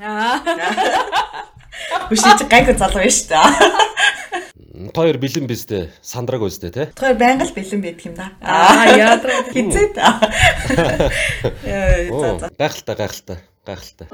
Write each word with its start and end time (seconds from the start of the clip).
Аа. 0.00 0.40
Хүшиж 2.08 2.44
гайг 2.50 2.68
залуу 2.76 3.00
байна 3.00 3.12
шүү 3.12 3.28
дээ. 3.32 3.86
Хоёр 4.92 5.16
бэлэн 5.16 5.48
бистэй 5.48 5.88
сандраг 6.04 6.44
өстэй 6.44 6.68
те. 6.68 6.92
Тэр 6.92 7.16
байнга 7.16 7.48
л 7.48 7.56
бэлэн 7.56 7.80
байдаг 7.80 8.04
юм 8.04 8.14
да. 8.16 8.28
Аа 8.44 8.92
яадраа. 8.92 9.48
Хизээ 9.48 9.88
та. 9.96 10.20
Яа, 11.64 12.12
за 12.12 12.28
за. 12.44 12.50
Гайхалтай 12.60 12.96
гайхалтай 12.96 13.38
гайхалтай. 13.64 14.08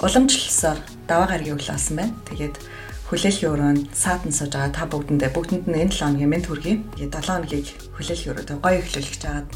Уламжлалсаар 0.00 0.80
даваа 1.04 1.28
гаргийн 1.28 1.60
өглөө 1.60 1.76
асан 1.76 1.96
байна. 2.00 2.16
Тэгээд 2.24 2.56
хүлээлгийн 3.12 3.52
өрөөнд 3.52 3.84
саатан 3.92 4.32
сууж 4.32 4.56
байгаа 4.56 4.72
та 4.72 4.88
бүгдэндээ 4.88 5.28
бүгдэнд 5.36 5.68
нь 5.68 5.76
энэ 5.76 5.92
7 5.92 6.16
хоногийн 6.16 6.32
мэд 6.32 6.46
хүргэе. 6.48 6.76
Тэгээд 6.96 7.14
7 7.20 7.28
хоногийг 7.28 7.68
хүлээлгийн 8.00 8.32
өрөөд 8.32 8.50
гоё 8.64 8.80
эхлүүлэх 8.80 9.16
жагаад 9.20 9.48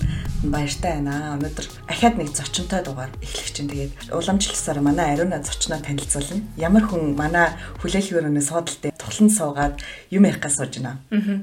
баяртай 0.44 0.92
байна. 1.00 1.40
Өнөөдөр 1.40 1.66
ахаад 1.88 2.14
нэг 2.20 2.28
зочинтой 2.36 2.80
дугаар 2.84 3.12
эхлэх 3.24 3.48
чинь 3.56 3.72
тэгээд 3.72 3.92
уламжлалсаар 4.12 4.78
манай 4.84 5.16
ариуна 5.16 5.40
зочноо 5.40 5.80
танилцуулна. 5.80 6.44
Ямар 6.60 6.84
хүн 6.92 7.16
манай 7.16 7.56
хүлээлгийн 7.80 8.28
өрөөнөөс 8.28 8.48
суудалтай 8.52 8.92
тухлан 9.00 9.30
суугаад 9.32 9.80
юм 10.12 10.28
ярих 10.28 10.44
гэж 10.44 10.52
сууж 10.60 10.76
байна. 10.76 11.00
Аа. 11.08 11.40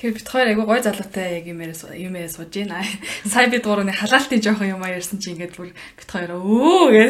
Тэгэхээр 0.00 0.16
бид 0.16 0.28
хоёр 0.32 0.48
айгу 0.48 0.64
гой 0.64 0.80
залуутай 0.80 1.36
яг 1.36 1.44
юм 1.44 1.60
яриа 1.60 1.76
юм 1.92 2.16
яриа 2.16 2.32
сууж 2.32 2.48
байна. 2.48 2.80
Сая 3.28 3.52
бид 3.52 3.68
гурваны 3.68 3.92
халаалтын 3.92 4.40
жоохон 4.40 4.72
юм 4.72 4.80
ярьсан 4.80 5.20
чи 5.20 5.36
ингээд 5.36 5.52
бүр 5.52 5.76
бид 5.76 6.08
хоёр 6.08 6.40
өө 6.40 6.88
гэ. 6.88 7.04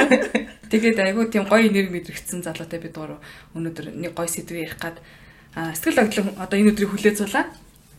Тэгээд 0.72 0.96
айгу 1.04 1.28
тийм 1.28 1.44
гоё 1.44 1.68
энерги 1.68 1.92
мэдрэгдсэн 1.92 2.40
залуутай 2.40 2.80
бид 2.80 2.96
гурав 2.96 3.20
өнөөдөр 3.52 3.92
нэг 4.00 4.16
гоё 4.16 4.32
сэдв 4.32 4.56
ярих 4.56 4.80
гад 4.80 4.96
сэтгэл 5.52 6.08
хөдлөн 6.08 6.40
одоо 6.40 6.56
энэ 6.56 6.72
өдрийг 6.72 6.96
хүлээцүүлээ. 6.96 7.44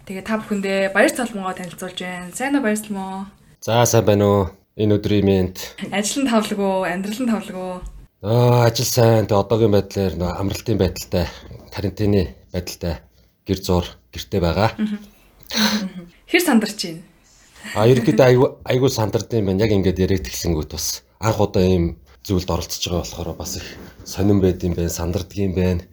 Тэгээд 0.09 0.25
та 0.25 0.41
бүхэндээ 0.41 0.89
баяр 0.97 1.13
цалмогоо 1.13 1.53
танилцуулж 1.53 1.97
байна. 2.02 2.33
Сайн 2.33 2.57
уу 2.57 2.66
баяр 2.66 2.81
цалмоо? 2.81 3.29
За 3.61 3.85
сайн 3.85 4.02
байна 4.02 4.25
уу? 4.25 4.44
Энэ 4.81 4.97
өдрийн 4.97 5.29
мэнд. 5.29 5.77
Ажил 5.94 6.25
нь 6.25 6.29
тавлаг 6.33 6.57
уу? 6.57 6.89
Амьдрал 6.89 7.22
нь 7.22 7.29
тавлаг 7.29 7.53
уу? 7.53 7.77
Аа 8.25 8.66
ажил 8.66 8.89
сайн. 8.89 9.29
Тэг 9.29 9.45
одоогийн 9.45 9.77
байдлаар 9.77 10.41
амралтын 10.41 10.81
байдалтай, 10.81 11.29
карантины 11.69 12.33
байдалтай 12.50 12.97
гэр 13.47 13.59
зур 13.59 13.86
гэрте 14.13 14.39
байгаа. 14.39 14.72
Хэр 16.27 16.44
сандарч 16.44 16.80
байна? 16.86 17.02
А 17.75 17.88
ерөөдөө 17.88 18.25
айгу 18.27 18.47
айгу 18.67 18.89
сандардаг 18.89 19.39
юм 19.39 19.47
байна. 19.52 19.63
Яг 19.63 19.72
ингээд 19.72 20.03
яриад 20.03 20.27
тгсэнгүүт 20.27 20.72
бас 20.75 21.03
анх 21.19 21.39
удаа 21.39 21.63
ийм 21.63 21.95
зүйлд 22.23 22.50
оролцож 22.52 22.83
байгаа 22.83 23.03
болохоор 23.03 23.30
бас 23.39 23.58
их 23.59 23.67
сонирн 24.03 24.44
байд 24.44 24.63
юм 24.63 24.75
байна, 24.75 24.91
сандардаг 24.91 25.38
юм 25.38 25.55
байна. 25.55 25.83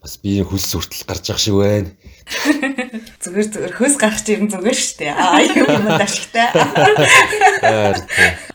Бас 0.00 0.16
биеийн 0.16 0.48
хөлс 0.48 0.72
хүртэл 0.72 1.04
гарч 1.04 1.28
явах 1.28 1.42
шиг 1.44 1.54
байна. 1.60 1.90
Зүгээр 3.20 3.48
зүгээр 3.52 3.74
хөөс 3.76 3.96
гарах 4.00 4.22
чинь 4.24 4.48
зүгээр 4.48 4.78
шүү 4.80 4.96
дээ. 4.96 5.12
Аа 5.12 5.44
юм 5.44 5.66
юм 5.76 5.86
ашигтай. 5.92 6.48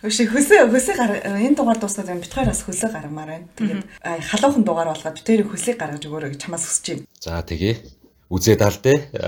Өшөө 0.01 0.25
хөсөө 0.33 0.73
хөсөө 0.73 0.95
гар 0.97 1.11
энэ 1.37 1.53
дугаар 1.53 1.77
дуусгаад 1.77 2.09
байна. 2.09 2.25
Хоёр 2.25 2.49
бас 2.49 2.65
хөсөө 2.65 2.89
гаргамаар 2.89 3.29
байна. 3.29 3.47
Тэгээд 3.61 3.81
халуухан 4.25 4.65
дугаар 4.65 4.89
болгоод 4.89 5.15
бид 5.21 5.27
хоёрын 5.29 5.51
хөсийг 5.53 5.77
гаргаж 5.77 6.01
өгөөрэй 6.01 6.33
гэж 6.33 6.41
чамаас 6.49 6.65
хүсэж 6.65 6.85
байна. 6.97 7.05
За 7.21 7.45
тэгье. 7.45 7.77
Үзээд 8.29 8.61
алдээ. 8.65 8.97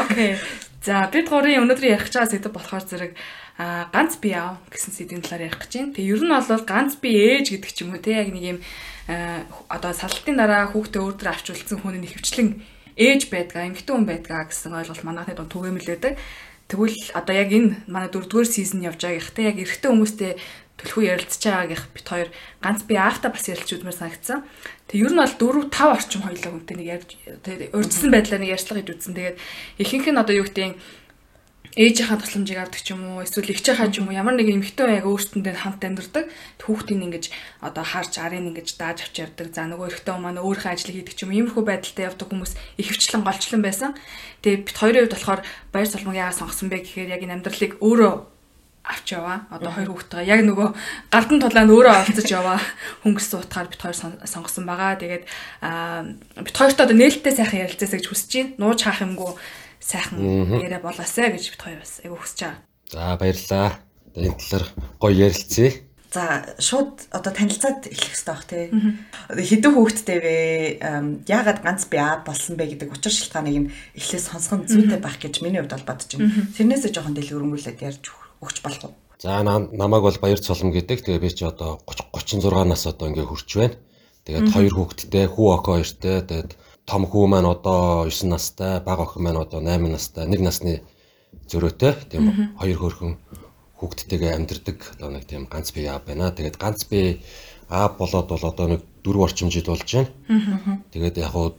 Окей. 0.00 0.40
За 0.84 1.08
бид 1.12 1.28
гурийн 1.28 1.64
өнөөдөр 1.64 1.96
ярих 1.96 2.08
чагаа 2.08 2.28
сэдв 2.28 2.52
болохоор 2.52 2.84
зэрэг 2.84 3.12
а 3.56 3.88
ганц 3.92 4.16
би 4.20 4.32
аав 4.32 4.60
гэсэн 4.72 4.92
сэдвийн 4.92 5.24
талаар 5.24 5.52
ярих 5.52 5.60
гэж 5.60 5.72
байна. 5.76 5.94
Тэгээ 5.96 6.12
ер 6.12 6.22
нь 6.24 6.32
бол 6.32 6.64
ганц 6.64 6.96
би 7.00 7.10
ээж 7.12 7.46
гэдэг 7.56 7.72
ч 7.72 7.78
юм 7.84 7.92
уу 7.92 8.00
те 8.00 8.24
яг 8.24 8.32
нэг 8.32 8.44
юм 8.56 8.58
одоо 9.68 9.92
салтын 9.92 10.40
дараа 10.40 10.72
хүүхдээ 10.72 11.04
өөртөө 11.04 11.28
авч 11.28 11.46
үлдсэн 11.52 11.78
хүний 11.84 12.08
хөвчлэн 12.08 12.48
ээж 12.96 13.28
байдгаа, 13.28 13.68
эмэгтэй 13.68 13.94
хүн 13.94 14.08
байдгаа 14.08 14.48
гэсэн 14.48 14.74
ойлголт 14.74 15.04
манайхны 15.04 15.36
дунд 15.36 15.52
түгээмэл 15.52 15.92
байдаг. 15.92 16.16
Тэгвэл 16.64 16.96
одоо 17.12 17.34
яг 17.36 17.52
энэ 17.52 17.84
манай 17.84 18.08
дөрөвдүгээр 18.08 18.48
сизон 18.48 18.80
явж 18.80 19.04
байгаа 19.04 19.20
гэх 19.20 19.36
те 19.36 19.42
яг 19.52 19.60
эрэгтэй 19.60 19.90
хүмүүстэй 19.92 20.32
төлхөө 20.78 21.04
ярилцж 21.06 21.42
байгаагийнх 21.46 21.86
бит 21.94 22.06
хоёр 22.08 22.28
ганц 22.58 22.82
би 22.84 22.94
аавта 22.98 23.30
бас 23.30 23.46
ярилч 23.46 23.70
үзмээр 23.78 23.94
санагдсан. 23.94 24.42
Тэг 24.90 25.06
ер 25.06 25.12
нь 25.14 25.20
бол 25.22 25.34
4 25.38 25.70
5 25.70 25.94
орчим 25.94 26.22
хоёлаа 26.26 26.50
хүнтэй 26.50 26.76
нэг 26.76 26.88
ярьж 26.98 27.10
урьдчилан 27.70 28.10
байдлаар 28.10 28.42
нэг 28.42 28.54
ярьцлага 28.58 28.80
хийж 28.82 28.90
үзсэн. 28.90 29.14
Тэгээд 29.14 29.36
ихэнх 29.78 30.06
нь 30.10 30.20
одоо 30.20 30.34
юу 30.34 30.46
гэдэг 30.50 30.74
ээжийнхаа 31.74 32.22
тусламжийг 32.22 32.58
авдаг 32.62 32.78
ч 32.78 32.94
юм 32.94 33.02
уу 33.02 33.26
эсвэл 33.26 33.50
эгчийнхаа 33.50 33.90
ч 33.90 33.98
юм 33.98 34.06
уу 34.06 34.14
ямар 34.14 34.38
нэгэн 34.38 34.62
эмэгтэй 34.62 34.94
яг 34.94 35.10
өөртөндөө 35.10 35.54
хамт 35.58 35.82
амьдардаг 35.82 36.30
хүүхдийн 36.62 37.02
ингэж 37.10 37.34
одоо 37.66 37.82
харж 37.82 38.14
арын 38.22 38.46
ингэж 38.54 38.78
дааж 38.78 39.02
авч 39.02 39.18
явдаг 39.18 39.50
за 39.50 39.66
нөгөө 39.66 39.90
эрэгтэй 39.90 40.14
маань 40.14 40.38
өөрийнхөө 40.38 40.70
ажлыг 40.70 40.94
хийдэг 40.94 41.18
ч 41.18 41.26
юм 41.26 41.34
иймэрхүү 41.34 41.66
байдалтай 41.66 42.06
явдаг 42.06 42.30
хүмүүс 42.30 42.52
ихэвчлэн 42.78 43.26
голчлон 43.26 43.62
байсан 43.66 43.90
тэгээ 44.46 44.70
бит 44.70 44.78
хоёрын 44.78 45.02
хувьд 45.02 45.14
болохоор 45.18 45.40
баяр 45.74 45.88
салмаг 45.90 46.14
яагаад 46.14 46.38
сонгосон 46.38 46.68
бэ 46.70 46.78
гэхээр 46.78 47.10
яг 47.10 47.22
энэ 47.26 47.34
амьдралыг 47.42 47.72
өөрөө 47.82 48.12
авч 48.84 49.16
яваа. 49.16 49.48
Одоо 49.48 49.72
хоёр 49.72 49.96
хүүхдтэйгээ 49.96 50.28
яг 50.28 50.40
нөгөө 50.44 50.68
гардан 51.08 51.40
тулаанд 51.40 51.72
өөрөө 51.72 51.94
олцож 52.04 52.28
яваа 52.28 52.60
хөнгөс 53.00 53.32
утгаар 53.40 53.68
бит 53.72 53.80
хоёр 53.80 53.96
сонгосон 53.96 54.68
байгаа. 54.68 55.00
Тэгээд 55.00 55.24
бит 56.44 56.56
хоёртой 56.56 56.84
одоо 56.84 56.96
нээлттэй 56.96 57.32
сайхан 57.32 57.64
ярилцаасаа 57.64 57.96
гэж 57.96 58.08
хүсэж 58.12 58.30
байна. 58.36 58.52
Нууж 58.60 58.80
хаах 58.84 59.00
юмгүй 59.00 59.32
сайхан 59.80 60.20
яриа 60.60 60.84
болоосай 60.84 61.32
гэж 61.32 61.44
бит 61.56 61.62
хоёр 61.64 61.80
бас 61.80 62.04
айгу 62.04 62.20
хүсэж 62.20 62.38
байгаа. 62.44 62.60
За 62.92 63.16
баярлалаа. 63.16 63.72
Энэ 64.14 64.36
талаар 64.36 64.64
гоё 65.00 65.16
ярилцъя. 65.16 65.72
За 66.14 66.54
шууд 66.62 67.08
одоо 67.10 67.32
танилцаад 67.34 67.90
эхлэх 67.90 68.14
хэрэгтэй 68.14 68.30
бах 68.30 68.44
тий. 68.46 68.70
Хэдэн 69.34 69.72
хүүхэдтэй 69.74 70.18
вэ? 70.22 70.36
Яагаад 71.26 71.64
ганц 71.66 71.90
би 71.90 71.98
аа 71.98 72.22
болсон 72.22 72.54
бэ 72.54 72.70
гэдэг 72.70 72.94
учир 72.94 73.10
шалтгааныг 73.10 73.56
нь 73.58 73.70
эхлээс 73.98 74.30
сонсгон 74.30 74.70
зүйтэй 74.70 75.02
байх 75.02 75.18
гэж 75.18 75.42
миний 75.42 75.58
хувьд 75.58 75.74
бол 75.74 75.90
бодож 75.90 76.14
байна. 76.14 76.30
Тэрнээсээ 76.54 76.94
жоохон 76.94 77.18
дэлгэрэнгүүлээд 77.18 77.82
ярьж 77.82 78.04
өгч 78.44 78.60
болох 78.62 78.84
уу? 78.84 78.94
За 79.18 79.42
намайг 79.42 80.02
бол 80.04 80.18
Баяр 80.20 80.38
Цолом 80.38 80.70
гэдэг. 80.72 81.00
Тэгээ 81.00 81.18
би 81.18 81.30
чи 81.32 81.44
одоо 81.48 81.80
30 81.88 82.12
36 82.12 82.68
нас 82.68 82.86
одоо 82.86 83.08
ингээ 83.08 83.24
хурж 83.24 83.48
байна. 83.56 83.74
Тэгээд 84.24 84.52
хоёр 84.52 84.72
хүүхэдтэй, 84.76 85.26
хүү 85.32 85.48
охин 85.48 85.72
хоёртой. 85.80 86.20
Тэгээд 86.28 86.50
том 86.84 87.02
хүү 87.08 87.24
маань 87.28 87.48
одоо 87.48 88.04
9 88.04 88.28
настай, 88.28 88.80
бага 88.84 89.08
охин 89.08 89.24
маань 89.24 89.40
одоо 89.40 89.64
8 89.64 89.88
настай, 89.88 90.28
нэг 90.28 90.40
насны 90.44 90.84
зөрөөтэй. 91.48 91.92
Тийм 92.12 92.52
хоёр 92.60 92.78
хөрхөн 92.78 93.12
хүүхдтэйгээ 93.80 94.36
амьдардаг 94.36 94.78
одоо 94.96 95.08
нэг 95.12 95.24
тийм 95.24 95.48
ганц 95.48 95.72
бие 95.72 95.88
аав 95.88 96.04
байна. 96.04 96.28
Тэгээд 96.28 96.56
ганц 96.60 96.84
бие 96.84 97.20
аав 97.68 97.96
болоод 97.96 98.28
бол 98.28 98.44
одоо 98.44 98.66
нэг 98.76 98.80
4 99.04 99.24
орчим 99.24 99.48
жил 99.50 99.68
болж 99.68 99.88
байна. 99.88 100.10
Тэгээд 100.92 101.16
яг 101.20 101.32
хуу 101.32 101.56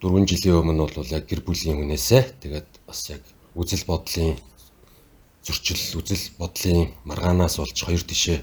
4 0.00 0.28
жилийн 0.28 0.60
өмнө 0.60 0.92
бол 0.92 1.08
яг 1.08 1.24
гэр 1.24 1.40
бүлийн 1.40 1.80
хүнээсээ 1.80 2.40
тэгээд 2.40 2.68
бас 2.84 3.00
яг 3.10 3.22
үзэл 3.56 3.84
бодлын 3.88 4.36
зөрчил 5.46 6.02
үзэл 6.02 6.34
бодлын 6.42 6.90
маргаанаас 7.06 7.62
болж 7.62 7.78
хоёр 7.78 8.02
тишээ 8.02 8.42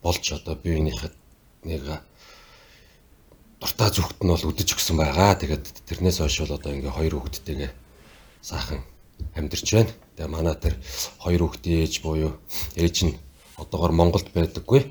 болж 0.00 0.24
одоо 0.32 0.56
биеийнхээ 0.56 1.12
нэг 1.68 1.82
дуртай 3.60 3.90
зүгт 3.92 4.18
нь 4.24 4.32
бол 4.32 4.48
үдэж 4.50 4.68
өгсөн 4.74 4.96
байгаа. 4.96 5.36
Тэгээд 5.36 5.64
тэрнээс 5.86 6.18
хойш 6.24 6.40
бол 6.42 6.56
одоо 6.56 6.72
ингээ 6.72 6.96
хоёр 6.96 7.14
хүүхэдтэйгээ 7.20 7.70
саахан 8.40 8.80
амьдарч 9.38 9.68
байна. 9.76 9.92
Тэгээ 10.16 10.34
манай 10.34 10.56
тэр 10.58 10.74
хоёр 11.22 11.46
хүүхдийн 11.46 11.84
ээж 11.84 11.94
буюу 12.02 12.32
ээж 12.74 12.96
нь 13.06 13.14
одоогор 13.60 13.92
Монголд 13.92 14.32
байдаггүй. 14.34 14.82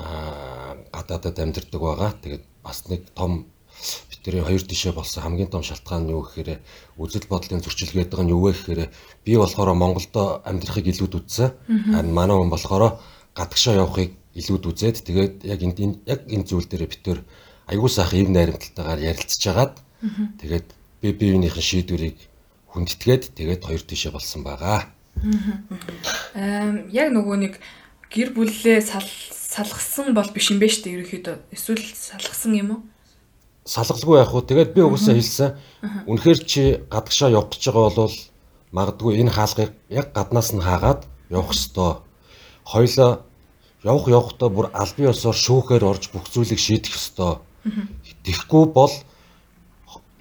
Аа 0.00 0.80
гадаадад 0.94 1.36
амьдардаг 1.36 1.80
байгаа. 1.82 2.10
Тэгээд 2.22 2.44
бас 2.64 2.88
нэг 2.88 3.04
том 3.12 3.50
тэрийн 4.24 4.44
хоёр 4.44 4.62
тишээ 4.62 4.92
болсон 4.92 5.22
хамгийн 5.22 5.50
том 5.50 5.62
шалтгаан 5.64 6.04
нь 6.06 6.12
юу 6.12 6.22
гэхээр 6.24 6.60
үзэл 7.00 7.26
бодлын 7.30 7.64
зөрчилгээд 7.64 8.10
байгаа 8.12 8.26
нь 8.26 8.34
юу 8.34 8.42
вэ 8.44 8.52
гэхээр 8.52 8.82
би 9.24 9.32
болохоор 9.36 9.72
Монголдо 9.74 10.42
амьдрахыг 10.44 10.86
илүүд 10.92 11.14
үзсэн. 11.18 11.50
Харин 11.94 12.12
манай 12.12 12.36
хүн 12.36 12.52
болохоор 12.52 13.00
гадагшаа 13.34 13.80
явахыг 13.80 14.12
илүүд 14.36 14.64
үзээд 14.68 14.96
тэгээд 15.08 15.34
яг 15.48 15.60
энэ 15.64 16.04
яг 16.06 16.20
энэ 16.28 16.44
зүйл 16.46 16.68
дээр 16.68 16.84
битэр 16.86 17.18
аягүй 17.70 17.90
сайхан 17.90 18.20
ив 18.22 18.28
найрамдалтайгаар 18.30 19.00
ярилцж 19.10 19.40
хагаад 19.42 19.74
тэгээд 20.40 20.68
би 21.00 21.08
биеийнхээ 21.16 21.64
шийдвэрийг 21.64 22.18
хүндэтгээд 22.70 23.34
тэгээд 23.34 23.62
хоёр 23.66 23.82
тишээ 23.82 24.12
болсон 24.14 24.44
байгаа. 24.46 24.86
Аа 26.36 26.86
яг 26.92 27.08
нөгөө 27.10 27.36
нэг 27.40 27.54
гэр 28.10 28.30
бүлээ 28.34 28.78
салгасан 29.50 30.14
бол 30.14 30.30
биш 30.30 30.50
юм 30.54 30.58
бэ 30.62 30.68
штэ 30.70 30.94
ерөөхдөө 30.94 31.36
эсвэл 31.54 31.82
салгасан 31.82 32.54
юм 32.54 32.68
уу? 32.70 32.80
Салгалгүй 33.64 34.18
явах 34.20 34.34
уу. 34.34 34.46
Тэгээд 34.46 34.74
би 34.74 34.80
угсаа 34.82 35.14
хэлсэн. 35.14 35.56
Үнэхээр 36.06 36.38
чи 36.44 36.62
гадагшаа 36.88 37.30
явах 37.30 37.52
гэж 37.52 37.62
байгаа 37.68 37.90
бол 37.96 38.16
магадгүй 38.72 39.20
энэ 39.20 39.34
хаалгыг 39.34 39.70
яг 39.90 40.12
гаднаас 40.14 40.52
нь 40.54 40.62
хаагаад 40.62 41.04
явах 41.28 41.52
ёстой. 41.52 42.00
Хоёлоо 42.64 43.24
явах 43.84 44.06
явахдаа 44.08 44.48
бүр 44.48 44.66
албан 44.72 45.10
ёсоор 45.12 45.36
шүүхээр 45.36 45.84
орж 45.84 46.10
бүх 46.12 46.28
зүйлийг 46.30 46.60
шийдэх 46.60 46.94
ёстой. 46.96 47.40
Тэгэхгүй 48.24 48.64
бол 48.72 48.92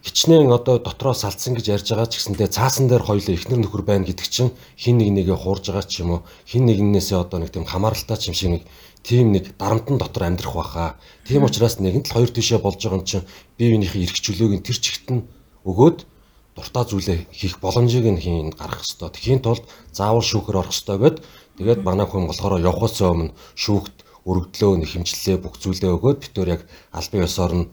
хичнээн 0.04 0.52
одоо 0.52 0.80
дотроо 0.80 1.14
салцсан 1.14 1.56
гэж 1.56 1.66
ярьж 1.76 1.88
байгаа 1.92 2.08
ч 2.08 2.20
гэсэндээ 2.20 2.48
цаасан 2.48 2.88
дээр 2.88 3.04
хоёулаа 3.04 3.36
ихнэр 3.36 3.60
нөхөр 3.60 3.84
байна 3.84 4.08
гэдэг 4.08 4.28
чинь 4.32 4.52
хин 4.80 4.98
нэг 4.98 5.12
нэгэ 5.12 5.36
хуурж 5.36 5.70
байгаа 5.70 5.84
ч 5.84 6.02
юм 6.04 6.10
уу 6.16 6.22
хин 6.48 6.66
нэгнээсээ 6.66 7.20
одоо 7.20 7.44
нэг 7.44 7.52
тийм 7.52 7.68
хамааралтай 7.68 8.18
ч 8.18 8.32
юм 8.32 8.36
шиг 8.36 8.50
нэг 8.50 8.64
тийм 9.10 9.34
нэг 9.34 9.58
дарамтан 9.58 9.98
дотор 9.98 10.30
амьдрах 10.30 10.54
байхаа. 10.54 10.90
Тийм 11.26 11.42
учраас 11.50 11.82
нэгэн 11.82 12.06
тал 12.06 12.22
хоёр 12.22 12.30
тишээ 12.30 12.62
болж 12.62 12.78
байгаа 12.78 13.02
юм 13.02 13.06
чинь 13.10 13.26
бие 13.58 13.74
биенийхээ 13.74 14.06
эрх 14.06 14.22
чөлөөг 14.22 14.62
тэр 14.62 14.78
чигт 14.78 15.10
нь 15.10 15.26
өгөөд 15.66 16.06
дуртай 16.54 16.86
зүйлээ 16.86 17.20
хийх 17.34 17.58
боломжийг 17.58 18.06
нь 18.06 18.22
хийн 18.22 18.54
гаргах 18.54 18.86
хэвээр. 18.86 19.16
Тэхийн 19.18 19.42
тулд 19.42 19.66
заавал 19.90 20.22
шүүхэр 20.22 20.62
орох 20.62 20.76
хэвээр 20.78 21.02
гээд 21.02 21.18
тэгээд 21.58 21.82
манай 21.82 22.06
хүн 22.06 22.30
болохоор 22.30 22.62
явхаас 22.62 23.02
өмнө 23.02 23.34
шүүхт 23.58 24.06
өргөдлөө 24.30 24.78
нэхэмжлээ 24.78 25.38
бүх 25.42 25.58
зүйлээ 25.58 25.90
өгөөд 25.98 26.18
битүүр 26.30 26.50
яг 26.54 26.62
албан 26.94 27.26
ёсоор 27.26 27.54
нь 27.58 27.66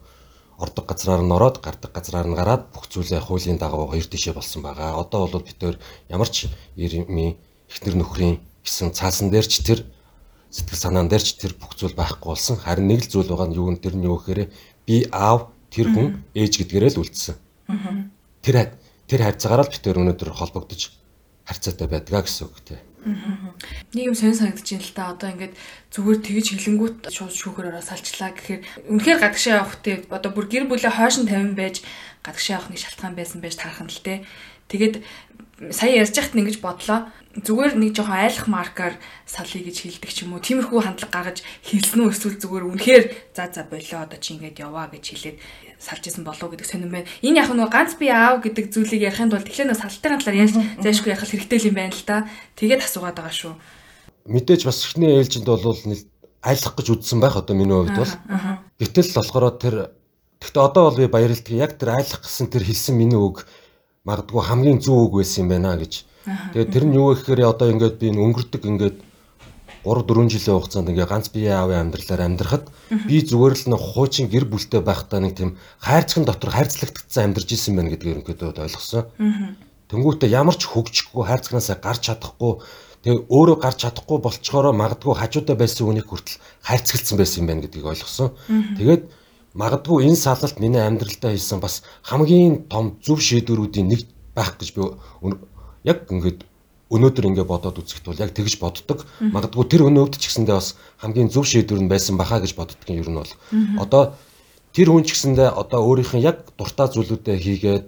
ордог 0.57 0.85
газраар 0.89 1.21
нь 1.21 1.35
ороод 1.37 1.61
гардаг 1.61 1.93
газраар 1.93 2.27
нь 2.33 2.39
гараад 2.39 2.73
бүх 2.73 2.89
зүйлээ 2.89 3.21
хуулийн 3.21 3.61
дагуу 3.61 3.93
хоёр 3.93 4.09
тишээ 4.09 4.33
болсон 4.33 4.65
байгаа. 4.65 4.97
Одоо 4.97 5.29
бол 5.29 5.45
бид 5.45 5.61
төр 5.61 5.77
ямар 6.09 6.33
ч 6.33 6.49
ирмийн 6.81 7.37
ихнэр 7.69 8.01
нөхрийн 8.01 8.41
гэсэн 8.65 8.97
цаасан 8.97 9.29
дээр 9.29 9.45
ч 9.45 9.61
тэр 9.61 9.85
сэтгэл 10.57 10.81
санаан 10.89 11.13
дээр 11.13 11.21
ч 11.21 11.37
тэр 11.37 11.53
бүх 11.61 11.77
зүйл 11.77 11.93
байхгүй 11.93 12.33
болсон. 12.33 12.57
Харин 12.57 12.89
нэг 12.89 13.05
л 13.05 13.13
зүйл 13.13 13.29
байгаа 13.29 13.49
нь 13.53 13.59
юу 13.61 13.69
нь 13.69 13.77
тэр 13.77 13.95
нь 14.01 14.09
юу 14.09 14.17
гэхээр 14.17 14.49
би 14.89 14.97
аав 15.13 15.53
тэр 15.69 15.93
хүн 15.93 16.25
ээж 16.33 16.53
гэдгээрээ 16.65 16.97
л 16.97 17.01
үлдсэн. 17.05 17.37
Тэр 18.41 18.73
тэр 19.05 19.21
хайрцаагаараа 19.21 19.69
л 19.69 19.73
бид 19.77 19.83
төр 19.85 20.01
өнөөдөр 20.01 20.33
холбогдож 20.33 20.97
харьцаатай 21.45 21.89
байдгаа 21.93 22.25
гэсэн 22.25 22.49
үг 22.49 22.59
тийм. 22.65 22.81
Нэг 23.95 24.03
юм 24.11 24.17
сонир 24.19 24.35
санагдаж 24.35 24.67
байна 24.67 24.83
л 24.83 24.97
та. 24.97 25.13
Одоо 25.15 25.29
ингээд 25.31 25.55
зүгээр 25.95 26.19
тэгж 26.27 26.47
хилэнгүүт 26.59 26.97
шууд 27.13 27.35
шүүхээр 27.37 27.71
ороо 27.71 27.85
салчлаа 27.85 28.35
гэхээр 28.35 28.63
үнэхээр 28.91 29.19
гадагшаа 29.23 29.63
явах 29.63 29.79
те 29.79 30.03
одоо 30.11 30.31
бүр 30.35 30.51
гэр 30.51 30.67
бүлээ 30.67 30.91
хойшин 30.91 31.31
тавин 31.31 31.55
байж 31.55 31.87
гадагшаа 32.27 32.59
явах 32.59 32.71
нэг 32.75 32.81
шалтгаан 32.83 33.15
байсан 33.15 33.39
байж 33.39 33.55
таархан 33.63 33.87
л 33.87 34.03
те. 34.03 34.27
Тэгээд 34.67 35.07
сая 35.71 36.03
ярьж 36.03 36.19
байхад 36.19 36.35
ингэж 36.35 36.59
бодлоо. 36.59 37.07
Зүгээр 37.37 37.77
нэг 37.77 37.93
жоохон 37.93 38.17
айлах 38.17 38.47
маркаар 38.49 38.95
салъя 39.29 39.61
гэж 39.61 39.77
хэлдэг 39.85 40.11
ч 40.13 40.25
юм 40.25 40.33
уу. 40.33 40.41
Тиймэрхүү 40.41 40.81
хандлага 40.81 41.13
гаргаж 41.13 41.45
хэлсэн 41.69 42.01
үү 42.01 42.13
эсвэл 42.17 42.41
зүгээр 42.41 42.65
үнэхээр 42.65 43.05
за 43.37 43.45
за 43.53 43.69
болоо 43.69 44.09
одоо 44.09 44.17
чи 44.17 44.41
ингэж 44.41 44.57
яваа 44.65 44.89
гэж 44.89 45.05
хэлээд 45.05 45.37
салж 45.77 46.05
исэн 46.09 46.25
болов 46.25 46.49
гэдэг 46.49 46.65
сонирн 46.65 47.05
байна. 47.05 47.11
Энэ 47.21 47.45
яг 47.45 47.53
нөгөө 47.53 47.69
ганц 47.69 47.93
би 48.01 48.09
аав 48.09 48.41
гэдэг 48.41 48.73
зүйлийг 48.73 49.05
ярихын 49.13 49.29
тулд 49.29 49.45
тэгэхээр 49.45 49.69
нөгөө 49.69 49.83
салтын 49.85 50.17
талаар 50.17 50.41
яаж 50.41 50.53
зайшгүй 50.81 51.13
яхах 51.13 51.29
хэрэгтэй 51.29 51.69
юм 51.69 51.77
байна 51.77 51.93
л 51.93 52.09
та. 52.09 52.25
Тэгээд 52.57 52.89
асуугаад 52.89 53.21
байгаа 53.21 53.37
шүү. 53.37 53.55
Мэдээж 54.33 54.63
бас 54.65 54.81
ихний 54.89 55.21
ээлжинд 55.21 55.45
бол 55.45 55.77
айлах 56.41 56.73
гэж 56.73 56.87
үзсэн 56.89 57.21
байх 57.21 57.37
одоо 57.37 57.53
миний 57.53 57.77
хувьд 57.77 58.01
бол. 58.01 58.13
Гэтэл 58.81 59.13
болохоор 59.13 59.61
тэр 59.61 59.77
Гэхдээ 60.41 60.63
одоо 60.63 60.83
бол 60.91 60.97
би 60.97 61.07
баярлалдаг. 61.11 61.51
Яг 61.51 61.73
тэр 61.75 61.97
айлах 61.99 62.23
гэсэн 62.23 62.47
тэр 62.47 62.63
хэлсэн 62.63 62.95
миний 62.95 63.19
үг 63.19 63.51
магадгүй 64.07 64.43
хамгийн 64.47 64.79
зөв 64.79 65.11
үг 65.11 65.19
байсан 65.19 65.43
юм 65.43 65.51
байна 65.51 65.75
гэж. 65.75 66.06
Тэгээд 66.27 66.73
тэр 66.75 66.85
нь 66.91 66.97
юу 66.99 67.15
гэхээр 67.15 67.47
одоо 67.47 67.71
ингээд 67.71 67.97
би 68.03 68.11
өнгөрдөг 68.11 68.63
ингээд 68.67 68.97
3 69.87 70.03
4 70.03 70.27
жилийн 70.27 70.59
хугацаанд 70.59 70.91
ингээ 70.91 71.07
ганц 71.07 71.31
бие 71.31 71.55
аавын 71.55 71.87
амьдралаар 71.87 72.27
амьдрахад 72.27 72.67
би 73.07 73.23
зүгээр 73.23 73.55
л 73.55 73.71
нэг 73.71 73.81
хуучин 73.81 74.27
гэр 74.27 74.51
бүлтэй 74.51 74.83
байхдаа 74.83 75.23
нэг 75.23 75.39
тийм 75.39 75.55
хайрцагын 75.79 76.27
дотор 76.27 76.51
хайрцлагдсан 76.51 77.31
амьдарч 77.31 77.55
исэн 77.55 77.79
байна 77.79 77.95
гэдгийг 77.95 78.27
ерөнхийдөө 78.27 78.67
ойлгосон. 78.67 79.07
Тэнгүүтээ 79.87 80.35
ямар 80.35 80.59
ч 80.59 80.67
хөгжихгүй 80.67 81.23
хайрцагнаасаа 81.31 81.79
гарч 81.79 82.11
чадахгүй 82.11 82.59
тэгээ 83.07 83.31
өөрөө 83.31 83.57
гарч 83.63 83.79
чадахгүй 83.87 84.19
болцохороо 84.19 84.75
магадгүй 84.75 85.15
хажуудаа 85.15 85.55
байсан 85.55 85.87
хүнийг 85.87 86.11
хүртэл 86.11 86.43
хайрцагласан 86.67 87.17
байсан 87.23 87.39
юм 87.39 87.47
байна 87.47 87.63
гэдгийг 87.63 87.87
ойлгосон. 87.87 88.35
Тэгээд 88.75 89.03
магадгүй 89.55 90.11
энэ 90.11 90.19
салалт 90.19 90.59
миний 90.59 90.83
амьдралдаа 90.83 91.31
хийсэн 91.31 91.63
бас 91.63 91.87
хамгийн 92.03 92.67
том 92.67 92.99
зөв 92.99 93.23
шийдвэрүүдийн 93.23 93.87
нэг 93.87 94.11
байх 94.35 94.59
гэж 94.59 94.75
би 94.75 94.83
яг 95.87 96.11
ингээд 96.11 96.45
өнөөдөр 96.91 97.25
ингэ 97.31 97.45
бодоод 97.47 97.83
үзэхэд 97.83 98.07
бол 98.07 98.23
яг 98.23 98.31
тэгж 98.31 98.63
боддог. 98.63 99.07
Магадгүй 99.19 99.67
тэр 99.67 99.87
өнөөд 99.91 100.19
ч 100.19 100.31
гэсэндээ 100.31 100.55
бас 100.55 100.79
хамгийн 101.03 101.31
зөв 101.35 101.47
шийдвэр 101.47 101.83
нь 101.83 101.91
байсан 101.91 102.15
бахаа 102.15 102.39
гэж 102.39 102.55
боддгийн 102.55 103.03
нь 103.03 103.19
бол. 103.19 103.33
Одоо 103.83 104.15
тэр 104.71 104.95
хүн 104.95 105.03
ч 105.03 105.19
гэсэндээ 105.19 105.51
одоо 105.51 105.83
өөрийнх 105.83 106.15
нь 106.15 106.23
яг 106.23 106.47
дуртай 106.55 106.87
зүйлүүдээ 106.87 107.37
хийгээд 107.43 107.87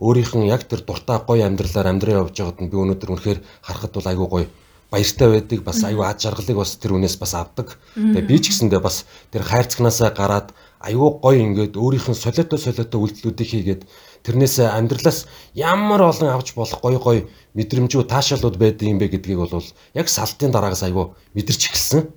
өөрийнх 0.00 0.32
нь 0.40 0.48
яг 0.48 0.64
тэр 0.64 0.80
дуртай 0.80 1.20
гоё 1.20 1.44
амьдралаар 1.44 1.92
амьдраа 1.92 2.24
явж 2.24 2.36
байгаад 2.40 2.60
нь 2.64 2.70
би 2.72 2.76
өнөөдөр 2.80 3.12
үнэхээр 3.12 3.40
харахад 3.60 3.92
бол 3.92 4.08
айгүй 4.08 4.28
гоё 4.32 4.46
баяртай 4.90 5.28
байдаг 5.28 5.60
бас 5.60 5.84
аюу 5.84 6.02
ад 6.02 6.18
жаргалыг 6.18 6.56
бас 6.56 6.74
тэр 6.80 6.96
үнээс 6.96 7.16
бас 7.20 7.36
авдаг. 7.36 7.76
Тэгээ 7.94 8.24
би 8.24 8.36
ч 8.40 8.56
гэсэндээ 8.56 8.80
бас 8.80 9.04
тэр 9.28 9.44
хайрцагнаасаа 9.44 10.10
гараад 10.16 10.48
аюу 10.80 11.20
гоё 11.20 11.38
ингээд 11.44 11.76
өөрийнх 11.76 12.08
нь 12.10 12.18
солиотой 12.18 12.58
солиотой 12.58 12.98
үйлдэлүүдийг 13.00 13.48
хийгээд 13.52 13.82
тэрнээс 14.24 14.60
амьдралаас 14.60 15.26
ямар 15.54 16.00
олон 16.10 16.30
авч 16.30 16.54
болох 16.54 16.80
гоё 16.80 16.98
гоё 16.98 17.20
мэдрэмжүү 17.54 18.04
таашаалууд 18.06 18.56
байдаг 18.60 18.86
юм 18.88 18.98
бэ 18.98 19.08
гэдгийг 19.12 19.38
бол 19.38 19.64
яг 19.94 20.06
салтын 20.08 20.52
дараагаас 20.52 20.84
аюу 20.84 21.16
мэдэрч 21.34 21.62
эхэлсэн. 21.70 22.12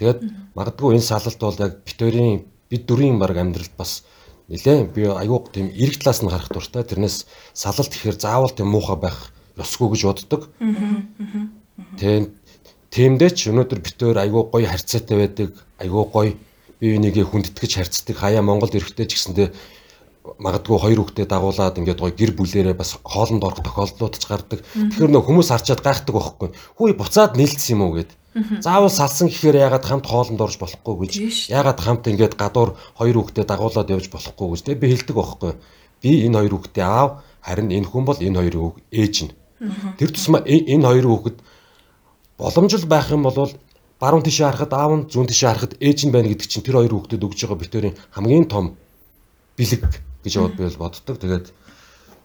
Тэгээд 0.00 0.20
магадгүй 0.56 0.96
энэ 0.96 1.06
салалт 1.06 1.40
бол 1.40 1.58
яг 1.60 1.72
битүүрийн 1.84 2.44
бид 2.70 2.82
дөрвийн 2.88 3.18
баг 3.20 3.36
амьдралд 3.36 3.74
бас 3.76 4.04
нэлээ 4.48 4.92
би 4.92 5.06
аюу 5.06 5.44
тийм 5.52 5.72
эрэг 5.72 6.02
талаас 6.02 6.20
нь 6.24 6.30
харах 6.32 6.50
дуртай. 6.52 6.84
Тэрнээс 6.84 7.26
салалт 7.52 7.92
ихээр 7.92 8.16
заавал 8.16 8.52
тийм 8.52 8.72
муухай 8.72 8.96
байх 8.96 9.32
ёсгүй 9.56 9.92
гэж 9.92 10.02
боддог. 10.04 10.48
Тийм 12.00 12.36
Тиймдээ 12.96 13.30
ч 13.36 13.52
өнөөдөр 13.52 13.80
битээр 13.84 14.16
айгүй 14.24 14.42
гоё 14.48 14.66
харьцаатай 14.72 15.16
байдаг, 15.20 15.52
айгүй 15.76 16.04
гоё 16.08 16.32
бие 16.80 16.96
бинийгээ 16.96 17.28
хүндэтгэж 17.28 17.72
харьцдаг 17.76 18.16
хаяа 18.16 18.40
Монголд 18.40 18.72
эрэхтэй 18.72 19.04
ч 19.04 19.20
гэсэндээ 19.20 19.52
магадгүй 20.38 20.78
хоёр 20.78 20.98
хүүхдээ 21.02 21.26
дагуулад 21.30 21.78
ингээд 21.78 22.00
гоё 22.02 22.14
гэр 22.14 22.32
бүлэрээ 22.36 22.76
бас 22.76 22.98
хоолнд 23.02 23.42
орох 23.44 23.62
тохиолдлууд 23.62 24.14
ч 24.18 24.24
гардаг. 24.26 24.60
Тэгэхээр 24.74 25.12
нөх 25.12 25.26
хүмүүс 25.26 25.48
харчаад 25.50 25.80
гайхдаг 25.82 26.14
байхгүй. 26.14 26.48
Хүй 26.78 26.92
буцаад 26.98 27.38
нийлцсэн 27.38 27.78
юм 27.78 27.82
уу 27.86 28.00
гэд. 28.00 28.10
Заавал 28.60 28.92
салсан 28.92 29.32
гэхээр 29.32 29.64
ягаад 29.64 29.84
хамт 29.88 30.06
хоолнд 30.06 30.40
орж 30.40 30.60
болохгүй 30.60 30.94
гэж. 31.08 31.12
Ягаад 31.48 31.80
хамт 31.80 32.04
ингээд 32.04 32.36
гадуур 32.36 32.76
хоёр 33.00 33.16
хүүхдээ 33.24 33.46
дагуулад 33.48 33.88
явж 33.88 34.12
болохгүй 34.12 34.46
гэж 34.52 34.60
тэг 34.66 34.76
би 34.76 34.92
хэлдэг 34.92 35.16
байхгүй. 35.16 35.52
Би 36.04 36.28
энэ 36.28 36.44
хоёр 36.44 36.54
хүүхдээ 36.60 36.84
аав 36.84 37.24
харин 37.40 37.72
энэ 37.72 37.88
хүн 37.88 38.04
бол 38.04 38.20
энэ 38.20 38.36
хоёр 38.36 38.56
хүүг 38.60 38.76
ээж 38.92 39.16
нь. 39.24 39.32
Тэр 39.96 40.10
тусмаа 40.12 40.44
энэ 40.44 40.84
хоёр 40.84 41.06
хүүхэд 41.08 41.36
боломжтой 42.36 42.84
байх 42.84 43.08
юм 43.08 43.24
бол 43.24 43.56
баруун 44.00 44.22
тишээ 44.22 44.52
харахад 44.52 44.72
аав 44.76 44.92
нь 45.00 45.08
зүүн 45.08 45.28
тишээ 45.32 45.48
харахад 45.48 45.74
ээж 45.80 45.98
нь 46.04 46.12
байна 46.12 46.28
гэдэг 46.28 46.48
чинь 46.48 46.64
тэр 46.66 46.76
хоёр 46.76 46.92
хүүхдэд 46.92 47.24
өгж 47.24 47.40
байгаа 47.40 47.60
битэрийн 47.64 47.96
хамгийн 48.12 48.44
том 48.52 48.76
бэлэг 49.56 50.04
гэж 50.26 50.34
бод 50.42 50.54
би 50.58 50.66
бол 50.66 50.82
боддог. 50.82 51.16
Тэгээд 51.22 51.46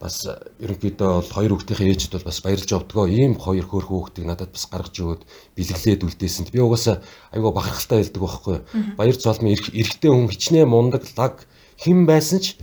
бас 0.01 0.25
ерөнхийдөө 0.57 1.09
бол 1.21 1.29
хоёр 1.29 1.51
хүүхдийн 1.53 1.93
ээжд 1.93 2.17
бол 2.17 2.25
бас 2.25 2.41
баярлж 2.41 2.69
явдгаа. 2.73 3.05
Ийм 3.05 3.37
хоёр 3.37 3.69
хөөх 3.69 3.85
хүүхдийг 3.85 4.25
надад 4.25 4.49
бас 4.49 4.65
гаргаж 4.65 4.97
өгөөд 4.97 5.21
бэлэглээд 5.53 6.01
үлдээсэнд 6.01 6.49
би 6.49 6.59
угаасаа 6.65 7.05
айгүй 7.29 7.51
бахархалтай 7.53 8.01
байлдаг 8.01 8.21
байхгүй. 8.25 8.57
Баяр 8.97 9.17
цолмын 9.21 9.53
эрэгтэй 9.53 10.09
хүн 10.09 10.25
хичнээн 10.33 10.65
мундаг 10.65 11.05
лаг 11.13 11.45
хэн 11.77 12.09
байсан 12.09 12.41
ч 12.41 12.57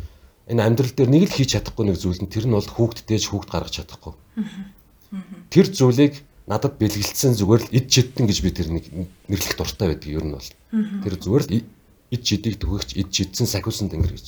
энэ 0.51 0.67
амьдрал 0.67 0.91
дээр 0.91 1.11
нэг 1.15 1.31
л 1.31 1.37
хийж 1.39 1.55
чадахгүй 1.55 1.87
нэг 1.87 1.97
зүйл 2.03 2.19
нь 2.19 2.33
тэр 2.33 2.51
нь 2.51 2.57
бол 2.59 2.67
хүүхдтэйж 2.67 3.25
хүүхд 3.31 3.51
гаргаж 3.55 3.75
чадахгүй. 3.87 4.19
Тэр 5.55 5.67
зүйлийг 5.71 6.15
надад 6.49 6.75
бэлгэлцсэн 6.81 7.39
зүгээр 7.39 7.63
л 7.69 7.75
ид 7.77 7.87
чидтэн 7.87 8.27
гэж 8.27 8.39
би 8.43 8.51
тэр 8.51 8.69
нэг 8.73 8.85
нэрлэх 9.31 9.55
дуртай 9.55 9.95
байдаг 9.95 10.11
ер 10.11 10.25
нь 10.27 10.35
бол. 10.35 10.51
Тэр 11.05 11.15
зүгээр 11.21 11.45
л 11.45 11.55
ид 12.09 12.23
чидийг 12.25 12.57
төгөгч 12.57 12.97
ид 12.97 13.09
чидсэн 13.13 13.45
сахиусан 13.45 13.93
тэнгэр 13.93 14.17
гэж. 14.17 14.27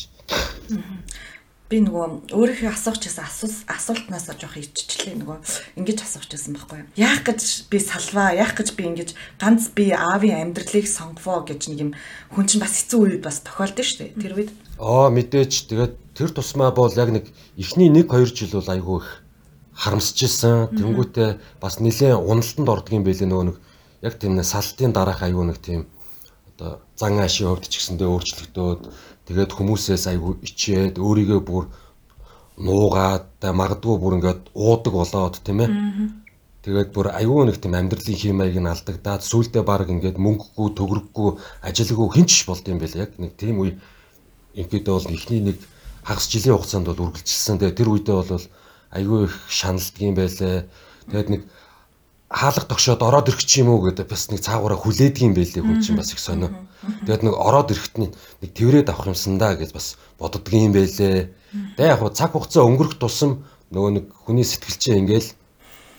Би 1.71 1.79
нөгөө 1.87 2.35
өөрийнхөө 2.35 2.67
асуух 2.67 2.99
гэсэн 2.99 3.71
асуултнаас 3.71 4.27
жоох 4.35 4.59
иччлээ 4.59 5.15
нөгөө 5.23 5.39
ингэж 5.79 5.99
асуух 6.03 6.27
гэсэн 6.27 6.59
байхгүй 6.59 6.83
юу. 6.83 6.89
Яах 6.99 7.23
гэж 7.23 7.71
би 7.71 7.79
салваа, 7.79 8.35
яах 8.35 8.59
гэж 8.59 8.75
би 8.75 8.91
ингэж 8.91 9.15
ганц 9.39 9.71
би 9.71 9.95
аавын 9.95 10.50
амьдралыг 10.50 10.91
сонговоо 10.91 11.47
гэж 11.47 11.71
нэг 11.71 11.79
юм 11.79 11.91
хүн 12.35 12.50
чинь 12.50 12.59
бас 12.59 12.75
хэцүү 12.75 12.99
үед 13.07 13.23
бас 13.23 13.47
тохиолдсон 13.47 13.87
шүү 13.87 13.99
дээ. 14.03 14.19
Тэр 14.19 14.35
үед. 14.35 14.50
Аа 14.83 15.15
мэдээж 15.15 15.71
тэгээд 15.71 15.95
тэр 16.19 16.35
тусмаа 16.35 16.75
бол 16.75 16.91
яг 16.91 17.15
нэг 17.15 17.31
эхний 17.55 17.87
1 17.87 18.03
2 18.11 18.35
жил 18.35 18.59
бол 18.59 18.75
айгүй 18.75 18.99
их 18.99 19.09
харамсч 19.79 20.19
ирсэн. 20.27 20.75
Тэнгүүтээ 20.75 21.62
бас 21.62 21.79
нэлээд 21.79 22.19
уналтанд 22.19 22.67
ордог 22.67 22.99
юм 22.99 23.07
байлээ 23.07 23.31
нөгөө 23.31 23.47
нэг 23.47 23.57
яг 24.03 24.15
тийм 24.19 24.43
салтын 24.43 24.93
дараах 24.93 25.23
аюу 25.23 25.47
нэг 25.47 25.62
тийм 25.62 25.87
одоо 26.61 26.81
зан 26.97 27.17
аашийн 27.17 27.49
хувьд 27.49 27.69
ч 27.73 27.81
гэсэндээ 27.81 28.09
өөрчлөгдөөд 28.09 28.83
тэгээд 29.27 29.50
хүмүүсээс 29.57 30.05
аюу 30.12 30.39
ичээд 30.47 30.97
өөрийгөө 30.97 31.41
бүр 31.45 31.65
нуугаад 32.61 33.41
магадгүй 33.41 33.97
бүр 34.00 34.17
ингээд 34.19 34.43
уудаг 34.55 34.95
болоод 34.95 35.37
тийм 35.45 35.61
ээ. 35.65 35.71
Тэгээд 36.61 36.91
бүр 36.93 37.09
аюу 37.17 37.49
нэг 37.49 37.57
тийм 37.57 37.73
амьдралын 37.73 38.21
химаяг 38.21 38.57
нь 38.61 38.69
алдагдаад 38.69 39.25
сүулдэ 39.25 39.65
баг 39.65 39.89
ингээд 39.89 40.21
мөнгөгүй 40.21 40.69
төгрөггүй 40.77 41.31
ажилгүй 41.65 42.09
хинч 42.12 42.45
болд 42.45 42.65
юм 42.69 42.79
байл 42.83 43.00
яг 43.00 43.17
нэг 43.17 43.33
тийм 43.41 43.65
үе 43.65 43.81
ингээд 44.61 44.87
бол 44.93 45.09
ихний 45.09 45.41
нэг 45.41 45.59
хагас 46.05 46.29
жилийн 46.29 46.61
хугацаанд 46.61 46.93
бол 46.93 47.05
үргэлжилсэн. 47.09 47.57
Тэгээд 47.65 47.79
тэр 47.81 47.89
үедээ 47.89 48.17
бол 48.21 48.45
айгүй 48.93 49.19
их 49.25 49.35
шаналдаг 49.49 50.03
юм 50.05 50.15
байлээ. 50.21 50.69
Тэгээд 51.09 51.29
нэг 51.33 51.43
хаалга 52.30 52.62
тогшоод 52.62 53.02
ороод 53.02 53.28
ирэх 53.28 53.42
ч 53.42 53.60
юм 53.60 53.75
уу 53.75 53.90
гэдэг 53.90 54.06
бас 54.06 54.30
нэг 54.30 54.40
цаагаараа 54.46 54.78
хүлээдэг 54.78 55.22
юм 55.26 55.34
байлээ 55.34 55.66
хүн 55.66 55.82
чинь 55.82 55.99
бас 55.99 56.14
их 56.14 56.22
сонио. 56.22 56.54
Тэгээд 57.02 57.26
нэг 57.26 57.34
ороод 57.34 57.75
ирэхэд 57.75 57.96
нэг 57.99 58.14
тэрвэрэд 58.54 58.88
авах 58.94 59.10
юмсан 59.10 59.34
да 59.34 59.58
гэж 59.58 59.75
бас 59.75 59.99
боддог 60.14 60.46
юм 60.54 60.70
байлээ. 60.70 61.34
Тэгээ 61.75 61.90
яг 61.90 62.06
цаг 62.14 62.30
хугацаа 62.30 62.62
өнгөрөх 62.70 63.02
тусам 63.02 63.42
нөгөө 63.75 63.90
нэг 63.99 64.04
хүний 64.14 64.46
сэтгэл 64.46 64.78
чинь 64.78 65.00
ингээл 65.02 65.28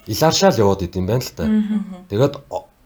илааршаал 0.08 0.56
яваад 0.56 0.88
идэм 0.88 1.04
байна 1.04 1.20
л 1.20 1.36
та. 1.36 1.52
Тэгээд 2.08 2.34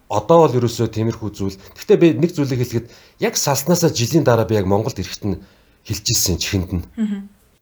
одоо 0.09 0.37
бол 0.41 0.57
ерөөсөө 0.57 0.89
тиймэрхүү 0.89 1.29
зүйл. 1.29 1.57
Гэхдээ 1.77 1.97
би 2.01 2.07
нэг 2.17 2.33
зүйлийг 2.33 2.65
хэлэхэд 2.65 2.87
яг 3.21 3.37
салснаасаа 3.37 3.93
жилийн 3.93 4.25
дараа 4.25 4.49
би 4.49 4.57
яг 4.57 4.65
Монголд 4.65 4.97
ирэхэд 4.97 5.23
нь 5.25 5.41
хэлжсэн 5.85 6.41
чихэнд 6.41 6.71
нь. 6.81 6.83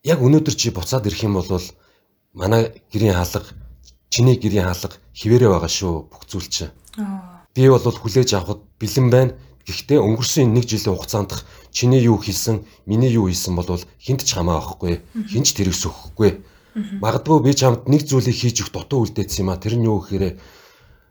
Яг 0.03 0.23
өнөөдөр 0.23 0.55
чи 0.55 0.71
буцаад 0.71 1.07
ирэх 1.11 1.27
юм 1.27 1.39
бол 1.39 1.47
манай 2.31 2.71
гэрийн 2.91 3.15
хаалга 3.15 3.51
чиний 4.13 4.37
гэрийн 4.37 4.69
хаалга 4.69 5.01
хിവэрэ 5.17 5.49
байгаа 5.49 5.71
шүү 5.73 6.05
бүх 6.05 6.23
зүйл 6.29 6.45
чинь. 6.45 6.69
Би 7.57 7.65
бол 7.65 7.81
хүлээж 7.81 8.37
авахд 8.37 8.61
бэлэн 8.77 9.09
байна. 9.09 9.33
Гэхдээ 9.65 9.97
өнгөрсөн 9.97 10.53
нэг 10.53 10.69
жилийн 10.69 10.93
хугацаанд 10.93 11.33
чиний 11.73 12.05
юу 12.05 12.21
хийсэн, 12.21 12.61
миний 12.85 13.09
юу 13.09 13.25
хийсэн 13.33 13.57
бол 13.57 13.81
хинт 13.97 14.21
ч 14.21 14.37
хамаа 14.37 14.61
авахгүй. 14.61 15.01
Хинч 15.33 15.57
тэрэг 15.57 15.73
сөхөхгүй. 15.73 16.45
Магадгүй 17.01 17.41
би 17.41 17.51
чамд 17.57 17.89
нэг 17.89 18.05
зүйлийг 18.05 18.37
хийж 18.37 18.61
өгөх 18.61 18.85
дутуу 18.85 19.09
үлдээсэн 19.09 19.47
юм 19.47 19.49
а. 19.49 19.57
Тэр 19.57 19.81
нь 19.81 19.87
юу 19.89 19.97
гэхээр 20.03 20.37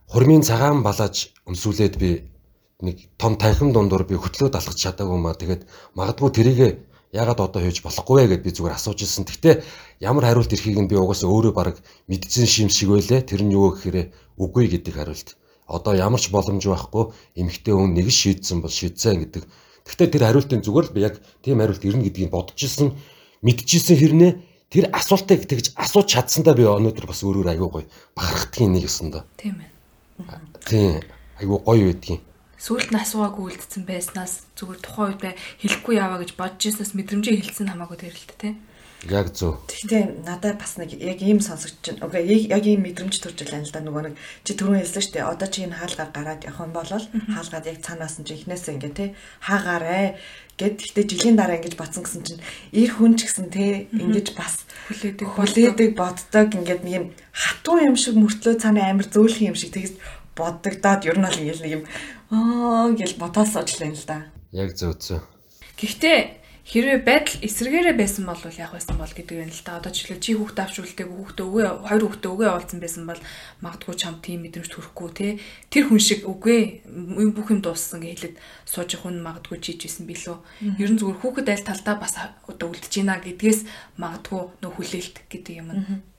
хурмын 0.06 0.46
цагаан 0.46 0.86
балааж 0.86 1.34
өмсүүлээд 1.48 1.94
би 1.98 2.30
нэг 2.86 3.10
том 3.18 3.34
танхим 3.34 3.72
дундуур 3.72 4.06
би 4.06 4.14
хөтлөөд 4.14 4.54
алхаж 4.54 4.78
чадаагүй 4.78 5.18
маа. 5.18 5.34
Тэгээд 5.34 5.66
магадгүй 5.98 6.30
тэрийг 6.30 6.60
ягаад 7.12 7.40
одоо 7.44 7.60
хийж 7.60 7.84
болохгүй 7.84 8.24
вэ 8.24 8.40
гэд 8.40 8.42
би 8.42 8.50
зүгээр 8.56 8.76
асууж 8.80 9.04
ирсэн. 9.04 9.28
Гэхдээ 9.28 9.54
ямар 10.00 10.24
хариулт 10.24 10.48
ирэхийг 10.48 10.80
нь 10.80 10.88
би 10.88 10.96
угаасаа 10.96 11.28
өөрөө 11.28 11.52
баг 11.52 11.76
мэдсэн 12.08 12.48
шим 12.48 12.72
шиг 12.72 12.88
байлээ. 12.88 13.28
Тэр 13.28 13.44
нь 13.44 13.52
юу 13.52 13.76
гэхээр 13.76 14.08
үгүй 14.40 14.72
гэдэг 14.72 14.96
хариулт. 14.96 15.36
Одоо 15.68 15.92
ямар 15.92 16.20
ч 16.20 16.32
боломж 16.32 16.64
байхгүй 16.64 17.12
эмэгтэй 17.36 17.74
хүн 17.76 17.92
нэг 17.92 18.08
шийдсэн 18.08 18.64
бол 18.64 18.72
шийдсэн 18.72 19.28
гэдэг. 19.28 19.44
Гэхдээ 19.84 20.08
тэр 20.08 20.24
хариултын 20.24 20.64
зүгээр 20.64 20.86
л 20.88 20.94
би 20.96 21.00
яг 21.04 21.20
тийм 21.44 21.60
хариулт 21.60 21.84
ирнэ 21.84 22.08
гэдгийг 22.08 22.32
бодож 22.32 22.56
ирсэн, 22.56 22.96
мэдчихсэн 23.44 23.96
хэрнээ 24.00 24.32
тэр 24.72 24.88
асуултыг 24.88 25.44
тэгж 25.44 25.76
асууж 25.76 26.08
чадсандаа 26.08 26.56
би 26.56 26.64
өнөөдөр 26.64 27.04
бас 27.04 27.20
өөрөөр 27.20 27.52
аягүй 27.52 27.68
гоё 27.68 27.86
бахархдгийн 28.16 28.72
нэг 28.72 28.88
өсөн 28.88 29.12
доо. 29.12 29.28
Тийм 29.36 29.60
ээ. 29.60 29.68
Тийм 30.64 31.04
аягүй 31.36 31.58
гоё 31.60 31.84
байдгийн 31.92 32.20
сүулт 32.62 32.94
нь 32.94 33.02
асуугаагүй 33.02 33.58
үлдсэн 33.58 33.82
байснаас 33.82 34.46
зүгээр 34.54 34.80
тухайн 34.86 35.18
үед 35.18 35.34
хэлэхгүй 35.58 35.94
яваа 35.98 36.22
гэж 36.22 36.38
бодож 36.38 36.62
ирсэнээс 36.62 36.94
мэдрэмжээ 36.94 37.34
хэлсэн 37.42 37.74
хамаагүй 37.74 37.98
тэрэлт 37.98 38.32
те. 38.38 38.54
Яг 39.10 39.34
зөв. 39.34 39.58
Гэхдээ 39.66 40.22
надад 40.22 40.62
бас 40.62 40.78
нэг 40.78 40.94
яг 40.94 41.18
ийм 41.18 41.42
сонсогч 41.42 41.74
чинь 41.82 41.98
окей 41.98 42.46
яг 42.46 42.62
ийм 42.62 42.86
мэдрэмж 42.86 43.18
төрж 43.18 43.50
байна 43.50 43.66
л 43.66 43.74
да 43.74 43.82
нөгөө 43.82 44.02
нэг 44.06 44.14
чи 44.46 44.54
түрүүн 44.54 44.78
хэлсэн 44.78 45.02
шүү 45.02 45.14
дээ. 45.18 45.26
Одоо 45.26 45.48
чи 45.50 45.66
энэ 45.66 45.74
хаалгаар 45.74 46.10
гараад 46.14 46.46
явах 46.46 46.62
юм 46.62 46.70
бол 46.70 46.86
хаалгаад 46.86 47.66
яг 47.66 47.78
цаанаас 47.82 48.22
нь 48.22 48.26
чи 48.30 48.38
ихнээсээ 48.38 48.74
ингээ 48.78 48.94
те 48.94 49.06
хаагаарэ 49.42 50.14
гэд 50.54 50.74
гэхдээ 50.78 51.06
жилийн 51.10 51.34
дараа 51.34 51.58
ингэж 51.58 51.74
бацсан 51.74 52.06
гэсэн 52.06 52.22
чинь 52.22 52.42
ир 52.70 52.90
хүн 52.94 53.18
ч 53.18 53.26
гэсэн 53.26 53.50
те 53.50 53.90
ингэж 53.90 54.38
бас 54.38 54.62
хүлээдэг 54.86 55.28
хүлээдэг 55.34 55.90
боддог 55.98 56.48
ингээд 56.54 56.82
нэг 56.86 56.94
юм 56.94 57.06
хатуу 57.34 57.82
юм 57.82 57.98
шиг 57.98 58.14
мөртлөө 58.14 58.54
цаана 58.62 58.86
амар 58.86 59.10
зөөлхөн 59.10 59.50
юм 59.50 59.58
шиг 59.58 59.74
тэгээс 59.74 59.98
боддогдоод 60.38 61.02
ер 61.10 61.18
нь 61.18 61.26
бол 61.26 61.40
ингээл 61.42 61.64
нэг 61.66 61.72
юм 61.80 61.84
аа 62.32 62.88
гэж 62.96 63.20
бодоос 63.20 63.52
очлаа 63.60 63.92
л 63.92 64.04
да. 64.08 64.32
Яг 64.56 64.72
зөв 64.72 64.96
зөв. 64.96 65.20
Гэхдээ 65.76 66.41
хэрвээ 66.62 67.02
байдал 67.02 67.42
эсрэгээрээ 67.42 67.96
байсан 67.98 68.22
бол 68.22 68.38
яг 68.38 68.70
байсан 68.70 68.94
бол 68.94 69.10
гэдэг 69.10 69.34
юм 69.34 69.50
л 69.50 69.62
да. 69.66 69.82
Одоо 69.82 69.90
жишээ 69.90 70.22
чи 70.22 70.38
хүүхдээ 70.38 70.62
авч 70.62 70.76
үлдээг 70.78 71.10
хүүхдээ 71.10 71.46
өвөө 71.50 71.66
хоёр 71.90 72.02
хүүхдээ 72.06 72.30
өвөө 72.30 72.46
явуулсан 72.46 72.78
байсан 72.78 73.02
бол 73.10 73.20
магадгүй 73.66 73.94
чам 73.98 74.14
тийм 74.22 74.46
мэдрэмж 74.46 74.70
төрөхгүй 74.70 75.10
те. 75.10 75.28
Тэр 75.74 75.84
хүн 75.90 75.98
шиг 75.98 76.22
үгүй 76.22 76.86
бүх 77.34 77.48
юм 77.50 77.60
дууссан 77.66 77.98
гэж 77.98 78.14
хэлээд 78.14 78.36
сууж 78.62 78.90
хүн 78.94 79.18
магадгүй 79.26 79.58
чийж 79.58 79.90
исэн 79.90 80.06
билүү. 80.06 80.38
Ер 80.78 80.90
нь 80.94 81.00
зүгээр 81.02 81.18
хүүхэд 81.18 81.50
аль 81.50 81.66
талдаа 81.66 81.96
бас 81.98 82.14
одоо 82.46 82.68
үлдэж 82.70 82.94
байна 82.94 83.18
гэдгээс 83.18 83.60
магадгүй 83.98 84.42
нөх 84.62 84.74
хүлээлт 84.78 85.16
гэдэг 85.26 85.54
юм 85.58 85.68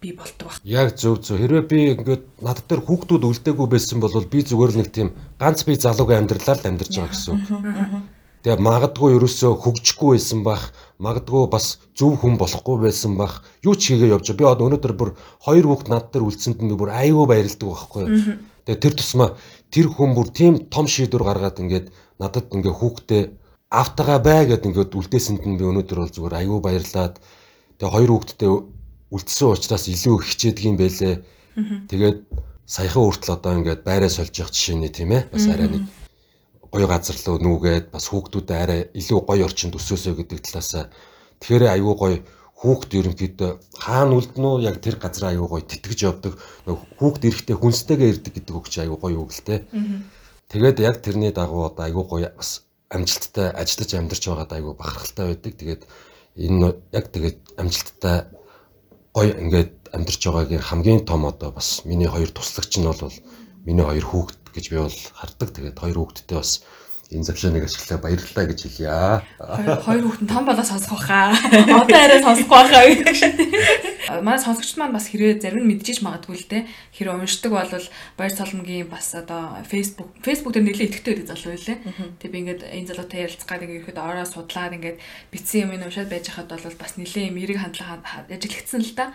би 0.04 0.12
болдог 0.12 0.52
баг. 0.52 0.60
Яг 0.68 1.00
зөв 1.00 1.24
зөв. 1.24 1.40
Хэрвээ 1.40 1.64
би 1.72 1.80
ингээд 1.96 2.44
над 2.44 2.60
дээр 2.68 2.84
хүүхдүүд 2.84 3.24
үлдээгүй 3.24 3.68
байсан 3.72 4.04
бол 4.04 4.12
би 4.28 4.44
зүгээр 4.44 4.72
л 4.76 4.80
нэг 4.84 4.90
тийм 4.92 5.16
ганц 5.40 5.64
би 5.64 5.80
залуугийн 5.80 6.28
амьдралаар 6.28 6.60
л 6.60 6.68
амьдарч 6.68 6.94
байгаа 7.00 7.16
гэсэн. 7.16 8.23
Тэгээ 8.44 8.60
магадгүй 8.60 9.16
ерөөсөө 9.16 9.56
хөгжихгүй 9.64 10.20
байсан 10.20 10.44
бах, 10.44 10.76
магадгүй 11.00 11.48
бас 11.48 11.80
зөв 11.96 12.20
хүн 12.20 12.36
болохгүй 12.36 12.76
байсан 12.84 13.16
бах. 13.16 13.40
Юу 13.64 13.80
ч 13.80 13.96
хийгээ 13.96 14.12
явж 14.12 14.36
би 14.36 14.44
одоо 14.44 14.68
өнөөдөр 14.68 14.94
бүр 15.00 15.16
хоёр 15.48 15.64
хүүхд 15.64 15.88
над 15.88 16.12
дээр 16.12 16.28
үлдсэнд 16.28 16.60
би 16.60 16.76
бүр 16.76 16.92
айгүй 16.92 17.24
баярлдаг 17.24 17.64
байхгүй. 17.72 18.04
Тэгээ 18.68 18.84
тэр 18.84 18.94
тусмаа 19.00 19.40
тэр 19.72 19.88
хүн 19.88 20.12
бүр 20.12 20.28
тийм 20.36 20.68
том 20.68 20.92
шийдвэр 20.92 21.24
гаргаад 21.24 21.64
ингээд 21.64 21.88
надад 22.20 22.52
ингээ 22.52 22.76
хүүхдээ 22.76 23.24
автагаа 23.72 24.20
бай 24.20 24.44
гэд 24.44 24.68
ингээд 24.68 24.92
үлдээсэнд 24.92 25.44
нь 25.48 25.56
би 25.56 25.64
өнөөдөр 25.64 26.04
бол 26.04 26.12
зүгээр 26.12 26.40
айгүй 26.44 26.60
баярлаад 26.60 27.24
тэгээ 27.80 27.96
хоёр 27.96 28.12
хүүхдтэй 28.12 28.52
үлдсэн 29.08 29.56
учраас 29.56 29.88
илүү 29.88 30.16
хичээдэг 30.20 30.68
юм 30.68 30.76
байлээ. 30.76 31.16
Тэгээд 31.88 32.18
саяхан 32.68 33.04
хүртэл 33.08 33.36
одоо 33.40 33.52
ингээд 33.56 33.82
байраа 33.88 34.12
сольж 34.12 34.36
явах 34.36 34.52
жишээ 34.52 34.78
нэ 34.84 34.90
тийм 34.92 35.16
ээ. 35.16 35.32
Бас 35.32 35.48
арай 35.48 35.72
нэг 35.72 36.03
гоё 36.74 36.88
газар 36.90 37.18
руу 37.22 37.38
нүүгээд 37.38 37.86
бас 37.94 38.10
хүүхдүүдэд 38.10 38.58
арай 38.58 38.82
илүү 38.98 39.20
гоё 39.30 39.46
орчинд 39.46 39.78
өсөөсөө 39.78 40.14
гэдэг 40.26 40.40
талаас 40.42 40.90
тэгэхээр 41.38 41.70
аюу 41.70 41.94
гоё 41.94 42.18
хүүхд 42.64 42.90
ерөнхийдөө 42.98 43.52
хаана 43.78 44.18
үлдэн 44.18 44.46
үү 44.48 44.66
яг 44.66 44.82
тэр 44.82 44.98
газар 44.98 45.36
аюу 45.36 45.52
гоё 45.52 45.62
тэтгэж 45.62 46.00
явдаг. 46.08 46.34
Хүүхд 46.98 47.22
эрэхтэй 47.28 47.56
хүнстэйгээ 47.60 48.10
ирдэг 48.10 48.34
гэдэг 48.40 48.56
үг 48.56 48.72
чи 48.72 48.82
аюу 48.82 48.98
гоё 48.98 49.20
үг 49.22 49.36
л 49.36 49.44
те. 49.44 49.68
Тэгээд 50.48 50.80
яг 50.80 51.04
тэрний 51.04 51.36
дагуу 51.36 51.68
одоо 51.68 51.86
аюу 51.86 52.08
гоё 52.08 52.32
бас 52.34 52.64
амжилттай 52.88 53.52
ажиллаж 53.52 53.92
амьдарч 53.94 54.24
байгаад 54.32 54.52
аюу 54.56 54.74
бахархалтай 54.80 55.26
байдаг. 55.36 55.54
Тэгээд 55.60 55.82
энэ 56.40 56.74
яг 56.96 57.06
тэгээд 57.12 57.38
амжилттай 57.60 58.18
гоё 59.12 59.32
ингээд 59.44 59.72
амьдарч 59.92 60.22
байгаагийн 60.24 60.64
хамгийн 60.64 61.06
том 61.06 61.28
одоо 61.28 61.52
бас 61.52 61.84
миний 61.86 62.08
хоёр 62.08 62.32
туслагч 62.32 62.80
нь 62.80 62.88
бол 62.88 63.14
миний 63.68 63.86
хоёр 63.86 64.06
хүүхд 64.08 64.43
гэж 64.54 64.66
би 64.70 64.78
бол 64.78 64.98
хардаг. 65.18 65.50
Тэгээд 65.52 65.82
хоёр 65.82 65.98
хүүхэдтэй 65.98 66.38
бас 66.38 66.64
энэ 67.14 67.28
завшааныг 67.30 67.66
ашиглаа 67.68 68.00
баярлалаа 68.02 68.46
гэж 68.50 68.60
хэлье. 68.64 69.22
Хоёр 69.86 70.04
хүүхэд 70.08 70.24
нь 70.24 70.32
том 70.32 70.44
болоо 70.46 70.66
сонсох 70.66 70.98
байхаа. 70.98 71.36
Одоо 71.84 72.00
арай 72.00 72.20
сонсохгүй 72.24 72.58
байхаа 72.58 72.84
гэдэг 72.90 73.16
шиг. 73.18 73.34
Манай 74.10 74.40
сонсогчд 74.40 74.78
маань 74.78 74.92
бас 74.92 75.08
хэрэг 75.08 75.40
зарим 75.40 75.64
нь 75.64 75.70
мэдчихэж 75.72 76.04
магадгүй 76.04 76.36
л 76.36 76.50
дээ. 76.52 76.64
Хэрэг 76.92 77.16
уншдаг 77.24 77.52
бол 77.56 77.72
баяр 78.20 78.34
цолмгийн 78.36 78.92
бас 78.92 79.16
одоо 79.16 79.64
Facebook 79.64 80.12
Facebook 80.20 80.54
дээр 80.54 80.68
нэлээд 80.68 80.90
идэвхтэй 80.92 81.14
байдаг 81.24 81.32
залуу 81.32 81.52
байлээ. 81.56 81.78
Тэгээ 82.20 82.34
би 82.34 82.40
ингээд 82.44 82.62
энэ 82.68 82.90
залуутай 82.92 83.20
ярилцгаад 83.24 83.64
ингээд 83.64 83.82
ихэд 83.88 84.00
ороо 84.04 84.26
судлаад 84.28 84.76
ингээд 84.76 84.98
битсэн 85.32 85.72
юм 85.72 85.72
уншаад 85.88 86.12
байж 86.12 86.26
хахад 86.28 86.52
бол 86.52 86.82
бас 86.84 86.94
нэлээд 87.00 87.30
юм 87.32 87.40
эрэг 87.40 87.60
хандлага 87.64 88.04
ажиглагдсан 88.28 88.82
л 88.84 88.94
да. 89.00 89.06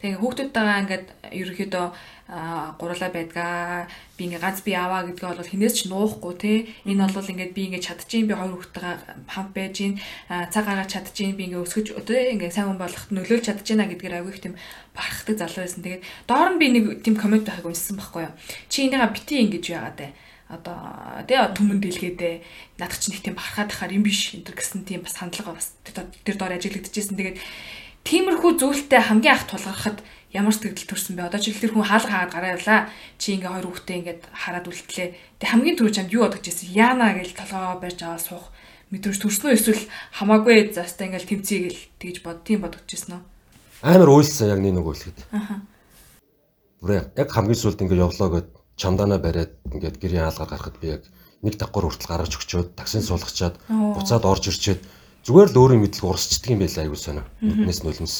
Тэгээ 0.00 0.16
хүүхдүүдтэйгээ 0.22 0.80
ингээд 0.82 1.06
ерөөхдөө 1.28 1.86
гурлаа 2.28 3.08
байдгаа 3.08 3.88
би 4.20 4.28
ингээ 4.28 4.44
ганц 4.44 4.60
би 4.60 4.76
аваа 4.76 5.08
гэдгээ 5.08 5.32
бол 5.32 5.48
хинээс 5.48 5.74
ч 5.74 5.80
нуухгүй 5.88 6.34
те 6.36 6.52
энэ 6.84 7.08
бол 7.08 7.24
ингээд 7.24 7.56
би 7.56 7.72
ингээ 7.72 7.80
чадчихин 7.80 8.28
би 8.28 8.36
хоёр 8.36 8.52
хүүхдтэйгээ 8.52 9.32
хамт 9.32 9.52
байж 9.56 9.74
гин 9.80 9.96
цаг 10.28 10.64
гаргаж 10.68 10.92
чадчихин 10.92 11.40
би 11.40 11.48
ингээ 11.48 11.64
өсгөж 11.64 11.96
одоо 11.96 12.20
ингээ 12.20 12.52
сайн 12.52 12.68
хүн 12.68 12.82
болохт 12.84 13.08
нөлөөлж 13.16 13.44
чадчихна 13.48 13.88
гэдгээр 13.88 14.18
агүй 14.20 14.32
их 14.38 14.42
тийм 14.46 14.54
барахдаг 14.94 15.34
залуу 15.34 15.62
байсан 15.66 15.82
тэгээд 15.82 16.06
доор 16.30 16.48
нь 16.54 16.60
би 16.62 16.66
нэг 16.70 16.84
тийм 17.02 17.18
коммент 17.18 17.50
байхыг 17.50 17.66
уншсан 17.66 17.98
байхгүй 17.98 18.30
юу 18.30 18.34
чи 18.70 18.86
энийгээ 18.86 19.10
бити 19.10 19.34
ингэж 19.42 19.64
яагаад 19.74 19.98
вэ 19.98 20.08
одоо 20.48 20.78
тэгээ 21.26 21.52
түмэн 21.58 21.78
дэлгээдээ 21.82 22.34
надад 22.78 23.00
ч 23.02 23.10
нэг 23.10 23.20
тийм 23.20 23.34
барахад 23.34 23.74
ахаар 23.74 23.92
юм 23.98 24.06
биш 24.06 24.32
энэ 24.38 24.46
гэсэн 24.46 24.86
тийм 24.86 25.02
бас 25.02 25.18
хандлага 25.18 25.58
бас 25.58 25.74
тэр 25.82 26.36
доор 26.38 26.56
ажиглагдчихсэн 26.56 27.18
тэгээд 27.18 27.38
тиймэрхүү 28.06 28.52
зүйлтэй 28.56 29.02
хамгийн 29.04 29.36
ах 29.36 29.44
тулгархад 29.44 30.00
ямар 30.32 30.52
сэтгэл 30.52 30.88
төрсөн 30.88 31.16
бэ? 31.16 31.28
Одоо 31.28 31.40
жишээл 31.40 31.62
тэр 31.68 31.72
хүн 31.72 31.88
хаалга 31.88 32.12
хаагаад 32.12 32.32
гараа 32.32 32.54
явлаа. 32.56 32.80
Чи 33.16 33.36
ингээ 33.36 33.48
хоёр 33.48 33.66
хүүхдээ 33.68 33.96
ингээд 34.00 34.22
хараад 34.32 34.66
үлдлээ. 34.68 35.08
Тэг 35.40 35.48
хамгийн 35.48 35.76
түрүү 35.76 35.92
чамд 35.96 36.12
юу 36.12 36.22
бодож 36.28 36.44
ирсэн? 36.44 36.68
Яана 36.72 37.16
гэж 37.16 37.32
толгоо 37.32 37.80
барьж 37.80 38.00
аваа 38.04 38.20
суух 38.20 38.44
мэдрэмж 38.92 39.18
төрснөө 39.20 39.52
эсвэл 39.56 39.84
хамаагүй 40.16 40.72
заастаа 40.72 41.08
ингээл 41.08 41.28
тэмцэе 41.32 41.60
гэл 41.68 41.80
тэгж 42.00 42.16
бод 42.24 42.44
тийм 42.44 42.64
бодож 42.64 42.84
ирсэн 42.88 43.20
үү? 43.20 43.22
Амар 43.82 44.10
уйлсан 44.10 44.50
яг 44.50 44.58
нэг 44.58 44.74
нэг 44.74 44.86
үйлхэд. 44.86 45.18
Аа. 45.30 45.62
Бүр 46.82 47.06
яг 47.14 47.28
хамгийн 47.30 47.58
сүүлд 47.58 47.82
ингээ 47.86 48.02
явлаа 48.02 48.28
гэд 48.34 48.48
чамдаанаа 48.74 49.22
бариад 49.22 49.54
ингээд 49.70 50.02
гэрийн 50.02 50.26
хаалгаар 50.26 50.50
гарахад 50.50 50.76
би 50.82 50.98
яг 50.98 51.02
нэг 51.42 51.54
давхар 51.58 51.86
хүртэл 51.86 52.10
гаргаж 52.10 52.32
өгчөөд 52.34 52.74
таксин 52.74 53.06
суулгачаад 53.06 53.54
буцаад 53.70 54.24
орж 54.26 54.50
ирчээд 54.50 54.82
зүгээр 55.22 55.50
л 55.54 55.60
өөрийн 55.62 55.82
мэдлэг 55.86 56.10
урсчдаг 56.10 56.50
юм 56.50 56.62
байлаа 56.66 56.82
аягүй 56.82 56.98
сонио. 56.98 57.24
Нүднээс 57.38 57.80
нулимс. 57.86 58.16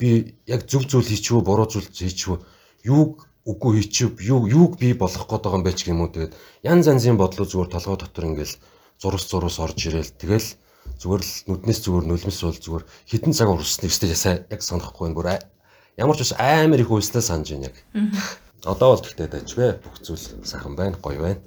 Би 0.00 0.36
яг 0.48 0.64
зөв 0.64 0.88
зүйл 0.88 1.08
хийчихв, 1.08 1.44
буруу 1.44 1.68
зүйл 1.68 1.88
хийчихв, 1.92 2.40
юуг 2.84 3.28
үгүй 3.44 3.80
хийчихв, 3.80 4.16
юу 4.20 4.48
юуг 4.48 4.80
би 4.80 4.92
болох 4.92 5.28
гээд 5.28 5.44
байгаа 5.44 5.60
юм 5.60 5.64
бэ 5.64 5.72
ч 5.76 5.88
юм 5.88 6.04
уу 6.04 6.12
тэгээд 6.12 6.36
янз 6.64 6.84
янзын 6.88 7.16
бодлоо 7.20 7.48
зүгээр 7.48 7.72
толгой 7.72 7.96
дотор 8.00 8.24
ингээл 8.28 8.60
зурус 9.00 9.24
зурус 9.24 9.56
орж 9.60 9.78
ирээл 9.88 10.12
тэгэл 10.20 10.48
зүгээр 10.96 11.22
л 11.22 11.32
нүднээс 11.52 11.80
зүгээр 11.84 12.04
нулимс 12.08 12.40
бол 12.42 12.58
зүгээр 12.58 12.84
хідэн 13.12 13.34
цаг 13.36 13.48
урсныг 13.52 13.92
өстэй 13.92 14.10
ясаа 14.16 14.34
яг 14.48 14.60
санахгүй 14.64 15.12
бүр 15.12 15.36
ямар 15.98 16.16
ч 16.16 16.22
ус 16.22 16.32
амар 16.38 16.80
их 16.80 16.88
үйлслээ 16.88 17.22
санаж 17.22 17.50
байна 17.52 17.68
яг. 17.68 17.76
Одоо 18.64 18.94
бол 18.94 19.02
тэгтээ 19.02 19.28
дажгүй 19.28 19.68
бүх 19.82 19.96
зүйл 19.98 20.24
сайхан 20.46 20.78
байна, 20.78 20.96
гоё 21.02 21.18
байна. 21.18 21.42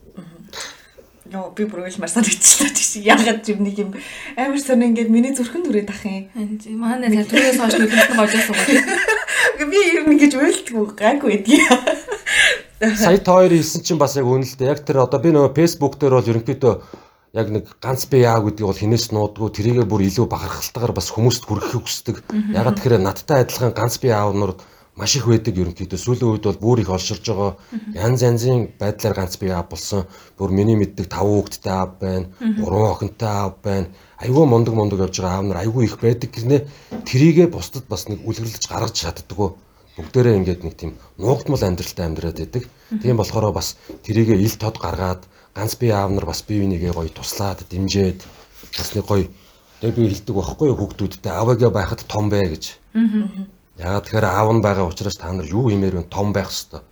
Нөө 1.31 1.55
би 1.55 1.63
бүр 1.63 1.87
уйлмар 1.87 2.11
санагдчихлаа 2.11 2.75
тийш. 2.75 2.99
Ягаад 2.99 3.47
юм 3.47 3.63
нэг 3.63 3.79
юм 3.79 3.91
амар 4.35 4.59
сонь 4.59 4.83
ингээд 4.91 5.07
миний 5.07 5.31
зүрхэн 5.31 5.63
түрээд 5.63 5.87
ах 5.87 6.03
юм. 6.03 6.27
Манай 6.75 7.07
тэр 7.07 7.27
түрээс 7.31 7.59
хойш 7.63 7.79
нөлөөлсөн 7.79 8.15
гожоос 8.19 8.47
уу. 8.51 9.67
Би 9.71 9.79
юм 9.95 10.11
ингэж 10.11 10.35
уйлдгүй 10.35 10.83
гайгүй 10.99 11.39
байдгийг. 11.39 11.71
Сая 12.99 13.21
та 13.23 13.39
хоёр 13.39 13.55
хэлсэн 13.55 13.87
чинь 13.87 14.01
бас 14.01 14.19
яг 14.19 14.27
үнэлдэ. 14.27 14.67
Яг 14.67 14.83
тэр 14.83 15.07
одоо 15.07 15.19
би 15.23 15.31
нөгөө 15.31 15.55
Facebook 15.55 15.95
дээр 15.95 16.19
бол 16.19 16.31
ерөнхийдөө 16.35 16.73
яг 17.33 17.47
нэг 17.47 17.65
ганц 17.79 18.05
би 18.11 18.23
яа 18.27 18.43
гэдгийг 18.43 18.67
бол 18.67 18.81
хинээс 18.83 19.15
нуудгүй 19.15 19.49
тэрийгээ 19.55 19.87
бүр 19.87 20.03
илүү 20.03 20.27
бахархалтайгаар 20.27 20.91
бас 20.91 21.07
хүмүүст 21.15 21.47
хүргэхийг 21.47 21.83
хүсдэг. 21.87 22.17
Ягаад 22.51 22.75
тэгэхээр 22.75 22.99
надтай 22.99 23.47
адилхан 23.47 23.71
ганц 23.71 24.03
би 24.03 24.11
аавнууд 24.11 24.59
маш 24.99 25.15
их 25.15 25.25
байдаг 25.27 25.55
ерөнхийдөө 25.55 25.99
сүүлийн 25.99 26.27
үед 26.27 26.43
бол 26.43 26.59
бүр 26.59 26.83
их 26.83 26.91
олширж 26.91 27.23
байгаа. 27.23 27.55
Янз 27.95 28.19
янзын 28.21 28.75
байдлаар 28.75 29.15
ганц 29.15 29.39
бие 29.39 29.55
аав 29.55 29.71
болсон. 29.71 30.03
Бүр 30.35 30.51
миний 30.51 30.75
мэддэг 30.75 31.07
5 31.07 31.15
хүүхэдтэй 31.15 31.71
аав 31.71 31.91
байна, 32.03 32.27
3 32.43 32.91
охинтой 32.91 33.31
аав 33.31 33.55
байна. 33.63 33.87
Айгүй 34.19 34.45
мундаг 34.45 34.75
мундаг 34.75 34.99
явж 34.99 35.15
байгаа 35.23 35.39
аав 35.39 35.47
нар 35.47 35.63
айгүй 35.63 35.87
их 35.87 35.95
байдаг 36.03 36.29
гинэ. 36.35 36.67
Тэрийгэ 37.07 37.47
бусдад 37.47 37.87
бас 37.87 38.11
нэг 38.11 38.19
үлгэрлэж 38.27 38.67
гаргаж 38.67 38.95
чаддаггүй. 38.99 39.49
Бүгдээрээ 39.95 40.37
ингээд 40.43 40.61
нэг 40.67 40.75
тийм 40.75 40.91
нуугдмал 41.17 41.63
амьдралтай 41.63 42.05
амьдраад 42.05 42.37
байдаг. 42.43 42.63
Тийм 43.01 43.15
болохоор 43.15 43.55
бас 43.55 43.79
тэрийгэ 44.03 44.35
ил 44.43 44.55
тод 44.59 44.75
гаргаад 44.75 45.23
ганц 45.55 45.75
бие 45.79 45.93
аав 45.93 46.11
нар 46.11 46.25
бас 46.25 46.41
бие 46.47 46.63
бинийгээ 46.63 46.93
гоё 46.93 47.09
туслаад 47.09 47.63
дэмжиад 47.69 48.19
бас 48.77 48.89
нэг 48.95 49.05
гоё 49.05 49.25
тэг 49.81 49.95
би 49.95 50.07
хэлдэг 50.09 50.35
байхгүй 50.35 50.67
юу 50.71 50.77
хүүхдүүдтэй 50.79 51.31
аваагаа 51.31 51.71
байхад 51.73 52.01
том 52.07 52.29
бай 52.29 52.45
гэж. 52.47 52.77
Аа 52.95 53.61
Ягаад 53.81 54.05
тэгэхээр 54.05 54.27
аав 54.29 54.49
нь 54.53 54.61
байгаа 54.61 54.85
учраас 54.85 55.17
та 55.17 55.33
нар 55.33 55.47
юу 55.49 55.71
хиймээр 55.73 55.95
вэ? 55.97 56.03
Том 56.11 56.29
байх 56.35 56.53
хэвээр. 56.53 56.85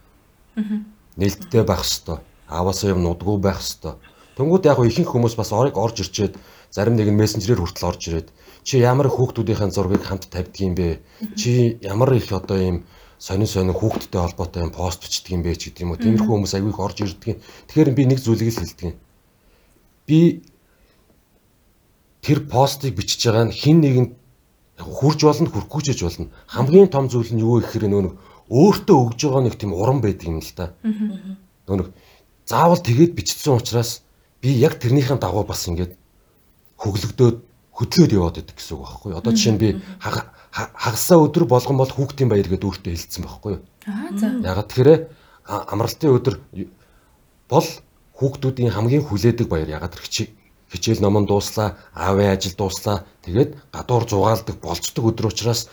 Нээлттэй 1.20 1.64
байх 1.68 1.86
хэвээр. 1.86 2.22
Ааваасаа 2.50 2.90
юм 2.98 3.06
нудгүй 3.06 3.38
байх 3.38 3.62
хэвээр. 3.62 4.02
Тэнгүүд 4.34 4.64
яг 4.66 4.80
ихэнх 4.82 5.12
хүмүүс 5.14 5.36
бас 5.38 5.54
орыг 5.54 5.78
орж 5.78 6.02
ирчээд 6.02 6.34
зарим 6.74 6.98
нэг 6.98 7.14
нь 7.14 7.20
мессенжерээр 7.20 7.62
хүртэл 7.62 7.90
орж 7.94 8.02
ирээд 8.10 8.28
чи 8.66 8.82
ямар 8.82 9.12
хүүхдүүдийн 9.12 9.70
зургийг 9.70 10.02
хамт 10.02 10.32
тавьдаг 10.34 10.58
юм 10.58 10.74
бэ? 10.74 11.04
Чи 11.38 11.78
ямар 11.86 12.10
их 12.18 12.32
одоо 12.34 12.58
юм 12.58 12.78
сонин 13.20 13.48
сонин 13.48 13.76
хүүхдтэй 13.76 14.22
холбоотой 14.22 14.64
юм 14.64 14.72
пост 14.72 15.04
бичдэг 15.04 15.36
юм 15.36 15.44
бэ 15.44 15.60
ч 15.60 15.70
гэдэг 15.70 15.84
юм 15.84 15.92
уу. 15.92 16.00
Тиймэрхүү 16.00 16.34
хүмүүс 16.40 16.56
аягүй 16.56 16.72
их 16.72 16.80
орж 16.80 16.98
ирдэг. 17.04 17.36
Тэгэхээр 17.68 17.92
би 17.92 18.04
нэг 18.08 18.20
зүйлийг 18.24 18.56
л 18.56 18.62
хэлдэг. 18.64 18.96
Би 20.08 20.20
тэр 22.24 22.48
постыг 22.48 22.96
бичиж 22.96 23.28
байгаа 23.28 23.52
нь 23.52 23.54
хин 23.54 23.84
нэгэнд 23.84 24.12
хурж 24.80 25.20
болно 25.28 25.52
хүрхгүй 25.52 25.82
ч 25.84 26.00
болно. 26.00 26.32
Хамгийн 26.48 26.88
том 26.88 27.12
зүйл 27.12 27.36
нь 27.36 27.44
юу 27.44 27.60
гэхээр 27.60 27.92
нөө 27.92 28.16
өөртөө 28.48 28.98
өгж 29.04 29.20
байгаа 29.28 29.44
нэг 29.44 29.56
тийм 29.60 29.76
уран 29.76 30.00
байдаг 30.00 30.28
юм 30.32 30.40
л 30.40 30.54
да. 30.56 30.72
Нөө 31.68 31.92
заавал 32.48 32.80
тэгээд 32.80 33.14
бичсэн 33.20 33.60
учраас 33.60 34.02
би 34.42 34.56
яг 34.56 34.80
тэрнийхэн 34.80 35.20
дагуу 35.20 35.44
бас 35.44 35.68
ингээд 35.68 35.94
хөглөгдөөд 36.80 37.38
хөдлөөд 37.76 38.12
яваад 38.16 38.36
байдаг 38.40 38.56
гэсэн 38.56 38.74
үг 38.80 38.84
байхгүй. 38.88 39.12
Одоо 39.14 39.32
жишээ 39.36 39.54
нь 39.54 39.62
би 39.62 39.70
хагасаа 40.52 41.18
өдөр 41.22 41.46
болгон 41.46 41.78
бол 41.78 41.90
хүүхдийн 41.90 42.30
баяр 42.30 42.48
гэдэг 42.50 42.68
өөртөө 42.70 42.92
хэлсэн 42.94 43.24
байхгүй 43.26 43.52
юу. 43.58 43.62
Аа 43.86 44.10
за. 44.18 44.28
Ягаад 44.42 44.70
тэгэхээр 44.70 45.02
амралтын 45.46 46.16
өдөр 46.18 46.36
бол 47.50 47.68
хүүхдүүдийн 48.18 48.74
хамгийн 48.74 49.06
хүлээдэг 49.06 49.48
баяр 49.48 49.70
ягаад 49.70 49.94
тэр 49.94 50.06
хичээл 50.70 51.02
номон 51.02 51.26
дууслаа, 51.26 51.78
аавын 51.94 52.34
ажил 52.34 52.54
дууслаа. 52.58 53.06
Тэгээд 53.26 53.58
гадуур 53.74 54.06
зугаалдаг 54.10 54.58
болцдог 54.62 55.06
өдөр 55.06 55.30
учраас 55.34 55.70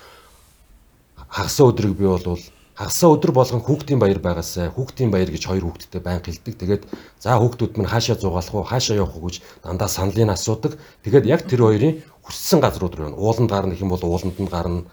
хагасаа 1.28 1.73
өдрийг 1.73 1.97
би 1.97 2.06
бол 2.09 2.40
хагасаа 2.76 3.09
өдөр 3.16 3.33
болгон 3.33 3.64
хүүхдийн 3.64 3.97
баяр 3.97 4.21
байгаасай. 4.21 4.68
Хүүхдийн 4.68 5.09
баяр 5.09 5.33
гэж 5.33 5.49
хоёр 5.49 5.64
хүүхдтэй 5.64 6.00
байн 6.04 6.21
хэлдэг. 6.21 6.54
Тэгээд 6.61 6.83
за 7.25 7.40
хүүхдүүд 7.40 7.80
минь 7.80 7.88
хаашаа 7.88 8.21
зугаалах 8.21 8.52
уу, 8.52 8.68
хаашаа 8.68 9.00
явах 9.00 9.16
уу 9.16 9.33
гэж 9.33 9.40
дандаа 9.64 9.88
саналыг 9.88 10.28
асуудаг. 10.28 10.76
Тэгээд 11.00 11.25
яг 11.25 11.49
тэр 11.49 11.64
хоёрын 11.64 12.04
хүссэн 12.21 12.61
газрууд 12.61 12.95
руу 13.00 13.06
явна. 13.09 13.16
Ууланд 13.16 13.49
гарна 13.49 13.73
гэх 13.73 13.80
юм 13.80 13.97
бол 13.97 14.04
ууланд 14.04 14.37
нь 14.37 14.52
гарна. 14.52 14.85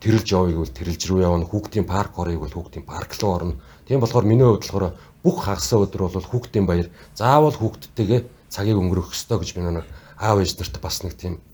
Тэрэлж 0.00 0.28
явъя 0.32 0.56
гэвэл 0.56 0.76
тэрэлж 0.80 1.02
рүү 1.04 1.20
явна. 1.28 1.44
Хүүхдийн 1.44 1.84
парк 1.84 2.16
оръё 2.16 2.40
гэвэл 2.40 2.56
хүүхдийн 2.56 2.88
парк 2.88 3.12
руу 3.20 3.32
орно. 3.36 3.54
Тийм 3.84 4.00
болохоор 4.00 4.24
миний 4.24 4.48
хувьд 4.48 4.64
болохоор 4.64 4.96
бүх 5.20 5.36
хагасаа 5.44 5.84
өдөр 5.84 6.08
бол 6.08 6.24
хүүхдийн 6.32 6.64
баяр. 6.64 6.88
Заавал 7.12 7.52
хүүхдтэйгээ 7.52 8.48
цагийг 8.48 8.80
өнгөрөх 8.80 9.12
ёстой 9.12 9.44
гэж 9.44 9.52
би 9.52 9.60
нэг 9.60 9.84
аав 10.16 10.40
ээж 10.40 10.56
нарт 10.56 10.80
бас 10.80 11.04
нэг 11.04 11.12
тийм 11.20 11.44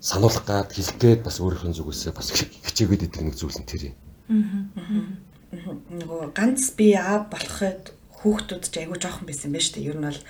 сануулгах 0.00 0.44
гад 0.48 0.72
хэлгээд 0.72 1.20
бас 1.24 1.40
өөрийнхөө 1.40 1.76
зүгээсээ 1.76 2.12
бас 2.16 2.32
хичээгээд 2.32 3.04
идэг 3.08 3.22
нэг 3.24 3.36
зүйл 3.36 3.60
нь 3.60 3.68
тэр 3.68 3.92
юм. 3.92 4.03
Аа. 4.28 5.04
Нөгөө 5.90 6.32
ганц 6.34 6.72
би 6.78 6.94
аав 6.98 7.28
болоход 7.30 7.92
хүүхдүүд 8.18 8.64
ч 8.68 8.74
айгүй 8.82 8.98
жоохон 8.98 9.28
байсан 9.28 9.52
байж 9.52 9.70
тээ. 9.70 9.92
Ер 9.92 9.98
нь 10.00 10.08
бол 10.08 10.20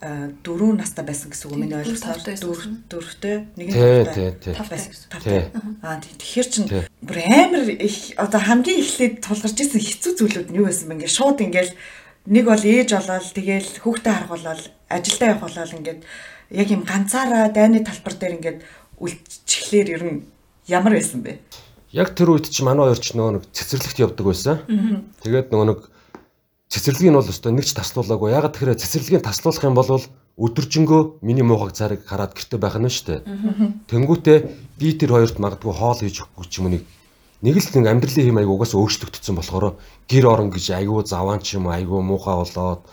дөрөв 0.00 0.80
настай 0.80 1.04
байсан 1.04 1.28
гэсэн 1.28 1.52
үг 1.52 1.60
миний 1.60 1.76
ойлголтоор 1.76 2.24
дөрөв 2.24 2.64
дөрөвтэй 2.88 3.36
нэг 3.52 3.68
нь 3.68 4.54
тав 4.56 4.68
байсан. 4.72 4.96
гэсэн. 4.96 5.52
Аа 5.84 6.00
тэгэхээр 6.00 6.48
чин 6.48 6.64
бүр 7.04 7.18
амар 7.20 7.68
их 7.68 8.16
одоо 8.16 8.40
хамгийн 8.40 8.80
эхлээд 8.80 9.20
тулгарч 9.20 9.60
исэн 9.60 9.76
хэцүү 9.76 10.12
зүйлүүд 10.16 10.48
нь 10.48 10.56
юу 10.56 10.72
байсан 10.72 10.88
бэ? 10.88 11.04
Ингээ 11.04 11.12
шууд 11.20 11.44
ингээл 11.44 11.76
нэг 12.32 12.44
бол 12.48 12.64
ээж 12.64 12.88
болоод 12.96 13.28
тэгэл 13.28 13.70
хүүхдээ 13.84 14.14
харах 14.16 14.32
болол 14.32 14.64
ажилдаа 14.88 15.28
явах 15.36 15.44
болол 15.52 15.76
ингээд 15.76 16.00
яг 16.48 16.68
юм 16.72 16.82
ганцаараа 16.88 17.52
дайны 17.52 17.84
талбар 17.84 18.16
дээр 18.16 18.36
ингээд 18.40 18.58
үлдчихлээр 19.04 19.88
ер 20.00 20.02
нь 20.08 20.18
ямар 20.64 20.96
байсан 20.96 21.20
бэ? 21.20 21.44
Яг 21.90 22.14
тэр 22.14 22.38
үед 22.38 22.46
чи 22.46 22.62
манай 22.62 22.86
хоёр 22.86 23.00
ч 23.02 23.18
нөгөө 23.18 23.32
нэг 23.34 23.44
цэцэрлэгт 23.50 23.98
явдаг 23.98 24.26
байсан. 24.26 24.62
Тэгээд 25.26 25.50
нөгөө 25.50 25.66
нэг 25.74 25.80
цэцэрлэгийг 26.70 27.10
нь 27.10 27.18
бол 27.18 27.32
өстой 27.34 27.50
нэг 27.50 27.66
ч 27.66 27.74
таслуулаагүй. 27.74 28.30
Ягаад 28.30 28.54
тэгэхээр 28.54 28.78
цэцэрлэгийг 28.78 29.26
таслуулах 29.26 29.66
юм 29.66 29.74
бол 29.74 29.98
өдөржингөө 30.38 31.20
миний 31.26 31.42
муухай 31.42 31.74
царыг 31.74 32.06
хараад 32.06 32.38
гэрте 32.38 32.62
байх 32.62 32.78
нь 32.78 32.86
шүү 32.86 33.06
дээ. 33.10 33.20
Тэнгүүтээ 33.90 34.38
би 34.78 34.94
тэр 34.94 35.18
хоёрт 35.18 35.42
магадгүй 35.42 35.74
хоол 35.74 35.98
хийж 35.98 36.22
өгөхгүй 36.22 36.46
ч 36.46 36.54
юм 36.62 36.70
уу 36.70 36.74
нэг 36.78 36.86
нэг 37.42 37.56
л 37.58 37.68
нэг 37.74 37.86
амьдралын 37.90 38.26
хэм 38.30 38.38
аяг 38.38 38.50
угаас 38.54 38.72
өөрчлөгдсөн 38.78 39.34
болохоор 39.34 39.76
гэр 40.06 40.24
орон 40.30 40.54
гэж 40.54 40.76
аягүй 40.78 41.02
заваан 41.08 41.42
ч 41.42 41.58
юм 41.58 41.72
аягүй 41.72 42.00
муухай 42.06 42.36
болоод 42.38 42.86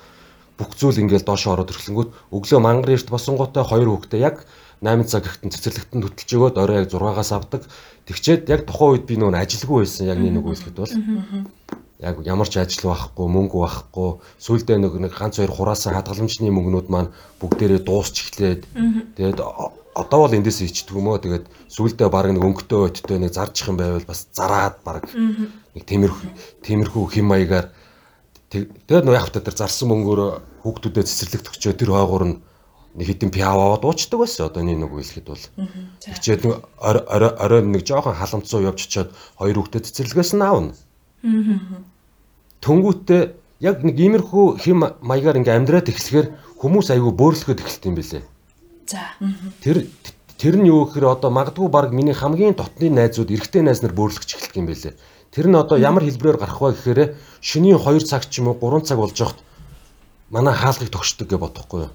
бүх 0.57 0.71
зүйл 0.73 1.03
ингээл 1.03 1.27
доошо 1.27 1.53
ороод 1.53 1.69
ирэхлэнгүүт 1.69 2.33
өглөө 2.33 2.59
мангар 2.63 2.95
эрт 2.97 3.11
босонготой 3.13 3.63
хоёр 3.67 3.93
хүүхдээ 3.93 4.21
яг 4.23 4.47
8 4.81 5.09
цаг 5.09 5.25
ихтэн 5.25 5.49
цэцэрлэгтэн 5.49 6.01
хөтөлж 6.05 6.29
өгөөд 6.37 6.57
орой 6.61 6.85
яг 6.85 6.93
6-аас 6.93 7.31
авдаг. 7.33 7.65
Тэгчээд 8.05 8.49
яг 8.53 8.69
тухайн 8.69 9.01
үед 9.01 9.05
би 9.09 9.17
нөгөө 9.17 9.41
ажилгүй 9.41 9.81
байсан 9.81 10.05
яг 10.05 10.21
нэг 10.21 10.45
үйлсгэд 10.45 10.77
бол. 10.77 10.93
Яг 11.97 12.21
ямар 12.21 12.45
ч 12.45 12.61
ажил 12.61 12.93
байхгүй, 12.93 13.25
мөнгө 13.25 13.57
байхгүй. 13.57 14.21
Сүүлдээ 14.37 14.77
нэг 14.77 14.93
нэг 15.01 15.13
ганц 15.17 15.41
хоёр 15.41 15.49
хураасан 15.49 15.97
хадгаламжны 15.97 16.53
мөнгнүүд 16.53 16.87
маань 16.93 17.09
бүгдээрээ 17.41 17.81
дуусч 17.81 18.21
эхлээд 18.21 18.69
тэгээд 19.17 19.41
одоо 19.97 20.19
бол 20.29 20.37
эндээс 20.37 20.61
ичдэг 20.61 20.93
юм 20.93 21.09
уу 21.09 21.17
тэгээд 21.17 21.49
сүүлдээ 21.73 22.09
баг 22.13 22.29
нэг 22.29 22.45
өнгөтэй 22.45 23.01
өттэй 23.01 23.17
нэг 23.17 23.33
зарчих 23.33 23.73
юм 23.73 23.81
байвал 23.81 24.05
бас 24.05 24.29
зараад 24.29 24.77
баг 24.85 25.09
нэг 25.09 25.83
тиймэрхүү 25.89 26.29
тиймэрхүү 26.61 27.03
хэм 27.17 27.25
маягаар 27.25 27.73
тэгээд 28.53 29.05
нөө 29.09 29.17
яг 29.17 29.25
хөтөр 29.25 29.57
зарсан 29.57 29.89
мөнгөөр 29.89 30.21
хүүхдүүдэд 30.61 31.09
цэцэрлэгт 31.09 31.49
өгчөө 31.49 31.73
тэр 31.73 31.91
хойгоор 31.97 32.25
нь 32.29 32.37
нэг 32.97 33.05
хитэн 33.07 33.29
пиав 33.29 33.57
аваад 33.61 33.85
уучдаг 33.85 34.19
байсан. 34.19 34.49
Одоо 34.49 34.65
нэг 34.65 34.77
нэг 34.81 34.91
хэлэхэд 34.91 35.27
бол. 35.29 35.45
Тэгчээд 36.01 36.41
нэг 36.49 36.53
орой 36.81 37.31
орой 37.37 37.61
нэг 37.61 37.85
жоохон 37.85 38.17
халамцуу 38.17 38.65
явж 38.65 38.89
очиод 38.89 39.13
хоёр 39.37 39.61
хүүхдэд 39.61 39.85
цэцэрлэгээс 39.85 40.33
нь. 40.33 40.41
Аавна 40.41 40.73
Төнгүүтээ 42.61 43.21
яг 43.61 43.85
нэг 43.85 43.95
иймэрхүү 43.97 44.45
хэм 44.61 44.79
маягаар 45.01 45.39
ингээм 45.41 45.61
амьдраад 45.61 45.89
эхлэхээр 45.93 46.27
хүмүүс 46.57 46.89
айгүй 46.93 47.13
бөөрлөхөд 47.13 47.61
эхэлт 47.61 47.85
юм 47.85 47.95
бэлээ 47.97 48.23
За. 48.87 49.11
Тэр 49.61 49.87
тэр 50.39 50.55
нь 50.55 50.69
юу 50.71 50.87
гэхээр 50.87 51.19
одоо 51.19 51.29
магадгүй 51.29 51.67
баг 51.67 51.91
миний 51.91 52.15
хамгийн 52.15 52.55
дотны 52.55 52.87
найзууд 52.87 53.33
эрэгтэй 53.33 53.61
найз 53.61 53.83
нар 53.83 53.91
бөөрлөгч 53.91 54.31
эхэлдэг 54.31 54.55
юм 54.55 54.67
байлээ. 54.71 54.93
Тэр 55.35 55.45
нь 55.51 55.59
одоо 55.59 55.75
ямар 55.75 56.07
хэлбэрээр 56.07 56.39
гарах 56.39 56.61
вэ 56.61 56.71
гэхээр 56.71 56.99
шөнийн 57.43 57.81
2 57.83 58.07
цаг 58.07 58.31
ч 58.31 58.39
юм 58.39 58.53
уу 58.53 58.57
3 58.57 58.87
цаг 58.87 58.97
болж 59.01 59.17
явахт 59.19 59.43
манай 60.31 60.55
хаалгыг 60.55 60.87
тогшдог 60.87 61.27
гэж 61.27 61.39
бодохгүй 61.41 61.79
юу. 61.89 61.91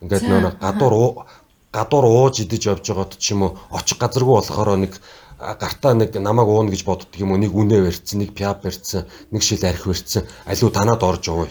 Ингээд 0.00 0.24
нөө 0.28 0.56
гадуур 0.60 1.26
гадуур 1.72 2.04
ууж 2.04 2.40
идэж 2.42 2.62
явж 2.72 2.84
байгаад 2.88 3.12
ч 3.20 3.36
юм 3.36 3.42
уу 3.46 3.58
очих 3.70 3.98
газаргүй 4.00 4.34
болохоор 4.40 4.80
нэг 4.80 4.98
гартаа 5.38 5.94
нэг 5.94 6.16
намайг 6.18 6.48
уuna 6.48 6.70
гэж 6.72 6.82
боддөг 6.84 7.20
юм 7.20 7.32
уу 7.32 7.40
нэг 7.40 7.54
үнэ 7.54 7.84
барьцсан 7.84 8.20
нэг 8.20 8.34
пиап 8.34 8.64
барьцсан 8.64 9.06
нэг 9.30 9.42
шил 9.42 9.62
арх 9.64 9.86
барьцсан 9.86 10.26
алуу 10.44 10.70
танаад 10.70 11.02
орж 11.02 11.28
яваа. 11.28 11.48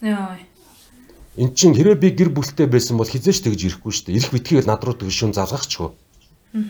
Яа. 0.00 0.38
Эн 1.36 1.52
чинь 1.52 1.76
хэрвээ 1.76 2.00
би 2.00 2.10
гэр 2.16 2.30
бүлтэй 2.32 2.64
байсан 2.66 2.96
бол 2.96 3.06
хизээч 3.06 3.44
тэгж 3.44 3.60
ирэхгүй 3.76 3.92
шүү 3.92 4.04
дээ. 4.08 4.16
Ирэх 4.16 4.32
битгий 4.32 4.58
л 4.58 4.66
над 4.66 4.80
руу 4.80 4.96
тэг 4.96 5.12
шүн 5.12 5.36
залгахчгүй. 5.36 5.92
Аа. 5.92 6.64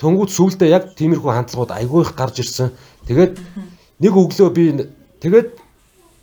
Төнгүүд 0.00 0.30
сүулдэ 0.32 0.64
яг 0.72 0.96
тиймэрхүү 0.96 1.28
хандлагууд 1.28 1.76
айгүй 1.76 2.08
их 2.08 2.16
гарч 2.16 2.40
ирсэн. 2.40 2.72
Тэгээд 3.04 3.36
нэг 4.00 4.12
өглөө 4.16 4.48
би 4.48 4.88
тэгээд 5.20 5.59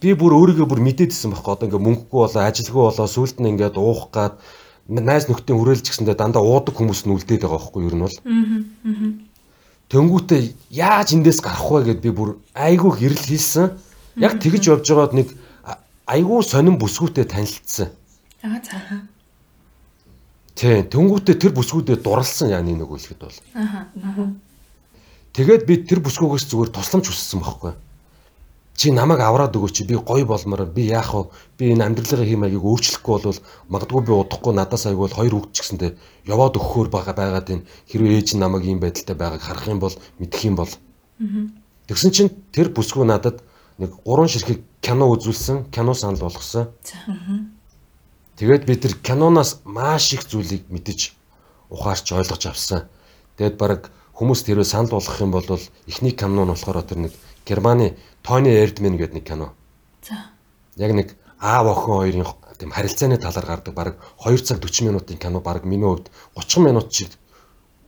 би 0.02 0.14
бүр 0.14 0.34
өөрийгөө 0.38 0.68
бүр 0.70 0.82
мэдээдсэн 0.86 1.34
байхгүй 1.34 1.54
одоо 1.54 1.66
ингээ 1.68 1.86
мөнгөгүй 1.86 2.20
болоо 2.22 2.44
ажилгүй 2.46 2.84
болоо 2.86 3.08
сүулт 3.10 3.42
нь 3.42 3.50
ингээд 3.50 3.82
уух 3.82 4.14
гад 4.14 4.38
найз 4.88 5.26
нөхдийн 5.28 5.58
хүрээлж 5.58 5.90
гисэндээ 5.90 6.16
дандаа 6.16 6.46
уудаг 6.46 6.78
хүмүүс 6.78 7.10
нь 7.10 7.14
үлдээд 7.18 7.44
байгаа 7.44 7.58
байхгүй 7.58 7.82
юу 7.82 7.90
ер 7.92 7.98
нь 7.98 8.06
бол. 8.06 8.18
Аа. 8.22 9.28
Тэнгүүтээ 9.90 10.42
яаж 10.70 11.08
эндээс 11.18 11.40
гарах 11.42 11.68
вэ 11.72 11.98
гэд 11.98 12.02
би 12.06 12.12
бүр 12.12 12.38
айгүй 12.54 12.92
хэрэл 12.94 13.26
хийсэн. 13.26 13.74
Яг 14.22 14.38
тэгж 14.38 14.64
явж 14.70 14.86
байгаад 14.86 15.14
нэг 15.18 15.28
айгүй 16.06 16.40
сонин 16.44 16.78
бүсгүүтэй 16.78 17.26
танилцсан. 17.26 17.90
Аа 18.44 18.60
цаа. 18.62 19.08
Тий, 20.56 20.84
тэнгүүтээ 20.88 21.36
тэр 21.42 21.54
бүсгүүдээ 21.54 21.98
дурлсан 22.02 22.50
яа 22.54 22.62
нэг 22.62 22.86
үлгэд 22.90 23.22
бол. 23.22 23.40
Аха. 23.54 23.88
Тэгээд 25.34 25.64
би 25.70 25.76
тэр 25.86 26.02
бүсгүүгээс 26.02 26.50
зүгээр 26.50 26.72
тусламж 26.74 27.06
хүссэн 27.12 27.40
байхгүй. 27.46 27.74
Чи 28.78 28.92
намайг 28.94 29.26
авраад 29.26 29.58
өгөөч 29.58 29.90
би 29.90 29.98
гоё 29.98 30.30
болмоор 30.30 30.70
би 30.70 30.86
яах 30.86 31.10
вэ? 31.18 31.24
Би 31.58 31.74
энэ 31.74 31.90
амьдралын 31.90 32.30
хэм 32.30 32.46
маягийг 32.46 32.62
өөрчлөхгүй 32.62 33.26
бол 33.26 33.42
магадгүй 33.74 34.02
би 34.06 34.14
удахгүй 34.14 34.54
надаас 34.54 34.86
айгүй 34.86 35.10
бол 35.10 35.18
хоёр 35.18 35.34
хүүхд 35.34 35.50
ч 35.50 35.58
гэсэндээ 35.66 35.92
яваад 36.30 36.62
өгөхөөр 36.62 36.90
байгаа 36.94 37.16
байгаад 37.18 37.50
энэ 37.58 37.66
хэрвээ 37.90 38.22
ээж 38.22 38.38
нь 38.38 38.42
намайг 38.46 38.70
ийм 38.70 38.78
байдалтай 38.78 39.18
байгааг 39.18 39.42
харах 39.42 39.66
юм 39.66 39.82
бол 39.82 39.98
мэдэх 40.22 40.42
юм 40.46 40.56
бол. 40.62 40.70
Тэгсэн 41.90 42.12
чинь 42.14 42.30
тэр 42.54 42.70
бүсгүй 42.70 43.02
надад 43.10 43.42
нэг 43.82 43.98
гурван 44.06 44.30
ширхэг 44.30 44.62
кино 44.78 45.10
үзүүлсэн, 45.10 45.74
кино 45.74 45.98
санал 45.98 46.22
болгосон. 46.30 46.70
Тэгээд 48.38 48.70
би 48.70 48.78
тэр 48.78 48.94
киноноос 49.02 49.66
маш 49.66 50.14
их 50.14 50.30
зүйлийг 50.30 50.70
мэдэж 50.70 51.18
ухаарч 51.74 52.14
ойлгож 52.14 52.46
авсан. 52.46 52.86
Тэгээд 53.42 53.58
баг 53.58 53.90
хүмүүс 54.14 54.46
тэрөө 54.46 54.70
санал 54.70 54.94
болгох 55.02 55.18
юм 55.18 55.34
бол 55.34 55.50
эхний 55.90 56.14
кино 56.14 56.46
нь 56.46 56.54
болохоор 56.54 56.86
тэр 56.86 57.10
нэг 57.10 57.14
Германы 57.48 57.96
Тони 58.28 58.52
Эрдмен 58.52 59.00
гэдэг 59.00 59.16
нэг 59.16 59.24
кино. 59.24 59.54
За. 60.04 60.36
Яг 60.76 60.92
нэг 60.92 61.16
аав 61.40 61.72
охин 61.72 61.96
хоёрын 61.96 62.28
тийм 62.60 62.72
харилцааны 62.76 63.16
талаар 63.16 63.48
гардаг 63.48 63.74
баг 63.74 63.96
2 64.20 64.44
цаг 64.44 64.60
40 64.60 64.84
минутын 64.84 65.16
кино 65.16 65.40
баг 65.40 65.64
миний 65.64 65.88
хувьд 65.88 66.12
30 66.36 66.60
минут 66.60 66.92
шиг 66.92 67.16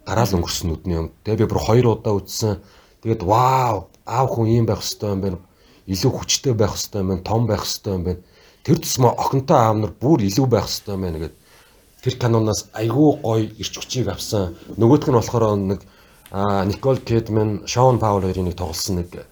гараал 0.07 0.39
өнгөрсөн 0.39 0.71
нүдний 0.71 0.95
юм. 0.95 1.11
Тэгээ 1.27 1.43
би 1.43 1.49
бүр 1.51 1.59
хоёр 1.59 1.87
удаа 1.91 2.15
үзсэн. 2.15 2.63
Тэгээд 3.03 3.27
вау, 3.27 3.91
аав 4.07 4.27
хүн 4.31 4.47
ийм 4.47 4.63
байх 4.63 4.79
хэвээр 4.79 5.11
юм 5.11 5.21
байна. 5.27 5.39
Илүү 5.91 6.11
хүчтэй 6.15 6.53
байх 6.55 6.71
хэвээр 6.71 7.03
юм 7.03 7.09
байна, 7.11 7.27
том 7.27 7.43
байх 7.43 7.63
хэвээр 7.67 7.95
юм 7.99 8.03
байна. 8.07 8.23
Тэр 8.63 8.77
тусмаа 8.79 9.11
охинтой 9.19 9.59
аав 9.59 9.75
нар 9.75 9.91
бүр 9.91 10.23
илүү 10.23 10.47
байх 10.47 10.71
хэвээр 10.71 10.95
юм 10.95 11.03
байна 11.03 11.19
гэд 11.19 11.35
тэр 11.99 12.15
каноноос 12.15 12.71
айгүй 12.79 13.11
гоё 13.19 13.43
ирч 13.59 13.75
хүчийг 13.75 14.07
авсан. 14.07 14.55
Нөгөөх 14.79 15.03
нь 15.03 15.19
болохоор 15.19 15.59
нэг 15.59 15.83
Никол 16.31 16.97
Кидман, 17.03 17.67
Шон 17.67 17.99
Паул 17.99 18.23
хоёрын 18.23 18.47
нэг 18.47 18.55
тоглосон 18.55 19.03
нэг 19.03 19.27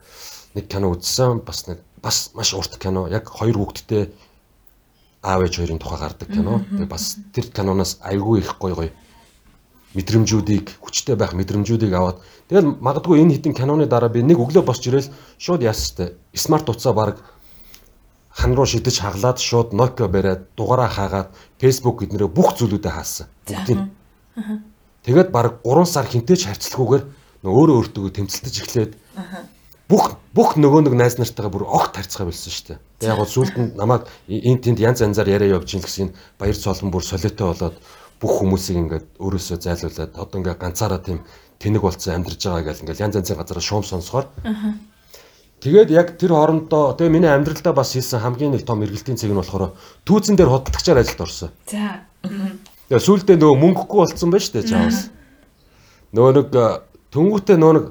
нэг 0.58 0.66
кино 0.66 0.92
үзсэн. 0.98 1.46
Бас 1.46 1.70
нэг 1.70 1.86
бас 2.02 2.32
маш 2.34 2.54
урт 2.58 2.82
кино. 2.82 3.06
Яг 3.08 3.30
хоёр 3.30 3.62
хүүхэдтэй 3.62 4.10
аав 5.22 5.46
ээж 5.46 5.62
хоёрын 5.62 5.80
тухай 5.80 6.00
гардаг 6.02 6.30
кино. 6.34 6.66
Тэгээ 6.66 6.90
бас 6.90 7.22
тэр 7.34 7.46
киноноос 7.54 8.02
айгүй 8.02 8.42
их 8.42 8.58
гоё 8.58 8.76
гоё 8.76 8.92
мэдрэмжүүдийг 9.98 10.78
хүчтэй 10.84 11.16
байх 11.16 11.34
мэдрэмжүүдийг 11.34 11.94
аваад 11.94 12.22
тэгэл 12.50 12.78
магадгүй 12.78 13.24
энэ 13.24 13.40
хитэн 13.40 13.54
киноны 13.58 13.88
дараа 13.88 14.12
би 14.14 14.22
нэг 14.22 14.38
өглөө 14.38 14.62
босч 14.68 14.86
ирэл 14.92 15.10
шууд 15.42 15.64
яастай 15.64 16.14
смарт 16.36 16.70
утсаа 16.70 16.94
баг 16.94 17.18
хан 18.30 18.54
руу 18.54 18.66
шидэж 18.70 19.02
хаглаад 19.02 19.42
шууд 19.42 19.74
Nokia 19.74 20.08
бариад 20.08 20.54
дугаараа 20.54 20.92
хаагаад 20.92 21.30
Facebook 21.58 22.06
гэднэрээ 22.06 22.30
бүх 22.30 22.54
зүйлүүдээ 22.60 22.94
хаасан. 22.94 23.28
Тэгээд 25.02 25.30
баг 25.34 25.64
3 25.66 25.86
сар 25.90 26.06
хинтээч 26.06 26.46
харьцлахгүйгээр 26.46 27.04
өөрөө 27.48 27.76
өөртөө 27.82 28.12
тэмцэлтэж 28.14 28.56
эхлээд 28.62 28.92
бүх 29.88 30.20
бүх 30.36 30.60
нөгөө 30.60 30.88
нэг 30.88 30.96
найз 31.00 31.16
нартайгаа 31.18 31.52
бүр 31.52 31.66
огт 31.66 31.96
харьцгаа 31.96 32.28
билсэн 32.28 32.52
шүү 32.52 32.66
дээ. 32.68 32.80
Тэгээд 33.00 33.12
яг 33.12 33.18
гоо 33.18 33.30
сүлд 33.32 33.56
нь 33.56 33.72
намайг 33.80 34.04
энэ 34.28 34.62
тэнд 34.62 34.80
янз 34.84 35.00
янзаар 35.00 35.32
яриа 35.32 35.56
явж 35.58 35.80
ин 35.80 35.82
гэсэн 35.82 36.12
баяр 36.36 36.58
цолон 36.60 36.92
бүр 36.92 37.04
солиотой 37.08 37.48
болоод 37.56 37.76
бүх 38.20 38.34
хүмүүсийг 38.44 38.78
ингээд 38.78 39.06
өөрөөсөө 39.16 39.58
зайлуулад 39.64 40.12
одоо 40.20 40.38
ингээд 40.38 40.60
ганцаараа 40.60 41.00
тийм 41.00 41.24
тэнэг 41.64 41.82
болцсон 41.82 42.20
амьдарч 42.20 42.42
байгаа 42.44 42.68
гэл 42.68 42.84
ингээд 42.84 43.04
янз 43.06 43.16
янзын 43.16 43.40
газараа 43.40 43.64
шуум 43.64 43.86
сонсохоор 43.88 44.28
Тэгээд 45.58 45.90
яг 45.90 46.22
тэр 46.22 46.38
хоорондоо 46.38 46.94
тэгээ 46.94 47.14
миний 47.18 47.34
амьдралдаа 47.34 47.74
бас 47.74 47.98
хийсэн 47.98 48.22
хамгийн 48.22 48.54
нэг 48.54 48.62
том 48.62 48.86
эргэлтийн 48.86 49.18
цэг 49.18 49.34
нь 49.34 49.42
болохоор 49.42 49.74
түүцэн 50.06 50.38
дээр 50.38 50.54
худалдагчаар 50.54 51.02
ажилд 51.02 51.22
орсон. 51.26 51.50
За. 51.66 52.06
Тэгээ 52.22 53.02
сүүлдээ 53.02 53.42
нөгөө 53.42 53.58
мөнгөгүй 53.66 53.98
болцсон 54.06 54.30
байж 54.30 54.54
тээ 54.54 54.70
чаавс. 54.70 55.10
Нөгөө 56.14 56.32
нэг 56.38 56.48
тэнгуүтээ 57.10 57.58
нөгөө 57.58 57.74
нэг 57.74 57.86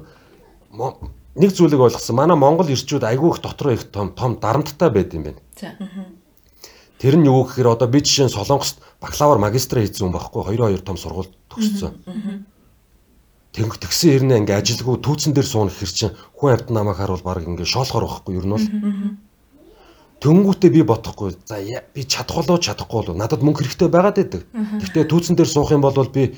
нэг 1.37 1.53
зүйлийг 1.53 1.81
ойлгосон. 1.81 2.15
Манай 2.17 2.37
Монгол 2.37 2.69
ирчүүд 2.69 3.05
айгүй 3.05 3.37
их 3.37 3.41
дотроо 3.41 3.73
их 3.73 3.85
том 3.93 4.11
том 4.13 4.37
дарамттай 4.41 4.89
байд 4.89 5.13
юм 5.13 5.23
байна. 5.23 5.41
За. 5.55 5.77
Тэр 6.97 7.17
нь 7.17 7.29
юу 7.29 7.45
гэхээр 7.45 7.77
одоо 7.77 7.87
би 7.87 8.01
жишээ 8.01 8.25
нь 8.25 8.33
Солонгост 8.33 8.81
бакалавр 9.01 9.37
магистра 9.37 9.81
хийсэн 9.81 10.09
хүн 10.09 10.17
байхгүй 10.17 10.57
22 10.57 10.81
том 10.81 10.97
сургууль 10.97 11.29
төгссөн. 11.49 11.93
Тэнгэр 13.53 13.77
тэгсэн 13.77 14.09
хэрнээ 14.17 14.37
ингээ 14.41 14.57
ажилгүй 14.57 14.97
түүцэн 15.05 15.33
дээр 15.33 15.45
суuna 15.45 15.69
гэхэр 15.69 15.93
чинь 15.93 16.17
хүн 16.33 16.57
амт 16.57 16.69
намайг 16.73 16.97
харуул 16.97 17.21
баг 17.21 17.45
ингээ 17.45 17.69
шоолохоор 17.69 18.05
байхгүй 18.09 18.33
юу 18.37 18.45
нь 18.45 18.53
бол. 18.53 18.65
Тэнгүүтээ 20.21 20.71
би 20.73 20.81
бодохгүй. 20.81 21.37
За 21.45 21.61
би 21.61 22.01
чадах 22.01 22.41
болоо 22.41 22.57
чадахгүй 22.57 22.97
болоо 22.97 23.15
надад 23.17 23.45
мөнгө 23.45 23.61
хэрэгтэй 23.61 23.89
байгаад 23.93 24.17
байдаг. 24.17 24.41
Гэхдээ 24.81 25.05
түүцэн 25.05 25.37
дээр 25.37 25.49
суух 25.49 25.69
юм 25.69 25.85
бол 25.85 25.93
би 26.09 26.33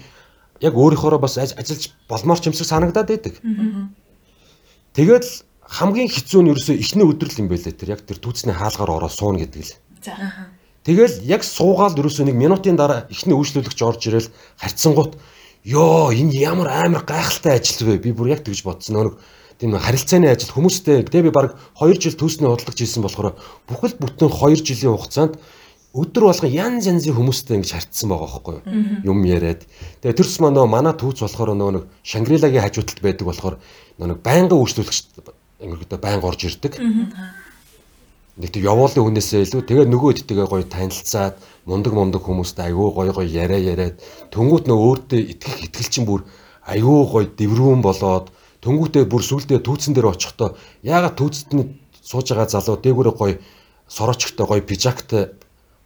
яг 0.59 0.75
өөрийнхоороо 0.75 1.19
бас 1.19 1.39
ажиллаж 1.39 1.95
болмоор 2.11 2.39
ч 2.39 2.51
юмсаг 2.51 2.67
санагдаад 2.67 3.07
байдаг. 3.07 3.39
Тэгээд 4.93 5.25
л 5.25 5.33
хамгийн 5.69 6.09
хэцүү 6.09 6.41
нь 6.41 6.49
ерөөсөө 6.53 6.75
эхний 6.81 7.05
өдрөл 7.05 7.39
юм 7.45 7.47
байлээ 7.49 7.73
тэр 7.77 7.93
яг 7.93 8.01
тэр 8.05 8.17
түүцний 8.17 8.55
хаалгаар 8.57 8.97
ороо 8.97 9.11
сууна 9.11 9.45
гэдэг 9.45 9.61
л. 9.61 9.73
За. 10.01 10.17
Тэгэл 10.81 11.21
яг 11.29 11.45
суугаал 11.45 11.93
ерөөсөө 11.93 12.25
нэг 12.25 12.35
минутын 12.35 12.73
дараа 12.73 13.05
эхний 13.13 13.37
үйлчлүүлэгч 13.37 13.79
орж 13.85 14.01
ирэл 14.09 14.33
харьцангуут 14.57 15.21
ёо 15.69 16.09
энэ 16.09 16.33
ямар 16.41 16.73
амар 16.73 17.03
гайхалтай 17.05 17.61
ажил 17.61 17.85
вэ? 17.85 18.01
Би 18.01 18.15
бүр 18.17 18.33
яг 18.33 18.41
тэгж 18.41 18.65
бодсон. 18.65 18.97
Нөгөө 18.97 19.13
тийм 19.61 19.77
харилцааны 19.77 20.31
ажил 20.31 20.55
хүмүүстэй 20.55 21.05
тэгээ 21.05 21.29
би 21.29 21.35
баг 21.35 21.59
2 21.77 21.99
жил 21.99 22.17
төсний 22.17 22.49
худалдагч 22.49 22.79
хийсэн 22.79 23.03
болохоор 23.05 23.37
бүхэл 23.67 23.99
бүтэн 23.99 24.31
2 24.31 24.65
жилийн 24.65 24.95
хугацаанд 24.95 25.37
өдөр 25.93 26.29
болгон 26.29 26.53
янз 26.53 26.85
янзын 26.85 27.17
хүмүүстэй 27.17 27.57
ингэж 27.59 27.71
харьцсан 27.73 28.07
байгаа 28.13 28.29
байхгүй? 28.29 28.57
Юм 29.03 29.25
яриад. 29.25 29.65
Тэгээ 30.05 30.21
тэрс 30.21 30.37
маа 30.37 30.53
нөгөө 30.53 30.69
манай 30.69 30.93
түүц 30.93 31.25
болохоор 31.25 31.57
нөгөө 31.57 31.73
нэг 31.75 31.85
Шангрилагийн 32.05 32.61
хажуудалд 32.61 33.01
байдаг 33.01 33.25
болохоор 33.25 33.55
нөгөө 33.99 34.23
байнгын 34.23 34.59
үйлчлүүлэгч 34.63 34.99
ингэхдээ 35.59 35.99
байнга 35.99 36.29
орж 36.31 36.41
ирдэг. 36.47 36.79
Нэг 38.39 38.49
тийм 38.55 38.63
явуулын 38.63 39.03
хүнээсээ 39.03 39.43
илүү 39.43 39.61
тэгээ 39.67 39.85
нөгөө 39.91 40.23
хэдтэйгээ 40.23 40.47
гоё 40.47 40.63
танилцаад 40.63 41.35
мундаг 41.67 41.91
мундаг 41.91 42.23
хүмүүстэй 42.23 42.71
айгүй 42.71 42.87
гоё 42.95 43.11
гоё 43.11 43.27
яриа 43.27 43.59
яриад 43.59 43.99
тэнгуут 44.31 44.71
нөгөө 44.71 44.87
өөртөө 45.11 45.19
итгэх 45.35 45.59
итгэл 45.67 45.91
чинь 45.91 46.07
бүр 46.07 46.23
айгүй 46.63 47.03
гоё 47.11 47.27
дэврүүн 47.35 47.83
болоод 47.83 48.31
Тэнгүүтээ 48.59 49.07
бүр 49.07 49.23
сүулдэ 49.23 49.63
түүцэн 49.63 49.95
дээр 49.95 50.11
очихдоо 50.11 50.59
яагаад 50.83 51.15
түүцэд 51.15 51.55
сууж 52.03 52.27
байгаа 52.35 52.51
залуу 52.51 52.75
дээгүүрээ 52.83 53.15
гоё 53.15 53.35
сорочтой 53.87 54.43
гоё 54.43 54.59
пижактай 54.67 55.31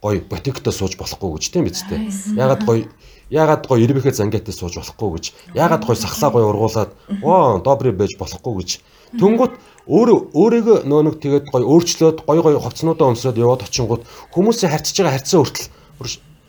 гоё 0.02 0.18
ботиктой 0.26 0.74
сууж 0.74 0.98
болохгүй 0.98 1.38
гэж 1.38 1.44
тийм 1.54 1.70
биз 1.70 1.86
дээ. 1.86 2.10
Яагаад 2.34 2.66
гоё 2.66 2.90
яагаад 3.34 3.66
гоё 3.66 3.82
ирбэхэ 3.82 4.14
зангиатай 4.14 4.54
сууж 4.54 4.78
болохгүй 4.78 5.10
гэж. 5.18 5.24
Яагаад 5.58 5.82
гоё 5.82 5.98
сахлаа 5.98 6.30
гоё 6.30 6.46
ургуулад 6.54 6.90
оо 7.22 7.58
добри 7.58 7.90
байж 7.90 8.14
болохгүй 8.14 8.54
гэж. 8.62 8.70
Тэнгүүт 9.18 9.54
өөрөө 9.90 10.18
өөрийгөө 10.38 10.76
нөө 10.86 11.02
нэг 11.02 11.16
тэгээд 11.18 11.46
гоё 11.50 11.66
өөрчлөөд 11.66 12.18
гоё 12.22 12.42
гоё 12.46 12.58
хувцснуудаа 12.62 13.10
өмсөд 13.10 13.36
яваад 13.36 13.66
очингууд 13.66 14.02
хүмүүсийн 14.32 14.70
харьцаж 14.72 14.96
байгаа 14.96 15.14
харьцаа 15.18 15.38
хүртэл 15.42 15.68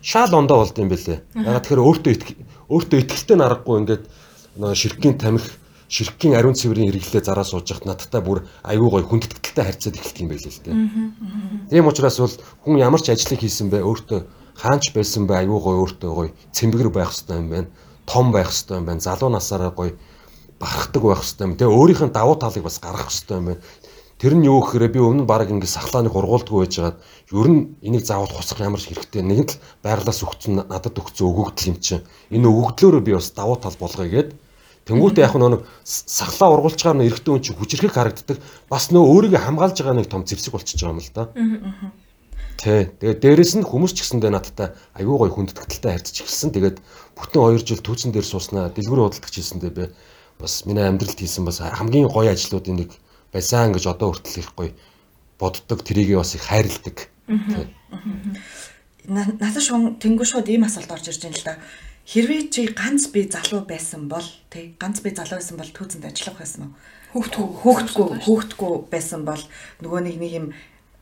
шаал 0.05 0.33
ондоо 0.37 0.57
болд 0.61 0.77
юм 0.77 0.89
бэлээ. 0.93 1.19
Ягаад 1.35 1.63
тэгэхээр 1.65 1.85
өөртөө 1.89 2.13
өөртөө 2.69 2.99
ихтэй 3.01 3.37
наргагүй 3.37 3.75
ингээд 3.81 4.03
нөө 4.61 4.73
ширхгийн 4.77 5.17
тамхи 5.17 5.49
ширхгийн 5.89 6.37
ариун 6.37 6.55
цэврийн 6.55 6.89
хэрэглээ 6.89 7.23
зараа 7.25 7.45
сууж 7.45 7.69
яхад 7.69 7.85
надтай 7.85 8.21
бүр 8.21 8.45
аюу 8.63 8.89
гой 8.89 9.03
хүндэтгэлтэй 9.05 9.65
харьцаад 9.65 9.97
эхэлт 9.97 10.21
юм 10.21 10.29
байл 10.29 10.45
л 10.45 10.61
дээ. 10.65 10.75
Тийм 11.69 11.85
учраас 11.89 12.17
бол 12.21 12.35
хүн 12.65 12.77
ямар 12.81 13.01
ч 13.01 13.13
ажлыг 13.13 13.41
хийсэн 13.41 13.69
бэ 13.69 13.85
өөртөө 13.85 14.19
хаанч 14.55 14.93
байсан 14.95 15.27
бэ 15.27 15.43
аюу 15.43 15.59
гой 15.59 15.75
өөртөө 15.83 16.11
гой 16.15 16.29
цэмбэгэр 16.55 16.89
байх 16.89 17.11
хэрэгтэй 17.11 17.37
юм 17.37 17.49
байна. 17.49 17.67
Том 18.07 18.31
байх 18.31 18.49
хэрэгтэй 18.49 18.77
юм 18.79 18.85
байна. 18.85 19.03
Залуу 19.03 19.29
насаараа 19.29 19.71
гой 19.71 19.95
барахдаг 20.59 21.03
байх 21.03 21.21
хэрэгтэй 21.21 21.45
юм. 21.47 21.55
Тэгээ 21.59 21.75
өөрийнх 21.75 22.03
нь 22.07 22.15
давуу 22.15 22.35
талыг 22.39 22.63
бас 22.63 22.79
гаргах 22.79 23.11
хэрэгтэй 23.11 23.37
юм 23.37 23.45
байна. 23.51 23.61
Тэр 24.15 24.33
нь 24.39 24.47
юу 24.47 24.63
гэхээр 24.63 24.95
би 24.95 24.99
өмнө 25.03 25.27
баг 25.27 25.51
ингэ 25.51 25.67
сахлааны 25.67 26.07
ургуулдгүй 26.07 26.63
байжгаад 26.63 26.97
ер 27.35 27.47
нь 27.51 27.75
энийг 27.83 28.07
заавал 28.07 28.31
хусах 28.31 28.63
ямар 28.63 28.79
ч 28.79 28.87
хэрэгтэй. 28.87 29.21
Нэгэнт 29.21 29.51
л 29.51 29.59
байглаас 29.83 30.23
өгцөн 30.23 30.63
надад 30.71 30.95
өгцөн 30.95 31.27
өгөгдөл 31.27 31.69
юм 31.75 31.77
чинь. 31.83 32.07
Энэ 32.31 32.47
өгөгдлөөрөө 32.47 33.03
би 33.03 33.11
бас 33.11 33.35
давуу 33.35 33.59
тал 33.59 33.75
болгоё 33.75 34.07
гэдэг 34.07 34.39
Тэнгүүтээ 34.85 35.25
яг 35.25 35.33
нэг 35.33 35.65
сахлаа 35.81 36.53
ургуулж 36.53 36.77
байгаа 36.77 37.01
нэг 37.01 37.09
эрэгтэй 37.09 37.31
хүн 37.33 37.41
чинь 37.41 37.57
хүчрэхэг 37.57 37.93
харагддаг. 37.97 38.37
Бас 38.69 38.93
нөө 38.93 39.01
өөрийгөө 39.01 39.41
хамгаалж 39.41 39.81
байгаа 39.81 39.97
нэг 39.97 40.07
том 40.13 40.21
зэвсэг 40.29 40.53
болчихж 40.53 40.85
байгаа 40.85 40.93
юм 40.93 41.01
л 41.01 41.09
да. 41.09 41.23
Тэ. 42.55 42.91
Тэгээд 42.99 43.19
дээрэс 43.21 43.53
нь 43.59 43.67
хүмүүс 43.67 43.93
ч 43.93 44.03
гэсэндээ 44.03 44.31
надтай 44.31 44.73
аюу 44.95 45.19
гой 45.19 45.31
хүндэтгэлтэй 45.31 45.91
харьцаж 45.91 46.15
эхэлсэн. 46.23 46.51
Тэгээд 46.55 46.77
бүтэн 47.15 47.41
2 47.41 47.67
жил 47.67 47.81
түүцэн 47.83 48.11
дээр 48.15 48.27
сууснаа 48.27 48.71
дэлгүүр 48.71 49.11
худалдагч 49.11 49.35
хийсэндээ 49.35 49.71
би 49.75 49.83
бас 50.39 50.63
миний 50.65 50.87
амьдралд 50.87 51.19
хийсэн 51.19 51.43
бас 51.43 51.59
хамгийн 51.59 52.07
гоё 52.07 52.31
ажлуудын 52.31 52.79
нэг 52.79 52.91
байсан 53.35 53.75
гэж 53.75 53.85
одоо 53.91 54.15
хүртэл 54.15 54.39
их 54.39 54.51
гоё 54.55 54.71
боддог. 55.39 55.83
Тэрийгээ 55.83 56.17
бас 56.19 56.35
их 56.35 56.47
хайрладаг. 56.47 57.11
Надад 59.05 59.61
шун 59.61 59.99
тэнгүү 59.99 60.25
шууд 60.25 60.47
ийм 60.49 60.63
асуулт 60.63 60.91
орж 60.91 61.11
ирж 61.11 61.21
байна 61.21 61.37
л 61.37 61.45
да 61.45 61.55
хэрвээ 62.05 62.49
чи 62.53 62.69
ганц 62.69 63.09
би 63.09 63.25
залуу 63.25 63.65
байсан 63.65 64.07
бол 64.07 64.25
тий 64.53 64.77
ганц 64.77 65.01
би 65.01 65.09
залуу 65.09 65.41
байсан 65.41 65.57
бол 65.57 65.71
түүцэнд 65.73 66.05
ажиллах 66.05 66.37
байсан 66.37 66.69
уу? 66.69 66.73
Хүүхдгүй 67.17 67.45
хөөхтгүй 67.65 68.07
хөөхтгүй 68.21 68.73
байсан 68.93 69.25
бол 69.25 69.41
нөгөө 69.81 70.01
нэг 70.05 70.15
нэг 70.21 70.31
юм 70.37 70.47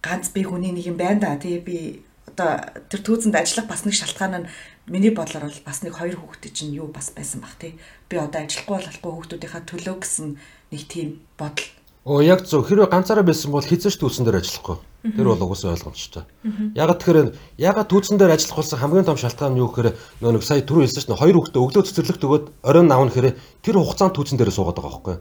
ганц 0.03 0.29
би 0.35 0.43
хүний 0.43 0.75
нэг 0.75 0.85
юм 0.91 0.97
байна 0.99 1.19
да. 1.31 1.39
Тий 1.39 1.57
би 1.63 2.03
одоо 2.27 2.59
тэр 2.91 3.01
түүцэнд 3.01 3.39
ажиллах 3.39 3.71
бас 3.71 3.87
нэг 3.87 3.95
шалтгаан 3.95 4.43
нь 4.43 4.49
миний 4.91 5.15
бодлоор 5.15 5.47
бол 5.47 5.61
бас 5.63 5.79
нэг 5.81 5.95
хоёр 5.95 6.19
хүүхдээ 6.19 6.51
чинь 6.51 6.75
юу 6.75 6.91
бас 6.91 7.15
байсан 7.15 7.39
бах 7.39 7.55
тий 7.55 7.79
би 8.11 8.19
одоо 8.19 8.43
ажиллахгүй 8.43 8.83
болохгүй 8.83 9.11
хүүхдүүдийнхаа 9.15 9.63
төлөө 9.63 9.95
гэсэн 10.03 10.27
нэг 10.75 10.81
тийм 10.91 11.23
бодол. 11.39 11.71
Оо 12.03 12.19
яг 12.19 12.43
зөв. 12.43 12.67
Хэрвээ 12.67 12.91
ганцаараа 12.91 13.23
байсан 13.23 13.47
бол 13.55 13.63
хизээш 13.63 13.95
түүсэн 13.95 14.27
дээр 14.27 14.43
ажиллахгүй. 14.43 14.75
Тэр 15.15 15.23
бол 15.23 15.39
угсаа 15.47 15.71
ойлгомжтой. 15.71 16.27
Ягаад 16.75 16.99
тэгэхээр 16.99 17.31
ягаад 17.63 17.87
түүсэн 17.87 18.19
дээр 18.19 18.35
ажиллах 18.35 18.59
болсон 18.59 18.79
хамгийн 18.79 19.07
том 19.07 19.15
шалтгаан 19.15 19.55
нь 19.55 19.63
юу 19.63 19.71
гэхээр 19.71 19.95
нөө 20.19 20.31
нэг 20.35 20.43
сая 20.43 20.67
түрүү 20.67 20.83
хэлсэн 20.83 21.15
чинь 21.15 21.15
хоёр 21.15 21.39
хүүхдээ 21.39 21.63
өглөө 21.63 21.83
цэцэрлэгт 21.87 22.23
өгөөд 22.27 22.45
оройн 22.59 22.91
аавн 22.91 23.07
гэхээр 23.07 23.39
тэр 23.63 23.75
хугацаанд 23.79 24.15
түүсэн 24.19 24.35
дээр 24.35 24.51
суугаад 24.51 24.79
байгаа 24.83 24.91
байхгүй. 24.99 25.15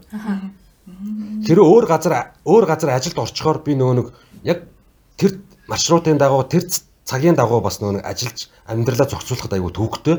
Тэр 1.47 1.59
өөр 1.63 1.85
газар 1.87 2.35
өөр 2.43 2.65
газар 2.67 2.91
ажилд 2.99 3.15
орчхоор 3.15 3.63
би 3.63 3.79
нөгөө 3.79 3.95
нэг 3.95 4.07
яг 4.43 4.67
тэр 5.17 5.39
маршрутын 5.67 6.17
дагуу 6.19 6.43
тэр 6.43 6.67
цагийн 7.03 7.35
дагуу 7.35 7.61
бас 7.61 7.81
нэг 7.81 8.03
ажиллаж 8.03 8.49
амьдралаа 8.67 9.07
зохицуулахад 9.07 9.53
айгүй 9.55 9.71
төвөгтэй. 9.71 10.17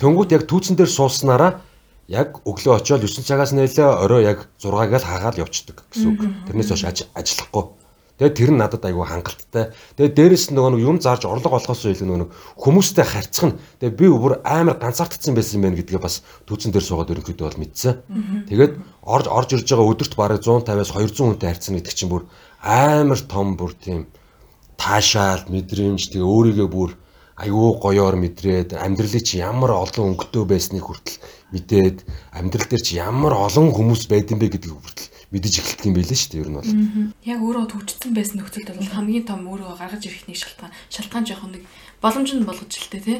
Тэнгүүт 0.00 0.32
яг 0.36 0.42
түүсэн 0.48 0.76
дээр 0.76 0.90
сууснараа 0.90 1.60
яг 2.08 2.40
өглөө 2.44 2.80
очиод 2.80 3.02
9 3.02 3.24
цагаас 3.24 3.52
нэлээ 3.56 3.88
орой 4.04 4.24
яг 4.24 4.46
6-аг 4.62 4.92
л 4.94 5.08
хаагаад 5.08 5.40
явцдаг 5.40 5.84
гэсэн 5.90 6.08
үг. 6.12 6.20
Тэрнээс 6.46 6.70
хойш 6.70 6.84
ажиллахгүй. 7.16 7.64
Тэгээд 8.16 8.36
тэр 8.36 8.50
нь 8.56 8.60
надад 8.60 8.80
айгүй 8.80 9.04
хангалттай. 9.04 9.76
Тэгээд 10.00 10.16
дээрэс 10.16 10.44
нь 10.48 10.56
нөгөө 10.56 10.80
юм 10.80 10.96
зарж 11.04 11.28
орлого 11.28 11.60
олохоос 11.60 11.84
илүү 11.84 12.08
нөгөө 12.08 12.28
хүмүүстэй 12.56 13.04
харьцах 13.04 13.52
нь. 13.52 13.58
Тэгээд 13.76 13.96
би 14.00 14.08
бүр 14.08 14.40
амар 14.40 14.80
ганцаардсан 14.80 15.36
байсан 15.36 15.60
юм 15.60 15.64
байна 15.68 15.78
гэдгээ 15.84 16.00
бас 16.00 16.24
түүцэн 16.48 16.72
дээр 16.72 16.86
суугаад 16.88 17.12
ерөнхийдөө 17.12 17.44
бол 17.44 17.60
мэдсэн. 17.60 17.94
Тэгээд 18.48 18.72
орж 19.04 19.26
орж 19.28 19.48
ирж 19.60 19.68
байгаа 19.68 19.92
өдөрт 19.92 20.14
бараг 20.16 20.40
150-аас 20.40 20.96
200 20.96 21.36
хүнтэй 21.36 21.48
харьцсан 21.52 21.76
гэдэг 21.76 21.92
чинь 21.92 22.08
бүр 22.08 22.24
амар 22.64 23.20
том 23.20 23.52
бүр 23.60 23.76
тийм 23.76 24.08
таашаал 24.80 25.44
мэдрэмж 25.52 26.08
тэгээ 26.08 26.24
өөрийгөө 26.24 26.68
бүр 26.72 26.90
аюу 27.36 27.76
гоёор 27.76 28.16
мэдрээд 28.16 28.80
амьдралыг 28.80 29.24
чи 29.28 29.44
ямар 29.44 29.76
олон 29.76 30.16
өнгөтэй 30.16 30.44
байсныг 30.48 30.88
хүртэл 30.88 31.20
мэдээд 31.52 31.98
амьдрал 32.32 32.68
дээр 32.68 32.80
чи 32.80 32.96
ямар 32.96 33.36
олон 33.36 33.76
хүмүүс 33.76 34.08
байдсан 34.08 34.40
бэ 34.40 34.56
гэдгийг 34.56 34.72
хүртэл 34.72 35.12
мэдэж 35.34 35.54
эхэлдэг 35.58 35.86
юм 35.90 35.94
байлээ 35.98 36.18
шүү 36.18 36.30
дээ 36.30 36.42
ер 36.42 36.50
нь 36.50 36.58
бол. 36.58 36.72
Яг 37.26 37.40
өөрөө 37.42 37.64
төвчсөн 37.66 38.12
байсан 38.14 38.36
нөхцөлд 38.38 38.70
бол 38.78 38.94
хамгийн 38.94 39.26
том 39.26 39.42
өөрөө 39.50 39.74
гаргаж 39.74 40.02
ирэх 40.06 40.24
нэг 40.30 40.38
шалтгаан 40.38 40.72
шалтгаан 40.90 41.26
жоохон 41.26 41.52
нэг 41.58 41.64
боломж 41.98 42.30
нь 42.30 42.46
болгож 42.46 42.70
л 42.70 42.90
тээ 42.94 43.02
тий. 43.02 43.18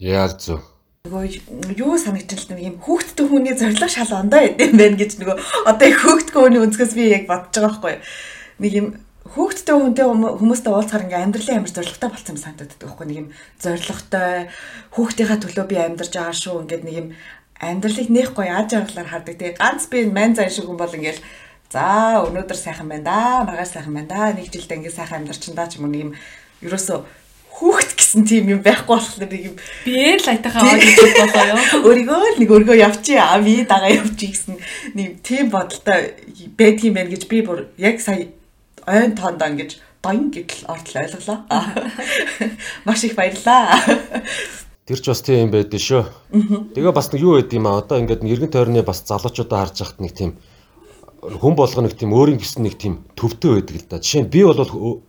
Яг 0.00 0.40
зөв. 0.40 0.64
Нөгөө 1.04 1.76
юу 1.76 1.94
санагдчихл 2.00 2.56
нэг 2.56 2.60
юм 2.64 2.76
хүүхдтэй 2.80 3.26
хүний 3.28 3.54
зориг 3.56 3.80
шал 3.92 4.12
ондоо 4.12 4.40
идэм 4.40 4.76
байх 4.76 4.96
гэж 4.96 5.12
нөгөө 5.20 5.36
одоо 5.68 5.86
их 5.88 6.00
хүүхдтэй 6.00 6.36
хүний 6.36 6.62
өнцгөөс 6.64 6.92
би 6.96 7.04
яг 7.12 7.24
бодож 7.28 7.52
байгаа 7.54 7.76
байхгүй. 7.76 7.94
Нэг 8.58 8.72
юм 8.72 8.88
хүүхдтэй 9.28 9.76
хүнтэй 9.76 10.06
хүмүүстэй 10.08 10.72
уулзахаар 10.72 11.04
ингээм 11.04 11.24
амьдралын 11.28 11.58
амар 11.60 11.72
зоригтой 11.72 12.08
болсон 12.08 12.32
юм 12.32 12.40
санагддаг 12.40 12.80
байхгүй 12.80 13.06
нэг 13.08 13.18
юм 13.20 13.28
зоригтой 13.60 14.48
хүүхдийнхаа 14.96 15.38
төлөө 15.44 15.66
би 15.68 15.76
амьдарч 15.76 16.12
байгаа 16.16 16.32
шүү 16.32 16.56
ингээд 16.64 16.84
нэг 16.88 16.96
юм 16.96 17.08
амьдралыг 17.60 18.08
нэх 18.08 18.34
гоё 18.34 18.54
аж 18.54 18.74
аргалаар 18.74 19.08
хардаг 19.10 19.36
тий 19.38 19.52
ганц 19.58 19.86
би 19.90 20.06
мань 20.06 20.34
зан 20.34 20.50
шиг 20.50 20.66
хүн 20.66 20.78
бол 20.78 20.94
ингээл 20.94 21.22
за 21.72 22.22
өнөөдөр 22.26 22.58
сайхан 22.58 22.88
байна 22.88 23.04
да 23.04 23.20
маргааш 23.44 23.70
сайхан 23.74 23.94
байна 23.94 24.08
да 24.08 24.20
нэг 24.32 24.48
жилдээ 24.52 24.78
ингээд 24.78 24.98
сайхан 24.98 25.18
амьдарчин 25.20 25.54
да 25.54 25.66
ч 25.66 25.76
юм 25.76 25.84
уу 25.84 25.92
нэг 25.92 26.02
юм 26.06 26.12
ерөөсөө 26.62 26.98
хүүхд 27.58 27.90
гэсэн 27.98 28.22
тийм 28.22 28.44
юм 28.54 28.60
байхгүй 28.62 28.94
болохоор 28.94 29.26
нэг 29.26 29.42
юм 29.50 29.56
би 29.82 29.98
л 30.14 30.30
айтайхаа 30.30 30.62
аваад 30.62 30.86
идэх 30.86 31.14
болохоо 31.18 31.46
ёо. 31.50 31.62
Өөрийгөө 31.90 32.22
л 32.30 32.38
нэг 32.38 32.50
өргөө 32.54 32.78
явчих 32.78 33.18
аа 33.18 33.42
би 33.42 33.66
дагаа 33.66 33.90
явчих 33.90 34.30
гэсэн 34.30 34.54
нэг 34.94 35.18
тийм 35.26 35.50
бодолтой 35.50 36.14
байдгийм 36.54 36.94
байх 36.94 37.10
гэж 37.10 37.26
би 37.26 37.42
бүр 37.42 37.66
яг 37.74 37.98
сая 37.98 38.30
ойн 38.86 39.18
тоонд 39.18 39.42
ингэж 39.42 39.82
доин 40.06 40.30
гэдэл 40.30 40.70
ортол 40.70 41.02
ойлголоо. 41.02 41.38
Маш 42.86 43.02
их 43.02 43.18
баярлаа. 43.18 43.74
Тэр 44.88 44.96
ч 44.96 45.12
бас 45.12 45.20
тийм 45.20 45.46
юм 45.46 45.50
байдэн 45.52 45.76
шүү. 45.84 46.02
Тэгээ 46.72 46.96
бас 46.96 47.12
нэг 47.12 47.20
юу 47.20 47.36
байд 47.36 47.52
юм 47.52 47.68
а 47.68 47.76
одоо 47.76 48.00
ингээд 48.00 48.24
эргэн 48.24 48.48
тойрны 48.48 48.80
бас 48.80 49.04
залуучуудаа 49.04 49.68
харж 49.68 49.84
хахад 49.84 50.00
нэг 50.00 50.16
тийм 50.16 50.40
хүн 51.20 51.54
болго 51.60 51.84
нэг 51.84 51.92
тийм 51.92 52.16
өөрийн 52.16 52.40
гэсэн 52.40 52.64
нэг 52.64 52.80
тийм 52.80 53.04
төвтэй 53.12 53.60
байдаг 53.60 53.76
л 53.76 53.84
да. 53.84 54.00
Жишээ 54.00 54.24
нь 54.24 54.32
би 54.32 54.40
бол 54.48 54.56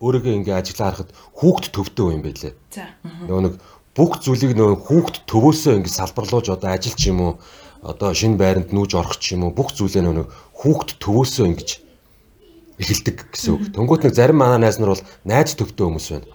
өөрийгөө 0.04 0.36
ингээ 0.44 0.60
ажиллаа 0.60 0.92
харахад 0.92 1.16
хүүхд 1.32 1.64
төвтэй 1.72 2.12
юм 2.12 2.20
байлээ. 2.20 2.52
За. 2.68 2.92
Нөгөө 3.24 3.42
нэг 3.48 3.54
бүх 3.96 4.12
зүйлийг 4.20 4.52
нөгөө 4.52 4.76
хүүхд 4.84 5.16
төвөөсөө 5.24 5.72
ингээ 5.80 5.96
салбарлуулж 5.96 6.48
одоо 6.52 6.68
ажил 6.76 6.92
ч 6.98 7.08
юм 7.08 7.18
уу 7.24 7.32
одоо 7.80 8.12
шинэ 8.12 8.36
байранд 8.36 8.76
нүүж 8.76 9.00
орох 9.00 9.16
ч 9.16 9.32
юм 9.32 9.48
уу 9.48 9.56
бүх 9.56 9.72
зүйлээ 9.72 10.04
нөгөө 10.04 10.26
хүүхд 10.60 11.00
төвөөсөө 11.00 11.46
ингэж 11.56 11.70
эхэлдэг 12.80 13.16
гэсэн 13.32 13.50
үг. 13.56 13.62
Тэнгүүт 13.72 14.04
нэг 14.04 14.14
зарим 14.18 14.44
манай 14.44 14.60
найз 14.60 14.76
нар 14.76 14.92
бол 14.92 15.04
найз 15.24 15.56
төгтөө 15.56 15.86
хүмүүс 15.88 16.08
байна. 16.12 16.28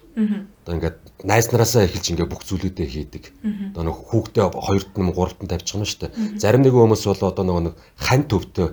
Одоо 0.65 0.73
ингээд 0.77 0.97
найз 1.23 1.47
нараасаа 1.51 1.87
эхэлж 1.87 2.11
ингээд 2.11 2.31
бүх 2.31 2.43
зүйлүүдээ 2.43 2.87
хийдэг. 2.89 3.23
Одоо 3.71 3.83
нэг 3.87 3.95
хүүхдээ 4.11 4.45
хоёрт 4.51 4.91
нь 4.99 5.13
гуравт 5.15 5.39
нь 5.39 5.47
тавьчих 5.47 5.79
юм 5.79 5.87
шүү 5.87 6.11
дээ. 6.11 6.11
Зарим 6.41 6.61
нэг 6.65 6.75
хүмүүс 6.75 7.03
бол 7.07 7.23
одоо 7.31 7.43
нөгөө 7.45 7.63
нэг 7.71 7.75
хань 7.95 8.27
төвтөө 8.27 8.67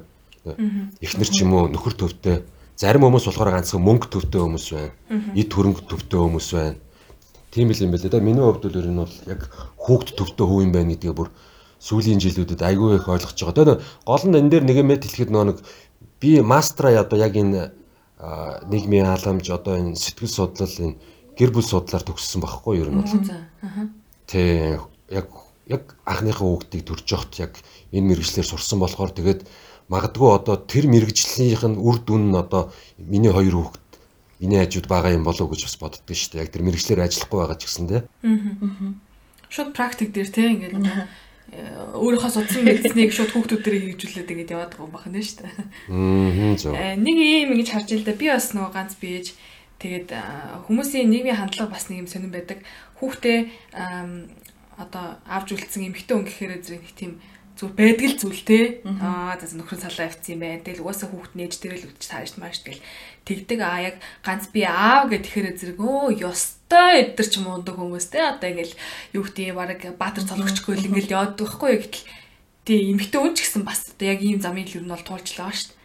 эхнэр 0.99 1.31
ч 1.31 1.47
юм 1.47 1.55
уу 1.55 1.71
нөхөр 1.71 1.95
төвтөө 1.95 2.37
зарим 2.75 3.07
хүмүүс 3.07 3.27
болохоор 3.31 3.55
ганцхан 3.55 3.83
мөнгө 3.87 4.11
төвтөө 4.11 4.41
хүмүүс 4.43 4.67
байна. 4.75 4.91
Эд 5.39 5.51
хөрөнгө 5.55 5.87
төвтөө 5.87 6.21
хүмүүс 6.27 6.49
байна. 6.59 6.77
Тийм 7.55 7.71
л 7.71 7.79
юм 7.79 7.91
байна 7.95 8.03
лээ 8.03 8.11
да. 8.11 8.19
Миний 8.19 8.43
хувьд 8.43 8.65
бол 8.67 8.79
ер 8.83 8.89
нь 8.91 8.99
бол 8.99 9.17
яг 9.31 9.41
хүүхд 9.79 10.09
төвтөө 10.19 10.47
хүү 10.51 10.61
юм 10.67 10.73
байна 10.75 10.91
гэдгээ 10.99 11.15
бүр 11.15 11.31
сүүлийн 11.79 12.19
жилүүдэд 12.19 12.59
айгүй 12.59 12.99
их 12.99 13.07
ойлгож 13.07 13.39
байгаа. 13.39 13.55
Тэгээ 13.55 13.79
гол 14.07 14.25
нь 14.27 14.39
энэ 14.41 14.51
дээр 14.51 14.65
нэг 14.67 14.77
юм 14.83 14.91
хэлэхэд 14.91 15.31
нэг 15.31 15.59
би 16.19 16.41
мастера 16.43 16.91
одоо 16.99 17.19
яг 17.23 17.35
энэ 17.39 17.71
нийгмийн 18.67 19.07
халамж 19.07 19.47
одоо 19.51 19.79
энэ 19.79 19.95
сэтгэл 19.95 20.31
судлал 20.31 20.75
энэ 20.79 20.99
гэр 21.39 21.51
бүл 21.53 21.67
судлаар 21.67 22.05
төгссөн 22.05 22.41
байхгүй 22.43 22.79
юу 22.79 22.85
ер 22.87 22.91
нь 22.93 23.01
бол. 23.01 23.15
Тэ 24.29 24.79
яг 25.11 25.29
яг 25.67 25.83
анхныхаа 26.05 26.47
хүүхдийг 26.47 26.85
төрж 26.85 27.07
явахт 27.09 27.35
яг 27.41 27.53
энэ 27.93 28.13
мэрэгчлэр 28.13 28.47
сурсан 28.47 28.81
болохоор 28.81 29.13
тэгээд 29.15 29.47
магадгүй 29.89 30.29
одоо 30.33 30.57
тэр 30.57 30.89
мэрэгжлийнх 30.89 31.65
нь 31.69 31.81
үр 31.81 32.01
дүн 32.03 32.33
нь 32.33 32.37
одоо 32.37 32.73
миний 32.99 33.33
хоёр 33.33 33.57
хүүхд 33.57 33.83
миний 34.41 34.59
хажууд 34.59 34.89
байгаа 34.89 35.15
юм 35.15 35.25
болов 35.25 35.47
уу 35.47 35.53
гэж 35.55 35.71
бас 35.71 35.77
боддгоо 35.79 36.17
шүү 36.17 36.31
дээ. 36.35 36.43
Яг 36.43 36.51
тэр 36.51 36.67
мэрэгчлэр 36.67 37.05
ажиллахгүй 37.07 37.39
байгаа 37.39 37.59
ч 37.59 37.63
гэсэн 37.69 37.87
тэ. 37.87 37.99
Аа. 38.27 38.95
Шууд 39.53 39.71
практик 39.77 40.11
дээр 40.11 40.31
тэ 40.33 40.51
ингээд 40.51 40.77
өөрийнхөө 41.53 42.33
судсан 42.33 42.65
мэдснийг 42.65 43.13
шууд 43.13 43.31
хүүхдүүдэрээ 43.37 43.81
хэрэгжүүлээд 43.93 44.29
тэгээд 44.33 44.53
яваад 44.57 44.73
байгаа 44.73 44.89
юм 44.89 44.95
байна 44.97 45.21
шүү 45.21 45.39
дээ. 45.45 45.53
Аа 45.93 46.57
зөв. 46.57 46.73
Нэг 46.75 47.17
юм 47.21 47.51
ингэж 47.55 47.69
харж 47.71 47.89
ил 47.93 48.07
да 48.09 48.17
би 48.17 48.27
бас 48.33 48.51
нөгөө 48.57 48.73
ганц 48.73 48.97
бийж 48.97 49.37
тэгээд 49.83 50.09
хүмүүсийн 50.71 51.11
нийгмийн 51.11 51.39
хандлага 51.43 51.75
бас 51.75 51.91
нэг 51.91 52.07
юм 52.07 52.09
сонирн 52.09 52.31
байдаг. 52.31 52.63
Хүүхдээ 53.03 53.39
одоо 54.79 55.19
авж 55.27 55.49
үлдсэн 55.59 55.91
эмэгтэй 55.91 56.15
хүн 56.15 56.27
гэхээр 56.27 56.63
зэрэг 56.63 56.83
нэг 56.87 56.95
тийм 56.95 57.13
зүгээр 57.59 57.77
байдаг 57.77 58.07
л 58.09 58.21
зүйл 58.23 58.43
те. 58.47 58.61
Аа 58.87 59.37
за 59.37 59.55
нөхөр 59.59 59.79
салаа 59.83 60.09
явцсан 60.09 60.33
юм 60.39 60.41
байна. 60.43 60.65
Тэгэл 60.65 60.83
угаасаа 60.87 61.09
хүүхд 61.11 61.35
нээж 61.37 61.55
тэрэл 61.61 61.87
үтч 61.91 62.03
тааш 62.09 62.39
мааш 62.41 62.65
тэгэл 62.65 62.83
тэгдэг 63.27 63.59
аа 63.61 63.79
яг 63.93 63.97
ганц 64.25 64.49
би 64.55 64.65
аав 64.65 65.13
гэх 65.13 65.27
тэгэхээр 65.29 65.59
зэрэг 65.59 65.79
өө 65.79 66.25
ёстой 66.25 67.13
өдр 67.13 67.27
ч 67.29 67.35
юм 67.43 67.53
ундаг 67.53 67.77
хүмүүс 67.77 68.07
те. 68.09 68.23
Одоо 68.25 68.49
ингээл 68.49 68.75
юу 69.19 69.23
гэдэг 69.29 69.53
баг 69.53 69.83
баатар 70.01 70.25
цолгочгүй 70.25 70.75
л 70.81 70.89
ингээл 70.89 71.15
яваад 71.15 71.37
байхгүй 71.37 71.73
гэтэл 71.85 72.07
тий 72.65 72.79
эмхтэй 72.95 73.21
үн 73.21 73.35
ч 73.37 73.45
гэсэн 73.45 73.63
бас 73.67 73.93
одоо 73.93 74.07
яг 74.09 74.21
ийм 74.25 74.41
замын 74.41 74.67
л 74.67 74.81
нь 74.81 74.89
бол 74.89 75.05
туулжлаа 75.05 75.53
шүү 75.53 75.75
дээ. 75.75 75.82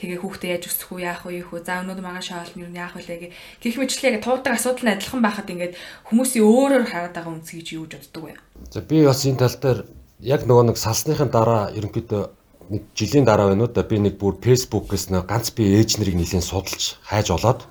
Тэгээ 0.00 0.18
хүүхдээ 0.24 0.50
яаж 0.56 0.64
өсөх 0.72 0.96
үү, 0.96 1.04
яах 1.04 1.28
юу 1.28 1.44
вэ? 1.52 1.60
За 1.60 1.84
өнөөдөр 1.84 2.00
магаа 2.00 2.24
шаал 2.24 2.48
нь 2.56 2.64
юу 2.64 2.72
яах 2.72 2.96
вэ 2.96 3.04
гэх 3.04 3.36
гих 3.60 3.76
мэтлээ 3.76 4.16
яг 4.16 4.24
туудаг 4.24 4.56
асуудал 4.56 4.88
нь 4.88 4.94
адилхан 4.96 5.20
байхад 5.20 5.52
ингээд 5.52 5.76
хүмүүсийн 6.08 6.48
өөрөөр 6.48 6.84
хараад 6.88 7.12
байгаа 7.12 7.36
үнс 7.36 7.52
гэж 7.52 7.68
юу 7.76 7.84
гэж 7.84 8.08
боддог 8.08 8.24
вэ? 8.24 8.34
За 8.72 8.80
би 8.80 9.04
бас 9.04 9.28
энэ 9.28 9.44
тал 9.44 9.60
дээр 9.60 9.78
яг 10.24 10.48
нөгөө 10.48 10.64
нэг 10.72 10.76
салсныхын 10.80 11.28
дараа 11.28 11.68
ерөнхийдөө 11.76 12.22
нэг 12.70 12.82
жилийн 12.94 13.26
дараа 13.26 13.52
байна 13.52 13.66
уу 13.66 13.72
да 13.74 13.82
би 13.82 13.98
нэг 13.98 14.14
бүр 14.16 14.38
фэйсбүүкээс 14.38 15.10
нэг 15.10 15.26
ганц 15.26 15.50
би 15.52 15.68
ээж 15.74 15.98
нарыг 15.98 16.14
нэлийн 16.14 16.44
судалж 16.44 17.02
хайж 17.02 17.34
олоод 17.34 17.66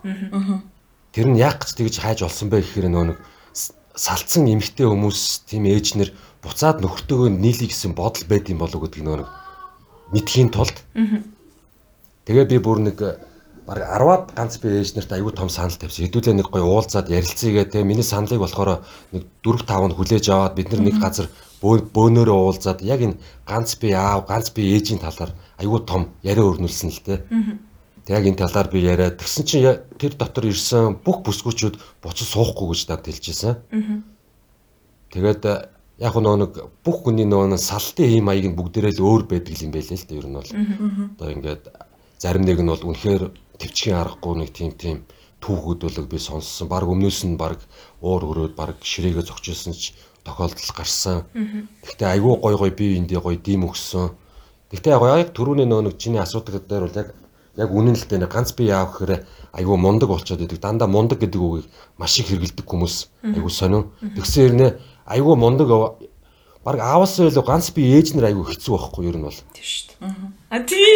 тэр 1.15 1.27
нь 1.31 1.39
яг 1.39 1.63
гэж 1.63 1.71
тэгж 1.79 1.95
хайж 2.03 2.19
олсон 2.27 2.51
бай 2.51 2.61
гэхээр 2.61 2.91
нөгөө 2.91 3.07
нэг 3.15 3.19
салцсан 3.95 4.43
эмэгтэй 4.43 4.87
хүмүүс 4.91 5.47
тийм 5.47 5.63
ээж 5.71 5.87
нар 5.95 6.11
буцаад 6.43 6.83
нөхөртөөгөө 6.83 7.29
нийлий 7.31 7.71
гэсэн 7.71 7.95
бодол 7.95 8.27
байд 8.27 8.51
юм 8.51 8.59
болов 8.59 8.75
уу 8.75 8.85
гэдгийг 8.91 9.07
нөгөө 9.07 9.27
мэдхийн 10.13 10.49
тулд 10.51 10.77
Тэгээ 12.29 12.45
би 12.45 12.57
бүр 12.61 12.77
нэг 12.85 13.01
баг 13.65 13.81
10-аад 13.81 14.37
ганц 14.37 14.61
би 14.61 14.69
ээж 14.77 14.93
нарт 15.01 15.17
аягүй 15.17 15.33
том 15.33 15.49
санал 15.49 15.73
тавьсан. 15.73 16.05
Хэдүүлээ 16.05 16.37
нэг 16.37 16.53
гоё 16.53 16.61
уулзаад 16.61 17.09
ярилцъя 17.09 17.65
тэгээ 17.65 17.89
миний 17.89 18.05
саналыг 18.05 18.37
болохоор 18.45 18.85
нэг 19.17 19.25
4 19.41 19.65
5 19.65 19.89
нь 19.89 19.97
хүлээж 19.97 20.25
аваад 20.29 20.53
бид 20.53 20.69
нар 20.69 20.81
нэг 20.85 21.01
газар 21.01 21.25
бөөнөрөө 21.65 22.37
уулзаад 22.37 22.85
яг 22.85 23.01
энэ 23.01 23.17
ганц 23.49 23.81
би 23.81 23.97
аав, 23.97 24.29
ганц 24.29 24.53
би 24.53 24.61
ээжийн 24.77 25.01
талаар 25.01 25.33
аягүй 25.57 25.81
том 25.89 26.13
яриа 26.21 26.45
өрнүүлсэн 26.45 26.93
л 26.93 27.01
дээ. 27.01 27.19
Тэг 28.05 28.13
яг 28.13 28.25
энэ 28.29 28.41
талаар 28.45 28.69
би 28.69 28.77
яриад 28.85 29.17
тэгсэн 29.17 29.45
чинь 29.49 29.81
тэр 29.97 30.13
дотор 30.13 30.45
ирсэн 30.45 31.01
бүх 31.01 31.25
бүсгүүчүүд 31.25 31.81
буцаж 32.05 32.29
суухгүй 32.29 32.77
гэж 32.77 32.81
дагд 32.93 33.09
хэлжсэн. 33.09 33.57
Тэгээд 35.17 35.41
яг 35.97 36.13
нөгөө 36.13 36.37
нэг 36.45 36.53
бүх 36.85 37.09
хүний 37.09 37.25
нэг 37.25 37.57
салтын 37.57 38.05
ийм 38.05 38.29
маяг 38.29 38.45
нь 38.45 38.53
бүгдээрээ 38.53 39.01
л 39.01 39.05
өөр 39.17 39.23
байдаг 39.25 39.57
юм 39.57 39.73
байлээ 39.73 39.97
л 39.97 40.05
дээ 40.05 40.19
ер 40.21 40.27
нь 40.29 40.37
бол. 40.37 40.53
Одоо 41.17 41.29
ингээд 41.33 41.88
зарим 42.19 42.43
нэг 42.43 42.59
нь 42.59 42.67
бол 42.67 42.83
үнэхээр 42.91 43.23
төвчгийн 43.59 43.97
аргагүй 43.97 44.35
нэг 44.43 44.49
тийм 44.51 44.71
тийм 44.75 44.97
түүхүүд 45.39 45.79
бол 45.87 46.11
би 46.11 46.19
сонссон. 46.19 46.67
Бараг 46.67 46.91
өмнөөс 46.91 47.23
нь 47.23 47.39
бараг 47.39 47.63
уур 48.03 48.23
өрөөд 48.27 48.53
бараг 48.59 48.77
ширээгээ 48.83 49.23
зогчилсон 49.23 49.73
ч 49.73 49.95
тохиолдол 50.27 50.71
гарсан. 50.75 51.23
Гэхдээ 51.83 52.19
айгүй 52.19 52.33
гой 52.43 52.55
гой 52.59 52.71
би 52.75 52.99
эндээ 52.99 53.23
гой 53.23 53.39
дим 53.39 53.71
өгсөн. 53.71 54.11
Гэхдээ 54.71 54.99
яг 54.99 55.31
түрүүний 55.31 55.65
нөгөө 55.65 55.85
нэг 55.87 55.95
чиний 55.95 56.19
асуудаг 56.19 56.67
дээр 56.67 56.91
бол 56.91 56.99
яг 56.99 57.09
яг 57.55 57.69
үнэн 57.71 57.95
л 57.95 58.03
дээ 58.03 58.27
ганц 58.27 58.51
би 58.51 58.67
яав 58.67 58.91
гэхээр 58.99 59.23
айгүй 59.55 59.77
мундаг 59.79 60.09
болчиход 60.11 60.43
идэг. 60.43 60.59
Дандаа 60.59 60.87
мундаг 60.91 61.23
гэдэг 61.23 61.39
үгийг 61.39 61.67
маш 61.95 62.19
их 62.19 62.27
хэрэгэлдэг 62.29 62.67
хүмүүс 62.67 62.95
айгүй 63.23 63.51
сонин. 63.51 63.89
Тэгсэн 63.99 64.39
хэрнээ 64.43 64.71
айгүй 65.07 65.35
мундаг 65.39 65.67
баг 66.63 66.77
ааваас 66.83 67.15
илүү 67.19 67.47
ганц 67.47 67.71
би 67.71 67.87
ээж 67.95 68.13
нар 68.13 68.29
айгүй 68.29 68.45
хэцүү 68.53 68.75
байхгүй 68.75 69.03
юу 69.07 69.11
ер 69.11 69.17
нь 69.17 69.25
бол. 69.25 69.39
Тийм 69.55 69.65
шүү 69.65 69.87
дээ. 69.87 70.38
А 70.49 70.59
тий. 70.59 70.95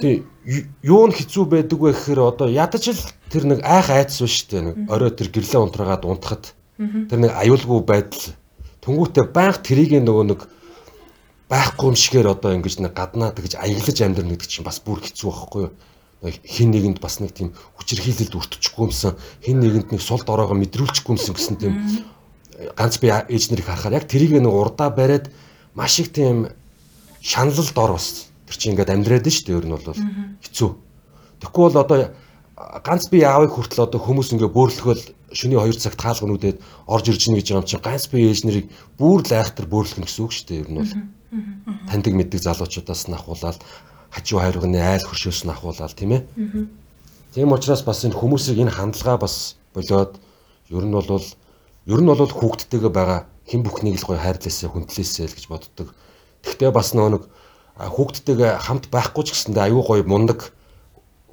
Тий 0.00 0.24
юу 0.48 1.04
нь 1.04 1.12
хэцүү 1.12 1.44
байдаг 1.44 1.76
вэ 1.76 1.92
гэхээр 1.92 2.20
одоо 2.24 2.48
ядаж 2.48 2.88
л 2.88 3.02
тэр 3.28 3.44
нэг 3.52 3.60
айх 3.60 3.92
айдас 3.92 4.16
шүү 4.24 4.48
дээ 4.48 4.62
нэг 4.64 4.76
орой 4.88 5.12
тэр 5.12 5.28
гэрлээ 5.28 5.60
унтраагаад 5.60 6.08
унтахад 6.08 6.56
тэр 6.80 7.20
нэг 7.20 7.36
аюулгүй 7.36 7.84
байдал 7.84 8.32
Тэнгүүтээ 8.80 9.28
байнга 9.28 9.60
трийг 9.60 9.92
нөгөө 10.00 10.24
нэг 10.32 10.40
байхгүй 11.52 11.92
юм 11.92 11.96
шигээр 12.00 12.32
одоо 12.32 12.56
ингэж 12.56 12.80
нэг 12.80 12.96
гаднаа 12.96 13.36
тэгж 13.36 13.60
аяглаж 13.60 13.98
амьдрна 14.00 14.32
гэдэг 14.32 14.48
чинь 14.48 14.64
бас 14.64 14.80
бүр 14.80 15.04
хэцүү 15.04 15.28
байхгүй 15.28 15.62
юу? 15.68 15.72
хин 16.24 16.72
нэгэнд 16.72 16.98
бас 17.04 17.20
нэг 17.20 17.36
тийм 17.36 17.52
хүчирхийлэлд 17.76 18.32
өртчихгүй 18.32 18.88
юмсан 18.88 19.20
хин 19.44 19.60
нэгэнд 19.60 19.92
нэг 19.92 20.00
сул 20.00 20.24
дороогоо 20.24 20.56
мэдрүүлчихгүй 20.56 21.12
юмсан 21.12 21.36
гэсэн 21.36 21.56
тийм 21.60 21.74
ганц 22.72 22.96
би 22.98 23.12
ээж 23.12 23.52
нарыг 23.52 23.68
харахаар 23.68 24.00
яг 24.00 24.08
тэрийг 24.08 24.32
нэг 24.40 24.50
урдаа 24.50 24.88
бариад 24.90 25.28
маш 25.78 26.02
их 26.02 26.10
тийм 26.10 26.50
шаналл 27.22 27.70
дор 27.70 27.94
бас 27.94 28.34
тэр 28.50 28.56
чинь 28.58 28.72
ингээд 28.74 28.90
амьдраад 28.90 29.26
нь 29.26 29.30
шүү 29.30 29.46
дээ 29.46 29.58
ер 29.62 29.66
нь 29.70 29.74
бол 29.78 29.86
хэцүү. 30.42 30.70
Тэгэхгүй 31.38 31.62
бол 31.70 31.78
одоо 31.78 31.98
ганц 32.82 33.06
би 33.06 33.22
аавыг 33.22 33.54
хүртэл 33.54 33.86
одоо 33.86 34.02
хүмүүс 34.02 34.34
ингээ 34.34 34.50
бөөрлөхөөл 34.50 35.04
шөнийн 35.30 35.62
2 35.62 35.78
цагт 35.78 36.02
хаалгануудад 36.02 36.58
орж 36.90 37.04
ирж 37.14 37.22
гин 37.30 37.38
гэж 37.38 37.46
байгаа 37.46 37.62
юм 37.62 37.70
чинь 37.70 37.86
ганц 37.86 38.04
би 38.10 38.26
ээж 38.26 38.40
нарыг 38.42 38.66
бүр 38.98 39.22
лайхтар 39.22 39.70
бөөрлөх 39.70 40.02
гэсэн 40.02 40.24
үг 40.26 40.32
шүү 40.34 40.46
дээ 40.50 40.62
ер 40.66 40.70
нь 40.74 40.78
бол. 40.82 40.94
Таньдаг 41.86 42.14
мэддэг 42.18 42.40
залуучуудаас 42.42 43.06
нь 43.06 43.14
ахуулаад 43.14 43.58
хажуу 44.10 44.42
хайрганы 44.42 44.80
айл 44.82 45.04
хөршөөс 45.06 45.46
нь 45.46 45.52
ахуулаад 45.54 45.94
тийм 45.94 46.10
ээ. 46.18 46.22
Тийм 47.36 47.52
учраас 47.54 47.86
бас 47.86 48.02
энэ 48.02 48.18
хүмүүсийг 48.18 48.58
энэ 48.58 48.74
хандлага 48.74 49.28
бас 49.28 49.54
болоод 49.76 50.18
ер 50.74 50.82
нь 50.82 50.96
бол 50.96 51.06
ер 51.86 52.00
нь 52.02 52.10
бол 52.10 52.26
хүүхдтэйгээ 52.26 52.90
байгаа 52.90 53.20
хэн 53.48 53.64
бүхнийг 53.64 53.96
л 53.96 54.06
гоё 54.06 54.20
хайрлаасаа 54.20 54.68
хүндлээсэй 54.70 55.26
л 55.26 55.36
гэж 55.36 55.46
боддог. 55.48 55.88
Гэхдээ 56.44 56.70
бас 56.70 56.92
нөгөө 56.92 57.12
нэг 57.16 57.24
хүүхдтэйгээ 57.80 58.52
хамт 58.60 58.92
байхгүй 58.92 59.24
ч 59.24 59.32
гэсэндээ 59.32 59.64
аюу 59.72 59.82
гоё 59.82 60.04
мундаг 60.04 60.52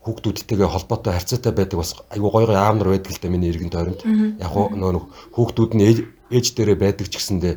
хүүхдүүдтэйгээ 0.06 0.70
холбоотой 0.70 1.14
харьцаатай 1.14 1.52
байдаг 1.52 1.78
бас 1.82 1.92
аюу 2.14 2.30
гоё 2.32 2.48
гоё 2.48 2.58
аав 2.58 2.76
нар 2.78 2.90
байдаг 2.94 3.12
л 3.12 3.22
да 3.22 3.28
миний 3.30 3.50
иргэн 3.52 3.74
тойронд. 3.74 4.02
Яг 4.40 4.54
нөгөө 4.54 5.04
хүүхдүүд 5.36 5.72
нь 5.76 5.84
ээж 6.32 6.46
дээрээ 6.56 6.78
байдаг 6.80 7.08
ч 7.10 7.18
гэсэндээ 7.20 7.56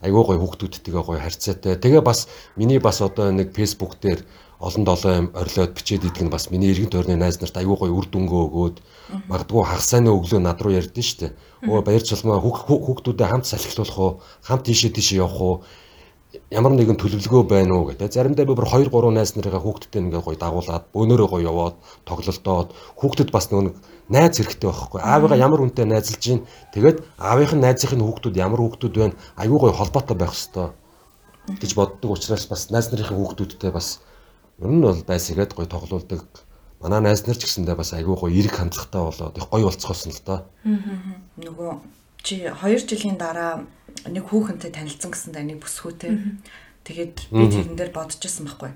айгүй 0.00 0.22
гоё 0.24 0.38
хүүхдүүдтэйгээ 0.40 1.04
гоё 1.04 1.20
харьцаатай. 1.20 1.76
Тэгээ 1.76 2.00
бас 2.00 2.28
миний 2.56 2.80
бас 2.80 3.04
одоо 3.04 3.28
нэг 3.34 3.52
Facebook 3.52 4.00
дээр 4.00 4.24
олон 4.60 4.84
долоо 4.84 5.12
юм 5.16 5.26
орилоод 5.32 5.72
бичээд 5.72 6.04
идэг 6.04 6.28
нь 6.28 6.32
бас 6.32 6.50
миний 6.52 6.68
иргэн 6.68 6.92
тойрны 6.92 7.16
найз 7.16 7.40
нарт 7.40 7.56
айгүй 7.56 7.76
гоё 7.80 7.96
үр 7.96 8.06
дүнгөө 8.12 8.42
өгөөд 8.44 8.76
магадгүй 9.32 9.64
хагасааны 9.64 10.12
өглөө 10.12 10.40
над 10.44 10.60
руу 10.60 10.76
ярьдэн 10.76 11.00
штэ. 11.00 11.32
Өө 11.64 11.80
баяр 11.80 12.04
цалмаа 12.04 12.36
хүүхдүүдэд 12.44 13.24
хамт 13.24 13.48
салхилуулах 13.48 13.98
уу, 13.98 14.12
хамт 14.44 14.68
тийшээ 14.68 14.92
тийшээ 14.92 15.24
явах 15.24 15.40
уу 15.40 15.54
ямар 16.52 16.76
нэгэн 16.76 17.00
төлөвлөгөө 17.00 17.42
байна 17.48 17.74
уу 17.74 17.90
гэдэг. 17.90 18.12
Заримдаа 18.12 18.46
би 18.46 18.54
бүр 18.54 18.68
2 18.68 18.92
3 18.92 19.16
найз 19.16 19.34
нарыгаа 19.34 19.64
хүүхдтэй 19.64 19.98
ингээ 20.04 20.22
гоё 20.22 20.38
дагуулад, 20.38 20.84
бөөнөрөө 20.94 21.28
гоё 21.32 21.42
яваад, 21.42 21.74
тоглолтоод 22.06 22.70
хүүхдэд 23.00 23.30
бас 23.34 23.50
нэг 23.50 23.74
найз 24.06 24.38
хэрэгтэй 24.38 24.70
байхгүй. 24.70 25.00
Аавыгаа 25.02 25.38
ямар 25.42 25.64
үнтэй 25.66 25.86
найзалж 25.90 26.22
гин. 26.22 26.46
Тэгээд 26.70 27.02
аавынх 27.18 27.54
нь 27.54 27.64
найзынхын 27.66 28.04
хүүхдүүд 28.06 28.36
ямар 28.38 28.62
хүүхдүүд 28.62 28.94
байна? 28.94 29.18
Аюу 29.34 29.58
гоё 29.58 29.74
холбоотой 29.74 30.16
байх 30.18 30.34
хэвээр 30.34 30.70
гэж 31.58 31.72
боддог 31.74 32.10
учраас 32.14 32.46
бас 32.46 32.70
найз 32.70 32.90
нарын 32.94 33.10
хүүхдүүдтэй 33.10 33.74
бас 33.74 33.98
ер 34.60 34.68
нь 34.68 34.84
бол 34.84 35.00
байсгээд 35.02 35.56
гоё 35.56 35.66
тоглоулдаг. 35.66 36.24
Манай 36.80 37.00
найз 37.00 37.24
нар 37.24 37.36
ч 37.36 37.48
гэсэндээ 37.48 37.76
бас 37.76 37.92
аюу 37.96 38.16
гоё 38.16 38.32
эрг 38.32 38.56
хандлагатай 38.56 39.00
болоод 39.00 39.36
их 39.36 39.48
гоё 39.48 39.64
болцгоосон 39.68 40.12
л 40.12 40.22
доо. 40.24 40.40
Нөгөө 41.40 41.70
чи 42.20 42.44
2 42.44 42.84
жилийн 42.84 43.16
дараа 43.16 43.64
нэг 44.04 44.24
хүүхэнтэй 44.28 44.72
танилцсан 44.72 45.12
гэсэндээ 45.12 45.44
нэг 45.44 45.58
бүсгүүтэй. 45.64 46.12
Тэгээд 46.84 47.16
би 47.32 47.44
тэрэн 47.48 47.76
дээр 47.76 47.92
байсан 47.92 48.44
байхгүй. 48.48 48.72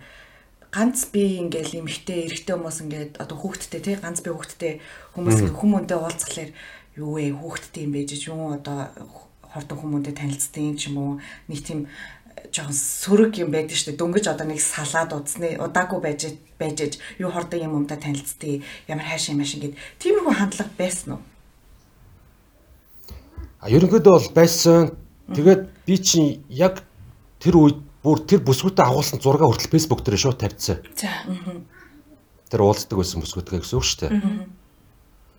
Ганц 0.73 1.07
би 1.13 1.39
ингээл 1.39 1.87
эмхтэй, 1.87 2.27
эрэгтэй 2.27 2.57
хүмүүс 2.57 2.79
ингээд 2.83 3.13
одоо 3.23 3.37
хүүхэдтэй 3.39 3.81
тий 3.81 3.95
ганц 3.95 4.27
би 4.27 4.35
хүүхэдтэй 4.35 4.83
хүмүүс 5.15 5.55
хүмүүнтэй 5.55 5.99
уулзхалаар 6.03 6.51
юу 6.99 7.15
вэ 7.15 7.31
хүүхэдтэй 7.31 7.87
юм 7.87 7.93
байж 7.95 8.11
юу 8.27 8.59
одоо 8.59 8.91
хортон 9.55 9.79
хүмүүнтэй 9.79 10.15
танилцсан 10.19 10.75
ч 10.75 10.91
юм 10.91 10.99
уу 10.99 11.13
нэг 11.47 11.63
тийм 11.63 11.87
жоохон 12.53 12.77
сөрөг 12.77 13.39
юм 13.41 13.51
байдаг 13.55 13.77
шүү 13.77 13.95
дээ. 13.95 14.01
Дөнгөж 14.01 14.27
одоо 14.29 14.47
нэг 14.49 14.61
салаад 14.61 15.13
удсны 15.17 15.57
удаагүй 15.57 16.01
байж 16.01 16.37
байж 16.59 16.99
юу 17.19 17.31
хордон 17.31 17.61
юм 17.65 17.77
юмтай 17.85 17.97
танилцдгийг 17.97 18.65
ямар 18.89 19.05
хайшаа 19.05 19.37
машин 19.37 19.61
гэд 19.65 19.79
тиймэрхүү 20.03 20.35
хандлага 20.35 20.73
байсан 20.77 21.17
уу? 21.17 21.23
А 23.61 23.71
ерөнхийдөө 23.73 24.13
бол 24.13 24.31
байсан. 24.37 24.93
Тэгээд 25.33 25.63
би 25.89 25.97
чинь 25.97 26.45
яг 26.53 26.85
тэр 27.41 27.57
үед 27.57 27.79
бүр 28.05 28.21
тэр 28.29 28.45
бүсгүүтээ 28.45 28.85
агуулсан 28.85 29.25
зураг 29.25 29.41
хүртэл 29.41 29.73
Facebook 29.73 30.05
дээр 30.05 30.21
шууд 30.21 30.37
тавьчихсан. 30.37 30.85
За. 30.93 31.09
Тэр 32.53 32.61
уулздаг 32.61 33.01
байсан 33.01 33.25
бүсгүүтгээ 33.25 33.65
гэсэн 33.65 33.79
үг 33.81 33.89
шүү 33.89 34.01
дээ. 34.05 34.21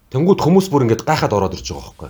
Тэнгүүд 0.09 0.41
хүмүүс 0.41 0.67
бүр 0.73 0.89
ингэж 0.89 1.05
гайхаад 1.05 1.37
ороод 1.37 1.53
ирж 1.53 1.69
байгаа 1.69 2.09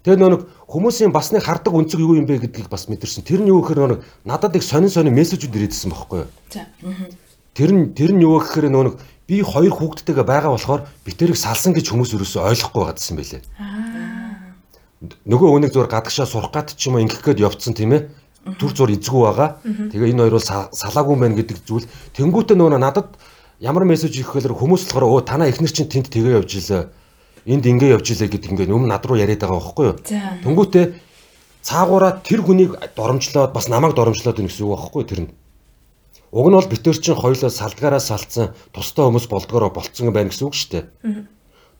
Тэгээ 0.00 0.16
нөө 0.16 0.30
нэг 0.32 0.42
хүмүүсийн 0.64 1.12
бас 1.12 1.28
нэг 1.28 1.44
хардаг 1.44 1.76
өнцөг 1.76 2.00
юу 2.00 2.16
юм 2.16 2.24
бэ 2.24 2.40
гэдгийг 2.40 2.72
бас 2.72 2.88
мэдэрсэн. 2.88 3.20
Тэр 3.20 3.44
нь 3.44 3.52
юу 3.52 3.60
гэхээр 3.60 4.00
нөө 4.00 4.00
надад 4.24 4.56
их 4.56 4.64
сонин 4.64 4.88
сонин 4.88 5.12
мессежүүд 5.12 5.52
ирээдсэн 5.52 5.92
байхгүй. 5.92 6.24
За. 6.48 6.64
Тэр 7.52 7.70
нь 7.76 7.92
тэр 7.92 8.16
нь 8.16 8.24
юу 8.24 8.40
гэхээр 8.40 8.72
нөө 8.72 8.84
нэг 8.88 8.94
би 9.28 9.44
хоёр 9.44 9.76
хүүхдтэйгээ 9.76 10.24
байгаа 10.24 10.56
болохоор 10.56 10.88
би 11.04 11.12
тэрийг 11.12 11.36
салсан 11.36 11.76
гэж 11.76 11.92
хүмүүс 11.92 12.16
ерөөсөй 12.16 12.40
ойлгохгүй 12.40 12.80
байгаадсэн 12.80 13.16
байлээ. 13.20 13.42
Нөгөө 15.28 15.48
өнийг 15.52 15.72
зур 15.76 15.84
гадагшаа 15.84 16.24
сурах 16.24 16.50
гад 16.50 16.72
ч 16.72 16.88
юм 16.88 16.96
уу 16.96 17.04
ингэх 17.04 17.20
гээд 17.20 17.44
явцсан 17.44 17.76
тийм 17.76 17.92
ээ. 17.92 18.08
Түр 18.56 18.72
зур 18.72 18.88
эзгүй 18.88 19.20
байгаа. 19.20 19.60
Тэгээ 19.92 20.16
энэ 20.16 20.22
хоёр 20.24 20.36
бол 20.40 20.48
салаагүй 20.72 21.16
мэн 21.20 21.36
гэдэг 21.36 21.60
зүйл. 21.68 21.84
Тэнгүүтээ 22.16 22.56
нөгөө 22.56 22.80
надад 22.80 23.20
ямар 23.60 23.84
мессеж 23.84 24.16
ирэх 24.16 24.32
гэхээр 24.32 24.56
хүмүүс 24.56 24.88
болохоор 24.88 25.20
өө 25.20 25.28
танаа 25.28 25.52
ихнэр 25.52 25.72
чинь 25.72 25.92
тэнд 25.92 26.08
тэгээ 26.08 26.40
явж 26.40 26.52
илээ. 26.56 26.84
Энд 27.46 27.64
ингэ 27.64 27.92
явж 27.96 28.10
илээ 28.12 28.28
гэдэг 28.28 28.50
ингээ 28.52 28.74
өмнө 28.74 28.92
над 28.92 29.04
руу 29.06 29.16
яриад 29.16 29.40
байгаа 29.40 29.60
байхгүй 29.60 29.86
юу? 29.88 29.96
Тэнгүүтээ 30.44 30.84
цаагаараа 31.64 32.20
тэр 32.20 32.40
хүнийг 32.44 32.76
доромжлоод 32.96 33.52
бас 33.52 33.68
намайг 33.68 33.96
доромжлоод 33.96 34.36
байна 34.36 34.48
гэсэн 34.48 34.64
үг 34.64 34.76
байхгүй 34.76 35.04
тэр 35.08 35.20
нь. 35.24 35.30
Уг 36.32 36.46
нь 36.48 36.56
бол 36.56 36.68
битэр 36.68 36.96
чинь 37.00 37.18
хоёлоо 37.18 37.50
салтгаараа 37.50 38.00
салцсан 38.00 38.54
тустай 38.72 39.04
хүмүүс 39.08 39.26
болдгороо 39.26 39.70
болцсон 39.72 40.12
байна 40.12 40.30
гэсэн 40.30 40.46
үг 40.46 40.54
шүү 40.54 40.70
дээ. 40.72 40.84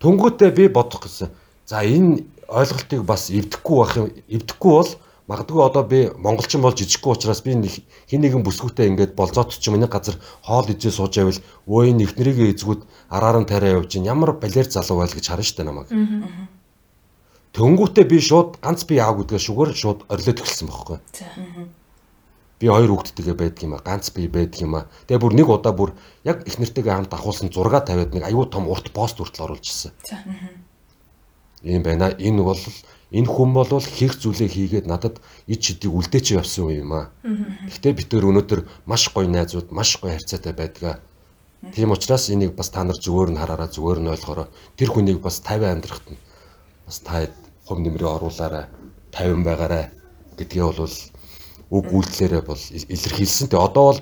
Түнгүүтээ 0.00 0.50
би 0.56 0.64
бодох 0.68 1.04
гэсэн. 1.06 1.28
За 1.68 1.84
энэ 1.84 2.24
ойлголтыг 2.48 3.04
бас 3.06 3.30
эвдэхгүй 3.30 3.76
байх 3.78 3.94
юм 3.96 4.08
эвдэхгүй 4.26 4.72
бол 4.74 4.90
магадгүй 5.30 5.62
одоо 5.62 5.84
би 5.86 6.10
монголчин 6.18 6.58
болж 6.60 6.82
ижихгүй 6.82 7.14
учраас 7.14 7.40
би 7.46 7.54
хин 7.54 8.20
нэгэн 8.20 8.42
бүсгүүтэй 8.42 8.90
ингээд 8.90 9.14
болзоот 9.14 9.54
ч 9.54 9.70
юм 9.70 9.78
нэг 9.78 9.94
газар 9.94 10.18
хоол 10.42 10.66
ижээ 10.66 10.90
сууж 10.90 11.14
байвал 11.14 11.38
өө 11.70 11.94
энэ 11.94 12.02
ихнэрийгээ 12.10 12.50
эзгүүд 12.58 12.82
араар 13.14 13.38
нь 13.38 13.46
тариа 13.46 13.78
явж 13.78 13.94
ин 13.94 14.10
ямар 14.10 14.34
балер 14.34 14.66
залуу 14.66 15.06
байл 15.06 15.14
гэж 15.14 15.26
харна 15.30 15.46
штэ 15.46 15.62
намайг. 15.62 15.86
Тэнгүүтээ 17.54 18.06
би 18.10 18.18
шууд 18.18 18.58
ганц 18.58 18.82
би 18.90 18.98
яав 18.98 19.22
гэдгээ 19.22 19.38
шүгөр 19.38 19.70
шууд 19.70 20.00
орилоод 20.10 20.42
эхэлсэн 20.42 20.66
байхгүй. 20.66 20.98
Би 22.58 22.66
хоёр 22.66 22.90
хүүхдтэйгээ 22.90 23.36
байдаг 23.38 23.62
юм 23.62 23.74
а 23.78 23.82
ганц 23.86 24.10
би 24.10 24.26
байдаг 24.26 24.58
юм 24.66 24.74
а. 24.82 24.90
Тэгээ 25.06 25.22
бүр 25.22 25.34
нэг 25.38 25.46
удаа 25.46 25.74
бүр 25.74 25.94
яг 26.26 26.42
ихнэртэйгээ 26.46 26.94
хамт 26.94 27.14
ахуулсан 27.14 27.54
зураг 27.54 27.86
тавиад 27.86 28.14
нэг 28.14 28.26
аюу 28.26 28.50
том 28.50 28.66
урт 28.66 28.90
пост 28.94 29.18
хүртэл 29.18 29.46
оруулж 29.46 29.66
ирсэн. 29.66 29.94
Ийм 31.62 31.82
байна. 31.82 32.14
Энэ 32.18 32.42
бол 32.42 32.60
энэ 33.10 33.26
хүн 33.26 33.50
бол 33.50 33.66
хийх 33.66 34.14
зүйлээ 34.22 34.48
хийгээд 34.54 34.86
надад 34.86 35.18
ид 35.50 35.60
шидийг 35.62 35.90
үлдээч 35.90 36.38
явсан 36.38 36.70
юм 36.70 36.94
аа. 36.94 37.10
Гэхдээ 37.66 37.92
бид 37.98 38.08
төр 38.10 38.30
өнөөдөр 38.30 38.60
маш 38.86 39.10
гоё 39.10 39.26
найзууд, 39.26 39.74
маш 39.74 39.98
гоё 39.98 40.14
харьцаатай 40.14 40.54
байдгаа. 40.54 41.02
Тийм 41.74 41.90
учраас 41.90 42.30
энийг 42.30 42.54
бас 42.54 42.70
та 42.70 42.86
нар 42.86 42.94
зүгээр 42.94 43.34
нь 43.34 43.40
хараараа 43.42 43.66
зүгээр 43.66 43.98
нь 44.00 44.12
ойлгоорой. 44.14 44.48
Тэр 44.78 44.88
хүнийг 44.94 45.18
бас 45.18 45.42
50 45.42 45.74
амьдрахт 45.74 46.06
нь 46.06 46.22
бас 46.86 46.98
та 47.02 47.26
хов 47.66 47.78
нэмрээ 47.82 48.10
оруулаарай. 48.14 48.70
50 49.10 49.42
байгаарай 49.42 49.84
гэдгээ 50.38 50.64
бол 50.70 50.94
үг 51.74 51.86
үйлдэлээрээ 51.90 52.42
бол 52.46 52.62
илэрхийлсэн. 52.94 53.50
Тэгээ 53.50 53.66
одоо 53.66 53.84
бол 53.90 54.00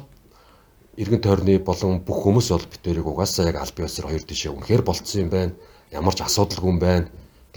иргэн 1.00 1.24
тойрны 1.24 1.56
болон 1.64 2.04
бүх 2.04 2.28
хүмүүс 2.28 2.52
бол 2.52 2.66
битэрийг 2.68 3.08
угаасаа 3.08 3.48
яг 3.48 3.56
аль 3.56 3.72
биесээр 3.72 4.06
хоёр 4.06 4.24
тишээ 4.28 4.52
үнэхээр 4.52 4.82
болцсон 4.84 5.20
юм 5.26 5.30
байна. 5.32 5.52
Ямар 5.90 6.14
ч 6.14 6.20
асуудалгүй 6.22 6.68
юм 6.68 6.78
байна 6.78 7.08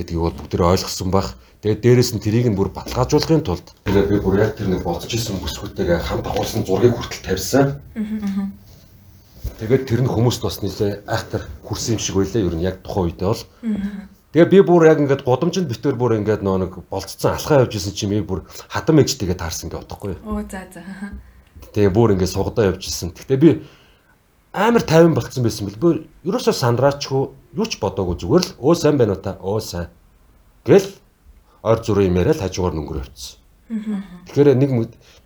гэдгийг 0.01 0.21
бол 0.21 0.35
бүгдээ 0.35 0.65
ойлгосон 0.65 1.09
байх. 1.13 1.37
Тэгээд 1.61 1.81
дээрэс 1.85 2.11
нь 2.17 2.23
тэрийг 2.25 2.49
нь 2.49 2.57
бүр 2.57 2.73
баталгаажуулахын 2.73 3.45
тулд 3.45 3.67
тэгээд 3.85 4.09
би 4.09 4.17
бүр 4.17 4.35
яг 4.41 4.57
тэр 4.57 4.73
нэг 4.73 4.81
бодож 4.81 5.13
исэн 5.13 5.37
бүсгүүтэйгээ 5.37 5.99
хамт 6.01 6.25
агуулсан 6.25 6.65
зургийг 6.65 6.97
хүртэл 6.97 7.21
тавьсан. 7.21 7.77
Тэгээд 9.61 9.85
тэр 9.85 10.01
нь 10.01 10.09
хүмүүст 10.09 10.41
бас 10.41 10.57
нэлээ 10.65 11.05
айхтар 11.05 11.45
хүрсэн 11.61 11.97
юм 11.97 12.01
шиг 12.01 12.17
байлаа. 12.17 12.41
Ер 12.41 12.55
нь 12.57 12.65
яг 12.65 12.81
тухайн 12.81 13.13
үедээ 13.13 13.29
бол. 13.29 13.45
Тэгээ 14.33 14.49
би 14.49 14.59
бүр 14.65 14.89
яг 14.89 14.97
ингээд 15.05 15.21
гудамжинд 15.21 15.69
битэр 15.69 15.99
бүр 15.99 16.17
ингээд 16.17 16.41
нөө 16.41 16.57
нэг 16.65 16.73
болцсон 16.89 17.37
алхаа 17.37 17.61
явж 17.67 17.77
исэн 17.77 17.93
чинь 17.93 18.09
би 18.15 18.25
бүр 18.25 18.47
хадам 18.71 19.03
эгч 19.03 19.21
тэгээд 19.21 19.43
таарсан 19.43 19.69
гэ 19.69 19.85
бодохгүй. 19.85 20.17
Оо 20.25 20.41
за 20.47 20.65
за. 20.71 20.81
Тэгээ 21.77 21.93
бүр 21.93 22.17
ингээд 22.17 22.31
сугадаа 22.31 22.73
явж 22.73 22.89
исэн. 22.89 23.13
Гэтэ 23.13 23.37
би 23.37 23.61
амар 24.53 24.83
тайван 24.83 25.15
болцсон 25.15 25.43
байсан. 25.43 25.71
Бүр 25.79 26.03
ерөөсөө 26.27 26.55
сандраачгүй 26.55 27.23
юу 27.55 27.67
ч 27.67 27.79
бодоогүй 27.79 28.19
зүгээр 28.19 28.43
л 28.43 28.51
өө 28.59 28.75
сайн 28.75 28.97
байна 28.99 29.15
уу 29.15 29.23
та? 29.23 29.39
Өө 29.39 29.59
сайн. 29.63 29.87
Гэл 30.67 30.87
ойр 31.63 31.79
зүрийн 31.79 32.11
юм 32.11 32.19
яриад 32.19 32.43
хажуугаар 32.43 32.75
нүнгөр 32.75 33.01
явцсан. 33.07 33.39
Тэгэхээр 34.27 34.59
нэг 34.59 34.71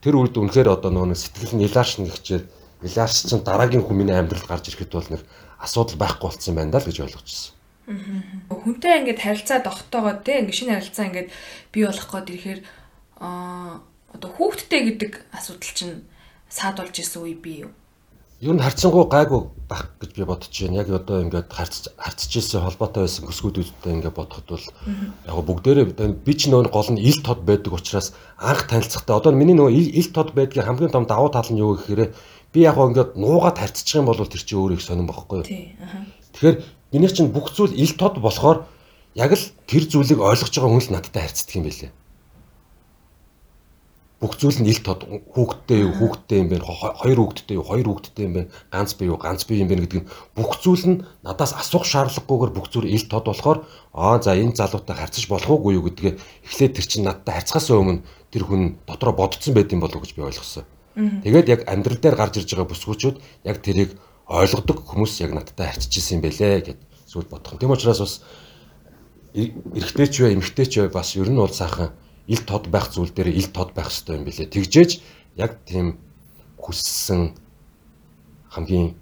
тэр 0.06 0.22
үед 0.22 0.38
үнэхээр 0.38 0.70
одоо 0.70 0.94
нөгөө 0.94 1.18
сэтгэл 1.18 1.58
нь 1.58 1.66
илаарш 1.66 1.98
нэгчээр 1.98 2.44
илаарш 2.86 3.26
чинь 3.26 3.42
дараагийн 3.42 3.82
хүмүүний 3.82 4.14
амьдралд 4.14 4.46
гарч 4.46 4.70
ирэхэд 4.70 4.94
бол 4.94 5.10
нэг 5.10 5.22
асуудал 5.58 5.98
байхгүй 5.98 6.30
болцсон 6.30 6.54
юм 6.54 6.58
байна 6.62 6.78
л 6.78 6.86
гэж 6.86 6.98
ойлгочихсон. 7.02 7.54
Хүнтэй 7.86 8.94
ингээд 9.02 9.22
харилцаа 9.26 9.66
тогтоогоо 9.66 10.22
те 10.22 10.46
ингээд 10.46 10.60
шинэ 10.62 10.78
харилцаа 10.78 11.06
ингээд 11.10 11.30
бий 11.74 11.84
болох 11.90 12.10
гээд 12.14 12.30
ирэхээр 12.30 12.60
аа 13.18 13.82
одоо 14.14 14.30
хүүхдтэй 14.30 14.82
гэдэг 14.94 15.12
асуудал 15.34 15.74
чинь 15.74 16.06
саад 16.46 16.78
болж 16.78 16.96
исэн 17.02 17.26
үе 17.26 17.34
бий 17.34 17.66
юу? 17.66 17.74
Юу 18.44 18.52
н 18.52 18.60
харцсангуу 18.60 19.08
гайгүй 19.08 19.48
байх 19.72 19.96
гэж 19.96 20.12
би 20.12 20.24
бодож 20.28 20.52
байна. 20.52 20.84
Яг 20.84 20.92
одоо 20.92 21.24
ингээд 21.24 21.48
харц 21.48 21.88
харцж 21.96 22.32
ирсэн 22.36 22.68
холбоотой 22.68 23.08
байсан 23.08 23.24
бүсгүүдүүдтэй 23.32 23.96
ингээд 23.96 24.12
бодоход 24.12 24.48
бол 24.52 24.66
яг 25.24 25.38
бүгдээрээ 25.40 25.88
би 26.20 26.34
ч 26.36 26.52
нөө 26.52 26.68
гол 26.68 26.90
нь 26.92 27.00
ил 27.00 27.24
тод 27.24 27.48
байдаг 27.48 27.72
учраас 27.72 28.12
анх 28.36 28.68
танилцахдаа 28.68 29.24
одоо 29.24 29.32
миний 29.32 29.56
нөгөө 29.56 29.72
ил 29.72 30.10
тод 30.12 30.36
байдгийн 30.36 30.68
хамгийн 30.68 30.92
том 30.92 31.08
давуу 31.08 31.32
тал 31.32 31.48
нь 31.48 31.64
юу 31.64 31.80
гэхээр 31.80 32.12
би 32.52 32.60
яг 32.60 32.76
ингээд 32.76 33.16
нуугаад 33.16 33.56
харцчих 33.56 34.04
юм 34.04 34.12
бол 34.12 34.20
тэр 34.20 34.44
чинь 34.44 34.60
өөрөө 34.60 34.76
их 34.76 34.84
сонирн 34.84 35.08
бохгүй 35.08 35.40
юу. 35.40 35.48
Тэгэхээр 36.36 36.58
миний 36.92 37.08
чинь 37.16 37.32
бүх 37.32 37.56
зүйл 37.56 37.72
ил 37.72 37.94
тод 37.96 38.20
болохоор 38.20 38.68
яг 39.16 39.32
л 39.32 39.46
тэр 39.64 39.88
зүйлийг 39.88 40.20
ойлгож 40.20 40.52
байгаа 40.52 40.76
хүн 40.76 40.84
л 40.84 40.92
надтай 40.92 41.24
харьцдаг 41.24 41.56
юм 41.56 41.72
байлээ 41.72 41.92
бүх 44.20 44.40
зүйл 44.40 44.64
нь 44.64 44.72
ил 44.72 44.80
тод 44.80 45.04
хүүхдтэй 45.06 45.84
юу 45.84 45.94
хүүхдтэй 46.00 46.40
юм 46.40 46.50
бэ 46.50 46.64
хоёр 46.64 47.20
хүүхдтэй 47.20 47.56
юу 47.60 47.68
хоёр 47.68 47.88
хүүхдтэй 47.92 48.26
юм 48.26 48.34
бэ 48.34 48.42
ганц 48.72 48.96
би 48.96 49.12
юу 49.12 49.20
ганц 49.20 49.44
би 49.44 49.60
юм 49.60 49.68
бэ 49.68 49.76
гэдэг 49.84 50.02
нь 50.02 50.10
бүх 50.32 50.56
зүйл 50.64 50.86
нь 50.88 50.98
надаас 51.20 51.52
асуух 51.52 51.84
шаардлагагүйгээр 51.84 52.56
бүх 52.56 52.72
зүйл 52.72 52.88
ил 52.88 53.06
тод 53.12 53.28
болохоор 53.28 53.68
аа 53.92 54.24
за 54.24 54.40
энэ 54.40 54.56
залуутай 54.56 54.96
харьцаж 54.96 55.28
болох 55.28 55.52
уугүй 55.52 55.76
юу 55.76 55.86
гэдгээ 55.92 56.14
эхлээд 56.48 56.74
тэр 56.80 56.88
чинь 56.88 57.04
надтай 57.04 57.36
харьцахаас 57.36 57.68
өмнө 57.76 58.08
тэр 58.32 58.44
хүн 58.48 58.80
дотроо 58.88 59.12
бодцсон 59.12 59.52
байд 59.52 59.76
юм 59.76 59.84
болов 59.84 60.00
уу 60.00 60.04
гэж 60.08 60.16
би 60.16 60.24
ойлгосон. 60.24 60.64
Тэгээд 60.96 61.52
яг 61.52 61.62
амьдрал 61.68 62.00
дээр 62.00 62.16
гарч 62.16 62.40
ирж 62.40 62.56
байгаа 62.56 62.72
бүсгүүчүүд 62.72 63.16
яг 63.44 63.58
тэрийг 63.60 64.00
ойлгодог 64.32 64.80
хүмүүс 64.88 65.20
яг 65.28 65.36
надтай 65.36 65.76
харьцаж 65.76 65.92
исэн 65.92 66.18
юм 66.18 66.24
бэлээ 66.24 66.72
гэд 66.72 66.80
зүйл 67.04 67.28
бодох. 67.28 67.60
Тийм 67.60 67.76
учраас 67.76 68.00
бас 68.00 68.14
эрэгтэй 69.36 70.08
ч 70.08 70.16
бай 70.24 70.32
эмэгтэй 70.40 70.66
ч 70.72 70.74
бай 70.80 70.90
бас 70.90 71.20
ер 71.20 71.28
нь 71.28 71.36
бол 71.36 71.52
сайхан 71.52 71.92
ил 72.28 72.42
тод 72.46 72.68
байх 72.68 72.90
зүйл 72.90 73.14
дээр 73.14 73.30
ил 73.34 73.50
тод 73.54 73.74
байх 73.74 73.90
хэрэгтэй 73.90 74.16
юм 74.18 74.26
билээ. 74.26 74.54
Тэгжээж 74.54 74.92
яг 75.38 75.62
тийм 75.66 75.98
хүссэн 76.58 77.38
хамгийн 78.50 78.96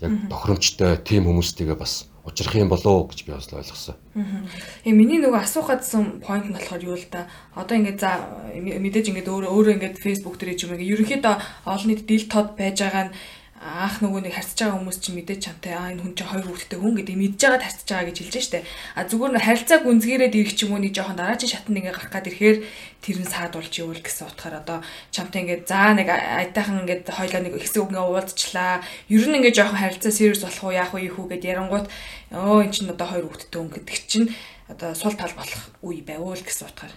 яг 0.00 0.12
тохиромжтой 0.30 0.96
тийм 1.02 1.26
хүмүүстэйгээ 1.26 1.76
бас 1.76 2.10
учрах 2.24 2.54
юм 2.54 2.68
болоо 2.68 3.08
гэж 3.08 3.24
би 3.24 3.32
бас 3.32 3.48
ойлгосон. 3.50 3.96
Э 4.14 4.92
миний 4.92 5.18
нөгөө 5.18 5.40
асуух 5.40 5.72
гадсан 5.72 6.20
point 6.20 6.46
нь 6.46 6.52
болохоор 6.52 6.84
юу 6.84 6.96
л 6.96 7.06
да. 7.10 7.26
Одоо 7.56 7.80
ингээд 7.80 7.98
за 8.00 8.28
мэдээж 8.54 9.10
ингээд 9.10 9.28
өөрөө 9.28 9.50
өөрөө 9.50 9.74
ингээд 9.80 9.96
Facebook 9.98 10.36
дээр 10.36 10.54
ч 10.54 10.68
юм 10.68 10.76
ингээд 10.76 10.92
ерөнхийдөө 10.94 11.34
олон 11.64 11.88
нийтэд 11.88 12.10
ил 12.12 12.28
тод 12.28 12.48
байж 12.60 12.76
байгаа 12.84 13.04
нь 13.08 13.14
анх 13.60 14.00
нөгөө 14.00 14.24
нэг 14.24 14.32
харьцаж 14.32 14.56
байгаа 14.56 14.80
хүмүүс 14.80 14.98
чинь 15.04 15.16
мэдээж 15.20 15.40
чамтай 15.44 15.76
аа 15.76 15.92
энэ 15.92 16.00
хүн 16.00 16.16
чинь 16.16 16.32
хоёр 16.32 16.48
хүүхэдтэй 16.48 16.80
хүн 16.80 16.96
гэдэг 16.96 17.16
мэдж 17.20 17.40
байгаа 17.44 17.60
харьцаж 17.60 17.88
байгаа 17.92 18.08
гэж 18.08 18.18
хэлж 18.24 18.36
штэ. 18.40 18.64
А 18.96 19.04
зүгээр 19.04 19.32
нь 19.36 19.44
харилцааг 19.44 19.82
үнзгээрээд 19.84 20.34
ирэх 20.40 20.54
ч 20.56 20.60
юм 20.64 20.72
уу 20.72 20.80
нэг 20.80 20.96
жоохон 20.96 21.20
дараагийн 21.20 21.52
шатнд 21.52 21.76
ингээ 21.76 21.92
гарах 21.92 22.08
гад 22.08 22.24
ирэхээр 22.24 22.58
тэр 23.04 23.16
нь 23.20 23.28
саадуулж 23.28 23.74
ивэл 23.76 24.00
гэсэн 24.00 24.32
утгаар 24.32 24.64
одоо 24.64 24.78
чамтай 25.12 25.44
ингээ 25.44 25.68
заа 25.68 25.92
нэг 25.92 26.08
айтайхан 26.08 26.88
ингээ 26.88 27.04
хоёлоо 27.04 27.40
нэг 27.44 27.52
хэсэг 27.60 27.84
ингээ 27.84 28.00
уулзчлаа. 28.08 28.80
Ер 29.12 29.24
нь 29.28 29.36
ингээ 29.44 29.52
жоохон 29.52 29.76
харилцаа 29.76 30.08
serious 30.08 30.40
болох 30.40 30.64
уу 30.64 30.72
яах 30.72 30.96
вэ 30.96 31.12
ийхүү 31.12 31.24
гэд 31.28 31.44
ярангууд 31.44 31.86
өө 32.32 32.64
эн 32.64 32.72
чинь 32.72 32.88
одоо 32.88 33.12
хоёр 33.12 33.28
хүүхэдтэй 33.28 33.60
хүн 33.60 33.72
гэдэг 33.76 33.96
чинь 34.08 34.32
одоо 34.72 34.96
сул 34.96 35.12
тал 35.20 35.36
болох 35.36 35.60
үе 35.84 36.00
байвал 36.00 36.40
гэсэн 36.40 36.64
утгаар 36.64 36.96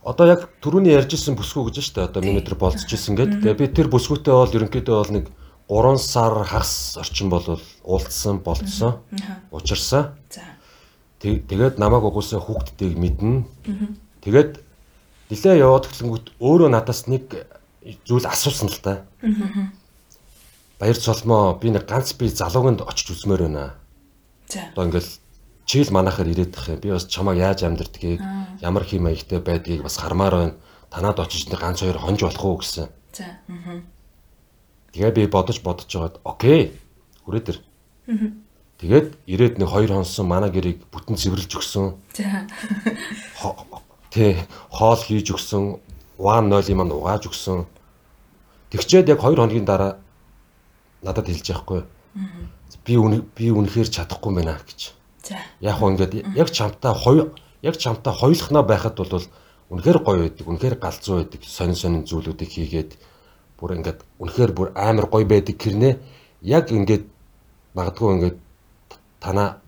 одоо 0.00 0.26
яг 0.32 0.48
түрүүний 0.64 0.96
ярьжсэн 0.96 1.36
бүсгүй 1.36 1.68
гэж 1.68 1.92
штэ 1.92 2.08
одоо 2.08 2.24
миний 2.24 2.40
тэр 2.40 2.56
болцож 2.56 2.88
исэн 2.88 3.20
гэд. 3.20 3.44
Тэгээ 3.44 3.60
би 3.60 3.68
тэр 3.68 3.92
бүсгүйтэй 3.92 4.32
бол 4.32 4.48
ерөнхийдөө 4.48 4.96
бол 4.96 5.12
нэг 5.12 5.26
3 5.70 5.98
сар 6.02 6.34
хагас 6.44 6.96
орчин 6.98 7.30
бол 7.30 7.60
уулзсан 7.84 8.40
болцсон. 8.42 8.98
Учирсан. 9.52 10.18
За. 10.28 10.42
Тэгээд 11.22 11.78
намайг 11.78 12.02
угсаа 12.02 12.42
хүүхдтэйг 12.42 12.98
мэднэ. 12.98 13.46
Тэгээд 14.26 14.58
нилээ 15.30 15.62
яваад 15.62 15.86
хөтлөнгөт 15.86 16.26
өөрөө 16.42 16.74
надаас 16.74 17.06
нэг 17.06 17.46
зүйл 18.02 18.26
асуусан 18.26 18.66
л 18.66 18.82
та. 18.82 19.06
Баяр 20.82 20.98
цолмоо 20.98 21.54
би 21.54 21.70
нэг 21.70 21.86
ганц 21.86 22.18
би 22.18 22.26
залууганд 22.26 22.82
очиж 22.82 23.14
үзмээр 23.14 23.46
байна. 23.46 23.78
За. 24.50 24.74
Одоо 24.74 24.90
ингээл 24.90 25.10
чийл 25.70 25.94
манахаар 25.94 26.34
ирээд 26.34 26.50
их 26.50 26.66
юм. 26.66 26.82
Би 26.82 26.90
бас 26.90 27.06
чамайг 27.06 27.38
яаж 27.38 27.62
амьдрдгийг, 27.62 28.18
ямар 28.58 28.82
хэм 28.82 29.06
маягтай 29.06 29.38
байдгийг 29.38 29.86
бас 29.86 30.02
хармаар 30.02 30.34
байна. 30.34 30.54
Танаад 30.90 31.22
очиж 31.22 31.46
нэг 31.46 31.62
ганц 31.62 31.78
хоёр 31.78 32.02
хонж 32.02 32.26
болох 32.26 32.42
уу 32.44 32.58
гэсэн. 32.58 32.90
За. 33.14 33.38
Аа 33.46 33.99
Тэгээ 34.92 35.12
би 35.14 35.26
бодож 35.26 35.60
бодож 35.62 35.86
жагаад 35.86 36.20
окей. 36.24 36.74
Хүрээ 37.24 37.42
тэр. 37.46 37.58
Тэгээд 38.80 39.06
ирээд 39.28 39.54
нэг 39.60 39.68
хоёр 39.68 39.92
хонсон 39.92 40.26
манай 40.26 40.50
гэрийг 40.50 40.88
бүтэн 40.88 41.16
цэвэрлж 41.20 41.52
өгсөн. 41.52 42.00
Тэ 44.10 44.48
хоол 44.72 44.98
хийж 44.98 45.30
өгсөн. 45.30 45.78
Ван 46.18 46.48
0 46.48 46.64
юм 46.72 46.88
угааж 46.90 47.28
өгсөн. 47.28 47.68
Тэгчээд 48.72 49.12
яг 49.12 49.20
2 49.20 49.36
хоногийн 49.36 49.68
дараа 49.68 50.00
надад 51.02 51.28
хэлж 51.28 51.46
яахгүй. 51.52 51.84
Би 52.84 52.94
би 53.36 53.46
үнэхээр 53.52 53.88
чадахгүй 53.92 54.32
байна 54.34 54.58
гэж. 54.64 54.96
За. 55.22 55.36
Яг 55.60 55.78
хөө 55.78 55.94
ингээд 55.94 56.12
яг 56.34 56.48
чамтай 56.50 56.94
хоёр 56.96 57.36
яг 57.62 57.76
чамтай 57.76 58.12
хоёулахнаа 58.12 58.64
байхад 58.64 58.96
бол 58.96 59.24
үнэхээр 59.70 59.98
гоё 60.02 60.18
байдаг, 60.26 60.46
үнэхээр 60.48 60.76
галзуу 60.80 61.22
байдаг, 61.22 61.44
сонин 61.44 61.76
сонин 61.76 62.02
зүйлүүдийг 62.08 62.50
хийгээд 62.50 62.90
бүр 63.60 63.76
ингээд 63.78 64.00
үнэхээр 64.18 64.52
бүр 64.56 64.68
амар 64.74 65.06
гоё 65.12 65.26
байдаг 65.28 65.56
гэрнээ 65.60 65.94
яг 66.42 66.72
ингээд 66.72 67.04
магадгүй 67.76 68.08
ингээд 68.16 68.36
танаа 69.20 69.60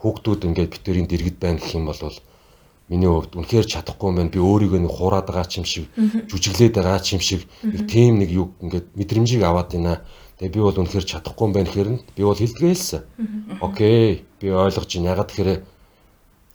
хүүхдүүд 0.00 0.40
ингээд 0.48 0.72
битэрийн 0.72 1.08
дэргэд 1.08 1.36
байна 1.40 1.60
гэх 1.60 1.76
юм 1.76 1.86
бол 1.86 2.00
миний 2.88 3.08
хувьд 3.08 3.32
үнэхээр 3.36 3.66
чадахгүй 3.68 4.08
юм 4.12 4.16
байна. 4.16 4.34
Би 4.34 4.40
өөрийгөө 4.40 4.80
нэг 4.84 4.92
хураад 4.92 5.26
байгаа 5.28 5.48
ч 5.48 5.60
юм 5.60 5.66
шиг, 5.68 5.88
жүжиглээд 6.28 6.76
байгаа 6.76 7.00
ч 7.00 7.16
юм 7.16 7.22
шиг 7.24 7.48
нэг 7.64 7.88
тийм 7.88 8.20
нэг 8.20 8.30
юу 8.32 8.46
ингээд 8.60 8.92
мэдрэмжийг 8.92 9.42
аваад 9.44 9.72
байна. 9.72 10.04
Тэгээ 10.36 10.52
би 10.52 10.60
бол 10.60 10.80
үнэхээр 10.84 11.06
чадахгүй 11.08 11.44
юм 11.48 11.54
байна 11.56 11.68
гэхээр 11.72 11.90
нь 11.96 12.00
би 12.12 12.22
бол 12.24 12.36
хэлдгээ 12.36 12.72
хэлсэн. 12.72 13.02
Окей, 13.64 14.24
би 14.40 14.46
ойлгож 14.52 14.90
байна. 14.92 15.12
Ягаад 15.16 15.28
тэгэхээр 15.32 15.60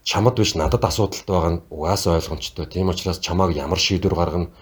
чамд 0.05 0.35
биш 0.37 0.53
надад 0.53 0.83
асуудалтай 0.85 1.33
байгаа 1.33 1.53
нь 1.57 1.63
угаасаа 1.73 2.21
ойлгомжтой. 2.21 2.65
Тийм 2.69 2.93
учраас 2.93 3.17
чамааг 3.17 3.57
ямар 3.57 3.81
шийдвэр 3.81 4.13
гаргана 4.13 4.53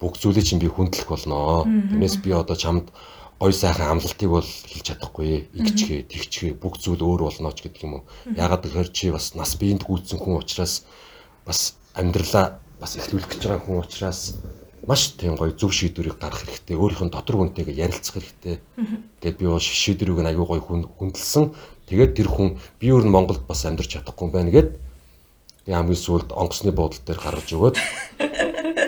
бүх 0.00 0.18
зүйлийг 0.18 0.46
чинь 0.46 0.62
би 0.62 0.70
хүндлэх 0.70 1.10
болноо. 1.10 1.66
Тэрнээс 1.66 2.22
би 2.22 2.30
одоо 2.30 2.54
чамд 2.54 2.94
гой 3.38 3.52
сайхан 3.52 3.98
амлалтыг 3.98 4.30
бол 4.30 4.46
хэлж 4.46 4.94
чадахгүй. 4.94 5.50
Игчгээ, 5.54 6.06
тэгчгээ 6.06 6.52
бүх 6.58 6.78
зүйл 6.78 7.02
өөр 7.02 7.30
болно 7.30 7.50
ч 7.54 7.66
гэдэг 7.66 7.82
юм 7.86 8.02
уу. 8.02 8.08
Ягаад 8.34 8.66
гэхээр 8.66 8.90
чи 8.94 9.10
бас 9.10 9.34
нас 9.34 9.54
биеинд 9.58 9.86
гүйцсэн 9.86 10.18
хүн 10.18 10.42
учраас 10.42 10.86
бас 11.46 11.78
амьдралаа 11.94 12.58
бас 12.78 12.98
эхлүүлэх 12.98 13.30
гэж 13.38 13.42
байгаа 13.46 13.62
хүн 13.66 13.82
учраас 13.82 14.38
маш 14.86 15.18
тийм 15.18 15.34
гоё 15.34 15.54
зөв 15.54 15.70
шийдвэрийг 15.74 16.18
гаргах 16.18 16.46
хэрэгтэй. 16.46 16.78
Өөрийнх 16.78 17.04
нь 17.06 17.14
дотор 17.14 17.36
хүнтэйгээ 17.42 17.78
ярилцах 17.78 18.22
хэрэгтэй. 18.22 18.58
Гэт 19.22 19.36
би 19.38 19.46
бол 19.46 19.62
шийдвэрийг 19.62 20.22
нь 20.22 20.30
аюу 20.30 20.46
гоё 20.46 20.62
хүндэлсэн. 20.62 21.54
Тэгээд 21.90 22.12
тэр 22.14 22.28
хүн 22.30 22.58
би 22.78 22.90
өөр 22.90 23.06
нь 23.06 23.14
Монголд 23.14 23.46
бас 23.46 23.66
амьдарч 23.66 23.98
чадахгүй 23.98 24.30
юм 24.30 24.32
байна 24.34 24.50
гэд 24.50 24.78
би 25.68 25.70
хамгийн 25.72 26.00
сүүлд 26.00 26.32
онгоцны 26.32 26.72
буудлын 26.72 27.04
дээр 27.04 27.20
гаргаж 27.20 27.48
өгөөд 27.52 27.76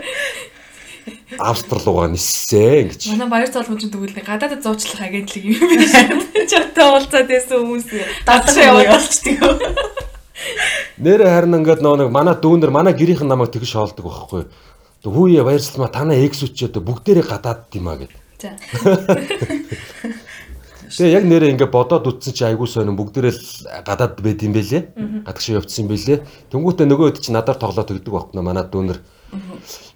Австрал 1.38 1.84
руугаа 1.84 2.08
ниссэн 2.10 2.90
гэж. 2.90 3.06
Манай 3.14 3.28
баяр 3.28 3.50
цолмож 3.52 3.84
тгүүлний 3.84 4.24
гадаадд 4.24 4.64
зуучлах 4.64 5.06
агентлаг 5.06 5.44
юм 5.44 5.60
байна. 5.60 6.22
Чамтай 6.50 6.86
уулзаад 6.90 7.28
байсан 7.30 7.62
хүмүүс 7.62 7.86
дадсан 8.26 8.62
явуулчихдаг. 8.66 9.78
Нэрэ 10.98 11.24
харин 11.30 11.60
ингээд 11.60 11.84
нөө 11.84 11.96
нэг 12.02 12.10
манай 12.10 12.34
дүүнер 12.34 12.74
манай 12.74 12.94
гэрийнхэн 12.96 13.28
намайг 13.30 13.54
тэгж 13.54 13.70
шоолдог 13.70 14.04
байхгүй. 14.10 14.42
Хүүе 15.04 15.44
баярсалма 15.46 15.88
танаа 15.92 16.18
экс 16.18 16.42
үчээд 16.42 16.82
бүгдээрээ 16.82 17.24
гадаад 17.24 17.70
юм 17.78 17.88
а 17.88 17.96
гэд. 18.00 18.12
За. 18.40 18.56
Тэгээ 20.90 21.14
яг 21.14 21.24
нэрээ 21.24 21.54
ингээ 21.54 21.70
бодоод 21.70 22.02
үтсэн 22.10 22.34
чи 22.34 22.42
айгуу 22.44 22.66
сонин 22.66 22.98
бүгдээрээ 22.98 23.30
л 23.30 23.42
гадаад 23.86 24.18
байд 24.18 24.42
юм 24.42 24.52
бэлээ. 24.52 24.82
Гадагш 25.22 25.46
явцсан 25.54 25.86
юм 25.86 25.94
бэлээ. 25.94 26.18
Тэнгүүтээ 26.50 26.86
нөгөө 26.90 27.06
хэд 27.14 27.22
чи 27.22 27.30
надаар 27.30 27.62
тоглоод 27.62 27.88
тэгдэг 27.94 28.10
байхгүй 28.10 28.42
манай 28.42 28.66
дүүнер. 28.66 28.98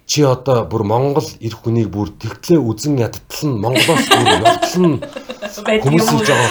Чи 0.05 0.21
одоо 0.21 0.65
бүр 0.69 0.85
Монгол 0.85 1.25
ирэх 1.41 1.65
хүнийг 1.65 1.89
бүр 1.89 2.13
тэгтлээ 2.13 2.61
үзэн 2.61 3.01
ядтал 3.01 3.49
нь 3.49 3.57
Монголоос 3.57 4.05
бүр 4.05 4.27
ядтал 4.37 4.77
нь 4.85 4.97
хүмүүсийг 5.81 6.21
жоо. 6.29 6.45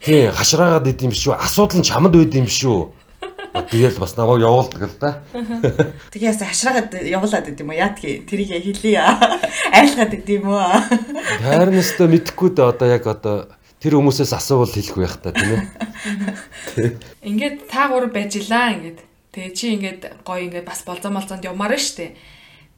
Тий, 0.00 0.32
хашраагаад 0.32 0.88
идэм 0.88 1.12
шүү. 1.12 1.36
Асуудал 1.36 1.80
нь 1.80 1.84
чамд 1.84 2.16
байд 2.16 2.32
юм 2.32 2.48
шүү. 2.48 2.88
Тэгэл 3.52 4.00
бас 4.00 4.16
намайг 4.16 4.40
явуулдаг 4.40 4.82
л 4.88 4.96
да. 4.96 5.20
Тэгээ 6.14 6.32
ясаа 6.32 6.48
хашраагаад 6.48 7.04
явуулаад 7.04 7.52
идэм 7.52 7.68
үү? 7.68 7.80
Яадгийг 7.84 8.24
тэрийг 8.24 8.50
хэлье. 8.64 9.04
Айлгаад 9.76 10.16
идэм 10.16 10.48
үү? 10.48 10.64
Харин 11.44 11.82
өстө 11.84 12.08
мэдхгүй 12.08 12.56
дээ 12.56 12.64
одоо 12.64 12.88
яг 12.88 13.04
одоо 13.04 13.36
тэр 13.76 14.00
хүмүүсээс 14.00 14.32
асуувал 14.32 14.72
хэлэх 14.72 14.96
байх 14.96 15.16
та 15.20 15.36
тийм 15.36 15.52
ээ. 16.78 16.96
Ингээд 17.26 17.68
та 17.68 17.92
гур 17.92 18.08
байж 18.08 18.38
илаа 18.38 18.72
ингээд. 18.72 19.04
Тэгээ 19.34 19.52
чи 19.52 19.66
ингээд 19.76 20.02
гоё 20.24 20.46
ингээд 20.46 20.64
бас 20.70 20.80
болзон 20.86 21.18
болзонд 21.18 21.44
явмаар 21.44 21.74
штэ. 21.74 22.14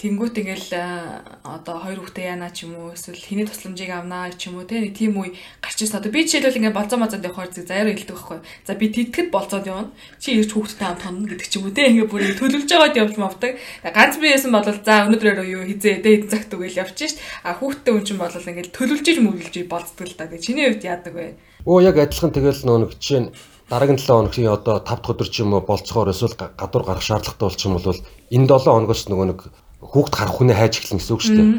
Тэнгүүт 0.03 0.35
ингээл 0.35 0.75
э, 0.75 1.23
одоо 1.47 1.79
хоёр 1.79 2.03
хүүхдээ 2.03 2.35
яана 2.35 2.51
ч 2.51 2.67
юм 2.67 2.75
уу 2.75 2.91
эсвэл 2.91 3.23
хиний 3.23 3.47
тусламжийг 3.47 3.95
авнаа 3.95 4.35
ч 4.35 4.51
юм 4.51 4.59
уу 4.59 4.67
нэг 4.67 4.99
тийм 4.99 5.15
үе 5.15 5.39
гарч 5.63 5.79
ирсэн. 5.79 6.03
Одоо 6.03 6.11
би 6.11 6.27
жишээлбэл 6.27 6.59
ингээд 6.59 6.75
болцоо 6.75 6.99
моцонд 6.99 7.23
явахаар 7.23 7.55
зэг 7.55 7.71
заяар 7.71 7.95
хэлдэг 7.95 8.19
байхгүй. 8.19 8.39
За 8.67 8.75
би 8.75 8.91
тэтгэд 8.91 9.31
болцоод 9.31 9.63
явна. 9.63 9.95
Чи 10.19 10.43
ирж 10.43 10.59
хүүхдтэй 10.59 10.87
хамт 10.91 11.07
тонно 11.07 11.31
гэдэг 11.31 11.47
ч 11.47 11.55
юм 11.55 11.71
уу 11.71 11.77
те 11.79 11.87
ингээд 11.87 12.11
бүр 12.11 12.23
төлөвлөж 12.35 12.67
байгаад 12.67 12.99
явж 12.99 13.15
мавдаг. 13.15 13.53
Ганц 13.87 14.15
би 14.19 14.27
яасан 14.27 14.51
бол 14.51 14.67
за 14.67 14.95
өнөөдрөөр 15.07 15.39
юу 15.47 15.63
хизээ 15.71 16.03
дэ 16.03 16.11
хэдэн 16.27 16.33
цагт 16.35 16.51
үгээл 16.51 16.83
явчих 16.83 17.15
шít. 17.15 17.23
А 17.47 17.55
хүүхдтэй 17.55 17.95
хүн 17.95 18.03
чинь 18.03 18.19
бол 18.19 18.35
ингээд 18.35 18.75
төлөвлөж 18.75 19.17
мөвлөж 19.23 19.55
болцдог 19.71 20.07
л 20.11 20.19
та. 20.19 20.27
Тэгээ 20.27 20.43
чиний 20.43 20.67
хувьд 20.67 20.83
яадаг 20.83 21.15
вэ? 21.15 21.39
Оо 21.63 21.79
яг 21.79 21.95
адилхан 22.03 22.35
тэгэл 22.35 22.67
нөө 22.67 22.79
нэг 22.91 22.93
чинь 22.99 23.31
дараагийн 23.71 24.03
7 24.03 24.27
хоногийн 24.27 24.51
одоо 24.51 24.83
5 24.83 24.99
дахь 24.99 25.15
өдөр 25.15 25.29
ч 25.31 25.47
юм 25.47 25.55
уу 25.55 25.63
болцохоор 25.63 26.11
эсвэл 26.11 26.35
гадуур 26.35 26.83
гарах 26.83 27.07
шаардлагатай 27.07 27.47
болчих 27.47 27.71
юм 27.71 27.79
бол 27.79 28.03
энэ 28.35 28.51
7 28.51 28.67
хоногоос 28.67 29.07
нөгөө 29.07 29.27
нэг 29.31 29.41
хүүхд 29.83 30.15
харах 30.15 30.39
хүнээ 30.39 30.57
хайж 30.57 30.79
эхэлнэ 30.79 31.03
гэсэн 31.03 31.13
үг 31.13 31.23
шүү 31.23 31.37
дээ. 31.37 31.51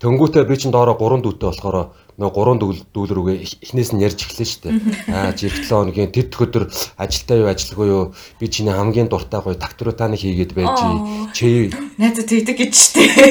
Тэнгүүтээ 0.00 0.48
би 0.48 0.56
чинь 0.56 0.72
доороо 0.72 0.96
3 0.96 1.20
дүүтэй 1.20 1.52
болохоор 1.52 1.92
нөгөө 2.16 2.56
3 2.56 2.88
дүүл 2.88 3.12
рүүгээ 3.12 3.36
эхнээс 3.68 3.92
нь 3.92 4.00
ярьж 4.00 4.24
эхлэв 4.24 4.48
шүү 4.48 4.64
дээ. 4.64 4.72
Аа 5.12 5.36
7 5.36 5.68
хоногийн 5.68 6.08
тэд 6.08 6.32
өдөр 6.32 6.72
ажилдаа 6.96 7.36
юу 7.36 7.52
ажилгүй 7.52 7.88
юу 7.92 8.16
би 8.40 8.48
чиний 8.48 8.72
хамгийн 8.72 9.12
дуртай 9.12 9.44
гоё 9.44 9.60
докторатаны 9.60 10.16
хийгээд 10.16 10.56
байж 10.56 10.80
чи 11.36 11.68
найзаа 12.00 12.24
тэгдэг 12.24 12.56
гэж 12.56 12.72
шүү 12.72 12.96
дээ. 12.96 13.28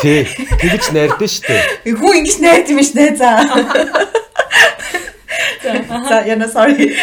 Тий, 0.00 0.24
тэгж 0.62 0.94
найрдаа 0.94 1.26
шүү 1.26 1.50
дээ. 1.50 1.98
Хүү 1.98 2.12
ингэж 2.22 2.38
найрд 2.38 2.70
юм 2.70 2.78
ш 2.86 2.94
найзаа. 2.94 3.42
За 6.08 6.22
яна 6.22 6.48
sorry. 6.48 6.94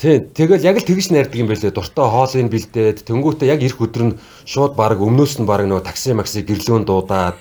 Тий, 0.00 0.16
тэгэл 0.16 0.64
яг 0.64 0.80
л 0.80 0.88
тэгж 0.88 1.12
найрдаг 1.12 1.36
юм 1.36 1.52
байлээ. 1.52 1.76
Дуртай 1.76 2.08
хоолыг 2.08 2.48
бэлдээд 2.48 3.04
тэнгуүтээ 3.04 3.52
яг 3.52 3.60
ирэх 3.60 3.84
өдөр 3.84 4.04
нь 4.08 4.18
шууд 4.48 4.72
баг 4.72 4.96
өмнөөс 4.96 5.44
нь 5.44 5.44
баг 5.44 5.68
нөгөө 5.68 5.84
такси 5.84 6.16
макси 6.16 6.40
гэрлөөн 6.40 6.88
дуудаад 6.88 7.36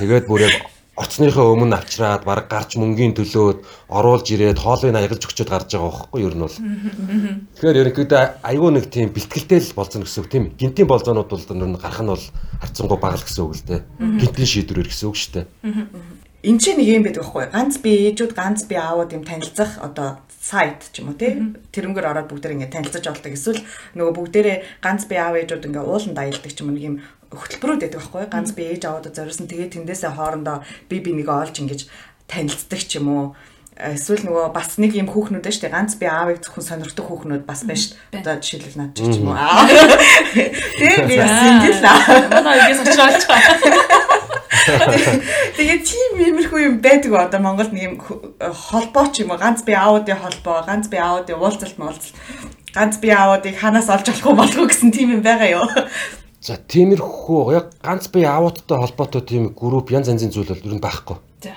тэгээд 0.00 0.24
бүр 0.24 0.48
яг 0.48 0.64
оцсныхоо 0.96 1.52
өмнө 1.52 1.76
авчраад 1.76 2.24
баг 2.24 2.48
гарч 2.48 2.80
мөнгөний 2.80 3.12
төлөөд 3.12 3.60
оруулж 3.92 4.26
ирээд 4.32 4.64
хоолыг 4.64 4.96
аялж 4.96 5.28
өгчөөд 5.28 5.52
гарч 5.52 5.76
байгаа 5.76 5.92
байхгүй 5.92 6.20
юу 6.24 6.28
ер 6.32 6.36
нь 6.36 6.44
бол. 6.44 6.56
Тэгэхээр 7.60 7.80
ерөнхийдөө 7.84 8.22
айгүй 8.48 8.70
нэг 8.80 8.84
тийм 8.88 9.12
бэлтгэлтэй 9.12 9.60
л 9.60 9.76
болцсон 9.76 10.00
гэсэн 10.08 10.20
үг 10.24 10.28
тийм. 10.32 10.44
Гинтийн 10.56 10.88
болзоонууд 10.88 11.28
бол 11.28 11.44
ер 11.52 11.68
нь 11.68 11.76
гарах 11.76 12.00
нь 12.00 12.12
бол 12.16 12.26
харцсангуй 12.64 12.96
баг 12.96 13.20
л 13.20 13.24
гэсэн 13.28 13.44
үг 13.44 13.54
л 13.60 13.64
дээ. 13.68 13.80
Гинтийн 14.24 14.48
шийдвэрээр 14.48 14.88
гэсэн 14.88 15.08
үг 15.08 15.16
шүү 15.20 15.32
дээ. 15.36 15.46
Энд 16.48 16.60
чинь 16.64 16.80
нэг 16.80 16.88
юм 16.88 17.04
байдаг 17.04 17.28
байхгүй 17.28 17.44
ганц 17.52 17.74
би 17.84 17.90
ээжүүд 18.08 18.32
ганц 18.32 18.64
би 18.64 18.76
аауд 18.80 19.12
юм 19.12 19.24
танилцах 19.28 19.76
одоо 19.84 20.16
сайт 20.40 20.88
ч 20.88 21.04
юм 21.04 21.12
уу 21.12 21.20
тий? 21.20 21.36
Тэрнгээр 21.68 22.10
ороод 22.16 22.32
бүгдээр 22.32 22.56
ингэ 22.56 22.72
танилцаж 22.72 23.04
болдог 23.04 23.36
эсвэл 23.36 23.60
нөгөө 23.92 24.14
бүгдээрээ 24.16 24.56
ганц 24.80 25.04
би 25.04 25.20
аав 25.20 25.36
ээжүүд 25.36 25.68
ингээ 25.68 25.84
ууланд 25.84 26.16
аялдаг 26.16 26.48
ч 26.48 26.64
юм 26.64 26.72
уу 26.72 26.76
нэг 26.80 26.84
юм 26.88 26.96
хөтөлбөрүүд 27.28 27.80
байдаг 27.84 28.00
байхгүй 28.00 28.26
ганц 28.32 28.50
би 28.56 28.62
ээж 28.72 28.82
аавд 28.88 29.12
зориулсан. 29.12 29.46
Тэгээ 29.52 29.76
тэндээсээ 29.76 30.16
хоорондоо 30.16 30.64
би 30.88 30.96
би 31.04 31.12
нэгэ 31.12 31.28
олж 31.28 31.54
ингэж 31.60 31.80
танилцдаг 32.24 32.80
ч 32.80 32.96
юм 32.96 33.06
уу. 33.12 33.26
Эсвэл 33.76 34.24
нөгөө 34.24 34.52
бас 34.56 34.80
нэг 34.80 34.96
юм 34.96 35.12
хүүхнүүд 35.12 35.44
шүү 35.44 35.68
дээ. 35.68 35.76
Ганц 35.76 36.00
би 36.00 36.08
аавыг 36.08 36.40
зөвхөн 36.40 36.64
сонирхдаг 36.64 37.04
хүүхнүүд 37.04 37.44
бас 37.44 37.60
байна 37.68 37.80
шүү 37.80 37.92
дээ. 38.12 38.20
Одоо 38.24 38.34
жишээлбэл 38.40 38.80
над 38.80 38.90
ч 38.96 39.00
юм 39.20 39.28
уу? 39.28 39.36
Тэгээ 40.80 41.04
би 41.04 41.16
бас 41.20 41.36
ингэл 41.36 41.84
манай 42.32 42.56
үгээс 42.64 42.80
очролч 42.88 43.24
Тэгээ 45.56 45.78
тийм 45.84 46.12
иймэрхүү 46.20 46.60
юм 46.66 46.76
байдаг 46.84 47.12
одоо 47.16 47.40
Монголд 47.40 47.72
нэг 47.72 47.84
юм 47.84 47.94
холбоо 48.38 49.06
ч 49.12 49.24
юм 49.24 49.32
уу 49.32 49.40
ганц 49.40 49.64
би 49.64 49.72
аудио 49.72 50.16
холбоо, 50.20 50.64
ганц 50.66 50.88
би 50.92 50.98
аудио 51.00 51.40
уулзалт 51.40 51.78
муулзалт 51.80 52.16
ганц 52.74 52.98
би 53.00 53.10
аудиыг 53.10 53.56
ханаас 53.58 53.88
олж 53.88 54.06
болох 54.06 54.26
уу 54.26 54.36
болох 54.36 54.58
уу 54.58 54.68
гэсэн 54.68 54.90
тийм 54.92 55.16
юм 55.18 55.22
байгаа 55.22 55.50
юу? 55.50 55.66
За 56.40 56.56
тиймэрхүү 56.56 57.52
яг 57.52 57.66
ганц 57.82 58.08
би 58.08 58.24
аудиотой 58.24 58.78
холбоотой 58.78 59.22
тийм 59.22 59.52
групп 59.52 59.90
янз 59.90 60.08
янзын 60.08 60.32
зүйл 60.32 60.52
бол 60.52 60.64
ер 60.64 60.74
нь 60.76 60.80
байхгүй. 60.80 61.16
За. 61.44 61.56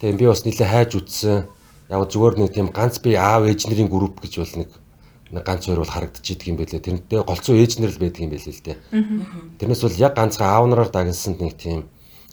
Тэгээ 0.00 0.16
би 0.16 0.26
бас 0.28 0.44
нэлээ 0.44 0.68
хайж 0.68 0.90
үтсэн. 0.96 1.48
Яг 1.90 2.04
зүгээр 2.08 2.34
нэг 2.40 2.52
тийм 2.54 2.68
ганц 2.72 3.00
би 3.02 3.16
аав 3.16 3.44
ээж 3.48 3.68
нарын 3.68 3.90
групп 3.92 4.20
гэж 4.24 4.40
бол 4.40 4.54
нэг 4.64 4.70
ганц 5.32 5.66
хоёр 5.66 5.84
бол 5.84 5.94
харагдчихийдэг 5.94 6.48
юм 6.48 6.56
байлээ. 6.56 6.80
Тэрнтэй 6.80 7.20
голцоо 7.22 7.54
ээжнэр 7.56 7.92
л 7.92 8.02
байдаг 8.02 8.22
юм 8.24 8.32
байлээ 8.32 8.54
л 8.54 8.64
дээ. 8.64 8.76
Тэрнээс 9.60 9.82
бол 9.84 10.00
яг 10.00 10.12
ганцхан 10.16 10.48
аав 10.48 10.66
нараар 10.68 10.90
дагнсан 10.90 11.36
нэг 11.40 11.56
тийм 11.56 11.88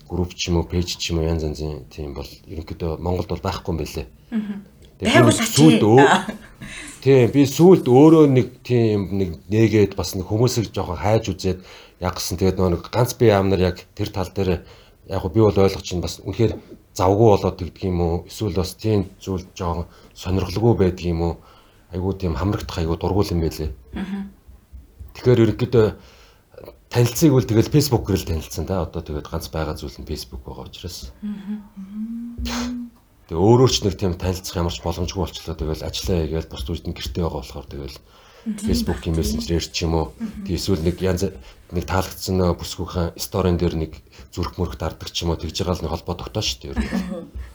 групп 0.08 0.34
ч 0.36 0.50
юм 0.50 0.62
уу, 0.62 0.70
пэйж 0.70 0.96
ч 0.96 1.12
юм 1.12 1.20
уу 1.20 1.28
янз 1.28 1.44
янзын 1.44 1.90
тийм 1.92 2.14
бол 2.14 2.30
ерөнхийдөө 2.48 3.02
Монголд 3.02 3.30
бол 3.30 3.44
байхгүй 3.44 3.72
юм 3.74 3.80
байлээ. 3.82 4.08
Тэгээд 4.96 5.44
сүүлд 5.44 5.84
өө 5.84 6.00
Тийм 7.06 7.30
би 7.30 7.44
сүүлд 7.46 7.86
өөрөө 7.86 8.26
нэг 8.34 8.48
тийм 8.66 9.14
нэг 9.14 9.30
нээгээд 9.46 9.94
бас 9.94 10.18
нэг 10.18 10.26
хүмүүсийг 10.26 10.74
жоохон 10.74 10.98
хайж 10.98 11.30
үзээд 11.30 11.62
яг 12.02 12.18
гисэн 12.18 12.42
тэгээд 12.42 12.58
нөгөө 12.58 12.90
ганц 12.90 13.14
би 13.14 13.30
аав 13.30 13.46
нар 13.46 13.62
яг 13.62 13.78
тэр 13.94 14.10
тал 14.10 14.26
дээр 14.34 14.66
яг 15.06 15.22
би 15.30 15.38
бол 15.38 15.54
ойлгож 15.54 15.86
чинь 15.86 16.02
бас 16.02 16.18
үнэхээр 16.26 16.58
завгүй 16.98 17.30
болоод 17.30 17.62
тэгдэг 17.62 17.84
юм 17.86 18.02
уу 18.02 18.16
эсвэл 18.26 18.58
бас 18.58 18.74
тийм 18.74 19.06
зүйл 19.22 19.46
жоохон 19.54 19.86
сонирхолгүй 20.18 20.74
байдаг 20.82 21.06
юм 21.06 21.22
уу 21.22 21.34
айгуу 21.96 22.14
тийм 22.20 22.36
хамрагдах 22.36 22.78
айгуу 22.84 23.00
дургуул 23.00 23.32
юм 23.32 23.42
байлээ. 23.42 23.72
Тэгэхээр 25.16 25.44
ерөнхийдөө 25.48 25.86
танилцыг 26.92 27.32
үл 27.32 27.48
тэгэл 27.48 27.72
фэйсбүүкээр 27.72 28.20
л 28.20 28.30
танилцсан 28.36 28.68
да. 28.68 28.84
Одоо 28.84 29.02
тэгээд 29.02 29.28
ганц 29.32 29.48
байгаа 29.48 29.76
зүйл 29.80 29.96
нь 30.00 30.08
фэйсбүүк 30.08 30.44
байгаа 30.44 30.68
учраас. 30.68 31.12
Тэгээ 33.26 33.40
өөрөө 33.40 33.70
ч 33.72 33.76
нэг 33.88 33.96
тийм 33.96 34.14
танилцах 34.20 34.60
ямарч 34.60 34.80
боломжгүй 34.84 35.24
болчлоо. 35.24 35.56
Тэгэл 35.56 35.88
ажиллаа 35.88 36.20
хийгээл 36.24 36.52
бус 36.52 36.68
үед 36.68 36.86
нь 36.86 36.96
гэртээ 36.96 37.24
байгаа 37.24 37.42
болохоор 37.42 37.68
тэгэл 37.72 37.98
фэйсбүүкийн 38.46 39.18
мессенжерээр 39.18 39.66
ч 39.66 39.78
юм 39.88 39.94
уу. 39.98 40.08
Эсвэл 40.46 40.86
нэг 40.86 41.02
янз 41.02 41.34
нэг 41.74 41.86
таалагдсан 41.90 42.38
бүсгүйхэн 42.54 43.18
сторийн 43.18 43.58
дээр 43.58 43.76
нэг 43.76 43.92
зүрх 44.30 44.62
мөрөх 44.62 44.78
дарддаг 44.78 45.10
ч 45.10 45.26
юм 45.26 45.34
уу 45.34 45.42
тэгж 45.42 45.66
байгаа 45.66 45.82
л 45.82 45.84
нэг 45.90 45.94
холбоо 45.98 46.16
тогтоо 46.16 46.46
шүү 46.46 46.78
дээ. 46.78 46.78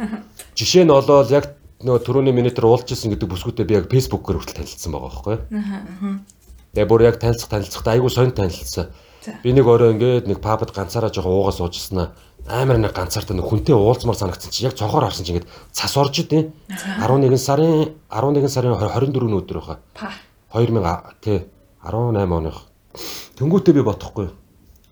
Жишээ 0.59 0.83
нь 0.83 0.91
олоод 0.91 1.31
яг 1.31 1.60
нөгөө 1.81 2.03
түрүүний 2.05 2.35
минутер 2.37 2.67
уулж 2.69 2.93
исэн 2.93 3.15
гэдэг 3.15 3.29
бүсгүүтэй 3.31 3.65
би 3.65 3.77
яг 3.79 3.89
фэйсбүүкээр 3.89 4.37
хүртэл 4.37 4.59
танилцсан 4.61 4.93
байгаа 4.93 5.09
байхгүй 5.09 5.37
юу. 5.49 6.19
Тэгээ 6.77 6.89
бүр 6.91 7.03
яг 7.09 7.17
танилцах 7.17 7.49
танилцахтай 7.49 7.97
айгүй 7.97 8.11
сонь 8.13 8.37
танилцсан. 8.37 8.93
Би 9.41 9.53
нэг 9.57 9.65
орой 9.65 9.97
ингээд 9.97 10.29
нэг 10.29 10.45
пабд 10.45 10.77
ганцаараа 10.77 11.09
жоохон 11.09 11.33
уугаа 11.33 11.57
суужснаа 11.57 12.13
амар 12.49 12.79
нэг 12.79 12.93
ганцаартай 12.93 13.37
нэг 13.37 13.47
хүнтэй 13.49 13.75
уулзмаар 13.75 14.17
санагдсан 14.17 14.53
чи 14.53 14.65
яг 14.65 14.75
цонхоор 14.77 15.09
харсан 15.09 15.25
чи 15.25 15.33
ингээд 15.33 15.49
цас 15.73 15.97
орж 15.97 16.21
идэв. 16.21 16.53
11 16.69 17.39
сарын 17.39 17.97
11 18.09 18.49
сарын 18.49 18.77
24-ний 18.77 19.39
өдөр 19.41 19.61
байха. 19.61 19.81
2000 20.53 21.21
тий 21.21 21.45
18 21.85 22.33
оных. 22.33 22.67
Тэнгүүтээ 23.37 23.75
би 23.75 23.83
бодохгүй. 23.83 24.29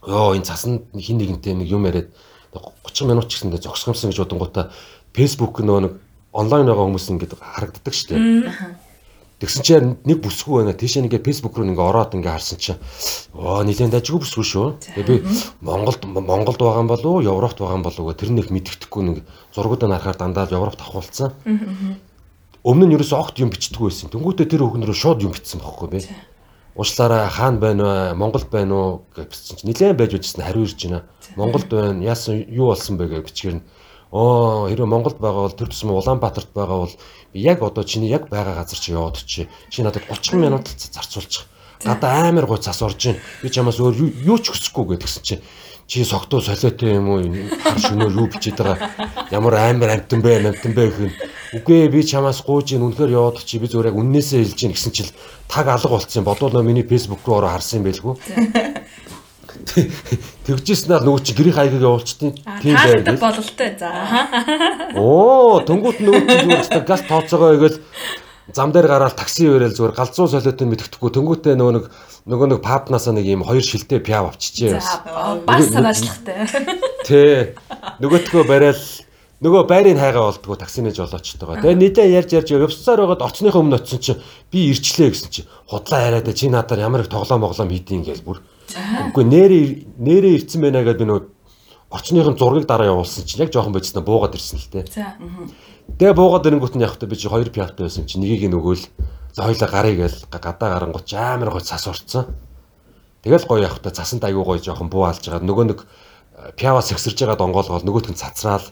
Йоо 0.06 0.36
энэ 0.36 0.44
цаснд 0.44 0.88
хин 0.94 1.18
нэгэнтэй 1.18 1.54
нэг 1.54 1.68
юм 1.68 1.88
яриад 1.88 2.12
30 2.52 3.08
минут 3.08 3.28
ч 3.28 3.40
гэсэндээ 3.40 3.64
зогсгомсон 3.64 4.12
гэж 4.12 4.18
бодонгуудаа 4.22 4.70
фэйсбүүк 5.12 5.64
нөгөө 5.64 5.82
нэг 5.84 5.92
онлайн 6.38 6.70
байгаа 6.70 6.86
хүмүүс 6.86 7.06
ингээд 7.10 7.34
харагддаг 7.34 7.94
шүү 7.94 8.08
дээ. 8.14 8.86
Тэгсэн 9.38 9.62
чинь 9.62 9.90
нэг 10.02 10.18
бүсгүй 10.18 10.66
байна. 10.66 10.74
Тийшээ 10.74 11.06
нэгэ 11.06 11.22
фэйсбુક 11.22 11.54
руу 11.54 11.70
ингээ 11.70 11.86
ороод 11.86 12.14
ингээ 12.18 12.34
харсан 12.34 12.58
чинь 12.58 12.78
оо 13.38 13.62
нилээн 13.62 13.94
дажгүй 13.94 14.18
бүсгүй 14.26 14.42
шүү. 14.42 14.66
Тэгээ 14.98 15.06
би 15.06 15.16
Монголд 15.62 16.02
Монголд 16.10 16.58
байгаа 16.58 16.82
юм 16.82 16.90
болов 16.90 17.06
уу, 17.06 17.22
Европт 17.22 17.62
байгаа 17.62 17.78
юм 17.78 17.86
болов 17.86 18.02
уу 18.02 18.18
тэр 18.18 18.34
нэг 18.34 18.50
мэддэхгүй 18.50 19.02
нэг 19.06 19.16
зургуудаа 19.54 19.94
харахаар 19.94 20.18
дандаа 20.18 20.50
Европт 20.50 20.82
авахулсан. 20.82 21.38
Өмнө 22.66 22.90
нь 22.90 22.94
ерөөсөө 22.98 23.18
огт 23.18 23.38
юм 23.38 23.54
бичдэг 23.54 23.78
байсан. 23.78 24.10
Тэнгүүтээ 24.10 24.50
тэр 24.50 24.66
рүү 24.66 24.90
шууд 24.90 25.22
юм 25.22 25.30
бичсэн 25.30 25.62
байхгүй 25.62 25.86
би. 25.86 26.02
Уучлаарай 26.74 27.30
хаана 27.30 27.62
байна 27.62 27.82
вэ? 27.86 28.18
Монголд 28.18 28.50
байна 28.50 28.74
уу 28.74 28.90
гэсэн 29.14 29.62
чинь 29.62 29.70
нилээн 29.70 29.94
байж 29.94 30.18
үзсэн 30.18 30.42
хариу 30.42 30.66
ирж 30.66 30.82
байна. 30.82 31.06
Монголд 31.38 31.70
байна. 31.70 32.02
Яасан 32.02 32.42
юу 32.50 32.74
болсон 32.74 32.98
бэ 32.98 33.06
гэж 33.06 33.22
бичгэрнэ 33.22 33.62
Оо 34.10 34.68
хэрэв 34.68 34.88
Монголд 34.88 35.18
байгаа 35.20 35.44
бол 35.44 35.52
тэр 35.52 35.68
тусмаа 35.68 36.00
Улаанбаатарт 36.00 36.48
байгаа 36.56 36.78
бол 36.88 36.94
би 37.32 37.40
яг 37.40 37.60
одоо 37.62 37.84
чиний 37.84 38.08
яг 38.08 38.28
байгаа 38.28 38.56
газар 38.56 38.78
чи 38.78 38.92
яваад 38.92 39.20
чи. 39.26 39.48
Чи 39.68 39.82
надад 39.82 40.08
30 40.08 40.40
минут 40.40 40.68
зарцуулчих. 40.68 41.44
Гадаа 41.84 42.28
амар 42.28 42.46
гой 42.46 42.58
цас 42.58 42.80
орж 42.80 43.04
ийн. 43.04 43.16
Би 43.42 43.50
чамаас 43.50 43.76
өөр 43.76 44.24
юу 44.24 44.38
ч 44.40 44.48
хүсэхгүй 44.48 44.96
гэдгсэн 44.96 45.22
чи. 45.22 45.40
чи 45.88 46.04
согтуу 46.04 46.40
солиотой 46.40 46.96
юм 47.00 47.08
уу? 47.08 47.20
Хар 47.64 47.80
шөнөөр 47.80 48.12
юу 48.16 48.28
бичээд 48.28 48.60
байгаа? 48.60 49.28
Ямар 49.32 49.54
амар 49.56 49.96
амтан 49.96 50.20
бэ 50.20 50.52
амтан 50.52 50.72
бэ 50.76 50.84
гэх 50.88 51.00
юм 51.00 51.12
үгүй 51.56 51.88
би 51.88 52.04
чамаас 52.04 52.44
гууж 52.44 52.76
ийн. 52.76 52.84
Үнэхээр 52.84 53.12
яваад 53.12 53.40
чи 53.44 53.56
би 53.56 53.68
зүгээр 53.68 53.92
яг 53.92 53.96
үннээсээ 53.96 54.40
хэлж 54.44 54.60
ийн 54.68 54.72
гэсэн 54.76 54.92
чил. 54.92 55.12
Таг 55.48 55.68
алга 55.68 55.88
болцсон. 55.88 56.28
Бодвол 56.28 56.60
миний 56.60 56.84
Facebook 56.84 57.24
руу 57.24 57.40
ороо 57.40 57.56
харсан 57.56 57.80
юм 57.80 57.88
байлгүй 57.88 58.16
тэгжсэн 60.46 60.88
нар 60.92 61.02
нөгөө 61.04 61.22
чи 61.24 61.32
гэрийн 61.36 61.56
хаягийг 61.56 61.84
явуулчихдээ 61.84 62.30
тийм 62.62 62.74
байх 63.04 63.20
бололтой 63.20 63.70
за 63.76 63.90
оо 64.96 65.60
тэнгуут 65.66 65.98
нөгөө 66.00 66.22
чи 66.24 66.36
зүгээр 66.44 66.86
газ 66.88 67.02
тооцоогоо 67.08 67.56
игээл 67.58 67.78
зам 68.52 68.72
дээр 68.72 68.88
гараад 68.88 69.16
такси 69.16 69.48
өрөөл 69.48 69.76
зүгээр 69.76 69.96
галзуу 69.96 70.28
солиотой 70.28 70.66
мэддэхгүй 70.68 71.10
тэнгуүтээ 71.12 71.54
нөгөө 71.58 71.74
нэг 71.76 71.84
нөгөө 72.28 72.46
нэг 72.56 72.60
пабнасаа 72.64 73.12
нэг 73.12 73.28
юм 73.28 73.44
хоёр 73.44 73.64
шилтэй 73.64 74.00
пиав 74.00 74.32
авчижээ. 74.32 74.80
Бас 75.44 75.68
санаачлахтай. 75.68 76.48
Тэ. 77.08 77.56
Нөгөөтгөө 78.00 78.44
барайл 78.48 78.84
нөгөө 79.44 79.62
байрыг 79.68 80.00
хайгаа 80.00 80.32
болдгоо 80.32 80.56
таксинэж 80.56 80.96
олоочтойгоо. 80.96 81.60
Тэгээ 81.60 81.80
нийтээ 81.80 82.08
ярьж 82.16 82.30
ярьж 82.36 82.48
явцсаар 82.56 83.04
байгаад 83.04 83.24
орчныхаа 83.24 83.60
өмнө 83.60 83.80
очисон 83.80 84.00
чинь 84.00 84.22
би 84.52 84.72
ирчлээ 84.72 85.12
гэсэн 85.12 85.30
чинь 85.32 85.48
худлаа 85.68 86.08
яриад 86.08 86.28
чи 86.32 86.48
надаар 86.48 86.84
ямар 86.84 87.04
их 87.04 87.12
тоглоом 87.12 87.44
моглоом 87.44 87.70
хийдин 87.70 88.04
гэж 88.04 88.24
бүр. 88.24 88.42
Үгүй 89.12 89.24
нэрээ 89.24 89.64
нэрээ 89.96 90.34
ирцэн 90.42 90.60
байна 90.60 90.84
гэдэг 90.84 91.00
би 91.00 91.06
нөгөө 91.08 91.24
орчныхын 91.88 92.36
зургийг 92.36 92.68
дараа 92.68 92.92
явуулсан 92.92 93.24
чинь 93.24 93.40
яг 93.40 93.52
жоохон 93.52 93.72
бодсноо 93.72 94.04
буугаад 94.04 94.36
ирсэн 94.36 94.60
л 94.60 94.68
тээ. 94.68 94.84
За. 94.92 95.16
Тэгээ 95.96 96.16
буугаад 96.16 96.44
ирэнгүүт 96.44 96.76
нь 96.76 96.84
явахдаа 96.84 97.08
би 97.08 97.16
чи 97.16 97.32
хоёр 97.32 97.48
пиавтай 97.48 97.88
байсан 97.88 98.04
чинь 98.04 98.20
нэгийг 98.20 98.52
нөгөөл 98.52 98.84
За 99.38 99.44
хоёлаа 99.44 99.70
гарыг 99.70 99.96
гээл 100.02 100.18
гадаа 100.34 100.68
гарангуут 100.74 101.12
амар 101.14 101.50
гой 101.50 101.60
цас 101.60 101.86
орцсон. 101.86 102.26
Тэгэл 103.22 103.46
гоё 103.46 103.70
явахдаа 103.70 103.94
цасанд 103.94 104.24
аягүй 104.24 104.42
гоё 104.42 104.58
жоохон 104.58 104.90
буу 104.90 105.06
алж 105.06 105.22
байгаа. 105.22 105.46
Нөгөө 105.46 105.64
нэг 105.70 105.86
э, 105.86 106.52
пиава 106.58 106.82
сэгсэрж 106.82 107.22
байгаа 107.22 107.38
донгоолгол 107.38 107.86
нөгөөт 107.86 108.10
нь 108.10 108.18
цацраал. 108.18 108.66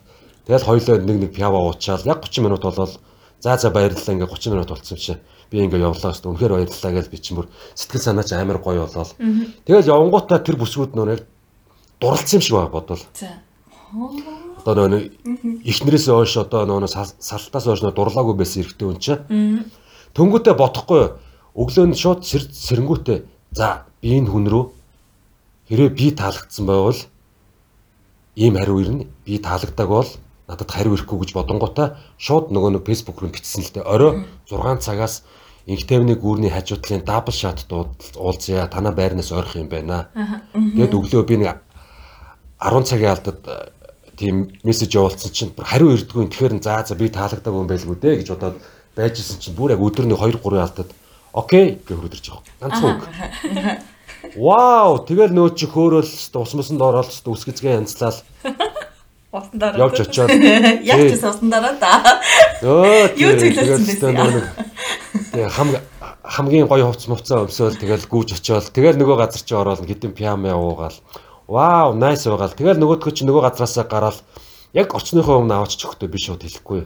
Тэгэл 0.51 0.66
хоёлоо 0.66 0.99
нэг 1.07 1.16
нэг 1.22 1.30
пиава 1.38 1.62
уучаал 1.62 2.03
яг 2.03 2.18
30 2.18 2.42
минут 2.42 2.66
болол 2.66 2.90
за 3.38 3.55
за 3.55 3.70
баярлалаа 3.70 4.14
ингээ 4.18 4.26
30 4.26 4.53
минут 4.59 4.68
болцсон 4.74 4.99
чи. 4.99 5.14
Би 5.51 5.62
ингээ 5.62 5.86
явлаа 5.86 6.12
гэсэн. 6.12 6.30
Үнэхээр 6.30 6.53
баярлалаа 6.57 6.92
гэж 6.97 7.07
би 7.11 7.18
чинь 7.18 7.36
бүр 7.38 7.49
сэтгэл 7.74 8.03
санаа 8.03 8.24
чи 8.26 8.34
амар 8.34 8.59
гоё 8.59 8.86
болол. 8.86 9.12
Тэгэл 9.66 9.90
явангуудаа 9.90 10.42
тэр 10.42 10.57
бүсгүүд 10.59 10.99
нөр 10.99 11.14
яг 11.14 11.22
дурлцсан 12.01 12.38
юм 12.38 12.42
шиг 12.42 12.55
байгаа 12.59 12.74
бодвол. 12.74 13.05
За. 13.14 13.30
Одоо 14.66 14.88
нөө 14.90 15.03
эхнэрээс 15.62 16.11
ойш 16.11 16.34
одоо 16.42 16.66
нөө 16.66 16.90
салтаас 16.90 17.66
ойш 17.70 17.80
дурлаагүй 17.86 18.34
байсан 18.34 18.66
эрэгтэй 18.66 18.86
хүн 18.90 18.99
чинь 18.99 19.70
Төнгөтэй 20.16 20.57
бодохгүй 20.57 21.03
өглөө 21.61 21.86
нь 21.92 21.99
шууд 22.01 22.24
сэрэнгүүтээ 22.24 23.18
за 23.53 23.84
би 24.01 24.16
энэ 24.16 24.32
хүн 24.32 24.49
рүү 24.49 24.64
хэрэг 25.68 25.92
би 25.92 26.09
таалагдсан 26.16 26.64
байвал 26.64 26.97
ийм 28.32 28.57
хариу 28.57 28.80
ирнэ. 28.80 29.05
Би 29.28 29.36
таалагдаг 29.36 29.88
бол 29.92 30.09
надад 30.49 30.72
хариу 30.72 30.97
ирэхгүй 30.97 31.20
гэж 31.20 31.30
бодонгуудаа 31.36 32.01
шууд 32.16 32.49
нөгөө 32.49 32.80
нэг 32.80 32.88
фэйсбુક 32.88 33.20
руу 33.20 33.28
бичсэн 33.28 33.61
л 33.61 33.72
дээ. 33.76 33.84
Орой 33.84 34.24
6 34.49 34.80
цагаас 34.80 35.20
инхтевний 35.66 36.14
гүүрний 36.14 36.50
хажуудлын 36.50 37.02
дабл 37.04 37.34
шат 37.34 37.66
уулзъя. 37.70 38.66
Танаа 38.70 38.92
байрнаас 38.94 39.32
ойрох 39.34 39.56
юм 39.58 39.68
байна. 39.68 40.08
Тэгэд 40.54 40.94
өглөө 40.94 41.26
би 41.26 41.36
нэг 41.42 41.58
10 42.62 42.86
цагийн 42.86 43.10
алдад 43.10 43.40
э, 43.44 43.68
тийм 44.16 44.46
мессеж 44.62 44.94
явуулсан 44.94 45.34
чинь 45.34 45.52
хариу 45.58 45.92
ирдэггүй. 45.92 46.30
Тэгэхээр 46.30 46.62
за 46.62 46.84
за 46.86 46.94
би 46.94 47.10
таалагддаг 47.10 47.52
юм 47.52 47.66
байлгүй 47.66 47.98
дээ 47.98 48.22
гэж 48.22 48.28
бодоод 48.32 48.62
байжсэн 48.96 49.42
чинь 49.42 49.58
бүр 49.58 49.74
яг 49.74 49.82
өдөрний 49.82 50.16
2 50.16 50.38
3 50.38 50.62
алдаад 50.62 50.90
окей 51.34 51.76
гэж 51.82 51.96
хөрөдөрч 51.98 52.26
байгаа. 52.30 52.44
Ганцхан 52.62 52.90
үг. 52.96 53.02
Вау, 54.36 55.04
тэгэл 55.04 55.34
нөө 55.36 55.52
чи 55.58 55.66
хөөрөөл 55.68 56.08
усмасан 56.40 56.78
доорол 56.80 57.04
үсгэцгээ 57.04 57.76
янзлал. 57.76 58.16
Усан 59.37 59.59
дараа. 59.61 59.78
Явж 59.84 60.01
очиод. 60.01 60.30
Яг 60.93 61.01
ч 61.11 61.12
усан 61.20 61.51
дараа 61.53 61.76
да. 61.76 62.20
Өө 62.64 63.12
юу 63.20 63.32
зөвлөсөн 63.37 64.16
бэ? 64.16 64.43
Тэгээ 65.37 65.51
хам 65.53 65.68
хамгийн 66.24 66.66
гоё 66.66 66.89
хувц 66.89 67.07
мувцаа 67.07 67.45
өмсөөл 67.45 67.76
тэгэл 67.76 68.09
гүүж 68.09 68.41
очиод 68.41 68.72
тэгэл 68.72 68.97
нөгөө 68.97 69.16
газар 69.20 69.43
чи 69.45 69.55
ороод 69.55 69.84
хэдэн 69.84 70.16
пиамэ 70.16 70.57
уугаал. 70.57 70.97
Вау, 71.47 71.95
найс 71.95 72.26
байгаал. 72.26 72.57
Тэгэл 72.57 72.80
нөгөөдгөө 72.80 73.12
чи 73.14 73.22
нөгөө 73.28 73.43
газараасаа 73.47 73.84
гараад 73.87 74.18
яг 74.74 74.91
орчныхоо 74.97 75.39
өмнө 75.39 75.55
аваач 75.55 75.78
чөхтөө 75.78 76.09
би 76.11 76.18
шууд 76.18 76.43
хэлэхгүй. 76.43 76.82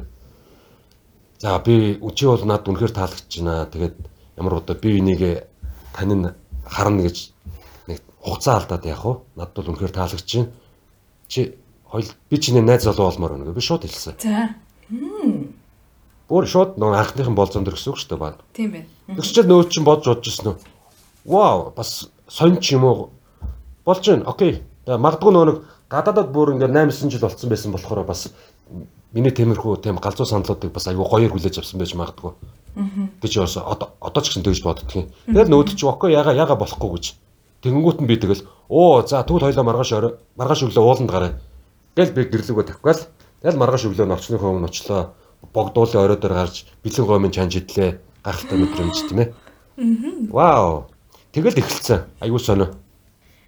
За 1.41 1.57
би 1.65 1.97
чи 2.15 2.25
бол 2.27 2.45
над 2.45 2.69
үнэхээр 2.69 2.93
таалагдж 2.93 3.33
байна. 3.41 3.65
Тэгээд 3.73 3.97
ямар 4.37 4.61
удаа 4.61 4.77
би 4.77 5.01
энийг 5.01 5.49
тань 5.97 6.37
харна 6.69 7.03
гэж 7.09 7.33
нэг 7.89 8.05
хугацаа 8.21 8.61
алдаад 8.61 8.85
яах 8.85 9.05
вэ? 9.09 9.15
Над 9.41 9.51
бол 9.57 9.71
үнэхээр 9.73 9.97
таалагдж 9.97 10.29
байна. 10.37 10.53
Чи 11.29 11.57
хоёул 11.91 12.11
би 12.31 12.37
чиний 12.39 12.63
найз 12.63 12.85
залуу 12.85 13.11
болмоор 13.11 13.33
байна. 13.39 13.53
Би 13.53 13.61
шууд 13.61 13.85
хэлсэн. 13.85 14.15
За. 14.23 14.55
Бүр 16.29 16.47
шууд 16.47 16.79
нөгөө 16.79 16.99
анхныхан 17.03 17.35
болзон 17.35 17.65
дэр 17.67 17.75
гэсэн 17.75 17.93
үг 17.93 17.99
шүү 17.99 18.17
дээ. 18.17 18.35
Тийм 18.55 18.71
байна. 18.71 18.87
Тэгсчээд 19.19 19.51
нөө 19.51 19.69
чин 19.71 19.85
бодж 19.85 20.07
бодож 20.07 20.31
ирсэн 20.31 20.55
үү? 20.55 20.57
Вау, 21.27 21.73
бас 21.75 22.11
сонч 22.29 22.71
юм 22.71 22.85
уу? 22.85 23.11
Болж 23.85 24.07
байна. 24.07 24.25
Окей. 24.31 24.63
Магадгүй 24.87 25.35
нөгөө 25.35 25.49
нэг 25.51 25.59
гадаадад 25.91 26.31
бүр 26.31 26.55
ингээд 26.55 26.71
8 26.71 27.11
9 27.11 27.11
жил 27.11 27.27
болцсон 27.27 27.51
байсан 27.51 27.75
болохоор 27.75 28.07
бас 28.07 28.31
миний 29.13 29.35
темирхүү 29.35 29.83
тийм 29.83 29.99
галзуу 29.99 30.27
саналуудыг 30.27 30.71
бас 30.73 30.87
аюу 30.87 31.03
гоёор 31.03 31.35
хүлээж 31.35 31.59
авсан 31.59 31.83
байж 31.83 31.95
магадгүй. 31.99 32.33
гэж 33.23 33.33
бас 33.43 33.57
одоо 33.59 33.91
одоо 34.01 34.23
ч 34.23 34.31
гэсэн 34.31 34.47
тэгж 34.47 34.63
боддгийн. 34.63 35.11
Тэгэл 35.27 35.51
нөөд 35.51 35.75
чи 35.75 35.87
окей 35.87 36.15
яга 36.15 36.33
яга 36.33 36.55
болохгүй 36.55 36.91
гэж. 36.95 37.15
Тэнгүүт 37.67 38.01
нь 38.01 38.07
би 38.07 38.17
тэгэл 38.17 38.47
оо 38.71 39.03
за 39.03 39.23
тэгвэл 39.27 39.51
хоёлаа 39.51 39.67
маргааш 39.67 39.93
орой 39.93 40.13
маргааш 40.39 40.71
өглөө 40.71 40.85
ууланд 40.87 41.11
гараа. 41.11 41.33
Тэгэл 41.95 42.15
би 42.15 42.23
гэрлүүгөө 42.31 42.67
тавьгаал. 42.71 43.03
Тэгэл 43.43 43.61
маргааш 43.61 43.85
өглөө 43.91 44.07
норчны 44.07 44.39
хөвөн 44.39 44.69
очлоо. 44.69 45.15
Богдуулын 45.55 46.05
орой 46.05 46.19
дээр 46.21 46.35
гарч 46.35 46.69
бэлэн 46.85 47.07
гомын 47.07 47.35
чанж 47.35 47.57
идлээ. 47.59 47.99
Гахалтай 48.23 48.59
мэдрэмж 48.59 48.97
тийм 49.09 49.19
ээ. 49.21 49.29
Вау. 50.31 50.87
Тэгэл 51.33 51.59
эхэлсэн. 51.59 52.07
Аюу 52.21 52.39
сонио. 52.39 52.77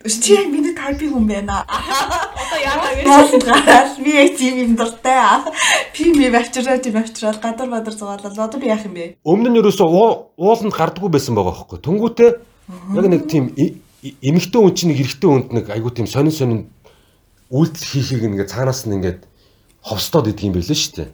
Чи 0.03 0.35
яг 0.35 0.51
миний 0.51 0.75
тайпын 0.75 1.15
хүн 1.15 1.27
байна. 1.31 1.63
Одоо 1.69 2.59
яагаад 2.59 2.99
гэж 3.07 3.45
гараад 3.47 3.91
би 4.03 4.11
яг 4.11 4.35
тийм 4.35 4.55
юм 4.59 4.73
дуртай. 4.75 5.47
Би 5.95 6.11
ми 6.11 6.27
авчираа 6.35 6.79
тийм 6.83 6.99
авчираад 6.99 7.39
гадар 7.39 7.71
бадар 7.71 7.95
зугаалал 7.95 8.35
одоо 8.35 8.59
би 8.59 8.67
яах 8.67 8.83
юм 8.83 8.95
бэ? 8.99 9.23
Өмнө 9.23 9.55
нь 9.55 9.59
ерөөсөө 9.63 9.87
ууланд 10.35 10.75
гардггүй 10.75 11.11
байсан 11.15 11.39
байгаа 11.39 11.55
хөөхгүй. 11.55 11.79
Тэнгүүтээ 11.87 12.31
яг 12.99 13.07
нэг 13.07 13.23
тийм 13.31 13.55
эмэгтэй 14.03 14.59
хүн 14.59 14.75
чинь 14.75 14.91
нэг 14.91 15.01
эрэгтэй 15.07 15.29
хүнд 15.31 15.49
нэг 15.55 15.71
айгуу 15.71 15.95
тийм 15.95 16.11
сонин 16.11 16.35
сонин 16.35 16.61
үйлдэл 17.53 17.85
хийхийг 17.85 18.23
ингээд 18.25 18.49
цаанаас 18.49 18.89
нь 18.89 18.97
ингээд 18.97 19.21
ховстоод 19.85 20.33
идэг 20.33 20.49
юм 20.49 20.57
байлээ 20.57 20.79
шүү 20.81 20.93
дээ. 21.05 21.11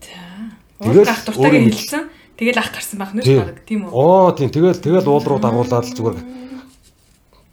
Тэгэл 0.78 1.10
ах 1.10 1.22
дуртайг 1.26 1.74
хэлсэн. 1.74 2.04
Тэгэл 2.38 2.62
ах 2.62 2.70
гарсан 2.70 2.98
байх 3.02 3.12
нүш 3.18 3.26
баг 3.26 3.58
тийм 3.66 3.90
үү? 3.90 3.90
Оо 3.90 4.30
тийм 4.30 4.54
тэгэл 4.54 4.78
тэгэл 4.78 5.10
уул 5.10 5.26
руу 5.26 5.42
дагуулаад 5.42 5.90
л 5.90 5.96
зүгээр 5.98 6.18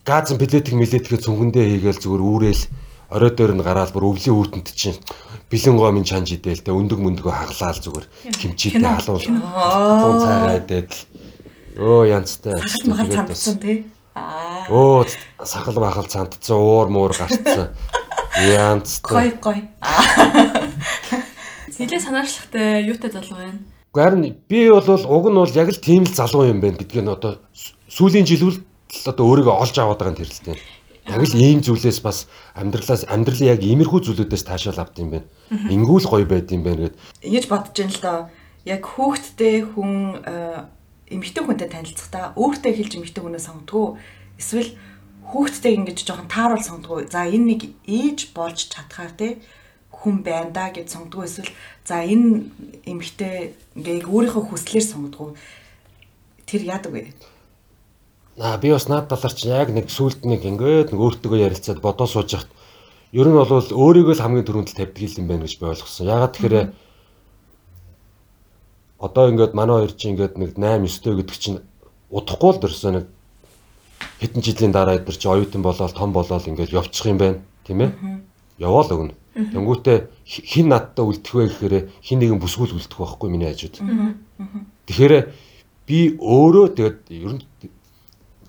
газан 0.05 0.37
билетик 0.37 0.77
милетикээ 0.77 1.25
цүнхэндээ 1.25 1.65
хийгээл 1.81 2.03
зүгээр 2.05 2.21
үүрээл 2.21 2.63
орой 3.09 3.31
дээр 3.33 3.53
нь 3.57 3.65
гараад 3.65 3.89
бүр 3.89 4.13
өвлийн 4.13 4.37
үүтэнд 4.37 4.69
чинь 4.77 5.01
бэлэн 5.49 5.77
гомын 5.81 6.05
чанж 6.05 6.37
идээл 6.37 6.61
тэ 6.61 6.69
өндөг 6.69 7.01
мөндгөө 7.01 7.33
хаглаал 7.33 7.81
зүгээр 7.81 8.05
химчээтэй 8.37 8.85
халуун 8.85 9.41
халуун 9.41 10.21
цайгаа 10.21 10.57
идээд 10.61 10.91
өө 11.81 12.01
янзтай 12.13 12.53
Махал 12.85 13.09
цантсан 13.09 13.57
тий. 13.57 13.89
Аа. 14.13 14.69
өө 14.69 15.09
сахал 15.41 15.81
махал 15.81 16.05
цантцсан 16.05 16.57
уур 16.61 16.93
муур 16.93 17.13
гарцсан 17.17 17.73
янзтай 18.43 19.15
Гой 19.15 19.29
гой. 19.41 19.59
Нилээ 21.79 21.99
санаачлахтай 21.99 22.83
юутай 22.87 23.11
залуу 23.11 23.39
байна. 23.39 23.59
Харин 23.95 24.35
би 24.49 24.69
бол 24.69 24.83
уг 24.83 25.25
нь 25.31 25.39
бол 25.39 25.55
яг 25.55 25.69
л 25.71 25.79
тийм 25.79 26.03
л 26.03 26.13
залуу 26.13 26.47
юм 26.51 26.59
байна 26.59 26.77
гэдгийг 26.79 27.03
нь 27.03 27.11
одоо 27.11 27.39
сүүлийн 27.87 28.27
жилүүл 28.27 28.59
одоо 29.07 29.23
өөрийгөө 29.23 29.55
олж 29.55 29.75
аваад 29.79 29.99
байгаа 29.99 30.13
юм 30.15 30.19
тэрэлтэй. 30.19 30.59
Яг 31.05 31.21
л 31.23 31.35
ийм 31.35 31.59
зүйлээс 31.63 31.99
бас 32.03 32.27
амьдралаас 32.55 33.07
амьдралын 33.07 33.55
яг 33.55 33.61
иймэрхүү 33.63 33.99
зүйлүүдээс 34.03 34.43
таашаал 34.43 34.83
авд 34.83 34.99
юм 34.99 35.09
байна. 35.15 35.27
Ингүүл 35.51 36.07
гоё 36.09 36.25
байд 36.27 36.51
юм 36.51 36.63
байна 36.63 36.91
гэд. 36.91 36.95
Ингэж 37.23 37.45
бодож 37.47 37.75
байна 37.77 37.93
л 37.93 38.03
доо. 38.03 38.19
Яг 38.65 38.81
хүүхдтэй 38.83 39.61
хүн 39.63 39.93
э, 40.25 40.65
эмэгтэй 41.13 41.43
хүнтэй 41.45 41.69
танилцахдаа 41.69 42.33
өөртөө 42.33 42.73
хэлж 42.73 42.91
эмэгтэй 42.97 43.21
хүнээ 43.21 43.43
сонгодгоо 43.45 44.01
эсвэл 44.41 44.73
хүүхдтэй 45.29 45.73
ингэж 45.81 46.05
жоохон 46.05 46.29
тааруул 46.29 46.61
сонгодгоо. 46.61 47.09
За 47.09 47.25
энэ 47.25 47.45
нэг 47.57 47.61
ээж 47.89 48.35
болж 48.37 48.69
чадхаар 48.69 49.13
те 49.17 49.41
хүн 49.89 50.21
байна 50.21 50.51
да 50.53 50.69
гэж 50.69 50.93
сонгодгоо 50.93 51.25
эсвэл 51.25 51.51
за 51.81 52.05
энэ 52.05 52.51
эмэгтэй 52.85 53.57
ингээ 53.73 54.05
өөрийнхөө 54.05 54.43
хүслээр 54.45 54.85
сонгодгоо. 54.85 55.33
Тэр 56.45 56.61
яадаг 56.61 56.91
вэ? 56.93 57.09
Аа 58.37 58.57
би 58.61 58.69
бас 58.69 58.85
наад 58.85 59.09
талаар 59.09 59.33
чи 59.33 59.49
яг 59.49 59.73
нэг 59.73 59.89
сүулт 59.89 60.21
нэг 60.27 60.45
ингээд 60.45 60.93
нэг 60.93 60.99
өөртөө 61.01 61.41
ярилцаад 61.41 61.79
бодоо 61.81 62.05
сууж 62.05 62.29
яхад 62.37 62.51
ер 63.15 63.25
нь 63.25 63.33
бол 63.33 63.49
өөрийгөө 63.49 64.13
л 64.13 64.23
хамгийн 64.23 64.45
түрүүнд 64.45 64.75
тавьдаг 64.75 65.17
юм 65.17 65.27
байна 65.31 65.47
гэж 65.47 65.55
би 65.57 65.65
ойлгосон. 65.71 66.05
Ягаад 66.05 66.33
тэгэхээр 66.35 66.67
одоо 68.99 69.25
ингээд 69.31 69.53
манай 69.55 69.75
хоёр 69.79 69.93
чи 69.95 70.11
ингээд 70.11 70.35
нэг 70.35 70.51
8 70.59 70.83
9 70.83 71.17
гэдэг 71.23 71.37
чинь 71.39 71.59
удахгүй 72.11 72.51
л 72.53 72.61
дөрсөн 72.61 72.93
нэг 72.99 73.05
хэдэн 74.21 74.41
жилийн 74.41 74.71
дараа 74.71 74.95
эдэр 74.99 75.17
чи 75.17 75.27
оюутан 75.27 75.61
болоод 75.61 75.93
том 75.93 76.11
болоод 76.13 76.47
ингээд 76.47 76.73
явчих 76.73 77.05
юм 77.05 77.17
байна. 77.17 77.39
Тийм 77.65 77.81
ээ? 77.81 77.91
Яваал 78.59 78.91
өгнө. 78.91 79.15
Тэнгүүтээ 79.35 79.97
хин 80.23 80.71
надтай 80.71 81.03
үлдэх 81.03 81.33
вэ 81.35 81.43
гэхээр 81.51 81.75
хин 81.99 82.19
нэгэн 82.23 82.39
бүсгүүл 82.39 82.79
үлдэх 82.79 82.95
байхгүй 82.95 83.29
миний 83.29 83.51
хажууд. 83.51 83.83
Тэгэхээр 84.87 85.13
би 85.83 85.99
өөрөө 86.15 86.67
тэгээд 86.71 86.99
ер 87.11 87.33
нь 87.35 87.43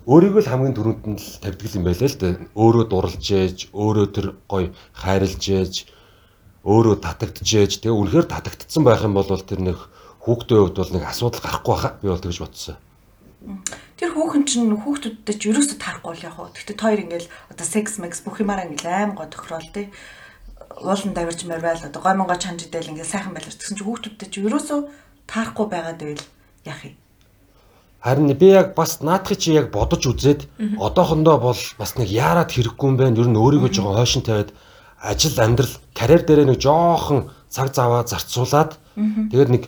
өөрийгөө 0.06 0.42
л 0.46 0.50
хамгийн 0.54 0.76
түрүүнд 0.78 1.02
нь 1.10 1.18
л 1.18 1.28
тавьдаг 1.42 1.74
юм 1.74 1.84
байлаа 1.90 2.06
л 2.06 2.18
да. 2.22 2.28
Өөрөө 2.54 2.84
дурлж 2.86 3.26
ээж, 3.26 3.58
өөрөө 3.74 4.06
тэр 4.14 4.26
гоё 4.46 4.70
хайрлж 4.94 5.42
ээж, 5.42 5.74
өөрөө 6.62 6.96
татагдж 7.02 7.50
ээж, 7.50 7.72
тэгээ 7.82 7.98
үнэхээр 7.98 8.26
татагдсан 8.30 8.86
байх 8.86 9.02
юм 9.02 9.18
бол 9.18 9.26
тэр 9.26 9.58
нэг 9.66 9.78
хүүхдийн 10.22 10.62
хувьд 10.70 10.78
бол 10.78 10.92
нэг 10.94 11.04
асуудал 11.10 11.42
гарахгүй 11.42 11.72
байхаа 11.74 11.92
би 11.98 12.06
бол 12.06 12.22
тэгж 12.22 12.38
бодсон. 12.38 12.78
Тэр 13.96 14.10
хүүхэн 14.12 14.44
чинь 14.44 14.74
хүүхдүүдтэй 14.74 15.34
ч 15.38 15.42
ерөөсө 15.54 15.78
тарахгүй 15.78 16.18
л 16.18 16.26
яг 16.26 16.34
хөө. 16.34 16.50
Тэгтээ 16.52 16.76
хоёр 16.82 17.00
ингээл 17.06 17.28
одоо 17.54 17.66
секс 17.66 17.96
макс 18.02 18.20
бүх 18.26 18.42
юмараа 18.42 18.66
ингээл 18.66 18.90
аим 18.90 19.12
гоо 19.14 19.30
тохирол 19.30 19.70
тий. 19.70 19.94
Уулан 20.82 21.14
давирч 21.14 21.46
марвал 21.46 21.78
одоо 21.78 22.02
гой 22.02 22.14
монго 22.18 22.34
чанж 22.34 22.66
идэл 22.66 22.90
ингээл 22.90 23.06
сайхан 23.06 23.32
байлаа. 23.32 23.54
Тэгсэн 23.54 23.78
чинь 23.78 23.86
хүүхдүүдтэй 23.86 24.28
ч 24.28 24.34
ерөөсө 24.42 24.76
таарахгүй 25.30 25.66
байгаад 25.70 26.02
байл 26.02 26.24
яах 26.66 26.82
юм. 26.84 26.94
Харин 28.02 28.34
би 28.34 28.48
яг 28.50 28.74
бас 28.74 28.98
наадхыг 29.00 29.38
чи 29.38 29.54
яг 29.54 29.70
бодож 29.70 30.02
үзээд 30.06 30.50
одоохондоо 30.78 31.38
бол 31.38 31.62
бас 31.78 31.94
нэг 31.96 32.10
яарад 32.10 32.50
хэрэггүй 32.50 32.86
юм 32.90 32.96
байна. 32.98 33.14
Ер 33.14 33.30
нь 33.30 33.38
өөрийгөө 33.38 33.70
жоохон 33.70 33.98
хойшин 33.98 34.22
тавиад 34.26 34.50
ажил 34.98 35.38
амьдрал 35.38 35.74
карьер 35.94 36.22
дээрээ 36.26 36.46
нэг 36.50 36.58
жоохон 36.60 37.30
цаг 37.50 37.74
заваа 37.74 38.02
зарцуулаад 38.06 38.78
тэгээд 38.94 39.50
нэг 39.50 39.62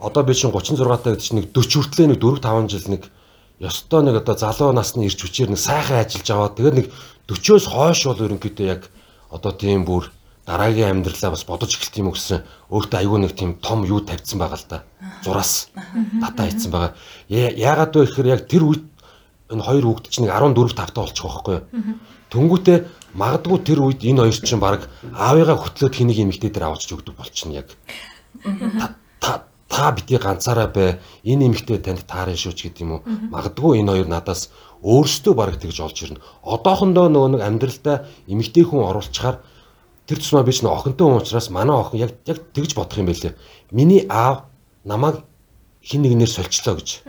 одоо 0.00 0.22
би 0.22 0.34
чинь 0.34 0.52
36 0.52 0.76
таа 0.78 1.12
гэдэг 1.14 1.24
чинь 1.24 1.38
нэг 1.40 1.46
40 1.52 1.72
хүртлээ 1.80 2.06
нэг 2.12 2.20
4 2.20 2.40
5 2.40 2.70
жил 2.72 2.86
нэг 2.92 3.02
ёстой 3.60 4.02
нэг 4.04 4.16
одоо 4.20 4.36
залуу 4.36 4.72
насны 4.72 5.06
ирч 5.08 5.20
хүчээр 5.20 5.50
нэг 5.52 5.60
сайхан 5.60 6.04
ажиллаж 6.04 6.28
аваад 6.30 6.56
тэгээд 6.56 6.76
нэг 6.76 6.86
40-оос 7.28 7.66
хойш 7.72 8.00
бол 8.04 8.24
ерөнхийдөө 8.28 8.66
яг 8.68 8.82
одоо 9.32 9.52
тийм 9.56 9.88
бүр 9.88 10.12
дараагийн 10.46 11.00
амьдралаа 11.00 11.32
бас 11.32 11.44
бодож 11.48 11.74
эхэлт 11.74 11.96
юм 11.98 12.12
өгсөн 12.12 12.44
өөртөө 12.70 13.00
аюу 13.00 13.18
нэг 13.18 13.32
тийм 13.34 13.58
том 13.58 13.82
юу 13.82 14.04
тавьсан 14.04 14.38
байгаа 14.38 14.60
л 14.60 14.68
да. 14.70 14.78
Зураас 15.24 15.72
татаа 16.22 16.46
хийсэн 16.46 16.70
байгаа. 16.70 16.94
Яагаад 17.28 17.96
вэ 17.96 18.06
гэхээр 18.06 18.30
яг 18.30 18.46
тэр 18.46 18.62
үед 18.62 18.84
энэ 19.50 19.66
хоёр 19.66 19.84
хүүхэд 19.90 20.12
чинь 20.12 20.30
14 20.30 20.76
тавтаа 20.78 21.02
болчих 21.02 21.24
واخхгүй 21.26 21.54
юу. 21.58 21.66
Тэнгүүтээ 22.30 22.78
магадгүй 23.18 23.58
тэр 23.66 23.78
үед 23.82 24.00
энэ 24.06 24.22
хоёр 24.22 24.38
чинь 24.38 24.62
баг 24.62 24.86
аавыгаа 25.18 25.58
хөтлөөд 25.58 25.94
хэнийг 25.98 26.18
эмэгтэй 26.22 26.50
дээр 26.54 26.70
аваачж 26.70 26.94
өгдөг 26.94 27.14
болчихно 27.18 27.58
яг. 27.58 27.74
Та 29.68 29.92
битгий 29.92 30.18
ганцаараа 30.18 30.68
бай. 30.70 30.98
Энэ 31.24 31.46
эмэгтэй 31.50 31.78
танд 31.82 32.06
таарна 32.06 32.36
шүү 32.38 32.54
ч 32.54 32.70
гэдэг 32.70 32.82
юм 32.86 32.92
уу. 32.98 33.02
Магадгүй 33.34 33.82
энэ 33.82 33.92
хоёр 33.92 34.08
надаас 34.08 34.50
өөрсдөө 34.82 35.34
баг 35.34 35.58
тэгж 35.58 35.80
олж 35.82 35.98
ирнэ. 36.06 36.22
Одоохондоо 36.46 37.10
нөгөө 37.10 37.30
нэг 37.34 37.42
амьдралдаа 37.42 38.06
эмэгтэй 38.30 38.62
хүн 38.62 38.86
оруулчихаар 38.86 39.42
тэр 40.06 40.18
тусмаа 40.22 40.46
би 40.46 40.54
ч 40.54 40.62
нэг 40.62 40.70
охинтой 40.70 41.06
хүн 41.10 41.18
учраас 41.18 41.50
манай 41.50 41.74
охин 41.74 42.06
яг 42.06 42.12
яг 42.30 42.38
тэгж 42.54 42.78
бодох 42.78 42.98
юм 43.02 43.10
байлээ. 43.10 43.34
Миний 43.74 44.06
аав 44.06 44.46
намайг 44.86 45.26
хин 45.82 46.02
нэгнээр 46.06 46.30
сольчлоо 46.30 46.78
гэж. 46.78 47.02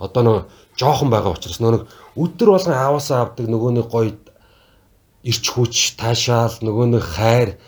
Одоо 0.00 0.22
нөгөө 0.24 0.42
жоохон 0.78 1.10
байгаа 1.12 1.36
учраас 1.36 1.60
нөгөө 1.60 1.84
өдөр 2.16 2.48
болгон 2.54 2.76
ааваасаа 2.76 3.28
авдаг 3.28 3.46
нөгөө 3.50 3.70
нэг 3.76 3.86
гоё 3.92 4.16
ирч 5.26 5.44
хүч, 5.50 5.98
таашаал, 5.98 6.54
нөгөө 6.62 6.86
нэг 6.94 7.02
хайр, 7.02 7.58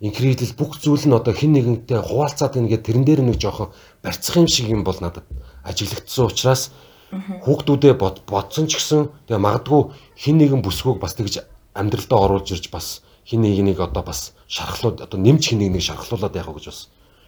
инкредибл 0.00 0.56
бүх 0.56 0.80
зүйл 0.80 1.04
нь 1.04 1.12
одоо 1.12 1.36
хин 1.36 1.52
нэгэнтэй 1.52 2.00
хуваалцаад 2.00 2.56
ингээд 2.56 2.86
тэрэн 2.88 3.04
дээр 3.04 3.20
нэг 3.20 3.36
жоохон 3.36 3.68
барьцах 4.00 4.36
юм 4.40 4.48
шиг 4.48 4.72
юм 4.72 4.80
бол 4.84 4.96
надад 4.96 5.28
ажиглагдсан 5.60 6.24
учраас 6.24 6.72
хүүхдүүдээ 7.12 7.94
бодсон 8.24 8.64
ч 8.64 8.80
гэсэн 8.80 9.12
тэгээ 9.28 9.44
магадгүй 9.44 9.92
хин 10.16 10.36
нэгэн 10.40 10.64
бүсгүйг 10.64 11.04
бас 11.04 11.12
тэгж 11.20 11.44
амьдралдаа 11.76 12.18
оруулж 12.24 12.48
ирж 12.48 12.72
бас 12.72 13.04
хин 13.28 13.44
нэг 13.44 13.60
нэг 13.60 13.78
одоо 13.80 14.00
бас 14.00 14.32
шархлууд 14.48 15.04
одоо 15.04 15.18
нэмж 15.20 15.52
хин 15.52 15.60
нэг 15.60 15.70
нэг 15.76 15.84
шархлуулаад 15.84 16.32
яах 16.32 16.48
вэ 16.48 16.56
гэж 16.56 16.66
бас 16.72 16.80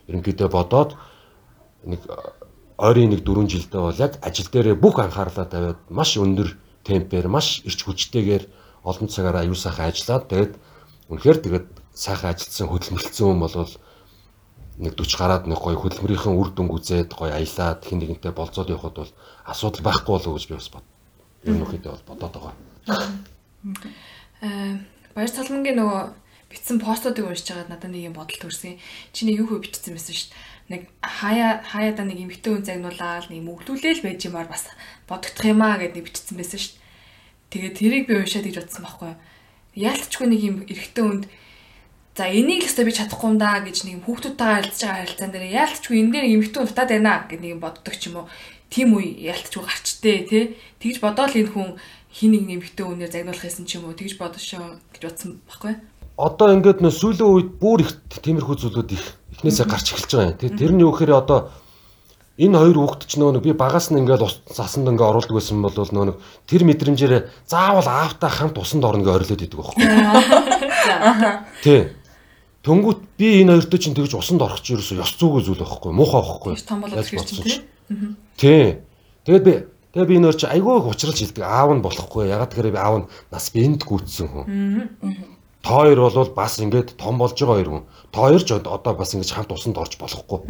ерөнхийдөө 0.08 0.48
бодоод 0.48 0.96
нэг 1.84 2.00
ойрын 2.78 3.12
нэг 3.12 3.20
4 3.20 3.52
жилдээ 3.52 3.80
бол 3.84 4.00
яг 4.00 4.16
ажил 4.24 4.48
дээрээ 4.48 4.80
бүх 4.80 4.96
анхаарлаа 4.96 5.44
тавиад 5.44 5.80
маш 5.90 6.16
өндөр 6.16 6.56
темпээр 6.88 7.28
маш 7.28 7.60
эрч 7.68 7.84
хүчтэйгээр 7.84 8.44
олон 8.82 9.08
цагаараа 9.12 9.44
аюу 9.44 9.54
сайхан 9.54 9.90
ажиллаад 9.90 10.24
тэгээд 10.30 10.52
үнэхээр 11.10 11.38
тэгээд 11.42 11.66
сайхан 11.94 12.32
ажилласан 12.32 12.68
хөдөлмөрлцсөн 12.68 13.26
хүн 13.28 13.40
бол 13.40 13.70
нэг 14.82 14.92
40 14.96 15.20
гараад 15.20 15.44
нэг 15.46 15.60
гоё 15.60 15.76
хөдөлмөрийнхэн 15.76 16.34
үр 16.36 16.48
дүнг 16.52 16.72
үзээд 16.72 17.10
гоё 17.12 17.32
аялаад 17.36 17.80
хин 17.84 18.00
нэгэнтэй 18.00 18.32
болцоод 18.32 18.72
явхад 18.72 18.96
бол 18.96 19.12
асуудал 19.44 19.84
байхгүй 19.84 20.12
болов 20.16 20.28
уу 20.32 20.36
гэж 20.40 20.46
би 20.48 20.56
бас 20.56 20.70
бод. 20.72 20.86
Ер 21.44 21.54
нь 21.56 21.64
үхийдээ 21.64 21.92
бол 21.92 22.08
бодоод 22.08 22.32
байгаа. 22.32 22.54
Аа 24.42 24.80
Баяр 25.12 25.28
цалмангийн 25.28 25.76
нөгөө 25.76 26.02
битсэн 26.48 26.80
постуудыг 26.80 27.28
уншиж 27.28 27.52
байгаад 27.52 27.68
надад 27.68 27.92
нэг 27.92 28.08
юм 28.08 28.16
бодол 28.16 28.38
төрсөн. 28.40 28.80
Чи 29.12 29.28
нэг 29.28 29.44
юу 29.44 29.46
хөө 29.52 29.60
бичсэн 29.68 29.92
байсан 29.92 30.16
шүү 30.16 30.32
дээ. 30.32 30.40
Нэг 30.72 30.82
хаяа 31.04 31.60
хаяада 31.60 32.08
нэг 32.08 32.18
эмхтэй 32.24 32.48
хүн 32.48 32.64
загнуулаад 32.64 33.28
нэг 33.28 33.44
мөглүүлээл 33.44 34.04
байж 34.08 34.20
юмар 34.24 34.48
бас 34.48 34.72
бодогдох 35.04 35.44
юм 35.44 35.60
аа 35.60 35.76
гэд 35.84 36.00
нэг 36.00 36.04
бичсэн 36.08 36.36
байсан 36.40 36.60
шүү 36.64 36.72
дээ. 36.72 36.80
Тэгээд 37.52 37.76
тэрийг 37.76 38.04
би 38.08 38.14
уншаад 38.24 38.46
гэж 38.48 38.56
бодсон 38.56 38.82
байхгүй 38.88 39.08
юу. 39.12 39.20
Яалтчгүй 39.76 40.26
нэг 40.32 40.40
юм 40.40 40.56
эрэгтэй 40.64 41.04
хүнд 41.04 41.24
За 42.16 42.28
энийг 42.28 42.64
л 42.64 42.68
өстой 42.68 42.84
би 42.84 42.92
чадахгүй 42.92 43.28
юм 43.32 43.38
да 43.40 43.60
гэж 43.64 43.88
нэг 43.88 44.04
хүүхдүүдтэйгээ 44.04 44.56
харилцаж 44.56 44.82
байгаа 44.84 45.00
харилцаан 45.00 45.32
дээр 45.32 45.46
яалтчгүй 45.56 45.96
энэ 45.96 46.12
дээр 46.12 46.26
эмэгтэй 46.36 46.60
хүн 46.60 46.68
дутаад 46.68 46.90
байна 46.92 47.12
гэх 47.24 47.40
нэг 47.40 47.56
боддог 47.56 47.94
ч 47.96 48.02
юм 48.12 48.16
уу. 48.20 48.26
Тим 48.68 48.88
үе 49.00 49.08
яалтчгүй 49.32 49.64
гарчтэй 49.64 50.18
тий. 50.28 50.44
Тэгж 50.80 51.00
бодоол 51.00 51.32
энэ 51.32 51.52
хүн 51.56 51.68
хин 52.12 52.30
нэг 52.36 52.44
нэмэгтэй 52.48 52.84
үнээр 52.84 53.12
загнуулах 53.12 53.44
гэсэн 53.48 53.64
ч 53.64 53.80
юм 53.80 53.88
уу 53.88 53.96
тэгж 53.96 54.20
бодошоо 54.20 54.76
гэж 54.92 55.02
бодсон 55.08 55.40
байхгүй 55.48 55.80
одоо 56.16 56.52
ингээд 56.52 56.84
нөө 56.84 56.92
сүүлийн 56.92 57.24
үед 57.24 57.48
бүр 57.56 57.82
их 57.82 57.96
тиймэрхүү 58.20 58.56
зүйлүүд 58.60 58.90
их 58.92 59.04
эхнээсээ 59.40 59.66
гарч 59.66 59.86
эхэлж 59.96 60.10
байгаа 60.12 60.28
юм. 60.28 60.38
Тэгээ 60.38 60.58
тэр 60.60 60.72
нь 60.76 60.82
юу 60.84 60.92
гэхээр 60.92 61.16
одоо 61.16 61.48
энэ 62.36 62.58
хоёр 62.60 62.76
хүүхэд 62.78 63.08
ч 63.08 63.12
нөгөө 63.16 63.40
би 63.40 63.52
багаас 63.56 63.88
нь 63.88 64.00
ингээд 64.04 64.22
засанд 64.52 64.92
ингээд 64.92 65.08
оруулдаг 65.08 65.32
байсан 65.32 65.64
бол 65.64 65.72
нөгөө 65.72 66.20
тэр 66.44 66.62
мэдрэмжээр 66.68 67.48
заавал 67.48 67.88
аавтаа 67.88 68.28
хамт 68.28 68.60
усанд 68.60 68.84
орно 68.84 69.02
гэж 69.02 69.12
орилоод 69.16 69.40
идэг 69.40 69.56
байхгүй. 69.56 69.88
Тий. 71.64 71.80
Төнгүүт 72.62 73.00
би 73.18 73.42
энэ 73.42 73.58
хоёртой 73.58 73.78
чинь 73.82 73.96
тэгж 73.98 74.14
усанд 74.14 74.42
орох 74.42 74.62
чинь 74.62 74.78
ерөөсөө 74.78 75.02
ёс 75.02 75.12
зүйгүй 75.18 75.42
зүйл 75.42 75.62
байхгүй. 75.62 75.90
Муухай 75.90 76.22
байхгүй. 76.22 76.52
Том 76.62 76.80
болоод 76.86 77.02
ирж 77.02 77.26
чинь 77.26 77.66
тий. 78.38 78.78
Тэгээд 79.26 79.44
би 79.46 79.54
Тэгээ 79.92 80.08
би 80.08 80.16
нөр 80.24 80.32
чи 80.40 80.48
айгүй 80.48 80.72
ухралж 80.72 81.20
хэлдэг 81.20 81.44
аав 81.44 81.76
нь 81.76 81.84
болохгүй. 81.84 82.32
Ягаад 82.32 82.56
гэхээр 82.56 82.72
би 82.72 82.80
аав 82.80 82.96
нь 83.04 83.08
нас 83.28 83.52
биэнд 83.52 83.84
гүйтсэн 83.84 84.24
хүн. 84.24 84.44
Та 85.60 85.84
хоёр 85.84 86.08
бол 86.08 86.32
бас 86.32 86.56
ингээд 86.64 86.96
том 86.96 87.20
болж 87.20 87.36
байгаа 87.36 87.60
хоёр 87.60 87.68
хүн. 87.68 87.84
Та 88.08 88.24
хоёр 88.24 88.40
ч 88.40 88.56
одоо 88.56 88.94
бас 88.96 89.12
ингэж 89.12 89.36
хамт 89.36 89.52
усанд 89.52 89.76
орж 89.76 90.00
болохгүй. 90.00 90.48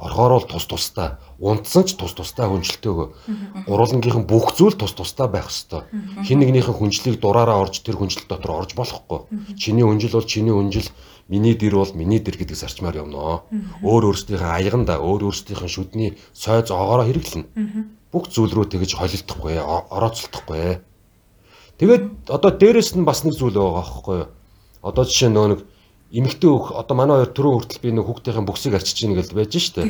Орхоор 0.00 0.40
бол 0.40 0.48
тус 0.48 0.64
тустай. 0.66 1.20
Унтсан 1.36 1.84
ч 1.84 1.94
тус 1.94 2.16
тустай 2.16 2.48
хүнжилтэйгөө. 2.48 3.68
Гурвангийнхан 3.68 4.24
бүх 4.26 4.56
зүйл 4.56 4.74
тус 4.74 4.96
тустай 4.96 5.28
байх 5.28 5.46
хэвээр. 5.46 6.24
Хин 6.26 6.40
нэгнийхэн 6.42 6.74
хүнжлийг 6.74 7.20
дураараа 7.22 7.62
орж 7.62 7.84
тэр 7.86 8.00
хүнжил 8.00 8.26
дотор 8.26 8.66
орж 8.66 8.74
болохгүй. 8.74 9.54
Чиний 9.54 9.86
хүнжил 9.86 10.16
бол 10.18 10.26
чиний 10.26 10.50
хүнжил, 10.50 10.90
миний 11.28 11.54
дэр 11.54 11.76
бол 11.76 11.92
миний 11.94 12.18
дэр 12.18 12.36
гэдэг 12.38 12.56
зарчмаар 12.56 13.02
явнаа. 13.02 13.46
Өөр 13.82 14.12
өөрсдийнхээ 14.12 14.52
аяганда, 14.58 14.98
өөр 14.98 15.30
өөрсдийнхээ 15.30 15.70
шүдний 15.70 16.10
сойз 16.32 16.70
огоороо 16.70 17.06
хэрэглэнэ 17.06 17.46
бүх 18.12 18.28
зүйл 18.28 18.52
рүү 18.52 18.66
тэгэж 18.68 18.92
холилдохгүй 19.00 19.56
орооцолдохгүй. 19.56 20.84
Тэгээд 21.80 22.28
одоо 22.28 22.50
дээрэс 22.52 22.92
нь 22.94 23.08
бас 23.08 23.24
нэг 23.24 23.34
зүйл 23.40 23.56
байгаа 23.56 23.80
байхгүй 23.80 24.16
юу? 24.20 24.28
Одоо 24.84 25.04
жишээ 25.08 25.32
нөгөө 25.32 25.50
нэг 25.56 25.60
эмэгтэй 26.12 26.50
хөх 26.52 26.76
одоо 26.76 26.94
манай 26.94 27.24
хоёр 27.24 27.32
түрүү 27.32 27.52
хүртэл 27.56 27.80
би 27.80 27.90
нэг 27.96 28.04
хүүхдийн 28.04 28.44
бүксийг 28.44 28.76
арчиж 28.76 28.98
ийн 29.08 29.16
гэж 29.16 29.32
байж 29.32 29.56
штэ. 29.56 29.88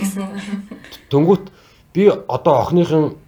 Тэнгүүт 1.10 1.50
би 1.90 2.06
одоо 2.06 2.54
охиныхын 2.62 3.18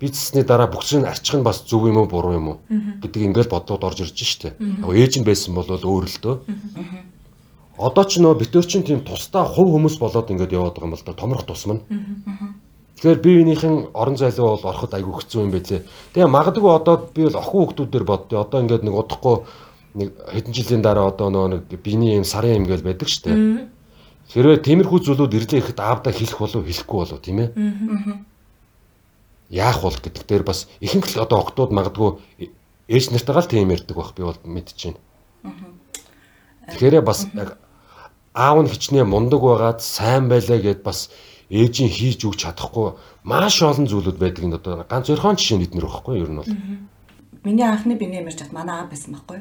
бизнесний 0.00 0.42
дараа 0.42 0.66
бүксийг 0.66 1.04
арчих 1.04 1.36
нь 1.36 1.44
бас 1.44 1.62
зөв 1.68 1.84
юм 1.86 2.00
уу 2.00 2.08
буруу 2.08 2.34
юм 2.34 2.48
уу 2.48 2.58
гэдэг 3.04 3.20
ингээл 3.30 3.52
бодлоод 3.52 3.84
орж 3.84 4.00
ирж 4.00 4.16
штэ. 4.16 4.56
Яг 4.56 4.90
ээж 4.96 5.20
нь 5.20 5.28
байсан 5.28 5.54
бол 5.54 5.68
өөр 5.68 6.06
л 6.08 6.18
дөө. 6.24 6.36
Одоо 7.76 8.04
ч 8.04 8.20
нөө 8.20 8.40
битэр 8.40 8.64
чин 8.64 8.82
тийм 8.82 9.04
тусдаа 9.04 9.44
хувь 9.44 9.72
хүмүүс 9.76 10.00
болоод 10.00 10.32
ингээд 10.32 10.56
яваад 10.56 10.80
байгаа 10.80 10.88
юм 10.88 10.94
бол 10.96 11.04
да 11.04 11.12
томрох 11.12 11.44
тусмна. 11.44 11.80
Тэгэхээр 13.00 13.20
би 13.24 13.30
биенийхэн 13.40 13.96
орон 13.96 14.16
зайлуу 14.16 14.56
бол 14.56 14.68
ороход 14.68 14.92
айгүй 14.92 15.14
хэцүү 15.20 15.40
юм 15.44 15.52
байлээ. 15.52 15.84
Тэгээ 16.12 16.28
магадгүй 16.28 16.72
одоо 16.76 16.96
би 17.08 17.24
бол 17.24 17.40
охин 17.40 17.60
хүүхдүүдээр 17.64 18.04
боддоо. 18.04 18.44
Одоо 18.44 18.60
ингээд 18.60 18.84
нэг 18.84 18.94
удахгүй 18.96 19.36
нэг 19.96 20.08
хэдэн 20.28 20.52
жилийн 20.52 20.82
дараа 20.84 21.08
одоо 21.08 21.32
нөгөө 21.32 21.48
нэг 21.48 21.62
биений 21.80 22.20
юм 22.20 22.28
сарын 22.28 22.60
юм 22.60 22.68
гээл 22.68 22.84
байдаг 22.84 23.08
дээ. 23.08 23.68
Хэрвээ 24.30 24.60
тиймэрхүү 24.60 25.00
зүйлүүд 25.00 25.32
ирлээ 25.40 25.60
ихэд 25.64 25.80
аавдаа 25.80 26.12
хэлэх 26.12 26.38
болов 26.38 26.62
хэлэхгүй 26.68 26.98
болов 27.00 27.18
тийм 27.24 27.38
ээ 27.40 27.48
яах 29.50 29.82
бол 29.82 29.94
гэдэг 29.98 30.24
дээр 30.26 30.42
бас 30.46 30.70
ихэнх 30.80 31.18
л 31.18 31.22
одоо 31.26 31.42
октод 31.42 31.74
магадгүй 31.74 32.22
ээж 32.86 33.10
нартайгаа 33.10 33.42
л 33.42 33.50
тийм 33.50 33.74
ярьдаг 33.74 33.96
байх 33.98 34.14
би 34.14 34.22
бол 34.22 34.38
мэдчихэв. 34.46 34.96
Тэгэхээр 36.70 37.02
бас 37.02 37.26
яг 37.34 37.58
аав 38.34 38.62
нь 38.62 38.70
хичнээн 38.70 39.10
мундаг 39.10 39.42
байгаад 39.42 39.82
сайн 39.82 40.30
байлаа 40.30 40.58
гэд 40.62 40.86
бас 40.86 41.10
ээж 41.50 41.74
нь 41.82 41.90
хийж 41.90 42.22
өгч 42.22 42.46
чадахгүй 42.46 42.94
маш 43.26 43.58
олон 43.62 43.90
зүйлүүд 43.90 44.18
байдаг 44.22 44.42
энэ 44.46 44.58
одоо 44.62 44.86
ганц 44.86 45.10
өрхөн 45.10 45.34
жишээ 45.34 45.58
бид 45.58 45.74
нэр 45.74 45.90
واخхой 45.90 46.22
ер 46.22 46.30
нь 46.30 46.38
бол 46.38 46.50
миний 47.44 47.64
анхны 47.64 47.94
биений 47.96 48.20
ямарч 48.20 48.38
чад 48.38 48.52
манай 48.52 48.80
аав 48.80 48.90
байсан 48.90 49.16
байхгүй. 49.16 49.40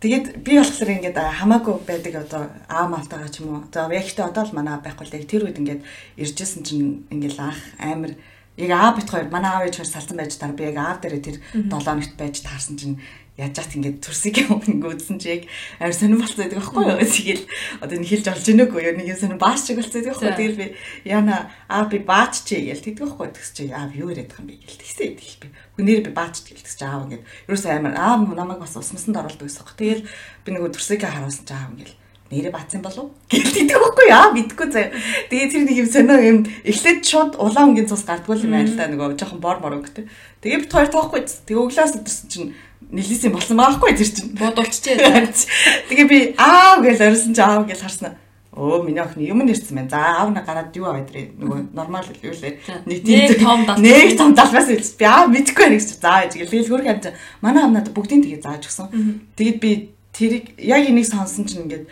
Тэгээд 0.00 0.44
би 0.44 0.52
болохоор 0.60 0.90
ингээд 1.00 1.18
хамаагүй 1.18 1.74
байдаг 1.88 2.14
одоо 2.22 2.42
аав 2.68 2.88
малтайгаа 2.92 3.30
ч 3.32 3.40
юм 3.40 3.48
уу. 3.56 3.64
За 3.72 3.88
ягтай 3.88 4.26
одоо 4.26 4.44
л 4.44 4.54
манай 4.54 4.74
аав 4.74 4.84
байхгүй 4.84 5.06
л 5.08 5.16
яг 5.16 5.24
тэр 5.26 5.44
үед 5.48 5.58
ингээд 5.58 5.82
иржсэн 6.20 6.62
чинь 6.62 7.08
ингээд 7.10 7.40
анх 7.40 7.58
амар 7.80 8.12
яг 8.56 8.70
аав 8.70 8.96
бит 8.96 9.10
хоёр 9.10 9.28
манай 9.32 9.50
аав 9.50 9.66
ээж 9.66 9.76
хоёр 9.82 9.90
салсан 9.90 10.16
байж 10.16 10.38
дараа 10.38 10.54
би 10.54 10.64
яг 10.70 10.78
аав 10.78 10.98
дээрээ 11.02 11.26
тэр 11.26 11.36
7 11.56 11.82
хоногт 11.82 12.14
байж 12.14 12.36
таарсан 12.46 12.76
чинь 12.78 13.00
яаж 13.34 13.58
чад 13.58 13.74
ингээд 13.74 13.98
төрсийг 13.98 14.46
ингэсэн 14.46 15.18
чи 15.18 15.28
яг 15.28 15.42
амар 15.82 15.90
сонирн 15.90 16.22
болцоо 16.22 16.38
байдаг 16.38 16.58
байхгүй 16.62 16.82
юу. 16.86 17.02
Тэгэл 17.02 17.44
одоо 17.82 17.96
энэ 17.98 18.06
хэлж 18.06 18.26
олж 18.30 18.46
ийнэгүй 18.46 18.80
юу 18.86 18.94
нэг 18.94 19.08
юм 19.10 19.18
сонирн 19.18 19.42
бааш 19.42 19.60
чиг 19.66 19.76
болцоо 19.82 19.98
байдаг 19.98 20.14
байхгүй. 20.14 20.38
Тэгэл 20.38 20.60
би 20.62 20.66
яна 21.02 21.50
аа 21.66 21.90
би 21.90 21.98
баач 21.98 22.46
чи 22.46 22.62
гээл 22.62 22.86
тэгдэг 22.86 23.10
байхгүй. 23.10 23.34
Тэгс 23.34 23.50
чи 23.58 23.62
аа 23.74 23.90
юу 23.90 24.14
яриад 24.14 24.30
байгаа 24.30 24.46
юм 24.46 24.48
бэ 24.54 24.62
гээл 24.62 24.82
тэгсээ 24.86 25.06
идэх 25.18 25.34
би. 25.42 25.48
Хүнээр 25.74 26.02
би 26.06 26.10
баач 26.14 26.34
гэлтэж 26.46 26.74
чи 26.78 26.84
аав 26.86 27.10
ингээд 27.10 27.26
ерөөсөө 27.50 27.72
амар 27.74 27.94
аа 27.98 28.14
намайг 28.22 28.62
бас 28.62 28.78
усмасанд 28.78 29.18
оруулдаг 29.18 29.50
байсан 29.50 29.66
байхгүй. 29.66 29.78
Тэгэл 29.82 30.06
би 30.46 30.48
нөгөө 30.54 30.70
төрсийг 30.78 31.02
харуулсан 31.02 31.42
чи 31.42 31.54
аав 31.58 31.74
ингээд 31.74 31.94
нэрэ 32.30 32.50
баацсан 32.50 32.82
болов 32.82 33.12
гээл 33.28 33.52
тэгдэг 33.52 33.78
байхгүй 33.78 34.06
яа 34.08 34.32
мэдгүй 34.32 34.68
заяа. 34.72 34.90
Тэгээ 35.28 35.50
тэр 35.52 35.62
нэг 35.68 35.76
юм 35.76 35.88
сонио 35.90 36.18
юм 36.24 36.38
эхлээд 36.64 37.00
шууд 37.04 37.32
улаангийн 37.36 37.86
цус 37.86 38.02
гардггүй 38.08 38.48
юм 38.48 38.54
байна 38.56 38.70
л 38.70 38.78
да 38.80 38.88
нөгөө 38.88 39.18
жоохон 39.20 39.40
бор 39.44 39.60
мор 39.60 39.76
өгтэй. 39.78 40.08
Тэгээ 40.40 40.64
бит 40.64 40.72
хоёр 40.72 40.88
тоохгүй. 40.88 41.20
Тэгээ 41.28 41.62
өглөөс 41.62 41.94
өдөрсөн 42.00 42.28
чинь 42.32 42.50
нэлээсийн 42.94 43.34
болсон 43.34 43.58
байхгүй 43.58 43.92
тэр 43.98 44.10
чинь. 44.10 44.32
Бодулчжээ. 44.38 44.96
Тэгээ 45.90 46.06
би 46.06 46.18
аав 46.38 46.80
гэж 46.86 47.02
орсон 47.02 47.34
чи 47.34 47.42
аав 47.42 47.66
гэж 47.66 47.80
харснаа. 47.82 48.14
Өө 48.54 48.86
миний 48.86 49.02
охин 49.02 49.26
юм 49.26 49.42
нэрсэн 49.42 49.74
байна. 49.74 49.90
За 49.90 49.98
аав 50.22 50.30
на 50.30 50.46
гараад 50.46 50.70
юу 50.78 50.86
аваад 50.86 51.10
ирээ. 51.10 51.34
Нөгөө 51.42 51.74
нормал 51.74 52.06
юу 52.22 52.34
лээ. 52.38 52.62
Нэг 52.86 52.98
тийм 53.02 53.34
том 53.42 53.66
дал. 53.66 53.82
Нэг 53.82 54.14
том 54.14 54.30
далбаас 54.30 54.70
хэлсэн. 54.70 54.94
Би 54.94 55.04
аав 55.10 55.26
мэдгүй 55.34 55.66
байх 55.74 56.30
гэж 56.30 56.34
гээл. 56.38 56.54
Тэгэл 56.54 56.70
хөрх 56.70 56.86
хамт 56.86 57.06
манай 57.42 57.66
аав 57.66 57.74
надад 57.74 57.90
бүгдийг 57.98 58.30
тэгээ 58.30 58.46
зааж 58.46 58.62
өгсөн. 58.70 58.86
Тэгэд 59.34 59.58
би 59.58 59.70
тэрийг 60.14 60.54
яг 60.62 60.86
энийг 60.86 61.10
сонсон 61.10 61.50
чинь 61.50 61.66
ингээд 61.66 61.90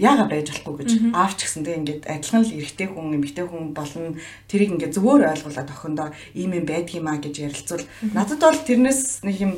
яага 0.00 0.24
байж 0.32 0.48
болохгүй 0.48 0.74
гэж 0.80 0.90
аавч 1.12 1.44
гэсэн 1.44 1.64
тэг 1.64 1.76
ингээд 1.84 2.02
адилхан 2.08 2.44
л 2.48 2.56
эрэгтэй 2.56 2.88
хүн 2.88 3.16
эмэгтэй 3.20 3.44
хүн 3.44 3.76
болно 3.76 4.16
тэрийг 4.48 4.72
ингээд 4.80 4.96
зөвөр 4.96 5.28
ойлгуулад 5.28 5.68
охиндоо 5.68 6.08
ийм 6.32 6.56
юм 6.56 7.06
а 7.12 7.20
гэж 7.20 7.34
ярилцвал 7.44 7.84
надад 8.16 8.40
бол 8.40 8.64
тэрнээс 8.64 9.28
нэг 9.28 9.36
юм 9.44 9.52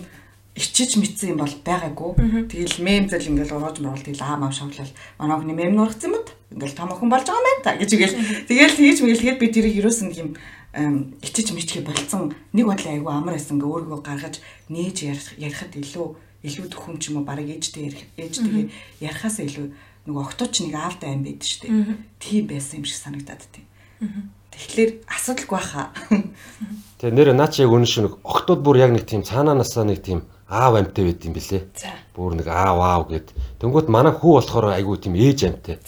ичиж 0.55 1.01
мэдсэн 1.01 1.33
юм 1.33 1.41
бол 1.41 1.57
байгаагүй. 1.65 2.49
Тэгэл 2.53 2.85
мемзэл 2.85 3.29
ингээл 3.33 3.57
урууж 3.57 3.81
мөрөл 3.81 4.05
тэгэл 4.05 4.21
аа 4.21 4.37
мав 4.37 4.53
шавлал. 4.53 4.93
Манай 5.17 5.37
охины 5.41 5.55
мем 5.57 5.73
нургацсан 5.77 6.13
юм 6.13 6.25
ингээл 6.53 6.77
том 6.77 6.93
охин 6.93 7.09
болж 7.09 7.25
байгаа 7.25 7.41
юм 7.41 7.49
байна 7.49 7.65
та 7.65 7.73
гэж 7.81 7.91
игээл 7.97 8.17
тэгэл 8.53 8.77
тэгж 8.77 8.99
мэгэл 9.01 9.23
тэгээд 9.25 9.41
би 9.41 9.49
тэрийг 9.49 9.77
юусэн 9.81 10.13
юм 10.13 10.31
ичиж 11.25 11.57
мэдхий 11.57 11.81
болцсон. 11.81 12.37
Нэг 12.53 12.69
бодлоо 12.69 12.93
айгүй 12.93 13.13
амар 13.13 13.37
байсан 13.41 13.57
ингээ 13.57 13.73
өөрийгөө 13.73 14.01
гаргаж 14.05 14.45
нээж 14.69 14.97
ярихад 15.41 15.73
илүү 15.73 16.07
илүү 16.45 16.67
төхөм 16.69 16.97
ч 17.01 17.09
юм 17.09 17.21
уу 17.21 17.29
барыг 17.29 17.49
ээжтэй 17.49 17.89
ээжтэйгээ 18.21 18.67
ярихаас 19.09 19.41
илүү 19.41 19.67
нөгөө 20.05 20.23
октооч 20.27 20.55
нэг 20.69 20.75
аавтай 20.77 21.17
байдаг 21.17 21.49
шүү 21.49 21.61
дээ. 21.65 21.97
Тийм 22.21 22.45
байсан 22.51 22.83
юм 22.83 22.87
шиг 22.89 22.99
санагдаад 23.01 23.43
тийм. 23.49 23.67
Тэгэхээр 24.53 24.91
асуудалгүй 25.07 25.57
баха. 25.57 25.95
Тэгээ 26.99 27.15
нэр 27.15 27.31
наа 27.33 27.49
чи 27.49 27.63
яг 27.63 27.73
үнэн 27.73 27.89
шиг 27.89 28.19
октод 28.21 28.61
бүр 28.61 28.83
яг 28.83 28.91
нэг 28.93 29.07
тийм 29.07 29.23
цаанаанасаа 29.23 29.87
нэг 29.87 30.03
тийм 30.03 30.27
аав 30.53 30.77
амьтай 30.77 31.05
байд 31.09 31.25
юм 31.25 31.33
бэлээ. 31.33 31.63
Бүр 32.13 32.37
нэг 32.37 32.49
аав 32.53 32.79
аав 32.85 33.03
гэд. 33.09 33.33
Тэнгүүт 33.57 33.89
манай 33.89 34.13
хүү 34.13 34.33
болохоор 34.37 34.77
айгүй 34.77 35.01
тийм 35.01 35.17
ээж 35.17 35.39
амьтай. 35.49 35.81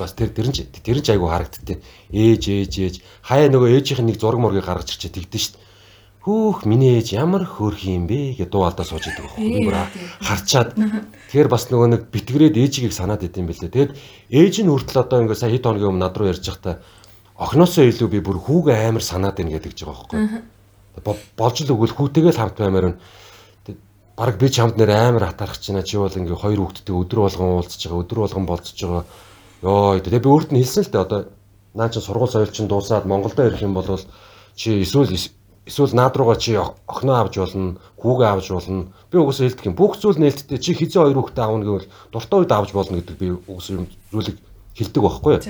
Бас 0.00 0.16
тэр 0.16 0.32
тэрэн 0.32 0.56
ч 0.56 0.64
тэрэн 0.64 1.04
ч 1.04 1.12
айгүй 1.12 1.28
харагдтыг. 1.28 1.84
Ээж 2.08 2.42
ээж 2.48 2.72
ээж 2.80 2.94
хаяа 3.20 3.52
нөгөө 3.52 3.76
ээжийнх 3.76 4.00
нэг 4.00 4.16
зураг 4.16 4.40
мургийг 4.40 4.64
гаргаж 4.64 4.96
ирчээ 4.96 5.12
тэгдэж 5.12 5.42
штт. 5.44 5.60
Хүүх 6.24 6.64
миний 6.70 7.02
ээж 7.02 7.18
ямар 7.18 7.44
хөөрх 7.44 7.82
юм 7.84 8.06
бэ 8.06 8.38
гэж 8.38 8.48
дуу 8.48 8.62
алдаа 8.62 8.86
сууж 8.86 9.10
идэг 9.10 9.26
байхгүй 9.26 9.66
бүр 9.66 9.76
харчаад 10.22 10.70
тэгэхээр 11.28 11.50
бас 11.50 11.66
нөгөө 11.66 11.88
нэг 11.98 12.02
битгэрээд 12.14 12.62
ээжигийг 12.62 12.94
санаад 12.94 13.26
идэм 13.26 13.50
бэлээ. 13.50 13.74
Тэгэд 13.74 13.90
ээж 14.30 14.62
нь 14.62 14.70
хүртэл 14.70 15.02
одоо 15.02 15.18
ингээ 15.26 15.34
сая 15.34 15.50
хэд 15.50 15.66
хоногийн 15.66 15.90
өмнө 15.90 16.06
над 16.06 16.14
руу 16.14 16.30
ярьж 16.30 16.46
байхдаа 16.46 16.78
охиноосоо 17.42 17.90
илүү 17.90 18.08
би 18.14 18.18
бүр 18.22 18.38
хүүгээ 18.38 18.86
амар 18.86 19.02
санаад 19.02 19.34
байна 19.34 19.58
гэдэг 19.58 19.74
ч 19.74 19.82
байгаа 19.82 20.06
байхгүй. 20.14 21.34
Болж 21.34 21.56
л 21.66 21.74
өгвөл 21.74 21.96
хүүтэйгээ 21.98 22.32
л 22.32 22.38
хамт 22.38 22.54
баймаар 22.62 22.86
нь 22.94 22.98
баг 24.16 24.36
би 24.38 24.48
чамд 24.48 24.76
нэр 24.76 24.90
амар 24.90 25.24
хатаарах 25.32 25.58
чинь 25.58 25.80
чи 25.82 25.96
бол 25.96 26.12
ингээ 26.12 26.36
хоёр 26.36 26.60
хүүхэдтэй 26.68 26.94
өдөр 26.94 27.18
болгон 27.24 27.48
уулзж 27.56 27.80
байгаа 27.88 28.02
өдөр 28.04 28.18
болгон 28.20 28.46
болцож 28.46 28.76
байгаа. 28.76 29.04
Йоо 29.62 30.00
тэгээ 30.04 30.20
би 30.20 30.28
өөрт 30.28 30.50
нь 30.52 30.60
хэлсэн 30.60 30.84
л 30.84 30.92
дээ 30.92 31.04
одоо 31.06 31.20
наа 31.74 31.88
чи 31.88 32.00
сургууль 32.00 32.28
соёл 32.28 32.52
чинь 32.52 32.68
дуусаад 32.68 33.08
Монголдо 33.08 33.48
ирэх 33.48 33.64
юм 33.64 33.72
бол 33.72 33.88
чи 34.54 34.84
эсвэл 34.84 35.08
эсвэл 35.64 35.96
наад 35.96 36.16
руугаа 36.16 36.36
чи 36.36 36.58
охиноо 36.58 37.16
авч 37.24 37.38
болно, 37.38 37.78
хүүгээ 37.96 38.28
авч 38.28 38.48
болно. 38.52 38.92
Би 39.10 39.16
угсаа 39.16 39.48
хэлдэг 39.48 39.66
юм. 39.72 39.78
Бүх 39.78 39.96
зүйл 39.96 40.20
нээлттэй 40.20 40.58
чи 40.58 40.74
хизээ 40.74 41.08
хоёр 41.08 41.18
хүүхдээ 41.22 41.44
аавна 41.46 41.64
гэвэл 41.64 41.88
дуртай 42.12 42.38
үед 42.42 42.52
авч 42.52 42.70
болно 42.76 42.98
гэдэг 43.00 43.16
би 43.16 43.28
угсаа 43.48 43.80
юм 43.80 43.86
зүйлийг 44.10 44.38
хэлдэг 44.76 45.02
байхгүй 45.02 45.32
юу? 45.38 45.42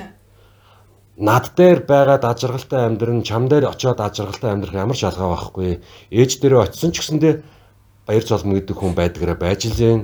Над 1.17 1.53
дээр 1.57 1.81
байгаад 1.85 2.25
ажиргалтай 2.25 2.81
амьдрын, 2.89 3.23
чам 3.25 3.49
дээр 3.49 3.69
очиод 3.73 4.01
ажиргалтай 4.01 4.53
амьдрах 4.53 4.77
ямар 4.77 4.97
ч 4.97 5.05
алгаа 5.05 5.33
байхгүй. 5.37 5.81
Ээж 6.13 6.41
дээрээ 6.41 6.65
очисон 6.73 6.93
ч 6.93 7.01
гэсэндээ 7.01 7.35
баяр 8.07 8.25
цолмон 8.25 8.59
гэдэг 8.59 8.77
хүн 8.77 8.95
байдгаараа 8.99 9.39
байж 9.39 9.67
л 9.71 9.77
зэн 9.79 10.01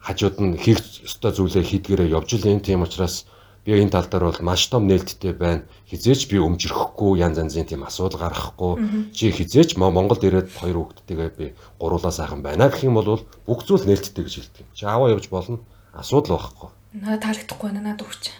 хажууд 0.00 0.36
нь 0.40 0.56
хийх 0.56 0.80
ёстой 1.04 1.32
зүйлээ 1.32 1.64
хийдгээрээ 1.64 2.12
явж 2.16 2.30
л 2.36 2.48
энэ 2.48 2.64
тийм 2.64 2.84
учраас 2.84 3.24
би 3.64 3.76
энэ 3.76 3.92
тал 3.92 4.08
дээр 4.08 4.24
бол 4.24 4.40
маш 4.40 4.68
том 4.72 4.88
нээлттэй 4.88 5.32
байна. 5.36 5.68
Хизээч 5.88 6.32
би 6.32 6.40
өмжрөхгүй 6.40 7.20
янз 7.20 7.36
янзын 7.36 7.68
тийм 7.68 7.84
асуудал 7.84 8.20
гаргахгүй. 8.24 9.12
Чи 9.12 9.28
хизээч 9.28 9.76
Монголд 9.76 10.24
ирээд 10.24 10.48
хоёр 10.48 10.88
хүүхдтэйгээ 10.88 11.30
би 11.36 11.52
гуруулаа 11.76 12.12
сайхан 12.12 12.40
байна 12.40 12.72
гэх 12.72 12.88
юм 12.88 12.96
бол 12.96 13.20
бүх 13.44 13.60
зүйл 13.68 13.84
нээлттэй 13.84 14.24
гэж 14.24 14.34
хэлдэг. 14.40 14.66
Чи 14.72 14.88
аваа 14.88 15.12
явж 15.12 15.28
болно. 15.28 15.60
Асуудал 15.92 16.40
байхгүй. 16.40 16.68
Надад 16.96 17.20
таалагдахгүй 17.20 17.68
байна 17.68 17.92
надад 17.92 18.08
өгч. 18.08 18.32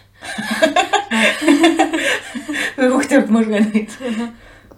Хүүхдээ 2.81 3.21
мөргөн. 3.29 3.85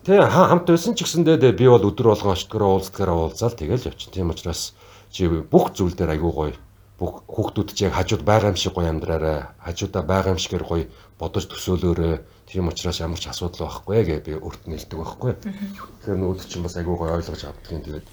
Тэ 0.04 0.20
хамт 0.20 0.68
байсан 0.68 1.00
ч 1.00 1.08
гэсэндээ 1.08 1.56
би 1.56 1.64
бол 1.72 1.80
өдөр 1.80 2.12
болгон 2.12 2.36
очдгороо 2.36 2.76
уулздгаараа 2.76 3.32
уулзаал 3.32 3.56
тэгэл 3.56 3.88
явчих. 3.88 4.12
Тийм 4.12 4.36
учраас 4.36 4.76
чи 5.08 5.32
бүх 5.32 5.72
зүйл 5.72 5.96
дээр 5.96 6.20
айгүй 6.20 6.32
гоё. 6.36 6.56
Бүх 7.00 7.24
хүүхдүүд 7.24 7.72
чи 7.72 7.88
яг 7.88 7.96
хажууд 7.96 8.28
байгаа 8.28 8.52
юм 8.52 8.60
шиг 8.60 8.76
гоё 8.76 8.92
амьдраарай. 8.92 9.48
Хажуудаа 9.64 10.04
байгаа 10.04 10.36
юм 10.36 10.44
шигээр 10.44 10.68
гоё 10.68 10.92
бодож 11.16 11.48
төсөөлөөрэй. 11.48 12.20
Тийм 12.52 12.68
учраас 12.68 13.00
ямар 13.00 13.16
ч 13.16 13.32
асуудал 13.32 13.64
байхгүй 13.72 14.04
гэ 14.04 14.16
би 14.28 14.36
өөрт 14.36 14.68
нь 14.68 14.76
хэлдэг 14.76 15.00
байхгүй. 15.00 15.32
Тэгэхээр 15.40 16.20
нүүд 16.20 16.40
чинь 16.52 16.68
бас 16.68 16.76
айгүй 16.76 16.96
гоё 17.00 17.16
ойлгож 17.16 17.42
авдгийн 17.48 17.88
тэгээд 17.88 18.06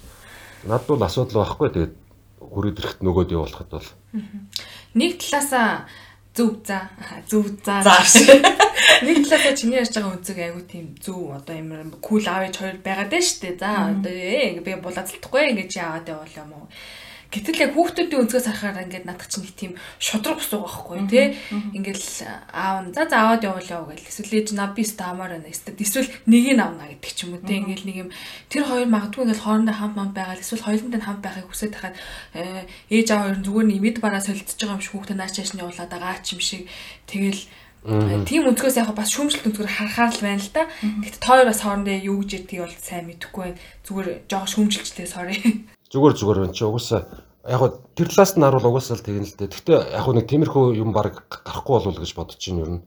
над 0.71 0.83
бол 0.87 1.03
асуудал 1.03 1.43
байхгүй. 1.43 1.67
Тэгээд 1.75 1.93
хүрээд 2.39 2.79
ирэхэд 2.79 3.01
нөгөөд 3.03 3.35
явуулахад 3.35 3.67
бол 3.67 3.87
нэг 4.95 5.19
талаасаа 5.19 5.91
зөв 6.35 6.63
за. 6.65 6.89
Зөв 7.29 7.45
за. 7.65 7.81
Зааш 7.83 8.13
Нэг 9.05 9.25
талаасаа 9.25 9.57
чиний 9.57 9.81
ярьж 9.81 9.93
байгаа 9.97 10.13
үнцэг 10.15 10.37
айгу 10.37 10.61
тийм 10.65 10.95
зүв. 11.01 11.35
Одоо 11.35 11.55
юм 11.57 11.91
кул 12.01 12.23
аав 12.27 12.47
ээж 12.47 12.55
хоёр 12.61 12.77
байгаад 12.85 13.09
байна 13.11 13.25
шүү 13.25 13.39
дээ. 13.41 13.55
За 13.57 13.71
одоо 13.91 14.13
ээ 14.13 14.61
би 14.61 14.71
булаацалтахгүй 14.77 15.41
ингээд 15.51 15.71
чи 15.73 15.79
аваад 15.81 16.07
явуул 16.07 16.35
юм 16.37 16.51
уу. 16.55 16.65
Гэтэл 17.31 17.63
яг 17.63 17.71
хүүхдүүдийн 17.79 18.27
өнцгөөс 18.27 18.47
харахаар 18.51 18.83
ингээд 18.91 19.07
надад 19.07 19.31
чинь 19.31 19.47
нэг 19.47 19.55
тийм 19.55 19.71
шудраг 20.03 20.43
босоо 20.43 20.67
байхгүй 20.67 21.07
тий. 21.07 21.39
Ингээл 21.71 22.27
аав 22.51 22.91
за 22.91 23.07
за 23.07 23.15
аваад 23.23 23.47
явуул 23.47 23.71
яв 23.71 23.87
гэл. 23.87 24.03
Эсвэл 24.03 24.43
ээж 24.43 24.51
нав 24.51 24.75
би 24.75 24.83
стамаар 24.83 25.39
байна. 25.39 25.47
Эсвэл 25.47 26.11
нэгийг 26.27 26.59
авна 26.59 26.91
гэдэг 26.91 27.11
ч 27.15 27.23
юм 27.23 27.39
уу 27.39 27.47
тий. 27.47 27.63
Ингээл 27.63 27.87
нэг 27.87 27.97
юм 28.03 28.09
тэр 28.51 28.67
хоёр 28.67 28.87
магадгүй 28.91 29.23
ингээл 29.31 29.45
хоорондоо 29.47 29.75
хамт 29.79 29.95
мам 29.95 30.11
байгаа. 30.11 30.43
Эсвэл 30.43 30.67
хоёуланд 30.67 30.91
нь 30.99 31.07
хамт 31.07 31.23
байхыг 31.23 31.47
хүсэж 31.47 31.71
тахад 31.71 31.95
э, 32.35 32.67
ээж 32.91 33.07
аав 33.15 33.23
хоёр 33.23 33.39
зүгээр 33.47 33.67
нэг 33.71 33.79
мэд 33.79 33.97
бараа 34.03 34.19
солилцож 34.19 34.59
байгаа 34.59 34.75
юм 34.75 34.83
шиг 34.83 34.91
хүүхдээ 34.91 35.15
наач 35.15 35.31
чааш 35.39 35.51
нь 35.55 35.63
явуулаад 35.63 35.87
байгаа 35.87 36.19
ч 36.19 36.35
юм 36.35 36.41
шиг. 36.43 36.67
Тэгэл 37.07 37.41
Тийм 37.81 38.45
өнцгөөс 38.45 38.77
яг 38.77 38.93
бас 38.93 39.09
шүүмжлэлт 39.09 39.47
өнцгөр 39.49 39.65
харахаар 39.65 40.13
л 40.13 40.21
байна 40.21 40.37
л 40.37 40.53
да. 40.53 40.69
Гэхдээ 41.01 41.25
тоор 41.25 41.49
бас 41.49 41.65
хоорондоо 41.65 41.97
юу 41.97 42.21
гэж 42.21 42.45
ядгийг 42.45 42.61
бол 42.61 42.77
сайн 42.77 43.09
мэдэхгүй 43.09 43.41
байна. 43.41 43.61
Зүгээр 43.89 44.07
жоох 44.29 44.45
шүүмжилчтэй 44.53 45.09
sorry. 45.09 45.41
Зүгээр 45.91 46.13
зүгээр 46.15 46.39
байна 46.39 46.55
чи 46.55 46.63
угаасаа 46.63 47.03
яг 47.43 47.61
тэр 47.99 48.07
талаас 48.07 48.33
нь 48.37 48.43
харуул 48.47 48.69
угаасаа 48.71 48.95
л 48.95 49.03
тэгнэ 49.03 49.27
л 49.27 49.35
дээ. 49.35 49.51
Гэхдээ 49.51 49.79
яг 49.91 50.07
нэг 50.07 50.25
тиймэрхүү 50.31 50.65
юм 50.79 50.95
баг 50.95 51.27
гарахгүй 51.27 51.73
болов 51.75 51.99
гэж 51.99 52.11
бодож 52.15 52.39
чинь 52.39 52.63
юу 52.63 52.79
нэ. 52.79 52.81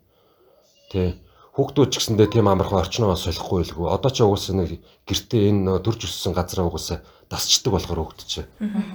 Тэ. 0.88 1.20
Хүүхдүүд 1.54 1.90
ч 1.92 1.94
гэсэндээ 2.00 2.28
тийм 2.32 2.48
амархан 2.48 2.82
орчноо 2.82 3.14
солихгүй 3.14 3.62
байлгүй. 3.62 3.86
Одоо 3.92 4.10
ч 4.10 4.24
угаасаа 4.24 4.56
нэг 4.56 4.80
гэртээ 5.04 5.42
энэ 5.52 5.84
төрж 5.84 6.08
өссөн 6.08 6.32
газараа 6.32 6.66
угаасаа 6.70 7.04
дасчдаг 7.28 7.76
болохоор 7.76 8.00
хүүхд 8.08 8.20
чи. 8.26 8.42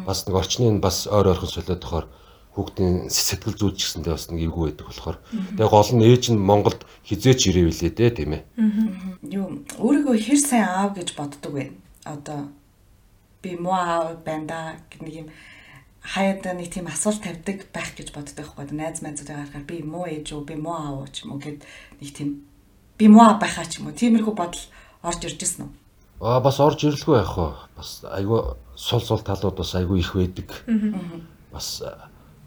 Бас 0.04 0.26
нэг 0.28 0.36
орчныг 0.36 0.82
бас 0.82 1.08
ойр 1.08 1.32
ойрхон 1.32 1.48
солиод 1.54 1.80
тохоор 1.80 2.06
хүүхдийн 2.58 3.08
сэтгэл 3.08 3.56
зүйч 3.56 3.78
гэсэндээ 3.80 4.12
бас 4.12 4.28
нэг 4.28 4.42
эвгүй 4.44 4.76
байдаг 4.76 4.88
болохоор 4.90 5.18
тэгээ 5.56 5.70
гол 5.72 5.92
нь 5.96 6.04
ээж 6.04 6.24
нь 6.34 6.40
Монголд 6.40 6.82
хизээч 7.08 7.48
ирэвэлээ 7.48 7.92
дээ 7.96 8.12
тийм 8.12 8.32
ээ. 8.36 8.44
Юу 9.38 9.64
өөрийгөө 9.80 10.16
хэр 10.20 10.40
сайн 10.42 10.68
аав 10.68 11.00
гэж 11.00 11.16
боддог 11.16 11.54
вэ? 11.56 11.72
Одоо 12.04 12.52
би 13.42 13.56
муу 13.56 13.74
аав 13.74 14.24
байна 14.26 14.46
да 14.48 14.60
гэх 14.90 15.02
нэг 15.02 15.16
юм 15.16 15.28
хаяад 16.02 16.46
нэг 16.46 16.70
тийм 16.72 16.88
асуулт 16.88 17.24
тавьдаг 17.24 17.68
байх 17.74 17.96
гэж 17.96 18.12
боддог 18.16 18.36
байхгүй 18.36 18.72
найз 18.76 19.02
найзуудаа 19.02 19.44
гарахаар 19.44 19.66
би 19.68 19.84
муу 19.84 20.06
ээж 20.08 20.34
үү 20.34 20.44
би 20.46 20.56
муу 20.56 20.76
аав 20.76 20.96
уу 21.04 21.08
ч 21.12 21.24
юм 21.24 21.36
уу 21.36 21.44
гэд 21.44 21.64
нэг 22.02 22.10
тийм 22.16 22.48
би 22.98 23.06
муу 23.08 23.24
аав 23.24 23.40
байхаа 23.40 23.66
ч 23.68 23.80
юм 23.80 23.88
уу 23.88 23.96
тиймэрхүү 23.96 24.36
бодол 24.36 24.66
орж 25.04 25.22
ирж 25.24 25.40
ирсэн 25.40 25.68
үү? 25.68 25.72
Аа 26.20 26.40
бас 26.44 26.60
орж 26.60 26.84
ирлгүй 26.84 27.16
байх 27.16 27.38
уу. 27.38 27.56
Бас 27.80 28.04
айгүй 28.04 28.40
сул 28.76 29.00
сул 29.00 29.24
талууд 29.24 29.56
бас 29.56 29.72
айгүй 29.76 30.00
их 30.04 30.12
байдаг. 30.16 30.52
Бас 31.52 31.80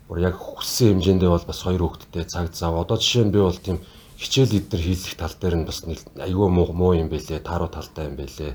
бүр 0.09 0.21
яг 0.21 0.37
хүссэн 0.37 1.01
хэмжээндээ 1.01 1.31
бол 1.33 1.49
бас 1.49 1.61
хоёр 1.65 1.81
хүүхэдтэй 1.89 2.25
цаг 2.29 2.53
зав. 2.53 2.77
Одоо 2.77 3.01
жишээ 3.01 3.25
нь 3.25 3.33
би 3.33 3.41
бол 3.41 3.57
тийм 3.57 3.81
хичээл 4.21 4.61
эднэр 4.61 4.83
хийх 4.85 5.17
тал 5.17 5.33
дээр 5.41 5.65
нь 5.65 5.69
бас 5.69 5.81
айгүй 5.89 6.49
муу 6.53 6.69
муу 6.77 6.93
юм 6.93 7.09
бэлээ. 7.09 7.41
Тааруу 7.41 7.73
талтай 7.73 8.13
юм 8.13 8.21
бэлээ. 8.21 8.53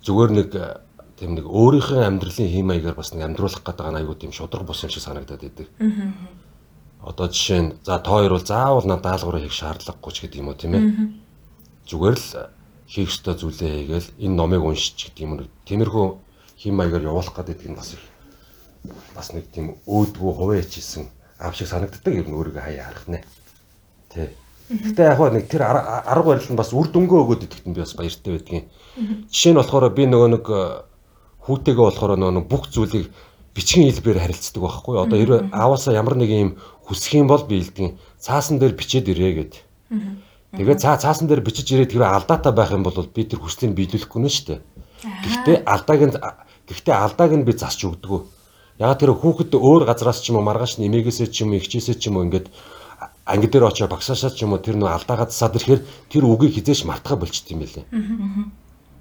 Зүгээр 0.00 0.30
нэг 0.32 0.50
тийм 1.20 1.36
нэг 1.36 1.44
өөрийнхөө 1.44 2.00
амьдралын 2.08 2.48
хэм 2.48 2.66
маягаар 2.72 2.96
бас 2.96 3.12
нэг 3.12 3.28
амьдруулах 3.28 3.60
гэдэг 3.60 3.86
нь 3.92 3.98
айгүй 4.00 4.16
тийм 4.16 4.32
шудраг 4.32 4.64
бус 4.64 4.80
юм 4.80 4.88
шиг 4.88 5.04
санагдаад 5.04 5.44
байдаг. 5.44 5.68
Одоо 7.04 7.28
жишээ 7.28 7.60
нь 7.60 7.70
за 7.84 8.00
та 8.00 8.08
хоёр 8.08 8.32
бол 8.32 8.46
заавал 8.48 8.88
надад 8.88 9.20
даалгавар 9.20 9.44
хийх 9.44 9.52
шаардлагагүй 9.52 10.12
ч 10.16 10.18
гэдэг 10.24 10.40
юм 10.40 10.48
уу 10.48 10.56
тийм 10.56 10.72
ээ. 10.80 10.84
Зүгээр 11.84 12.16
л 12.16 12.28
хийх 12.88 13.12
ёстой 13.12 13.36
зүйлээ 13.36 13.72
хийгээл 13.84 14.08
энэ 14.16 14.36
номыг 14.40 14.64
уншиж 14.64 14.96
гэдэг 15.12 15.20
юм 15.20 15.32
уу. 15.36 15.52
Тиймэрхүү 15.68 16.06
хэм 16.56 16.74
маягаар 16.80 17.04
явуулах 17.04 17.36
гэдэг 17.36 17.68
нь 17.68 17.76
бас 17.76 17.92
их 17.92 18.04
бас 19.12 19.36
нэг 19.36 19.44
тийм 19.52 19.76
өөдгөө 19.84 20.32
хуваа 20.40 20.64
хийсэн 20.64 21.04
аав 21.36 21.52
шиг 21.52 21.68
санагддаг 21.68 22.16
юм 22.16 22.32
өөрийгөө 22.32 22.64
хаяа 22.64 22.88
харах 22.88 23.06
нэ. 23.12 23.20
Тэ. 24.08 24.32
Гэтэ 24.72 25.02
яг 25.04 25.20
нэг 25.20 25.48
тэр 25.52 25.68
арга 25.68 26.24
барил 26.24 26.48
нь 26.48 26.56
бас 26.56 26.72
үр 26.72 26.88
дүнгөө 26.88 27.20
өгөөд 27.28 27.44
идэхт 27.44 27.66
нь 27.68 27.76
би 27.76 27.84
бас 27.84 27.92
баяртай 27.92 28.40
байдгийн. 28.40 28.64
Жишээ 29.28 29.52
нь 29.52 29.60
болохоор 29.60 29.92
би 29.92 30.04
нөгөө 30.08 30.28
нэг 30.32 30.44
хүүтэйгээ 31.50 31.84
болохоор 31.90 32.14
нөгөө 32.14 32.46
бүх 32.46 32.70
зүйлийг 32.70 33.10
бичгийн 33.54 33.90
хэлбэрээр 33.90 34.22
харилцдаг 34.30 34.62
байхгүй. 34.62 34.94
Одоо 35.02 35.18
хэрвээ 35.18 35.40
ааваасаа 35.50 35.98
ямар 35.98 36.14
нэг 36.14 36.30
юм 36.30 36.50
хүсэх 36.86 37.18
юм 37.18 37.26
бол 37.26 37.42
биелдэг. 37.42 37.98
Цаасан 38.22 38.62
дээр 38.62 38.78
бичээд 38.78 39.10
ирээ 39.10 39.32
гэд. 39.42 39.54
Тэгээ 40.54 40.78
цаа 40.78 40.98
цаасан 40.98 41.26
дээр 41.26 41.42
бичиж 41.42 41.66
ирээд 41.74 41.90
хэрвээ 41.94 42.14
алдаатай 42.14 42.52
байх 42.54 42.70
юм 42.70 42.86
бол 42.86 42.94
би 42.94 43.22
тэр 43.26 43.42
хүслийг 43.42 43.74
биелүүлэхгүй 43.74 44.20
нэ 44.22 44.30
шүү 44.30 44.46
дээ. 44.46 44.60
Гэхдээ 45.02 45.56
алдааг 45.66 46.00
нь 46.06 46.14
гэхдээ 46.70 46.94
алдааг 46.94 47.32
нь 47.34 47.46
би 47.46 47.52
засч 47.58 47.86
өгдөг. 47.86 48.26
Яг 48.78 48.98
тэр 48.98 49.14
хүүхэд 49.14 49.54
өөр 49.54 49.84
газраас 49.86 50.22
ч 50.22 50.30
юм 50.30 50.40
уу 50.40 50.46
маргааш 50.46 50.78
нэмээгээсээ 50.78 51.28
ч 51.30 51.42
юм 51.42 51.54
уу 51.54 51.60
ихчээсээ 51.60 51.96
ч 51.98 52.08
юм 52.08 52.18
уу 52.18 52.26
ингээд 52.26 52.46
анги 53.26 53.46
дээр 53.46 53.68
очоо 53.70 53.88
багсаашаа 53.90 54.30
ч 54.30 54.42
юм 54.42 54.54
уу 54.54 54.62
тэр 54.62 54.78
нөө 54.78 54.90
алдаагаа 54.90 55.28
засаад 55.30 55.58
ирэхээр 55.58 55.82
тэр 56.10 56.24
үгийг 56.24 56.58
хизээш 56.58 56.88
мартахаа 56.88 57.20
болчт 57.20 57.46
юм 57.52 57.60
байлээ. 57.62 57.84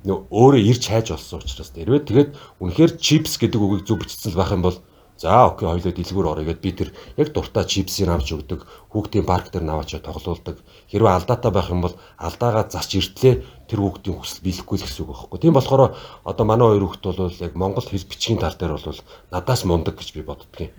Өөрөө 0.07 0.61
ирж 0.63 0.83
хайж 0.87 1.11
олсон 1.11 1.43
учраас 1.43 1.75
тэрвээ 1.75 2.07
тэгээд 2.07 2.29
үнэхээр 2.63 2.91
чипс 3.03 3.35
гэдэг 3.35 3.59
үгийг 3.59 3.83
зөв 3.83 3.99
бичсэн 3.99 4.31
л 4.31 4.39
байх 4.39 4.55
юм 4.55 4.63
бол 4.63 4.77
За 5.19 5.51
окей 5.51 5.67
хоёлоо 5.67 5.91
дэлгүүр 5.91 6.31
орё 6.31 6.43
гэд 6.47 6.63
би 6.63 6.71
тэр 6.71 6.95
яг 7.19 7.35
дуртай 7.35 7.67
чипсийг 7.67 8.07
авч 8.07 8.31
өгдөг. 8.39 8.63
Хүүхдийн 8.87 9.27
парк 9.27 9.51
дээр 9.51 9.67
наваач 9.67 9.99
тоглуулдаг. 9.99 10.63
Хэрвээ 10.87 11.11
алдаатай 11.11 11.51
байх 11.51 11.67
юм 11.75 11.83
бол 11.83 11.99
алдаагаа 12.15 12.71
засч 12.71 12.95
иртлээ 12.95 13.43
тэр 13.67 13.79
хүүхдийн 13.83 14.15
хүсэл 14.15 14.39
биелэхгүй 14.47 14.79
л 14.79 14.85
гэсэн 14.87 15.03
үг 15.03 15.11
байхгүй. 15.11 15.39
Тийм 15.43 15.59
болохоор 15.59 15.91
одоо 16.23 16.45
манай 16.47 16.71
хоёр 16.71 16.87
хүүхд 16.87 17.03
бол 17.19 17.35
яг 17.35 17.53
монгол 17.59 17.83
хэл 17.83 18.07
бичгийн 18.07 18.39
тал 18.39 18.55
дээр 18.55 18.79
бол 18.79 19.03
надаас 19.27 19.61
мундаг 19.67 19.99
гэж 19.99 20.09
би 20.15 20.23
боддгийн. 20.23 20.71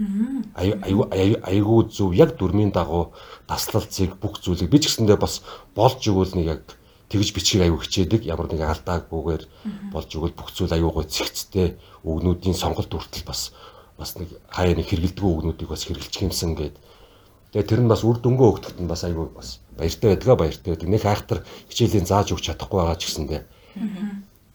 Аюу 0.56 1.78
зөв 1.92 2.16
яг 2.16 2.40
дүрмийн 2.40 2.72
дагуу 2.72 3.12
таслалцыг 3.44 4.16
бүх 4.16 4.40
зүйлийг 4.40 4.72
би 4.72 4.80
ч 4.80 4.88
гэсэндээ 4.88 5.20
бас 5.20 5.44
болж 5.76 6.00
өгвөл 6.08 6.32
нэг 6.32 6.48
яг 6.48 6.79
тэгж 7.10 7.28
бичгийг 7.34 7.66
аюу 7.66 7.82
хичээдэг 7.82 8.22
ямар 8.24 8.46
нэг 8.46 8.62
алдаагүйгээр 8.62 9.42
болж 9.90 10.10
өгвөл 10.14 10.38
бүх 10.38 10.54
зүйл 10.54 10.72
аюугай 10.72 11.10
цэгцтэй 11.10 11.74
өгнүүдийн 12.06 12.54
сонголт 12.54 12.90
хүртэл 12.90 13.26
бас 13.26 13.50
бас 13.98 14.14
нэг 14.16 14.30
хаяа 14.48 14.78
нэг 14.78 14.86
хэргэлдэггүй 14.86 15.30
үгнүүдийг 15.34 15.68
бас 15.68 15.84
хэрглэж 15.84 16.14
хэмсэн 16.14 16.54
гээд 16.54 16.76
тэгээ 17.50 17.66
тэр 17.66 17.80
нь 17.82 17.90
бас 17.90 18.06
үр 18.06 18.22
дүнгөө 18.22 18.48
өгдөгт 18.54 18.78
нь 18.78 18.86
бас 18.86 19.02
айгүй 19.02 19.26
бас 19.34 19.58
баяртай 19.80 20.14
байдгаа 20.14 20.36
баяртай 20.36 20.70
байдаг. 20.74 20.88
Нэг 20.88 21.02
хайхтар 21.02 21.38
хичээлийн 21.68 22.06
зааж 22.06 22.32
өгч 22.32 22.44
чадахгүй 22.52 22.78
байгаа 22.78 22.98
ч 23.00 23.08
гэсэндээ. 23.08 23.42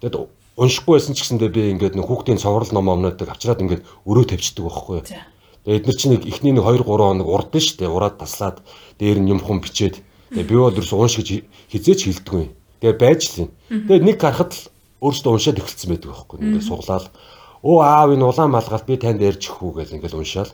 Тэгэд 0.02 0.16
уншихгүй 0.56 0.94
байсан 0.96 1.14
ч 1.18 1.20
гэсэндээ 1.26 1.50
би 1.50 1.62
ингээд 1.74 1.98
нэг 1.98 2.06
хүүхдийн 2.06 2.40
цоврал 2.40 2.72
ном 2.72 2.88
омнуудыг 2.94 3.30
авчираад 3.30 3.64
ингээд 3.66 3.84
өрөө 4.06 4.26
тавьчихдаг 4.30 4.66
байхгүй 4.70 4.96
юу. 5.02 5.06
Тэгээ 5.66 5.78
эдгээр 5.82 5.98
чинь 5.98 6.14
нэг 6.14 6.24
эхний 6.30 6.54
нэг 6.54 6.64
2 6.64 6.86
3 6.86 6.86
хоног 6.86 7.28
урдсан 7.28 7.62
шүү 7.66 7.78
дээ. 7.82 7.90
Ураад 7.90 8.16
таслаад 8.22 8.58
дээр 9.02 9.18
нь 9.18 9.32
юмхан 9.34 9.60
бичээд 9.66 10.06
тэгээ 10.36 10.50
би 10.52 10.56
бол 10.60 10.76
ерөөс 10.76 10.94
уншиж 10.94 11.48
хизээч 11.72 12.00
хилдэггүй. 12.12 12.46
Тэгээ 12.84 13.00
байж 13.00 13.22
л 13.32 13.48
юм. 13.48 13.50
Тэгээ 13.72 14.04
нэг 14.04 14.18
гарахад 14.20 14.52
л 14.52 14.62
өөртөө 15.00 15.32
уншаад 15.32 15.60
эхэлсэн 15.64 15.90
байдаг 15.96 16.10
байхгүй. 16.12 16.38
Ингээд 16.44 16.68
суглаад 16.68 17.08
өө 17.66 17.78
аав 17.82 18.10
энэ 18.14 18.26
улаан 18.30 18.52
малгал 18.52 18.86
би 18.86 18.96
танд 19.00 19.24
ярьж 19.24 19.50
өгөх 19.50 19.82
гэж 19.82 19.90
ингээл 19.98 20.20
уншаал. 20.22 20.52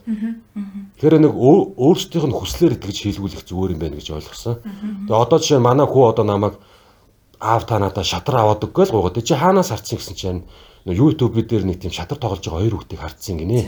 Тэгэхээр 0.95 1.27
нэг 1.27 1.33
өөрсдийнх 1.35 2.27
нь 2.29 2.37
хүслээр 2.37 2.75
итгэж 2.79 2.97
хийлгүүлэх 3.03 3.43
зүгээр 3.43 3.73
юм 3.75 3.81
байна 3.83 3.97
гэж 3.99 4.07
ойлгосон. 4.15 4.61
Тэгээ 5.09 5.19
одоо 5.19 5.37
жишээ 5.41 5.59
манай 5.59 5.87
хүү 5.89 6.03
одоо 6.07 6.23
намайг 6.23 6.55
аав 7.41 7.65
та 7.67 7.83
надаа 7.83 8.05
шатар 8.07 8.39
аваад 8.39 8.63
өгөхгүй 8.63 8.85
л 8.87 8.95
гоогаад 8.95 9.19
чи 9.19 9.35
хаанаас 9.35 9.75
харсан 9.75 9.97
гэсэн 9.99 10.15
чинь 10.15 10.41
YouTube 10.85 11.41
дээр 11.41 11.65
нэг 11.65 11.81
тийм 11.81 11.91
шатар 11.91 12.17
тоглож 12.17 12.41
байгаа 12.41 12.63
хоёр 12.63 12.75
хүүхдийг 12.79 13.01
харцсан 13.01 13.37
гинэ. 13.37 13.67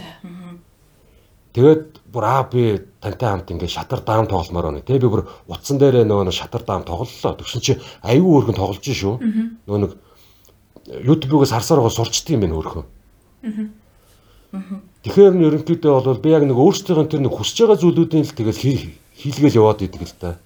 Тэгээд 1.53 2.01
бүр 2.09 2.23
аа 2.25 2.43
би 2.49 2.81
тантай 2.97 3.29
хамт 3.29 3.51
ингээд 3.53 3.73
шатар 3.77 4.01
даам 4.01 4.25
тогломоор 4.25 4.73
байна. 4.73 4.81
Тэгээ 4.81 5.03
би 5.05 5.09
бүр 5.09 5.23
утсан 5.45 5.77
дээрээ 5.77 6.05
нөгөө 6.09 6.33
шатар 6.33 6.65
даам 6.65 6.81
тоглолоо. 6.81 7.37
Тэгсэн 7.37 7.61
чи 7.61 7.77
аюу 8.01 8.41
өөрхөн 8.41 8.57
тоглож 8.57 8.81
шүү. 8.81 9.21
Нөгөө 9.69 9.81
нэг 9.85 9.93
YouTube-ээс 11.05 11.53
харсаар 11.53 11.85
гоо 11.85 11.93
сурчдсан 11.93 12.37
юм 12.37 12.41
байна 12.41 12.57
өөрхөн. 12.57 12.85
Тэгэхээр 15.03 15.33
нь 15.37 15.45
ерөнхийдөө 15.45 15.93
бол 16.01 16.21
би 16.21 16.29
яг 16.33 16.43
нэг 16.45 16.57
өөрсдийн 16.57 17.09
тэр 17.09 17.21
нэг 17.21 17.33
хүсэж 17.37 17.69
байгаа 17.69 17.81
зүйлүүдийн 17.81 18.25
л 18.25 18.37
тэгэл 18.37 18.61
хийлгээл 19.17 19.59
яваад 19.61 19.85
идэг 19.85 20.01
л 20.05 20.15
да. 20.21 20.37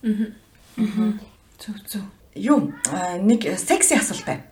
Зөв 1.60 1.78
зөв. 1.88 2.03
Юу 2.38 2.73
нэг 3.21 3.45
секси 3.57 3.97
асуулт 3.97 4.25
байна. 4.25 4.43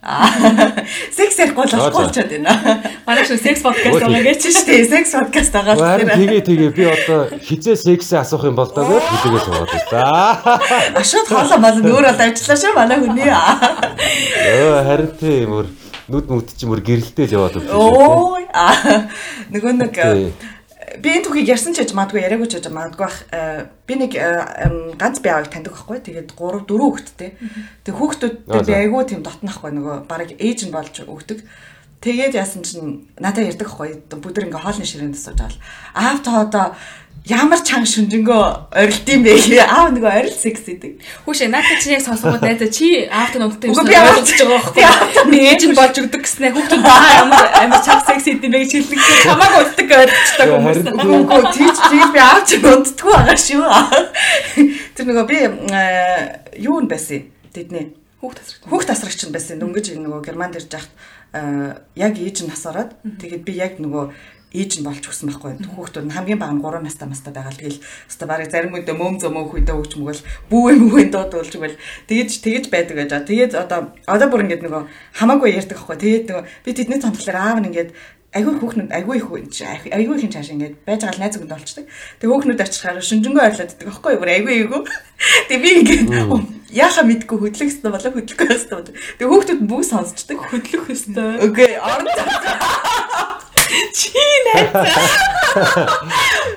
Секс 1.14 1.38
ярихгүй 1.38 1.70
болохгүй 1.70 1.94
болчиход 1.94 2.32
байна. 2.34 2.82
Манай 3.06 3.26
шүү 3.30 3.38
секс 3.38 3.62
подкаст 3.62 4.02
байгаа 4.02 4.24
гэж 4.26 4.48
шүү 4.50 4.66
дээ. 4.70 4.86
Секс 4.90 5.14
подкаст 5.14 5.54
байгаа. 5.54 5.76
Харин 5.78 6.10
тэгээ 6.18 6.42
тэгээ 6.50 6.72
би 6.74 6.84
одоо 6.90 7.20
хизээ 7.46 7.78
секси 7.78 8.18
асуух 8.18 8.50
юм 8.50 8.58
бол 8.58 8.70
даа 8.74 8.90
гэж 8.90 9.06
хэлээгээ 9.06 9.44
суугаад 9.46 9.72
байна. 9.92 11.00
Ашууд 11.02 11.28
хоолоо 11.30 11.60
болно 11.62 11.90
өөр 11.94 12.06
бол 12.10 12.26
ажиллаа 12.26 12.58
шүү 12.58 12.74
манай 12.74 12.98
хүний. 13.06 13.30
Өө 13.30 14.78
харин 14.90 15.12
тийм 15.22 15.50
өөр 15.54 15.68
нүд 16.10 16.26
мүд 16.30 16.48
чи 16.58 16.66
мөр 16.70 16.82
гэрэлтэй 16.86 17.26
л 17.30 17.36
яваад 17.38 17.58
өгч. 17.62 17.70
Оо 17.70 18.38
нөгөө 19.54 19.74
нэг 19.78 19.94
би 21.02 21.10
энэ 21.10 21.26
түүхийг 21.26 21.50
ярьсан 21.50 21.74
ч 21.74 21.82
гэж 21.82 21.92
магадгүй 21.98 22.22
яриаггүй 22.26 22.50
ч 22.50 22.54
гэж 22.62 22.70
магадгүй 22.70 23.06
бах 23.06 23.18
би 23.88 23.94
нэг 23.98 24.12
ганц 25.02 25.18
би 25.20 25.30
аавыг 25.34 25.50
таньдаг 25.50 25.74
байхгүй. 25.74 26.00
Тэгээд 26.02 26.34
3 26.38 26.66
4 26.70 26.78
хүүхэдтэй. 26.78 27.32
Тэг 27.86 27.94
хүүхдүүдтэй 27.96 28.62
би 28.70 28.74
айгүй 28.74 29.04
тийм 29.10 29.22
дотнахгүй 29.26 29.72
нөгөө 29.74 29.96
бараг 30.06 30.38
ээж 30.38 30.70
нь 30.70 30.76
болж 30.76 30.94
өгдөг. 31.02 31.42
Тэгээд 32.06 32.38
яасан 32.38 32.62
чинь 32.62 33.10
надад 33.18 33.50
ярьдаг 33.50 33.66
байхгүй 33.66 34.06
бүдэр 34.14 34.46
ингээ 34.46 34.62
хоолны 34.62 34.86
ширээнд 34.86 35.18
сууж 35.18 35.42
байгаа 35.42 35.58
аав 35.98 36.20
та 36.22 36.32
одоо 36.46 36.66
ямар 37.26 37.58
чанга 37.66 37.90
шүнжэнгөө 37.90 38.42
орилт 38.70 39.08
юм 39.10 39.22
бэ 39.26 39.34
гээ 39.34 39.66
аав 39.66 39.90
нөгөө 39.98 40.14
орил 40.14 40.38
секс 40.38 40.62
гэдэг. 40.62 41.02
Хүүшээ 41.26 41.50
наадад 41.50 41.82
чи 41.82 41.90
яг 41.90 42.06
сонсонгууд 42.06 42.46
найзаа 42.46 42.70
чи 42.70 43.10
аавтай 43.10 43.40
номтой 43.42 43.74
юм 43.74 43.78
шиг 43.82 43.90
ойлгож 43.90 44.30
байгаа 44.30 44.62
байхгүй. 44.62 44.86
Нэг 45.34 45.42
ээж 45.50 45.62
нь 45.66 45.74
болж 45.74 45.96
өгдөг 46.06 46.22
гэснээр 46.22 46.54
хүүхдүүд 46.54 46.86
ямар 46.86 47.46
амар 47.66 47.82
чанга 47.82 48.06
секс 48.06 48.26
хийдэг 48.30 48.46
юм 48.46 48.54
бэ 48.54 48.62
гэж 48.62 48.72
хэлдэг. 48.78 49.00
Хамаагүй 49.26 49.62
уддаг 49.66 49.90
ойлгочдаг 50.06 50.48
хүмүүс. 50.54 50.80
Үгүй 51.02 51.42
тийч 51.58 51.78
тийч 51.90 52.06
би 52.14 52.20
аав 52.22 52.42
чи 52.46 52.56
уддаггүй 52.62 53.14
байгаа 53.18 53.40
шүү. 53.42 53.66
Тэр 54.94 55.06
нөгөө 55.10 55.26
би 55.26 55.38
юу 56.62 56.78
нь 56.78 56.90
байсан 56.94 57.26
тэдний 57.50 57.98
хүүхд 58.22 58.38
тасрагч. 58.38 58.70
Хүүхд 58.70 58.88
тасрагч 58.94 59.22
нь 59.26 59.34
байсан. 59.34 59.58
Дөнгөж 59.66 59.98
нөгөө 59.98 60.22
германд 60.30 60.62
ирж 60.62 60.70
яхад 60.78 60.94
яг 61.98 62.14
ээж 62.16 62.46
нь 62.46 62.50
нас 62.54 62.64
ороод 62.70 62.96
тэгээд 63.02 63.44
би 63.44 63.54
яг 63.58 63.82
нөгөө 63.82 64.14
ээж 64.56 64.72
нь 64.80 64.88
болж 64.88 65.04
өгсөн 65.04 65.28
байхгүй. 65.30 65.52
Хүүхдүүд 65.68 66.06
нь 66.08 66.16
хамгийн 66.16 66.40
бага 66.40 66.56
нь 66.56 66.64
3 66.64 66.88
настай 66.88 67.08
мастай 67.12 67.34
байгаа 67.36 67.52
л 67.52 67.60
тэгэл 67.60 67.84
өстой 68.08 68.28
барыг 68.28 68.50
зарим 68.52 68.74
үедээ 68.74 68.96
мөм 68.96 69.20
зөмөө 69.20 69.44
хүйдээ 69.52 69.76
өгч 69.76 69.92
мөгөл 70.00 70.22
бүүвэ 70.48 70.74
мөвэн 70.80 71.10
дуудуулж 71.12 71.54
өгвөл 71.60 71.78
тэгэж 72.08 72.32
тэгэж 72.40 72.66
байдаг 72.72 72.96
гэж. 72.96 73.12
Тэгээд 73.28 73.54
одоо 73.60 73.92
одоо 74.08 74.28
бүр 74.32 74.48
ингэдэг 74.48 74.66
нөгөө 74.66 74.84
хамаагүй 75.20 75.50
ярьдаг 75.60 75.78
байхгүй. 75.78 75.98
Тэгээд 76.00 76.26
нөгөө 76.32 76.46
би 76.64 76.70
тэдний 76.72 77.00
цонхлоор 77.04 77.38
аав 77.38 77.60
нь 77.60 77.70
ингээд 77.70 77.92
айгүй 78.36 78.54
хүүхнүүд 78.60 78.92
айгүй 78.92 79.16
их 79.16 79.32
айгүй 79.96 80.16
их 80.20 80.34
чааш 80.36 80.50
ингээд 80.52 80.76
байж 80.84 81.08
байгаа 81.08 81.16
л 81.16 81.22
найз 81.24 81.38
өгөнд 81.40 81.56
олчдаг. 81.56 81.86
Тэгээ 82.20 82.32
хүүхнүүд 82.36 82.64
очихаар 82.68 83.00
шүнжэнгөө 83.00 83.44
ойрлоод 83.48 83.74
идэх 83.80 83.88
байхгүй 83.88 84.12
юу? 84.12 84.28
Айгүй 84.28 84.54
айгүй. 84.60 84.82
Тэгээ 85.48 85.64
би 85.64 85.70
ингээд 85.80 86.12
яхаа 86.76 87.08
мэдгүй 87.08 87.38
хөдлөх 87.40 87.72
хэвээр 87.72 87.96
болоо 87.96 88.12
хөдлөхгүй 88.12 88.48
хэвээр. 88.52 88.92
Тэгээ 89.24 89.32
хүүхдүүд 89.32 89.62
бүгд 89.72 89.88
сонсчдаг. 89.88 90.38
Хөдлөх 90.52 90.84
хэвээр. 90.84 91.48
Окей, 91.48 91.72
орон 91.80 92.12
Чи 93.94 94.12
найзаа. 94.46 94.86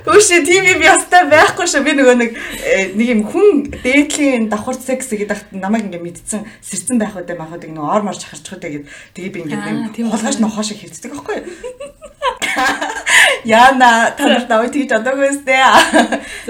Үшээ 0.09 0.43
тийм 0.45 0.65
юм 0.69 0.83
ястай 0.83 1.25
байхгүй 1.31 1.67
шүү. 1.71 1.85
Би 1.87 1.93
нөгөө 1.97 2.17
нэг 2.19 2.31
э, 2.65 2.93
нэг 2.99 3.09
юм 3.15 3.23
хүн 3.29 3.71
дээдлийн 3.71 4.49
давхар 4.53 4.77
секс 4.77 5.09
гэдэг 5.13 5.55
намайг 5.55 5.89
ингээ 5.89 6.03
мэдсэн 6.03 6.43
сэрцэн 6.61 6.99
байх 6.99 7.15
үедээ 7.17 7.39
махад 7.39 7.65
нэг 7.65 7.73
нөгөө 7.79 7.95
ормор 7.95 8.17
чахарчих 8.19 8.59
үедээ 8.59 8.85
тэгээ 9.15 9.33
би 9.33 9.41
ингээ 9.47 10.09
хулгайч 10.11 10.39
нохоо 10.43 10.65
шиг 10.67 10.83
хэвцдэг 10.83 11.15
байхгүй 11.15 11.37
юу? 11.41 11.47
Яна 13.45 14.13
танарт 14.19 14.51
аваа 14.51 14.69
тэгж 14.69 14.91
одоогүй 14.99 15.31
өстэй. 15.31 15.63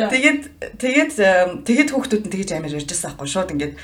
Тэгээд 0.08 0.40
тэгээд 0.80 1.12
тэгээд 1.68 1.92
хүүхдүүд 1.92 2.24
нь 2.26 2.32
тэгж 2.32 2.50
амар 2.56 2.72
ярьжсэн 2.72 3.12
байхгүй 3.12 3.28
шууд 3.28 3.52
ингээд 3.52 3.74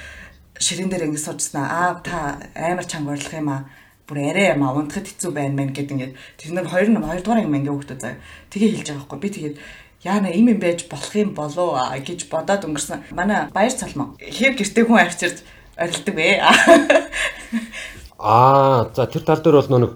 ширэн 0.59 0.89
дээр 0.89 1.11
ингэ 1.11 1.21
суужснаа 1.21 1.67
аа 1.69 1.91
та 2.01 2.39
амар 2.55 2.87
чанга 2.87 3.13
орлох 3.13 3.35
юм 3.35 3.51
аа 3.51 3.61
бүр 4.09 4.19
арай 4.31 4.53
юм 4.53 4.63
унтахад 4.69 5.09
хэцүү 5.09 5.31
байна 5.33 5.55
мэн 5.59 5.73
гэд 5.73 5.93
ингээд 5.93 6.15
тэр 6.37 6.51
нар 6.53 6.69
хоёр 6.69 6.89
нь 6.93 7.01
хоёрдугаар 7.01 7.45
юм 7.45 7.57
ингээ 7.57 7.75
хөхтөө 7.75 7.99
заа 8.01 8.15
тгээ 8.53 8.71
хэлж 8.77 8.89
байгаа 8.93 9.01
байхгүй 9.05 9.21
би 9.25 9.29
тэгээд 9.33 9.57
яана 10.05 10.29
им 10.29 10.49
юм 10.53 10.61
байж 10.61 10.85
болох 10.89 11.15
юм 11.17 11.35
болоо 11.35 11.81
гэж 11.81 12.29
бодоод 12.29 12.65
өнгөрсөн. 12.69 13.17
Манай 13.17 13.49
баяр 13.49 13.73
цалмаа 13.73 14.13
хэв 14.21 14.61
гэртээ 14.61 14.85
хүн 14.85 15.01
авчирч 15.01 15.39
орилдог 15.77 16.15
вэ? 16.15 16.45
Аа. 18.21 18.93
За 18.95 19.07
тэр 19.09 19.25
тал 19.25 19.41
дээр 19.41 19.65
бол 19.65 19.73
нэг 19.81 19.93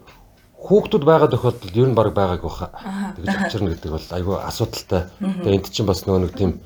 хүүхдүүд 0.56 1.04
байгаа 1.04 1.28
тохиолдолд 1.28 1.76
ер 1.76 1.88
нь 1.88 1.94
баг 1.94 2.12
байгааг 2.16 2.42
баха. 2.42 2.72
Тэгж 3.16 3.28
авчирна 3.28 3.70
гэдэг 3.76 3.92
бол 3.92 4.08
айгүй 4.16 4.36
асуудалтай. 4.48 5.02
Тэгээ 5.20 5.56
энд 5.60 5.68
чинь 5.68 5.88
бас 5.88 6.02
нөгөө 6.08 6.20
нэг 6.24 6.32
тийм 6.34 6.60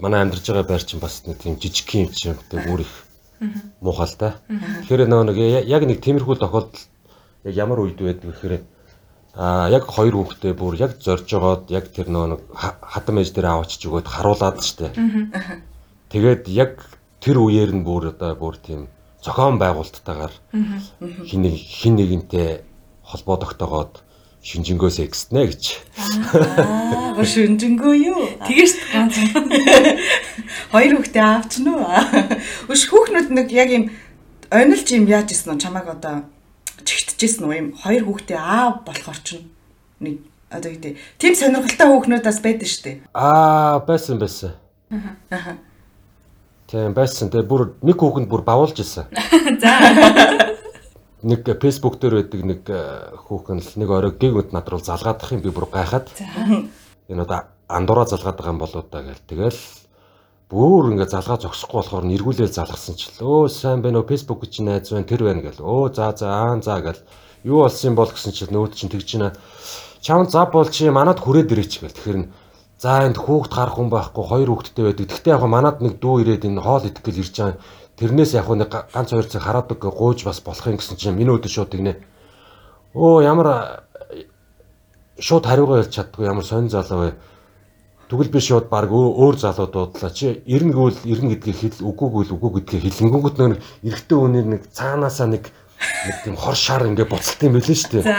манай 0.00 0.20
амьдарч 0.24 0.48
байгаа 0.48 0.66
байр 0.66 0.84
чинь 0.84 1.00
бас 1.00 1.22
нэг 1.28 1.38
тийм 1.38 1.60
жижиг 1.60 1.88
юм 1.94 2.10
чинь 2.10 2.40
тэг 2.50 2.66
өөр 2.66 2.82
их 2.82 3.05
муухалтай. 3.80 4.32
Тэгэхээр 4.86 5.08
нөгөө 5.08 5.26
нэг 5.30 5.38
яг 5.68 5.82
нэг 5.84 6.00
тиймэрхүү 6.00 6.36
тохиолдол 6.40 6.82
яг 7.44 7.54
ямар 7.54 7.78
үед 7.84 8.00
байдаг 8.00 8.32
гэхээр 8.32 8.62
а 9.36 9.68
яг 9.68 9.84
хоёр 9.84 10.16
хүүхдээ 10.16 10.54
бүр 10.56 10.74
яг 10.80 10.96
зорж 10.96 11.28
жогоод 11.28 11.68
яг 11.68 11.92
тэр 11.92 12.08
нөгөө 12.08 12.28
нэг 12.32 12.40
хатам 12.80 13.20
ээж 13.20 13.36
дээр 13.36 13.52
аваачиж 13.52 13.82
өгөөд 13.84 14.08
харуулад 14.08 14.64
штэ. 14.64 14.96
Тэгээд 16.08 16.48
яг 16.48 16.80
тэр 17.20 17.44
үеэр 17.44 17.76
нь 17.76 17.84
бүр 17.84 18.16
одоо 18.16 18.32
бүр 18.32 18.56
тийм 18.56 18.88
зохион 19.20 19.60
байгуулалттайгаар 19.60 20.34
хин 21.28 21.40
нэг 21.44 21.54
хин 21.58 22.00
нэгэнтэй 22.00 22.64
холбоо 23.04 23.36
тогтоогоод 23.36 24.05
шинжэнгөөс 24.46 25.02
экснэ 25.02 25.42
гэж. 25.50 25.64
Аа, 25.98 27.18
гоо 27.18 27.26
шинжэнгөө 27.26 27.94
юу? 27.98 28.22
Тэгэж 28.46 28.72
ганц. 28.94 29.18
Хоёр 30.70 31.02
хүүхдээ 31.02 31.24
аавч 31.26 31.52
нь 31.58 31.70
уу? 31.74 31.82
Өш 32.70 32.86
хүүхнүүд 32.86 33.34
нэг 33.34 33.50
яг 33.50 33.74
юм 33.74 33.84
онилж 34.54 34.86
юм 34.94 35.10
яаж 35.10 35.34
исэн 35.34 35.58
нь 35.58 35.62
чамайг 35.66 35.90
одоо 35.90 36.30
чигтжсэн 36.86 37.42
үү 37.42 37.58
юм 37.58 37.68
хоёр 37.74 38.06
хүүхдээ 38.06 38.38
аав 38.38 38.86
болохоор 38.86 39.18
ч 39.26 39.42
нэг 39.98 40.22
одоо 40.46 40.70
гэдэг 40.70 40.94
тийм 41.18 41.34
сонирхолтой 41.34 41.86
хүүхнүүдээс 41.90 42.38
байдаг 42.38 42.68
шүү 42.70 42.82
дээ. 42.86 42.96
Аа, 43.18 43.82
байсан 43.82 44.22
байсан. 44.22 44.54
Аа. 45.34 45.58
Тийм 46.70 46.94
байсан. 46.94 47.34
Тэгээ 47.34 47.50
бүр 47.50 47.74
нэг 47.82 47.98
хүүхэнд 47.98 48.30
бүр 48.30 48.46
бавуулж 48.46 48.78
исэн. 48.78 49.10
За. 49.62 50.45
Нэг 51.26 51.42
Facebook 51.58 51.98
дээр 51.98 52.22
байдаг 52.22 52.42
нэг 52.46 52.62
э, 52.70 53.18
хүүхэн 53.26 53.58
л 53.58 53.70
нэг 53.82 53.90
орой 53.90 54.14
гэг 54.14 54.34
үнд 54.38 54.50
над 54.54 54.70
руу 54.70 54.78
залгаадах 54.78 55.34
юм 55.34 55.42
би 55.42 55.50
бүр 55.50 55.66
гайхаад. 55.66 56.06
Энэ 57.10 57.22
одоо 57.26 57.50
андуураа 57.66 58.06
залгаад 58.06 58.38
байгаа 58.38 58.54
юм 58.54 58.62
болоо 58.62 58.86
да 58.86 59.02
гэл. 59.02 59.26
Тэгэл 59.26 59.58
бүр 60.46 60.94
ингээ 60.94 61.10
залгаа 61.10 61.42
зогсохгүй 61.42 61.82
болохоор 61.82 62.06
нэргүүлэл 62.06 62.54
залгасан 62.54 62.94
ч 62.94 63.10
л 63.18 63.26
өө 63.26 63.50
сайн 63.50 63.82
байна 63.82 64.06
уу 64.06 64.06
Facebook 64.06 64.46
чи 64.46 64.62
найз 64.62 64.94
байна 64.94 65.10
тэр 65.10 65.26
байна 65.26 65.42
гэл. 65.42 65.66
Өө 65.66 65.98
за 65.98 66.14
за 66.14 66.30
аа 66.30 66.62
за 66.62 66.78
гэл. 66.78 67.02
Юу 67.42 67.66
болсон 67.66 67.90
юм 67.90 67.96
бол 67.98 68.06
гэсэн 68.06 68.30
чинь 68.30 68.54
нөөд 68.54 68.78
чинь 68.78 68.94
тэгж 68.94 69.10
байна. 69.18 69.34
Чам 69.98 70.30
зав 70.30 70.54
бол 70.54 70.70
чи 70.70 70.86
манад 70.94 71.18
хүрээд 71.18 71.50
ирээч 71.50 71.82
гэл. 71.82 71.90
Тэгэхээр 71.90 72.46
За 72.76 73.08
энд 73.08 73.16
хүүхд 73.16 73.56
гарах 73.56 73.80
хүн 73.80 73.88
байхгүй 73.88 74.20
хоёр 74.20 74.52
хүүхэдтэй 74.52 74.84
байдаг. 74.84 75.08
Гэхдээ 75.08 75.32
яг 75.32 75.42
манад 75.48 75.80
нэг 75.80 75.96
дүү 75.96 76.28
ирээд 76.28 76.44
энэ 76.44 76.60
хоол 76.60 76.84
гэж 76.84 77.16
ирж 77.24 77.32
байгаа. 77.40 77.56
Тэрнээс 77.96 78.36
яг 78.36 78.48
нэг 78.52 78.68
ганц 78.68 79.10
хоёр 79.10 79.24
цаг 79.24 79.42
хараадаг 79.42 79.80
гууж 79.80 80.24
бас 80.24 80.40
болох 80.44 80.66
юм 80.68 80.76
гэсэн 80.76 80.96
чинь 81.00 81.16
минь 81.16 81.32
өдөө 81.32 81.48
шууд 81.48 81.72
тэгнэ. 81.72 81.96
Оо 82.92 83.24
ямар 83.24 83.82
шууд 85.16 85.48
хариугаа 85.48 85.80
хэлж 85.80 85.92
чаддгүй 85.96 86.28
ямар 86.28 86.44
сонь 86.44 86.68
залуу 86.68 87.08
вэ? 87.08 87.12
Тэгвэл 88.12 88.30
би 88.30 88.40
шууд 88.40 88.68
баг 88.68 88.92
өөр 88.92 89.36
залуу 89.40 89.66
дуудлаа. 89.72 90.12
Чи 90.12 90.44
эрнгүүл 90.44 91.08
эрн 91.08 91.32
гэдгийг 91.32 91.56
хэл 91.56 91.88
үгүйгүүл 91.88 92.36
үгүй 92.36 92.50
гэдгийг 92.60 92.84
хэлэнгүүт 92.84 93.36
нэг 93.40 93.64
эрэгтэй 93.82 94.18
хүнээр 94.20 94.46
нэг 94.46 94.62
цаанаасаа 94.70 95.26
нэг 95.32 95.48
нэг 95.48 96.16
тийм 96.22 96.36
хор 96.36 96.54
шар 96.54 96.86
ингээ 96.86 97.08
буцалт 97.08 97.42
юм 97.42 97.56
билээ 97.56 97.76
шүү 97.80 97.90
дээ. 97.98 98.04
За. 98.04 98.14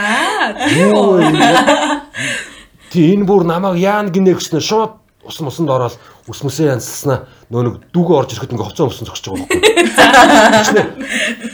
Тий 2.90 3.14
энэ 3.14 3.24
бүр 3.24 3.46
намайг 3.46 3.78
яан 3.80 4.10
гинэ 4.12 4.34
гэснээр 4.36 4.64
шууд 4.64 4.92
ус 5.28 5.38
мусанд 5.44 5.68
ороод 5.68 5.94
ус 6.24 6.40
мөсөө 6.40 6.72
янзлснаа 6.72 7.28
нөө 7.52 7.62
нэг 7.68 7.74
дүүгээ 7.92 8.16
орж 8.16 8.30
ирэхэд 8.32 8.52
ингээ 8.56 8.68
хоцоо 8.72 8.88
усан 8.88 9.04
зогсож 9.04 9.28
байгаа 9.28 9.44
байхгүй. 9.44 10.84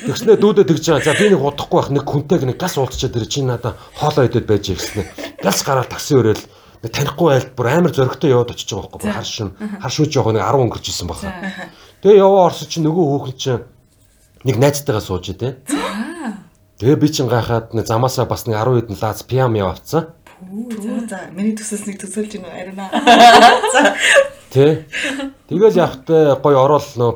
Тэгснэ 0.07 0.39
дүүдээ 0.39 0.66
тэгж 0.70 0.85
байгаа. 0.95 1.05
За 1.05 1.18
би 1.18 1.35
нэг 1.35 1.43
удахгүй 1.43 1.79
байх 1.83 1.91
нэг 1.91 2.05
хүнтэйг 2.07 2.43
нэг 2.47 2.57
газ 2.62 2.79
уулзчаад 2.79 3.18
ирэ 3.18 3.27
чи 3.27 3.43
надаа 3.43 3.75
хоолоо 3.99 4.31
идээд 4.31 4.47
байж 4.47 4.70
гиснэ. 4.70 5.11
Газ 5.43 5.66
гараад 5.66 5.91
такси 5.91 6.14
өрөөл 6.14 6.43
танихгүй 6.87 7.27
байлт 7.35 7.51
бүр 7.57 7.66
амар 7.72 7.93
зөрөгтэй 7.95 8.31
яваад 8.31 8.55
очиж 8.55 8.70
байгаа 8.70 8.91
байхгүй. 8.95 9.11
Хар 9.11 9.27
шин 9.27 9.51
хар 9.59 9.93
шүүж 9.93 10.12
явах 10.14 10.37
нэг 10.37 10.45
10 10.45 10.62
өнгөрч 10.68 10.87
исэн 10.93 11.09
баха. 11.09 11.33
Тэгээ 12.05 12.20
яваа 12.20 12.53
орсон 12.53 12.68
чи 12.68 12.79
нөгөө 12.85 13.05
хөөхөн 13.11 13.37
чи 13.41 13.53
нэг 14.45 14.57
найзтайгаа 14.61 15.01
сууж 15.01 15.33
дээ. 15.33 15.64
Тэгээ 16.79 16.99
би 17.01 17.09
чин 17.09 17.29
гайхаад 17.31 17.72
нэг 17.72 17.89
замаасаа 17.89 18.29
бас 18.29 18.45
нэг 18.45 18.61
10 18.61 18.85
хэдэн 18.85 18.99
лац 19.01 19.25
пиам 19.25 19.57
яваацсан. 19.57 20.12
Үу 20.43 21.07
за 21.07 21.30
миний 21.30 21.55
төсөөс 21.55 21.87
нэг 21.87 22.01
төсөөлж 22.03 22.32
гинэ 22.35 22.49
арина. 22.51 22.91
Тэ. 24.51 24.85
Тэгэл 25.47 25.78
явахтай 25.78 26.35
гой 26.43 26.57
ороод 26.59 26.89
нөө 26.99 27.12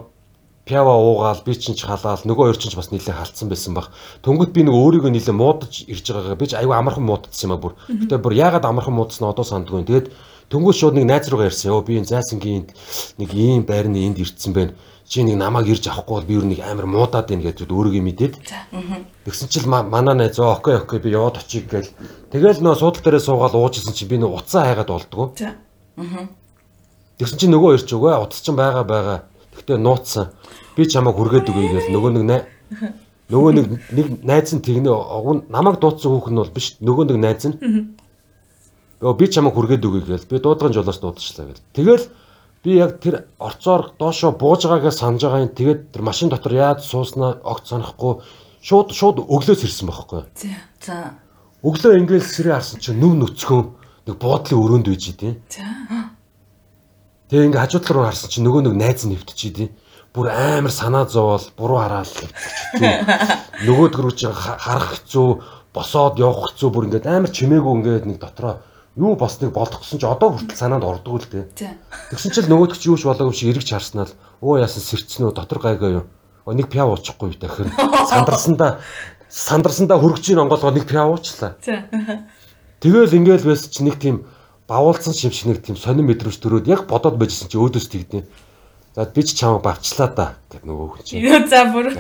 пява 0.69 0.95
уугаал 1.01 1.41
би 1.47 1.57
чинь 1.57 1.75
ч 1.75 1.89
халаал 1.89 2.21
нөгөө 2.23 2.53
хоёр 2.53 2.59
чинь 2.61 2.71
ч 2.71 2.77
бас 2.77 2.93
нэлээд 2.93 3.17
халтсан 3.17 3.49
байсан 3.49 3.75
баг. 3.75 3.89
Тэнгүүт 4.23 4.53
би 4.53 4.63
нэг 4.69 4.77
өөрийгөө 4.77 5.11
нэлээд 5.11 5.35
муудаж 5.35 5.89
ирж 5.89 6.05
байгаагаа 6.13 6.39
би 6.39 6.47
ч 6.47 6.53
аюу 6.61 6.77
амархан 6.77 7.09
муудагдсан 7.09 7.49
юм 7.49 7.57
а 7.57 7.63
бүр. 7.63 7.73
Гэтэ 7.89 8.21
бүр 8.21 8.37
яагаад 8.37 8.69
амархан 8.69 8.95
муудсан 8.95 9.33
одоо 9.33 9.49
сандгүй. 9.49 9.89
Тэгээд 9.89 10.13
тэнгүүт 10.53 10.77
шууд 10.77 10.95
нэг 11.01 11.09
найз 11.09 11.27
руугаа 11.33 11.49
ярьсан. 11.49 11.73
Өө 11.73 11.89
би 11.89 11.99
энэ 11.99 12.13
зайсангийн 12.13 12.69
нэг 13.17 13.31
ийм 13.33 13.65
байрны 13.65 14.05
энд 14.05 14.21
ирдсэн 14.21 14.53
байна 14.53 14.77
чи 15.09 15.25
нэг 15.25 15.41
намайг 15.41 15.67
ирж 15.73 15.89
авахгүй 15.89 16.21
бол 16.21 16.29
би 16.29 16.35
юу 16.37 16.45
нэг 16.45 16.61
амар 16.61 16.85
муудаад 16.85 17.33
байна 17.33 17.49
гэж 17.49 17.65
өөрийгөө 17.65 18.05
мэдээд. 18.05 18.35
Тэгсэн 19.25 19.49
чил 19.49 19.65
манай 19.65 20.15
найз 20.15 20.37
окей 20.37 20.77
окей 20.77 21.01
би 21.01 21.17
яваад 21.17 21.41
очиг 21.41 21.65
гээл. 21.65 21.89
Тэгэл 22.29 22.61
нөө 22.61 22.77
суудал 22.77 23.01
дээрээ 23.01 23.25
суугаад 23.25 23.57
уужсэн 23.57 23.97
чи 23.97 24.05
би 24.05 24.21
нөө 24.21 24.37
уцаа 24.37 24.69
хайгаад 24.69 24.93
болдгоо. 24.93 25.33
Тэгсэн 27.17 27.39
чи 27.41 27.49
нөгөө 27.49 27.69
хоёр 27.73 27.83
ч 27.89 27.91
үгүй 27.97 28.13
утас 28.21 28.45
ч 28.45 28.53
байгаа 28.53 28.85
байгаа. 28.85 29.19
Тэгтээ 29.57 29.81
нууцсан. 29.81 30.29
Би 30.77 30.85
чамайг 30.85 31.17
хүргээд 31.17 31.49
өгье 31.49 31.73
гээл 31.73 31.93
нөгөө 31.97 32.11
нэг 32.13 32.45
нөгөө 33.33 33.53
нэг 33.57 33.67
нэг 33.97 34.07
найз 34.29 34.53
нь 34.53 34.61
тэгнэ 34.61 34.93
намайг 35.49 35.81
дуудсан 35.81 36.13
хүүхэн 36.13 36.37
нь 36.37 36.41
бол 36.45 36.53
биш 36.53 36.77
нөгөө 36.85 37.05
нэг 37.09 37.17
найз 37.17 37.49
нь. 37.49 37.57
Би 39.01 39.25
чамайг 39.33 39.57
хүргээд 39.57 39.89
өгье 39.89 40.05
гээл. 40.05 40.29
Би 40.29 40.37
дуудган 40.37 40.77
жолоос 40.77 41.01
дуудчихлаа 41.01 41.49
гээл. 41.49 41.65
Тэгэл 41.73 42.05
би 42.69 42.77
яг 42.77 43.01
тэр 43.01 43.25
орцоор 43.41 43.97
доошо 43.97 44.37
бууж 44.37 44.69
байгаагаа 44.69 44.93
санаж 44.93 45.25
байгаа 45.25 45.49
юм. 45.49 45.57
Тэгээд 45.57 45.81
тэр 45.97 46.03
машин 46.05 46.29
дотор 46.29 46.53
яаж 46.53 46.85
сууснаа 46.85 47.41
огт 47.41 47.65
санахгүй 47.65 48.21
шууд 48.61 48.93
шууд 48.93 49.25
өглөөс 49.25 49.65
ирсэн 49.65 49.89
байхгүй. 49.89 50.29
За. 50.85 51.17
Өглөө 51.65 51.97
ингээл 52.05 52.29
сэрээ 52.29 52.61
харсан 52.61 52.81
чинь 52.85 53.01
нүв 53.01 53.17
нүцгөн 53.17 53.65
нэг 54.05 54.17
буудлын 54.21 54.61
өрөөнд 54.61 54.87
үйж 54.93 55.05
идэв. 55.17 55.41
За. 55.49 55.65
Тэгээ 57.33 57.49
ингээ 57.49 57.65
хажуу 57.65 57.81
талаар 57.81 58.13
харсан 58.13 58.29
чинь 58.29 58.45
нөгөө 58.45 58.63
нэг 58.69 58.75
найз 58.77 59.09
нэвтэж 59.09 59.41
идэв. 59.49 59.69
Бүр 60.13 60.29
амар 60.29 60.73
санаа 60.73 61.09
зовоол 61.09 61.49
буруу 61.57 61.81
хараал. 61.81 62.15
Нөгөөд 63.65 63.95
рүү 63.97 64.13
чинь 64.13 64.37
харах 64.37 65.01
хэцүү, 65.01 65.29
босоод 65.73 66.21
явах 66.21 66.53
хэцүү 66.53 66.69
бүр 66.69 66.89
ингээд 66.93 67.09
амар 67.09 67.33
чимээгүй 67.33 67.73
ингээд 67.81 68.05
нэг 68.13 68.19
дотроо 68.21 68.61
юу 68.99 69.15
босныг 69.15 69.55
болдох 69.55 69.87
гэсэн 69.87 70.03
чи 70.03 70.07
одоо 70.07 70.35
хүртэл 70.35 70.59
санаанд 70.59 70.83
ордог 70.83 71.23
л 71.23 71.31
дээ. 71.31 71.47
Тэгсэн 72.11 72.35
чил 72.35 72.51
нөгөөдөг 72.51 72.79
чи 72.83 72.91
юуш 72.91 73.07
болоогүй 73.07 73.35
чи 73.35 73.47
эргэж 73.47 73.71
харснаа 73.71 74.11
л 74.11 74.15
өө 74.43 74.67
яасан 74.67 74.83
сэрцэн 74.83 75.31
үү 75.31 75.39
дотор 75.39 75.63
гайгаа 75.63 76.03
юу. 76.03 76.05
Нэг 76.51 76.67
пяв 76.67 76.91
уучихгүй 76.99 77.31
юу 77.31 77.39
дахир 77.39 77.71
сандарсандаа 78.11 78.83
сандарсандаа 79.31 80.03
хөргөж 80.03 80.35
ийн 80.35 80.43
онгоолгоо 80.43 80.75
нэг 80.75 80.91
пяв 80.91 81.15
уучлаа. 81.15 81.55
Тэгэл 82.83 83.15
ингээл 83.15 83.47
байсан 83.47 83.71
чи 83.71 83.87
нэг 83.87 84.03
тийм 84.03 84.27
бавуулсан 84.67 85.15
шив 85.15 85.33
шиг 85.33 85.47
нэг 85.47 85.63
тийм 85.63 85.77
сонир 85.77 86.03
мэдрэмж 86.03 86.37
төрөөд 86.41 86.67
яг 86.67 86.91
бодоод 86.91 87.21
байжсэн 87.21 87.49
чи 87.53 87.61
өөдөөс 87.61 87.87
тэгдэ. 87.87 88.27
За 88.99 89.07
би 89.15 89.23
ч 89.23 89.31
чамаа 89.39 89.63
бавчлаа 89.63 90.11
да 90.11 90.35
гэд 90.51 90.67
нөгөө 90.67 90.87
хүн 90.91 91.07
чинь. 91.07 91.23
Юу 91.23 91.47
за 91.47 91.71
бүр. 91.71 91.95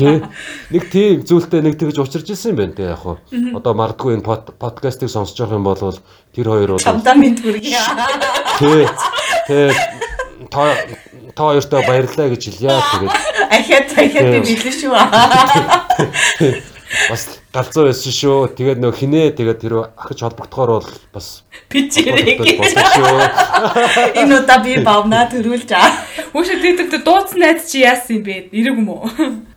Тий. 0.00 0.24
Нэг 0.72 0.88
тийм 0.88 1.20
зүйлтэй 1.20 1.60
нэг 1.60 1.76
тэгж 1.76 2.00
учирч 2.00 2.32
ирсэн 2.32 2.56
юм 2.56 2.64
байна 2.64 2.72
те 2.72 2.88
яг 2.88 3.04
хуу. 3.04 3.20
Одоо 3.28 3.76
мардгүй 3.76 4.16
энэ 4.16 4.24
подкастыг 4.56 5.12
сонсож 5.12 5.36
байгаа 5.36 5.60
юм 5.60 5.68
бол 5.68 5.76
тэр 5.76 6.48
хоёр 6.48 6.80
бол 6.80 6.80
Чамдаа 6.80 7.12
мэд 7.12 7.44
хүргье. 7.44 7.76
Тий. 8.56 8.88
Тий. 9.52 9.68
Та 10.48 10.80
та 11.36 11.42
хоёртоо 11.52 11.84
баярлалаа 11.84 12.32
гэж 12.32 12.40
хэлье. 12.40 12.80
Тэгээд 12.80 13.12
Ахиад 13.52 13.92
ахиад 14.00 14.32
би 14.32 14.40
билээ 14.40 14.74
шүү. 14.80 14.96
бас 17.10 17.40
галзуу 17.54 17.86
байсан 17.86 18.12
шүү. 18.12 18.54
Тэгээд 18.58 18.82
нөө 18.82 18.92
хинээ 18.98 19.34
тэгээд 19.38 19.60
тэр 19.62 19.74
ахиж 19.94 20.26
холбогдохоор 20.26 20.70
бол 20.82 20.90
бас 21.14 21.46
Пичэрэг. 21.70 22.42
болсон 22.58 22.86
шүү. 22.98 23.18
Энэ 24.20 24.42
удаа 24.42 24.58
би 24.58 24.74
бавна 24.82 25.30
төрүүлж 25.30 25.70
аа. 25.70 25.90
Хүүшээ 26.34 26.58
тэгдэг 26.80 27.02
дууцсан 27.06 27.38
найз 27.38 27.70
чи 27.70 27.86
яасан 27.86 28.18
юм 28.18 28.22
бэ? 28.26 28.50
Ирэг 28.50 28.74
юм 28.74 28.88
уу? 28.90 29.06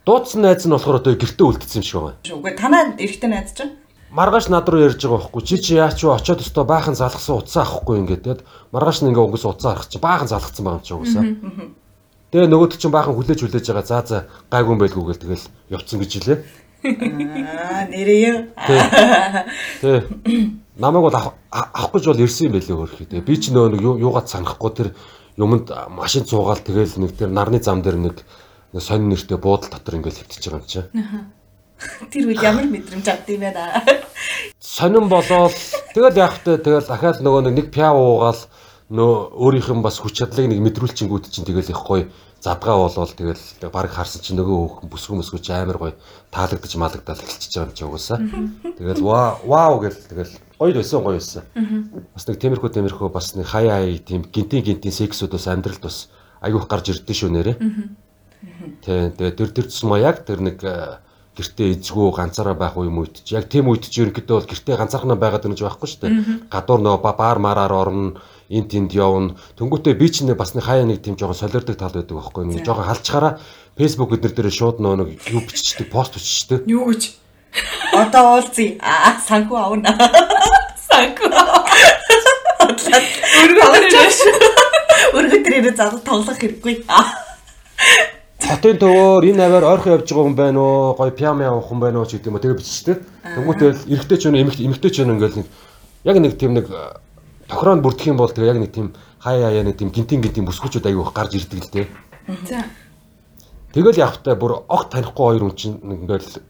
Дуудсан 0.05 0.45
найз 0.45 0.61
нь 0.67 0.73
болохоор 0.73 1.01
одоо 1.01 1.17
гэртээ 1.17 1.47
үлдсэн 1.47 1.81
юм 1.81 1.85
шиг 1.87 2.01
байна. 2.05 2.19
Үгүй 2.27 2.53
танаа 2.53 2.93
эрэгтэй 3.01 3.29
найз 3.31 3.55
чинь. 3.57 3.73
Маргааш 4.13 4.53
над 4.53 4.69
руу 4.69 4.85
ярьж 4.85 5.01
байгаа 5.01 5.25
байхгүй 5.25 5.41
чи 5.41 5.57
чи 5.57 5.73
яач 5.73 5.97
вэ 6.05 6.13
очиод 6.13 6.45
өстө 6.45 6.61
баахан 6.69 6.93
залгсан 6.93 7.41
утсаа 7.41 7.65
авахгүй 7.65 7.97
ингээд 7.97 8.21
тэгэд 8.21 8.41
маргааш 8.69 9.01
нь 9.01 9.09
ингээ 9.09 9.25
угс 9.25 9.41
утсаа 9.41 9.73
харах 9.73 9.89
чи 9.89 9.97
баахан 9.97 10.29
залгсан 10.29 10.61
байгаа 10.61 10.77
юм 10.77 10.85
чи 10.85 10.93
угсаа. 10.93 11.23
Тэгээ 12.29 12.49
нөгөөд 12.49 12.77
чинь 12.77 12.93
баахан 12.93 13.17
хүлээж 13.17 13.39
хүлээж 13.41 13.65
байгаа. 13.73 13.89
За 13.89 14.05
за 14.05 14.17
гайгүй 14.53 14.73
юм 14.77 14.81
байлгүй 14.85 15.01
гэл 15.01 15.23
тэгэл 15.23 15.45
явцсан 15.73 15.97
гэж 15.97 16.11
хэлээ. 16.13 16.37
Аа 16.83 17.87
нэрээ. 17.87 18.51
Тэ. 19.81 20.03
Намайг 20.75 21.03
бол 21.07 21.15
авах 21.15 21.91
гэж 21.93 22.05
бол 22.11 22.23
ирсэн 22.23 22.51
юм 22.51 22.53
байлээ 22.59 22.77
хөрхий. 22.77 23.07
Тэгээ 23.07 23.27
би 23.27 23.35
ч 23.39 23.55
нөө 23.55 23.77
нэг 23.77 23.81
юугаад 23.81 24.27
санахгүй 24.27 24.71
тэр 24.75 24.89
юмд 25.37 25.71
машин 25.89 26.27
цуугаал 26.27 26.59
тэгэл 26.59 26.99
нэг 26.99 27.15
тэр 27.15 27.29
нарны 27.31 27.63
зам 27.63 27.81
дээр 27.81 27.97
нэг 28.01 28.25
сонин 28.75 29.09
нэртэй 29.13 29.37
буудал 29.37 29.69
дотор 29.71 29.95
ингээл 29.95 30.27
хөвтөж 30.27 30.43
байгаа 30.43 30.59
юм 30.59 30.67
чи. 30.67 30.81
Тэр 32.11 32.27
үл 32.27 32.41
ямар 32.41 32.67
мэдрэмж 32.67 33.07
авд 33.07 33.29
юм 33.31 33.47
бэ? 33.47 33.53
Сонин 34.59 35.07
болоод 35.07 35.55
тэгэл 35.93 36.19
яах 36.19 36.41
вэ? 36.43 36.57
Тэгэл 36.57 36.89
дахиад 36.89 37.21
нөгөө 37.21 37.53
нэг 37.53 37.71
пиа 37.71 37.93
уугаал 37.93 38.39
нөө 38.89 39.39
өөрийнх 39.39 39.69
нь 39.71 39.85
бас 39.85 40.01
хүч 40.01 40.19
чадлыг 40.19 40.49
нэг 40.51 40.59
мэдрүүлчингүүд 40.59 41.29
чинь 41.31 41.45
тэгэл 41.47 41.71
гоё 41.71 42.09
задгаа 42.43 42.75
болвол 42.75 43.07
тэгэл 43.07 43.39
баг 43.71 43.87
харсан 43.87 44.19
чинь 44.19 44.35
нөгөө 44.35 44.83
хөөх 44.83 44.91
бүсгү 44.91 45.15
мөсгөч 45.15 45.47
амар 45.55 45.79
гоё 45.79 45.93
таалагдчих 46.27 46.75
малагдал 46.75 47.15
эхэлчихэж 47.15 47.55
байгаа 47.55 47.71
юм 47.71 47.77
чи 47.79 47.83
угаасаа. 47.87 48.19
Тэгэл 48.75 48.99
вау 49.47 49.79
гэл 49.79 49.95
тэгэл 50.11 50.33
гоё 50.59 50.73
байсан 50.75 50.99
гоё 50.99 51.15
байсан. 51.15 51.43
Бас 52.11 52.27
нэг 52.27 52.37
темирхүү 52.43 52.69
темирхүү 52.75 53.07
бас 53.15 53.35
нэг 53.39 53.47
хаяа 53.47 53.79
хаяа 53.79 53.95
тийм 54.03 54.27
гинтийн 54.27 54.63
гинтийн 54.63 54.91
сексүүд 54.91 55.39
бас 55.39 55.47
амьдралд 55.47 55.87
бас 55.87 56.11
айгүйх 56.43 56.67
гарч 56.67 56.91
ирдэ 56.91 57.13
шүү 57.15 57.31
нэрэ. 57.31 57.53
Тэ 58.83 59.15
тэгээ 59.15 59.33
тэр 59.39 59.49
тэр 59.55 59.65
тусмаа 59.71 60.03
яг 60.03 60.27
тэр 60.27 60.43
нэг 60.43 60.59
гэртээ 61.33 61.79
эзгүү 61.79 62.11
ганцаараа 62.13 62.53
байх 62.53 62.77
үе 62.77 62.91
мүйт 62.93 63.25
чи 63.25 63.33
яг 63.33 63.49
тийм 63.49 63.71
үед 63.71 63.89
чи 63.89 64.03
ерөнхийдөө 64.05 64.37
бол 64.37 64.51
гэртээ 64.51 64.77
ганцаархнаа 64.77 65.17
байгаад 65.17 65.47
байна 65.47 65.55
гэж 65.57 65.65
байхгүй 65.65 65.89
шүү 65.89 66.01
дээ. 66.05 66.13
Гадуур 66.53 66.81
нөө 66.85 66.97
баар 67.01 67.39
мараар 67.41 67.73
орно 67.73 68.21
эн 68.53 68.69
тэнд 68.69 68.93
явна. 68.93 69.33
Тэнгүүтээ 69.57 69.97
би 69.97 70.07
ч 70.13 70.21
нэ 70.21 70.37
бас 70.37 70.53
нэг 70.53 70.69
хаяа 70.69 70.85
нэг 70.85 71.01
тийм 71.01 71.17
жоохон 71.17 71.37
солиордог 71.37 71.73
тал 71.73 71.89
байдаг 71.89 72.13
байхгүй 72.13 72.45
нэг 72.45 72.61
жоохон 72.61 72.85
халчхаараа 72.85 73.33
фэйсбુક 73.73 74.13
эднэр 74.13 74.33
дээр 74.37 74.53
шууд 74.53 74.77
нөө 74.77 74.95
нэг 75.01 75.09
юу 75.33 75.41
биччихдэг 75.41 75.89
пост 75.89 76.13
биччихдэг. 76.13 76.69
Юу 76.69 76.93
гэж? 76.93 77.17
Одоо 77.97 78.37
уулзъя. 78.37 78.77
Аа 78.81 79.17
санхүү 79.17 79.57
авна. 79.57 79.89
Санхүү. 80.89 81.29
Өргөдрөө 83.41 84.07
өргөдрөө 85.17 85.73
зал 85.73 85.97
тоглох 86.05 86.37
хэрэггүй. 86.37 86.85
Хотын 88.43 88.77
төвөөр 88.77 89.23
энэ 89.31 89.45
аваар 89.47 89.65
ойрхон 89.71 89.93
явж 89.97 90.09
байгаа 90.11 90.25
хүн 90.27 90.35
байна 90.35 90.59
уу? 90.59 90.95
Гой 90.99 91.11
пиам 91.15 91.41
явах 91.41 91.67
хүн 91.69 91.79
байна 91.79 92.03
уу 92.03 92.07
ч 92.09 92.19
гэдэг 92.19 92.29
юм 92.29 92.35
уу 92.35 92.43
тэгээ 92.43 92.59
биччихдэг. 92.59 92.97
Тэнгүүтээ 93.23 93.69
эрэгтэй 93.93 94.17
ч 94.19 94.23
өнө 94.27 94.41
эмэгтэй 94.43 94.91
ч 94.91 94.97
өнө 95.01 95.15
ингээл 95.15 95.37
нэг 95.39 95.47
яг 96.03 96.17
нэг 96.19 96.33
тийм 96.35 96.53
нэг 96.53 96.67
тохироонд 97.47 97.83
бүрдэх 97.83 98.07
юм 98.07 98.17
бол 98.17 98.31
тэгээ 98.31 98.51
яг 98.51 98.59
нэг 98.61 98.71
тийм 98.71 98.87
хаяа 99.19 99.49
хаяа 99.51 99.63
нэг 99.63 99.77
тийм 99.77 99.89
гинтин 99.91 100.21
гинтин 100.21 100.47
бүсгүүчүүд 100.47 100.87
аягүй 100.87 101.05
гарч 101.13 101.33
ирдэг 101.37 101.61
л 101.63 101.73
дээ. 101.73 101.87
За. 102.47 102.63
Тэгэл 103.73 104.01
явахтай 104.03 104.35
бүр 104.35 104.63
огт 104.67 104.93
танихгүй 104.93 105.23
хоёр 105.23 105.43
хүн 105.49 105.55
чинь 105.57 105.77
ингээл 105.81 106.41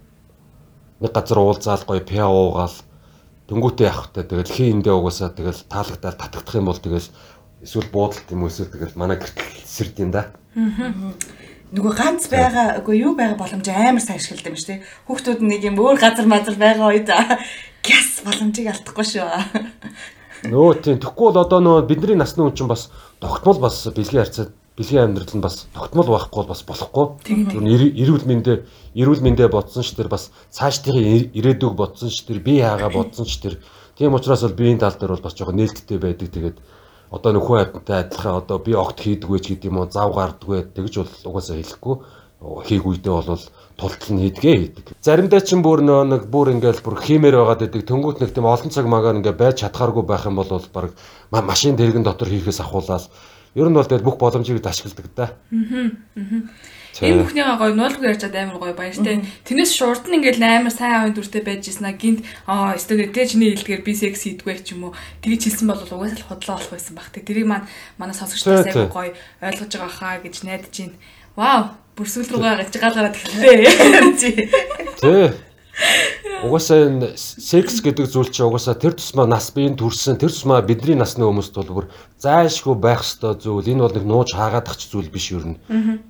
нэг 1.01 1.11
газар 1.11 1.39
уулзаал 1.39 1.83
гоё 1.87 2.01
пиа 2.03 2.27
уугаал 2.27 2.77
дөнгүүтээ 3.47 3.87
явахтай 3.87 4.23
тэгэл 4.23 4.53
хин 4.53 4.83
эндээ 4.83 4.93
угаасаа 4.93 5.31
тэгэл 5.33 5.67
таалагдаад 5.69 6.17
татагдах 6.19 6.55
юм 6.55 6.67
бол 6.67 6.79
тэгэл 6.79 7.09
эсвэл 7.63 7.89
буудалт 7.91 8.27
юм 8.31 8.47
эсвэл 8.47 8.71
тэгэл 8.71 8.99
манай 8.99 9.17
гэртэл 9.17 9.65
сэрд 9.65 9.95
юм 9.99 10.11
да. 10.11 10.31
Аа 10.53 10.93
нөгөө 11.73 11.93
ганц 11.97 12.29
байгаа 12.29 12.77
үгүй 12.85 13.01
юу 13.01 13.17
байгаа 13.17 13.33
боломж 13.33 13.65
амар 13.65 13.97
сайн 13.97 14.21
ашигладаг 14.21 14.53
юм 14.53 14.57
шүү 14.61 14.69
дээ. 14.77 14.85
Хүүхдүүд 15.09 15.39
нэг 15.41 15.61
юм 15.65 15.81
өөр 15.81 15.97
газар 15.97 16.29
мазар 16.29 16.53
байгаа 16.53 16.93
үед 16.93 17.09
гяс 17.81 18.21
боломжийг 18.21 18.69
алдахгүй 18.69 19.05
шүү. 19.09 19.25
Нөө 20.43 20.83
тийм 20.83 20.97
тэгэхгүй 20.99 21.31
бол 21.31 21.39
одоо 21.39 21.59
нөө 21.63 21.87
бидний 21.87 22.19
насны 22.19 22.43
хүн 22.43 22.55
чинь 22.57 22.67
бас 22.67 22.91
тогтмол 23.23 23.59
бас 23.63 23.87
бэлгийн 23.87 24.23
харьцаад 24.27 24.51
бэлгийн 24.75 25.05
амьдрал 25.07 25.35
нь 25.37 25.45
бас 25.45 25.67
тогтмол 25.71 26.09
байхгүй 26.11 26.39
бол 26.43 26.51
бас 26.51 26.63
болохгүй. 26.67 27.05
Эрүүл 27.95 28.25
мэндэ 28.27 28.53
эрүүл 28.91 29.23
мэндэ 29.23 29.47
бодсон 29.47 29.87
ш 29.87 29.95
тэр 29.95 30.11
бас 30.11 30.35
цаашдын 30.51 31.31
ирээдүг 31.31 31.77
бодсон 31.79 32.11
ш 32.11 32.27
тэр 32.27 32.43
би 32.43 32.59
хаагаа 32.59 32.91
бодсон 32.91 33.23
ш 33.29 33.39
тэр 33.39 33.61
тийм 33.95 34.17
учраас 34.17 34.43
бол 34.43 34.57
биеийн 34.57 34.83
тал 34.83 34.97
дээр 34.99 35.15
бол 35.15 35.23
бас 35.23 35.37
жоохон 35.37 35.55
нээлттэй 35.61 35.97
байдаг. 36.01 36.27
Тэгээд 36.33 36.57
одоо 37.13 37.31
нөхөн 37.31 37.61
амьтантай 37.63 37.97
адилхан 38.03 38.41
одоо 38.41 38.57
би 38.59 38.73
огт 38.73 38.99
хийдэггүй 38.99 39.39
ч 39.39 39.45
гэдэг 39.53 39.69
юм 39.69 39.77
уу 39.79 39.87
зав 39.87 40.11
гардггүй 40.17 40.73
тэгж 40.73 40.93
бол 40.97 41.13
угаасаа 41.29 41.61
хэлэхгүй 41.61 41.95
хийх 42.65 42.83
үедээ 42.83 43.13
бол 43.13 43.45
тултал 43.77 44.11
нь 44.13 44.21
хийдгээ 44.29 44.55
хийдэг. 44.57 44.85
Заримдаа 45.01 45.41
ч 45.41 45.57
бүр 45.57 45.81
нэг 45.81 46.29
бүр 46.29 46.53
ингээл 46.53 46.85
бүр 46.85 46.97
хиймээр 47.01 47.35
байгаад 47.41 47.61
байдаг. 47.65 47.81
Тэнгүүт 47.83 48.17
нэг 48.21 48.31
тийм 48.33 48.45
олон 48.45 48.69
цаг 48.69 48.85
магаар 48.85 49.17
ингээ 49.17 49.35
байж 49.35 49.65
чадхааргүй 49.65 50.05
байх 50.05 50.25
юм 50.29 50.37
бол 50.37 50.61
баг 50.73 50.93
машин 51.31 51.75
дэргэн 51.75 52.05
дотор 52.05 52.29
хийхээс 52.29 52.61
ахуулаад 52.61 53.09
ер 53.55 53.67
нь 53.69 53.77
бол 53.77 53.85
тэгэл 53.85 54.05
бүх 54.05 54.17
боломжийг 54.21 54.61
ашигладаг 54.65 55.07
да. 55.15 55.33
Аа. 55.49 55.89
Энэ 57.01 57.25
бүхнийгаа 57.25 57.57
гоё 57.57 57.73
нуулгүй 57.73 58.05
ярьчаад 58.13 58.37
амар 58.37 58.61
гоё 58.61 58.77
баяртай. 58.77 59.25
Тэрнээс 59.49 59.73
шурд 59.73 60.05
нь 60.05 60.21
ингээл 60.21 60.45
амар 60.45 60.69
сайн 60.69 60.93
авын 60.93 61.17
дүртэй 61.17 61.41
байж 61.41 61.65
ирсэн 61.65 61.89
а 61.89 61.97
гинт 61.97 62.21
аа 62.45 62.77
өстөг 62.77 63.09
тэ 63.09 63.25
чиний 63.25 63.57
хэлдгээр 63.57 63.81
би 63.81 63.93
секс 63.97 64.29
хийдгүй 64.29 64.61
ч 64.61 64.77
юм 64.77 64.93
уу 64.93 64.97
тэгж 65.25 65.49
хэлсэн 65.49 65.73
бол 65.73 65.81
угаасаа 65.81 66.21
л 66.21 66.27
худлаа 66.29 66.61
болох 66.61 66.69
байсан 66.69 66.93
баг. 66.93 67.09
Тэрийг 67.09 67.49
маань 67.49 67.65
манай 67.97 68.13
сонсогчдоос 68.13 68.69
айгүй 68.69 68.89
гоё 68.93 69.11
ойлгож 69.41 69.73
байгаа 69.73 69.89
хаа 69.89 70.21
гэж 70.21 70.35
найдаж 70.45 70.73
байна. 70.77 70.97
Вау 71.33 71.61
бүр 71.93 72.07
сүүл 72.09 72.29
рүүгээ 72.33 72.55
гаж 72.65 72.75
гаалгараад 72.77 73.15
эхэллээ. 73.17 73.69
Тий. 75.01 75.29
Угаасаа 76.43 76.89
энэ 76.91 77.15
секс 77.17 77.79
гэдэг 77.79 78.09
зүйл 78.09 78.29
чинь 78.33 78.49
угаасаа 78.49 78.75
тэр 78.75 78.93
тусмаа 78.99 79.25
нас 79.25 79.47
биеийн 79.55 79.79
төрсэн 79.79 80.19
тэр 80.19 80.33
тусмаа 80.33 80.59
бидний 80.61 80.97
насны 80.97 81.23
хүмүүст 81.23 81.55
бол 81.55 81.71
бүр 81.71 81.85
зайлшгүй 82.19 82.75
байх 82.75 83.05
ёстой 83.05 83.39
зүйл. 83.39 83.71
Энэ 83.71 83.85
бол 83.85 83.95
нэг 83.95 84.05
нууж 84.05 84.35
хаагаадах 84.35 84.75
зүйл 84.75 85.07
биш 85.07 85.31
юу 85.31 85.55
нэ. 85.55 85.61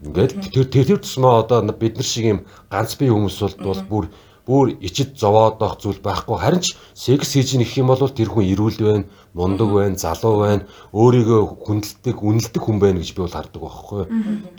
Ингээд 0.02 0.52
тэр 0.52 0.68
тэр 0.68 1.00
тусмаа 1.00 1.46
одоо 1.46 1.62
бид 1.70 2.02
нар 2.02 2.08
шиг 2.08 2.26
юм 2.26 2.40
ганц 2.72 2.98
бие 2.98 3.14
хүмүүс 3.14 3.38
бол 3.62 3.84
бүр 3.86 4.06
бүр 4.44 4.76
ичид 4.84 5.16
зовоодох 5.16 5.80
зүйл 5.80 6.02
байхгүй. 6.04 6.36
Харин 6.36 6.60
ч 6.60 6.76
секс 6.94 7.32
хийж 7.38 7.56
нэх 7.56 7.78
юм 7.80 7.88
бол 7.88 8.02
тэр 8.10 8.28
хүн 8.28 8.44
эрүүл 8.44 8.80
байна, 8.84 9.06
мундаг 9.32 9.70
байна, 9.72 9.96
залуу 9.96 10.44
байна, 10.44 10.68
өөрийгөө 10.92 11.64
хүндэлдэг, 11.64 12.18
үнэлдэг 12.20 12.60
хүн 12.60 12.78
байна 12.84 13.00
гэж 13.00 13.16
би 13.16 13.24
бол 13.24 13.32
хардаг 13.32 13.62
байхгүй. 13.64 14.04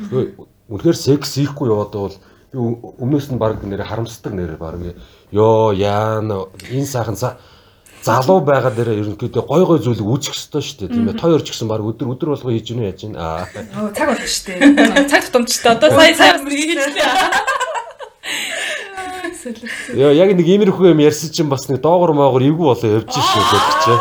Тэгэхээр 0.01 0.29
үнэхээр 0.69 0.97
секс 0.97 1.37
хийхгүй 1.37 1.69
яваад 1.69 1.93
бол 1.93 2.17
өмнөөс 2.55 3.29
нь 3.35 3.39
баг 3.39 3.61
нэр 3.65 3.85
харамсдаг 3.85 4.33
нэр 4.33 4.57
баг. 4.57 4.79
Ёо 5.33 5.75
яана 5.75 6.49
энэ 6.71 6.87
сайхан 6.87 7.19
залуу 8.05 8.41
байгаа 8.45 8.71
дээр 8.71 9.01
ерөнхийдөө 9.01 9.43
гой 9.49 9.65
гой 9.65 9.79
зүйлийг 9.81 10.05
үүсгэх 10.05 10.37
ёстой 10.37 10.63
шүү 10.63 10.79
дээ. 10.87 10.93
Тийм 10.93 11.09
ээ 11.09 11.19
тоёр 11.19 11.43
ч 11.43 11.57
гэсэн 11.57 11.69
баг. 11.69 11.81
Өдөр 11.81 12.13
өдөр 12.13 12.37
болго 12.37 12.53
хийж 12.53 12.69
гэнэ 12.71 12.93
яаж 12.93 13.01
гэнэ 13.01 13.17
аа. 13.17 13.49
Цаг 13.97 14.07
болно 14.13 14.29
шүү 14.29 14.45
дээ. 14.61 15.09
Цаг 15.09 15.23
тутамжтай. 15.25 15.73
Одоо 15.73 15.91
сая 15.91 16.15
сая 16.15 16.39
хийжлээ 16.45 17.55
Яа 19.93 20.13
яг 20.25 20.33
нэг 20.33 20.47
иймэрхүү 20.49 20.93
юм 20.93 21.01
ярьсан 21.05 21.29
чинь 21.29 21.49
бас 21.49 21.69
нэг 21.69 21.81
доогор 21.85 22.17
моогор 22.17 22.45
эвгүй 22.45 22.65
болоо 22.65 22.91
явж 23.01 23.13
шүү 23.13 23.45
гэдэг 23.53 23.77
чи. 23.85 23.93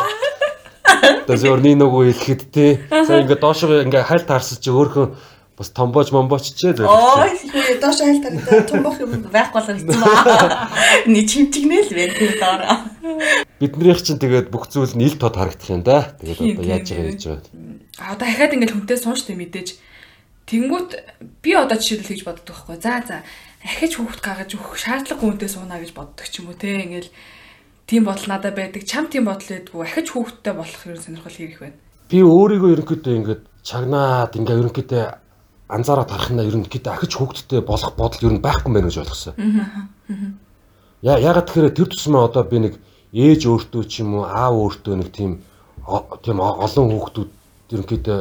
Тэгээ 1.28 1.40
зөвөр 1.40 1.60
нэг 1.60 1.76
нөгөө 1.80 2.02
хэлэхэд 2.12 2.42
те. 2.48 2.80
За 3.08 3.20
ингээ 3.20 3.40
доошоо 3.40 3.84
ингээ 3.84 4.08
хайлт 4.08 4.28
харсан 4.28 4.60
чи 4.60 4.72
өөрхөн 4.72 5.12
бас 5.54 5.70
томбооч 5.70 6.10
момбооч 6.10 6.54
ч 6.54 6.74
ээ. 6.74 6.82
Оо 6.82 7.22
доош 7.78 7.98
айл 8.02 8.20
тарих 8.22 8.66
томбох 8.66 8.98
юм 8.98 9.22
байхгүй 9.30 9.60
болоо 9.62 9.74
гэсэн 9.74 9.90
ба. 9.90 10.68
Ни 11.06 11.22
чимчгнээ 11.22 11.82
л 11.86 11.94
байна 11.94 12.14
тэр 12.18 12.34
доор. 12.42 12.62
Биднийх 13.62 14.02
чинь 14.02 14.18
тэгээд 14.18 14.50
бүх 14.50 14.66
зүйл 14.68 14.94
нь 14.98 15.06
ил 15.06 15.14
тод 15.14 15.38
харагдах 15.38 15.70
юм 15.70 15.82
да. 15.86 16.14
Тэгээд 16.18 16.58
одоо 16.58 16.64
яаж 16.66 16.86
байгаа 16.90 17.10
гэж 17.14 17.22
байна. 17.30 17.46
А 18.02 18.18
одоо 18.18 18.26
дахиад 18.26 18.54
ингээл 18.58 18.74
хүнтэй 18.74 18.98
суунштай 18.98 19.38
мэдээж 19.38 19.68
Тэнгүүт 20.44 20.90
би 21.40 21.56
одоо 21.56 21.80
жишээлбэл 21.80 22.10
хийж 22.12 22.22
боддог 22.28 22.52
байхгүй. 22.52 22.76
За 22.76 23.00
за 23.00 23.16
ахиж 23.64 23.96
хүүхд 23.96 24.20
гаргаж 24.20 24.50
өгөх 24.52 24.76
шаардлагагүй 24.76 25.40
хүнтэй 25.40 25.48
сууна 25.48 25.80
гэж 25.80 25.96
боддог 25.96 26.28
ч 26.28 26.44
юм 26.44 26.52
уу 26.52 26.58
те. 26.60 26.84
Ингээл 26.84 27.08
тийм 27.88 28.04
бодол 28.04 28.28
надад 28.28 28.52
байдаг. 28.52 28.84
Чам 28.84 29.08
тийм 29.08 29.24
бодол 29.24 29.48
байдгүй. 29.48 29.80
Ахиж 29.80 30.12
хүүхдтэй 30.12 30.52
болох 30.52 30.84
юм 30.84 31.00
сонирхол 31.00 31.32
хийх 31.32 31.64
байна. 31.64 31.80
Би 32.12 32.20
өөрийгөө 32.20 32.70
ерөнхийдөө 32.76 33.14
ингээд 33.24 33.42
чагнаад 33.64 34.36
ингээ 34.36 34.60
ерөнхийдөө 34.60 35.04
анзаараад 35.76 36.10
харах 36.10 36.30
нь 36.30 36.46
ерөнхийдөө 36.46 36.92
ахиж 36.94 37.12
хүүхдтэй 37.18 37.60
болох 37.60 37.92
бодол 37.98 38.26
ер 38.26 38.34
нь 38.38 38.44
байхгүй 38.44 38.70
байх 38.72 38.86
гэж 38.86 38.96
ойлгосон. 39.02 39.34
Яа 41.02 41.18
ягаад 41.18 41.46
тэгэхээр 41.50 41.74
тэр 41.76 41.88
тусмаа 41.90 42.30
одоо 42.30 42.44
би 42.46 42.58
нэг 42.62 42.74
ээж 43.12 43.46
өөртөө 43.50 43.82
ч 43.90 44.02
юм 44.02 44.18
уу 44.18 44.24
аав 44.24 44.54
өөртөө 44.54 44.94
нэг 44.98 45.08
тийм 45.12 45.42
тийм 46.24 46.38
олон 46.40 46.86
хүүхдүүд 46.90 47.30
ерөнхийдөө 47.74 48.20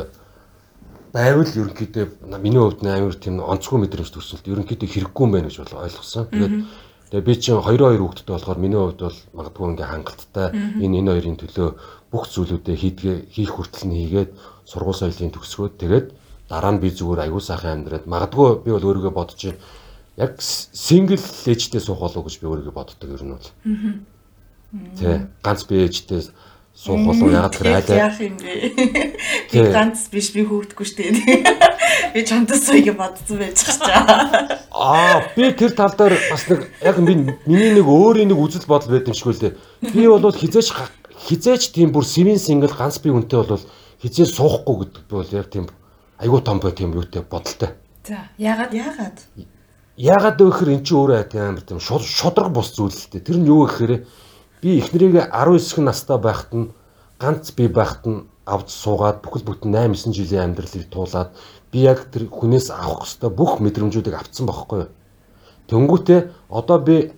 байвал 1.14 1.52
ерөнхийдөө 1.62 2.06
миний 2.42 2.62
хувьд 2.62 2.82
амар 2.84 3.16
тийм 3.16 3.40
онцгой 3.40 3.80
мэдрэмж 3.86 4.10
төсөлт 4.12 4.50
ерөнхийдөө 4.50 4.90
хэрэггүй 4.90 5.24
юм 5.24 5.32
байна 5.32 5.48
гэж 5.48 5.58
ойлгосон. 5.62 6.26
Тэгээд 6.34 6.54
тэгээ 7.14 7.28
би 7.30 7.34
чинь 7.38 7.62
2 7.62 7.78
2 7.78 8.02
хүүхэдтэй 8.02 8.34
болохоор 8.34 8.60
миний 8.60 8.82
хувьд 8.82 9.00
бол 9.06 9.20
магадгүй 9.38 9.66
ингээ 9.70 9.92
хангалттай 9.94 10.48
энэ 10.82 10.98
энэ 11.00 11.12
хоёрын 11.14 11.38
төлөө 11.38 11.70
бүх 12.10 12.24
зүйлүүдээ 12.34 12.78
хийдгээ 12.82 13.18
хийх 13.30 13.52
хүртэл 13.54 13.86
нь 13.90 13.98
хийгээд 13.98 14.32
сургууль 14.66 14.98
соёлын 14.98 15.34
төгсгөөд 15.34 15.74
тэгээд 15.78 16.08
дараа 16.50 16.72
нь 16.76 16.82
би 16.82 16.90
зүгээр 16.92 17.24
аягүй 17.28 17.42
сайхан 17.44 17.84
амьдраад 17.84 18.06
магадгүй 18.08 18.64
би 18.66 18.72
бол 18.72 18.88
өөрийгөө 18.88 19.14
бодож 19.14 19.42
яг 20.18 20.34
сингл 20.40 21.18
ээжтэй 21.18 21.82
суух 21.82 22.00
болов 22.00 22.28
гэж 22.28 22.40
би 22.42 22.48
өөрийгөө 22.48 22.76
боддог 22.76 23.10
ер 23.10 23.24
нь 23.24 23.34
бол. 23.34 23.50
Тэ 25.00 25.28
ганц 25.42 25.66
би 25.66 25.86
ээжтэй 25.88 26.22
суух 26.76 27.02
болов 27.06 27.32
ягаад 27.32 27.54
гэхээр 27.54 27.78
айлаа 27.82 27.98
яах 27.98 28.20
юм 28.22 28.38
бэ? 28.38 28.54
Би 29.54 29.60
ганц 29.74 30.10
биш 30.14 30.34
би 30.34 30.46
хүүхдгүй 30.46 30.86
штэ. 30.86 31.14
Би 32.14 32.22
чамтас 32.26 32.70
үеийг 32.70 32.98
бодсон 32.98 33.42
байж 33.42 33.58
чаа. 33.62 34.62
Аа 34.70 35.34
би 35.34 35.50
тэр 35.54 35.74
тал 35.74 35.94
дээр 35.98 36.18
бас 36.30 36.46
нэг 36.50 36.70
яг 36.82 36.98
миний 37.02 37.74
нэг 37.74 37.86
өөрийн 37.86 38.30
нэг 38.30 38.38
үзэл 38.38 38.70
бодол 38.70 38.94
байд 38.94 39.10
юм 39.10 39.18
шиг 39.18 39.34
үлээ. 39.34 39.58
Би 39.94 40.06
бол 40.06 40.30
хизээч 40.30 40.74
хизээч 41.30 41.74
тийм 41.74 41.90
бүр 41.90 42.06
сэвэн 42.06 42.38
сингл 42.38 42.74
ганц 42.74 43.02
би 43.02 43.10
үнтэй 43.10 43.42
бол 43.42 43.66
хизээ 44.02 44.30
суухгүй 44.30 44.86
гэдэг 44.86 45.04
бол 45.10 45.30
яг 45.34 45.50
тийм 45.50 45.70
айгуу 46.20 46.42
том 46.42 46.60
бай 46.60 46.72
тийм 46.72 46.94
юутэй 46.94 47.22
бодолтой. 47.22 47.76
За 48.04 48.30
ягаад 48.38 48.74
Яагаад? 48.74 49.18
Яагаад 49.98 50.38
гэвэл 50.38 50.74
эн 50.76 50.84
чинь 50.84 50.98
өөрөө 50.98 51.24
тийм 51.30 51.44
амар 51.44 51.64
тийм 51.64 51.80
шудраг 51.80 52.52
бус 52.52 52.74
зүйл 52.76 52.92
л 52.92 53.10
дээ. 53.12 53.24
Тэр 53.24 53.38
нь 53.40 53.48
юу 53.48 53.64
гэхээр 53.66 54.04
би 54.62 54.70
эхнэрээ 54.82 55.32
19 55.32 55.86
настай 55.86 56.18
байхад 56.18 56.52
нь 56.52 56.72
ганц 57.22 57.52
би 57.56 57.68
байхад 57.68 58.04
нь 58.10 58.26
авд 58.46 58.68
суугаад 58.68 59.24
бүхэл 59.24 59.48
бүтэн 59.48 59.72
8 59.72 60.12
9 60.12 60.18
жилийн 60.18 60.52
амьдралыг 60.52 60.90
туулаад 60.92 61.32
би 61.72 61.88
яг 61.88 62.12
тэр 62.12 62.28
хүнээс 62.28 62.74
авах 62.76 63.08
хэвээр 63.08 63.38
бүх 63.38 63.64
мэдрэмжүүдийг 63.64 64.16
авцсан 64.18 64.46
байхгүй 64.48 64.80
юу. 64.84 64.92
Тэнгүүтээ 65.72 66.20
одоо 66.52 66.78
би 66.84 67.14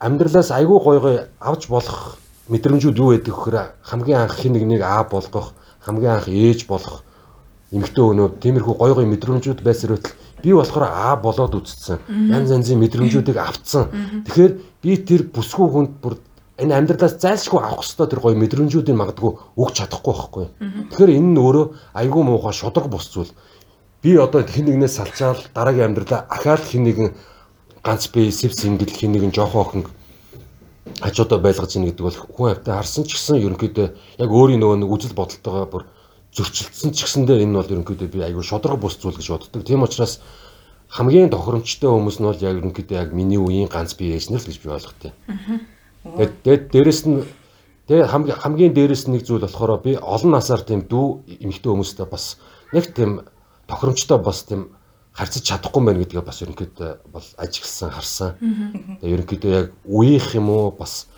амьдралаас 0.00 0.50
айгүй 0.54 0.78
гой 0.80 0.98
гой 1.00 1.16
авч 1.36 1.68
болох 1.68 2.16
мэдрэмжүүд 2.48 2.96
юу 2.96 3.12
байдаг 3.12 3.34
гэхээр 3.34 3.58
хамгийн 3.84 4.20
анх 4.24 4.40
хин 4.40 4.56
нэгнийг 4.56 4.80
аа 4.80 5.04
болгох, 5.04 5.52
хамгийн 5.84 6.16
анх 6.16 6.28
ээж 6.32 6.64
болох 6.64 7.04
эмэгтэй 7.68 8.04
өнөө 8.04 8.28
тиймэрхүү 8.40 8.74
гой 8.80 8.92
гой 8.96 9.06
мэдрэмжүүд 9.12 9.60
байсаар 9.60 9.98
байтал 9.98 10.16
би 10.42 10.52
болохоор 10.56 10.84
аа 10.88 11.16
болоод 11.20 11.54
үзсэн. 11.58 12.00
Янз 12.08 12.50
янзын 12.50 12.80
мэдрэмжүүдийг 12.80 13.36
авцсан. 13.36 13.92
Тэгэхээр 14.24 14.52
би 14.80 14.96
тэр 15.04 15.22
бүсгүй 15.28 15.68
хүнд 15.68 15.92
бүр 16.00 16.16
энэ 16.56 16.74
амьдралаас 16.74 17.20
зайлшгүй 17.20 17.60
авах 17.60 17.84
хэвээр 17.84 18.10
тэр 18.10 18.20
гоё 18.24 18.36
мэдрэмжүүдийг 18.40 18.96
магадгүй 18.96 19.32
өгч 19.60 19.74
чадахгүй 19.84 20.14
байхгүй. 20.16 20.46
Тэгэхээр 20.90 21.16
энэ 21.18 21.30
нь 21.34 21.42
өөрөө 21.42 21.66
айгүй 21.92 22.22
муухай 22.24 22.54
шудраг 22.56 22.88
бус 22.88 23.06
зүйл. 23.12 23.32
Би 24.00 24.16
одоо 24.16 24.46
хэн 24.46 24.66
нэгнээс 24.72 24.96
салчаал 24.96 25.42
дараагийн 25.52 25.92
амьдралаа 25.92 26.26
ахаад 26.30 26.64
хэн 26.64 26.82
нэгэн 26.86 27.08
ганц 27.84 28.08
би 28.08 28.30
сэв 28.30 28.54
сингэл 28.54 28.90
хэн 28.90 29.12
нэгэн 29.12 29.34
жоохон 29.34 29.60
охин 29.60 29.84
хажуудаа 31.02 31.38
байлгаж 31.38 31.76
ийн 31.76 31.86
гэдэг 31.90 32.04
бол 32.06 32.16
хүн 32.16 32.48
хавтаа 32.54 32.80
харсан 32.80 33.04
ч 33.04 33.14
гэсэн 33.14 33.42
ерөнхийдөө 33.42 33.86
яг 34.22 34.30
өөрийн 34.30 34.62
нөгөө 34.62 34.78
нэг 34.82 34.90
үзэл 34.90 35.18
бодолтойгоо 35.18 35.66
бүр 35.66 35.84
зөрчилдсөн 36.38 36.94
ч 36.94 37.02
гэсэндээ 37.02 37.42
энэ 37.42 37.58
бол 37.58 37.72
ерөнхийдөө 37.74 38.08
би 38.14 38.22
айгүй 38.22 38.46
шудраг 38.46 38.78
бус 38.78 38.94
зүйл 38.94 39.18
гэж 39.18 39.28
боддог. 39.34 39.66
Тийм 39.66 39.82
учраас 39.82 40.22
хамгийн 40.88 41.34
тохиромжтой 41.34 41.90
хүмүүс 41.90 42.22
нь 42.22 42.28
бол 42.30 42.38
яг 42.38 42.56
ерөнхийдөө 42.62 42.96
яг 42.96 43.10
миний 43.10 43.42
үеийн 43.42 43.66
ганц 43.66 43.98
би 43.98 44.14
ээжнэр 44.14 44.38
л 44.38 44.48
гэж 44.48 44.58
би 44.62 44.68
ойлготой. 44.70 45.12
Тэгээд 46.06 46.62
дээрэс 46.70 47.00
нь 47.10 47.26
тэгээ 47.90 48.06
хамгийн 48.06 48.38
хамгийн 48.38 48.72
дээрэс 48.72 49.10
нэг 49.10 49.26
зүйл 49.26 49.42
болохоор 49.42 49.82
би 49.82 49.98
олон 49.98 50.32
насаар 50.32 50.62
тийм 50.62 50.86
дүү 50.86 51.26
эмэгтэй 51.42 51.70
хүмүүстэй 51.74 52.06
бас 52.06 52.38
нэг 52.72 52.94
тийм 52.94 53.26
тохиромжтой 53.66 54.18
бас 54.22 54.46
тийм 54.46 54.72
харьцаж 55.12 55.42
чадахгүй 55.42 55.82
байх 55.82 55.98
гэдгээ 56.06 56.22
бас 56.22 56.38
ерөнхийдөө 56.46 56.90
бол 57.12 57.26
ажигласан 57.36 57.90
харсан. 57.90 58.30
Тэгээ 59.02 59.14
ерөнхийдөө 59.18 59.50
яг 59.50 59.66
үеийнх 59.84 60.30
юм 60.38 60.48
уу 60.54 60.70
бас 60.72 61.10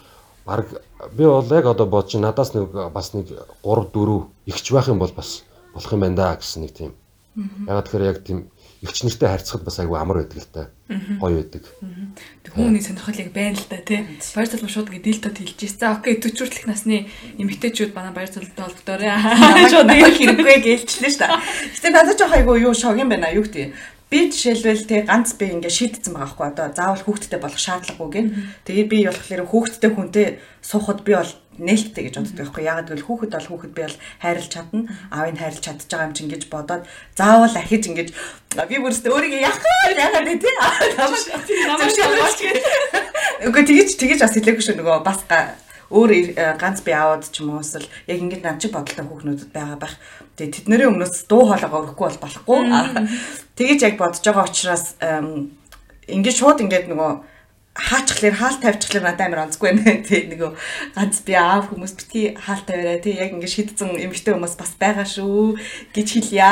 баг 0.51 0.67
би 1.15 1.25
бол 1.25 1.47
яг 1.55 1.67
одоо 1.67 1.87
бодож 1.87 2.19
надаас 2.19 2.55
нэг 2.55 2.75
бас 2.91 3.15
нэг 3.15 3.31
3 3.63 3.87
4 3.95 4.27
ихч 4.51 4.73
байх 4.75 4.89
юм 4.91 4.99
бол 4.99 5.13
бас 5.15 5.45
болох 5.75 5.93
юм 5.93 6.01
байна 6.03 6.17
да 6.17 6.35
гэсэн 6.35 6.67
нэг 6.67 6.73
тийм. 6.75 6.93
Ягаад 7.71 7.87
тэгэхээр 7.87 8.11
яг 8.11 8.19
тийм 8.27 8.51
эгч 8.83 9.05
нартай 9.07 9.29
харьцахад 9.31 9.63
бас 9.63 9.79
айгүй 9.79 9.95
амар 9.95 10.27
байдаг 10.27 10.43
л 10.43 10.51
та. 10.51 10.63
Гоё 11.23 11.39
байдаг. 11.39 11.63
Тэг 12.43 12.51
хүмүүний 12.51 12.83
сонирхол 12.83 13.21
яг 13.23 13.31
байна 13.31 13.55
л 13.55 13.71
да 13.71 13.79
тий. 13.79 14.03
Баяр 14.35 14.51
залуу 14.51 14.73
шууд 14.73 14.91
ингээ 14.91 15.07
дилтод 15.07 15.39
хэлж 15.39 15.61
ирсэн. 15.63 15.79
За 15.79 15.95
окей 15.95 16.19
40 16.19 16.35
хүртэлх 16.35 16.67
насны 16.67 17.07
эмэгтэйчүүд 17.39 17.95
манай 17.95 18.11
баяр 18.11 18.33
залуутай 18.35 18.65
холбогдоорой. 18.67 19.15
Шууд 19.71 19.87
нэг 19.87 20.19
хэрэггүй 20.19 20.57
гэлчлээ 20.67 21.13
шүү 21.15 21.23
дээ. 21.23 21.39
Гэтэ 21.79 21.89
надад 21.95 22.19
жоох 22.19 22.35
айгүй 22.35 22.67
юу 22.67 22.75
шог 22.75 22.99
юм 22.99 23.13
байна 23.13 23.31
юу 23.31 23.47
гэдэг. 23.47 23.71
Би 24.11 24.27
жишээлбэл 24.27 24.91
тэг 24.91 25.07
ганц 25.07 25.39
би 25.39 25.55
ингээ 25.55 25.71
шийдсэн 25.71 26.19
байгаа 26.19 26.35
хгүй 26.35 26.47
одоо. 26.51 26.67
Заавал 26.75 27.07
хүүхдтэй 27.07 27.39
болох 27.39 27.63
шаардлагагүй 27.63 28.11
гэн. 28.11 28.29
Тэгээд 28.67 28.91
би 28.91 28.99
болохоор 29.07 29.43
хүүхдтэй 29.47 29.91
хүнтэй 29.95 30.27
суухад 30.67 31.07
би 31.07 31.15
бол 31.15 31.31
нээлттэй 31.63 32.11
гэж 32.11 32.15
боддог 32.19 32.37
байхгүй. 32.43 32.67
Ягаад 32.67 32.91
гэвэл 32.91 33.07
хүүхэд 33.07 33.33
бол 33.39 33.49
хүүхэд 33.55 33.71
би 33.71 33.83
бол 33.87 33.99
хайрлж 34.19 34.51
чадна. 34.51 34.91
Аавыг 35.15 35.39
хайрлж 35.39 35.63
чадж 35.63 35.87
байгаа 35.87 36.09
юм 36.11 36.15
чинь 36.19 36.33
гэж 36.35 36.43
бодоод 36.51 36.91
заавал 37.15 37.55
ахиж 37.55 37.87
ингэж 37.87 38.09
би 38.67 38.77
бүрстэ 38.83 39.15
өөрийгөө 39.15 39.47
яхаа 39.47 39.95
яагаад 39.95 40.27
вэ 40.27 40.35
тий 40.43 40.55
Үгүй 43.47 43.63
тэгэж 43.63 43.89
тэгэж 43.95 44.19
бас 44.27 44.35
хэлээгүй 44.35 44.65
шүү. 44.65 44.83
Нөгөө 44.83 45.07
бас 45.07 45.23
өөр 45.91 46.11
ганц 46.59 46.81
би 46.87 46.95
аваад 46.95 47.27
ч 47.27 47.43
юм 47.43 47.59
уу 47.59 47.63
эсвэл 47.67 47.91
яг 48.07 48.19
ингэж 48.23 48.41
над 48.47 48.63
чиг 48.63 48.73
бодолтой 48.73 49.05
хүүхнүүдэд 49.05 49.51
байгаа 49.51 49.79
байх. 49.79 49.95
Тэгээ 50.39 50.55
тэднэрийн 50.63 50.91
өмнөөс 50.95 51.27
дуу 51.27 51.51
хоолойгоо 51.51 51.83
өрөхгүй 51.91 52.07
бол 52.07 52.23
болохгүй. 52.23 52.61
Тэгэж 53.59 53.81
яг 53.83 53.95
бодож 53.99 54.23
байгаа 54.23 54.47
учраас 54.47 54.95
ингэж 56.07 56.37
шууд 56.39 56.63
ингэж 56.63 56.87
нөгөө 56.87 57.11
хаачихлаар 57.75 58.35
хаал 58.35 58.59
тавьчихлаар 58.59 59.05
надад 59.07 59.27
амар 59.27 59.45
онцгүй 59.47 59.71
байна. 59.71 60.03
Тий 60.09 60.27
нөгөө 60.27 60.51
ганц 60.97 61.23
би 61.23 61.35
аав 61.39 61.71
хүмүүс 61.71 61.95
битгий 61.95 62.35
хаал 62.35 62.63
тавиараа 62.67 62.99
тий 62.99 63.15
яг 63.15 63.31
ингэ 63.31 63.47
шидсэн 63.47 63.95
эмэгтэй 63.95 64.35
хүмүүс 64.35 64.59
бас 64.59 64.75
байгаа 64.75 65.07
шүү 65.07 65.55
гэж 65.95 66.09
хэлье. 66.19 66.51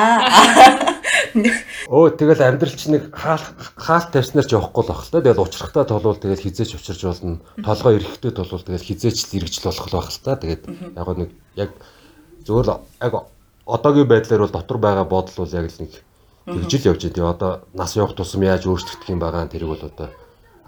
Өө 1.90 2.14
тэгэл 2.14 2.46
амьдрал 2.46 2.76
чи 2.78 2.94
нэг 2.94 3.10
хаал 3.10 3.42
хаал 3.74 4.06
тавьснаар 4.14 4.46
ч 4.46 4.54
явахгүй 4.54 4.82
л 4.86 4.90
бах 4.94 5.02
л 5.02 5.10
та 5.10 5.18
тэгэл 5.18 5.42
учрахтаа 5.42 5.84
толвол 5.90 6.22
тэгэл 6.22 6.44
хизээч 6.46 6.78
учирч 6.78 7.02
болно. 7.02 7.42
Толгой 7.66 7.98
ирэхтэй 7.98 8.30
толвол 8.30 8.62
тэгэл 8.62 8.86
хизээч 8.86 9.18
л 9.26 9.36
эргэж 9.42 9.54
болох 9.66 9.86
л 9.90 9.96
бах 9.98 10.08
л 10.14 10.22
та 10.22 10.38
тэгээд 10.38 10.62
яг 10.94 11.08
нэг 11.18 11.30
яг 11.58 11.70
зөвөр 12.46 12.78
яг 13.02 13.14
одоогийн 13.66 14.06
байдлаар 14.06 14.46
бол 14.46 14.54
дотор 14.54 14.78
байгаа 14.78 15.04
бодол 15.04 15.42
бол 15.42 15.50
яг 15.50 15.66
л 15.66 15.80
нэг 15.82 15.92
тэгжил 16.46 16.94
явж 16.94 17.02
байгаа. 17.10 17.34
Одоо 17.34 17.52
нас 17.74 17.98
явах 17.98 18.14
тусам 18.14 18.46
яаж 18.46 18.70
өөрчлөгдөх 18.70 19.10
юм 19.10 19.18
байгаа 19.18 19.50
тэрийг 19.50 19.74
бол 19.74 19.82
одоо 19.82 20.08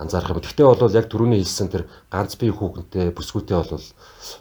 анзаарах 0.01 0.33
юм. 0.33 0.41
Гэхдээ 0.41 0.67
бол 0.67 0.97
яг 0.97 1.07
түрүүний 1.13 1.45
хэлсэн 1.45 1.69
тэр 1.69 1.85
ганц 2.09 2.41
бие 2.41 2.51
хүүхэнтэй 2.57 3.13
бүсгүйтэй 3.13 3.57
бол 3.61 3.85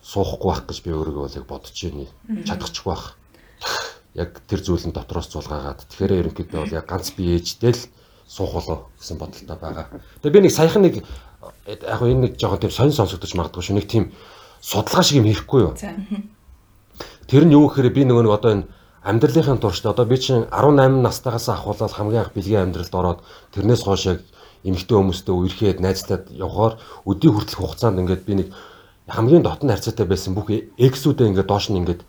суухгүй 0.02 0.50
байх 0.50 0.64
гэж 0.64 0.80
би 0.88 0.96
өөрийгөө 0.96 1.36
яг 1.36 1.46
бодож 1.46 1.76
байна. 1.76 2.08
Чадахчгүй 2.48 2.90
байх. 2.96 3.06
Яг 4.16 4.40
тэр 4.48 4.64
зүйлэн 4.64 4.96
дотроос 4.96 5.28
зулгаагаад 5.30 5.84
тэгэхээр 5.84 6.32
ерөнхийдөө 6.32 6.60
бол 6.64 6.78
яг 6.80 6.88
ганц 6.88 7.12
бие 7.14 7.38
ээжтэй 7.38 7.76
л 7.76 7.84
суух 8.24 8.56
болоо 8.56 8.78
гэсэн 8.98 9.20
бодолтой 9.20 9.58
байгаа. 9.60 9.86
Тэгээ 10.24 10.36
би 10.40 10.44
нэг 10.48 10.54
саяхан 10.56 10.82
нэг 10.88 11.04
яг 11.04 12.02
энэ 12.02 12.24
нэг 12.24 12.34
жоохон 12.40 12.64
тийм 12.64 12.72
сонь 12.72 12.96
сонсогдож 12.96 13.36
магадгүй 13.36 13.64
шүү. 13.64 13.76
Нэг 13.76 13.88
тийм 13.92 14.14
судалгаа 14.64 15.04
шиг 15.04 15.20
юм 15.20 15.28
хийхгүй 15.28 15.60
юу? 15.68 15.74
Тэр 17.28 17.44
нь 17.46 17.54
юу 17.54 17.68
гэхээр 17.68 17.94
би 17.94 18.06
нөгөө 18.08 18.24
нэг 18.26 18.34
одоо 18.34 18.52
энэ 18.54 18.66
амьдралынхаа 19.04 19.58
туршид 19.58 19.86
одоо 19.86 20.06
би 20.06 20.18
чинь 20.18 20.46
18 20.52 21.02
настайгаас 21.02 21.50
ахуулаад 21.50 21.94
хамгийн 21.94 22.22
анх 22.22 22.34
бэлгийн 22.34 22.70
амьдралд 22.70 22.94
ороод 22.94 23.20
тэрнээс 23.54 23.84
хойш 23.84 24.06
яг 24.06 24.20
эмэгтэй 24.64 24.96
хүмүүстэй 24.98 25.36
үерхэд 25.36 25.80
найзтайд 25.80 26.32
явхаар 26.36 26.80
өдний 27.08 27.32
хүртэлх 27.32 27.60
хугацаанд 27.64 28.00
ингээд 28.04 28.24
би 28.28 28.34
нэг 28.44 28.48
хамгийн 29.08 29.44
дотн 29.44 29.72
харьцаатай 29.72 30.06
байсан 30.06 30.36
бүх 30.36 30.52
эксүүдээ 30.52 31.30
ингээд 31.32 31.50
доош 31.50 31.72
нь 31.72 31.80
ингээд 31.80 32.02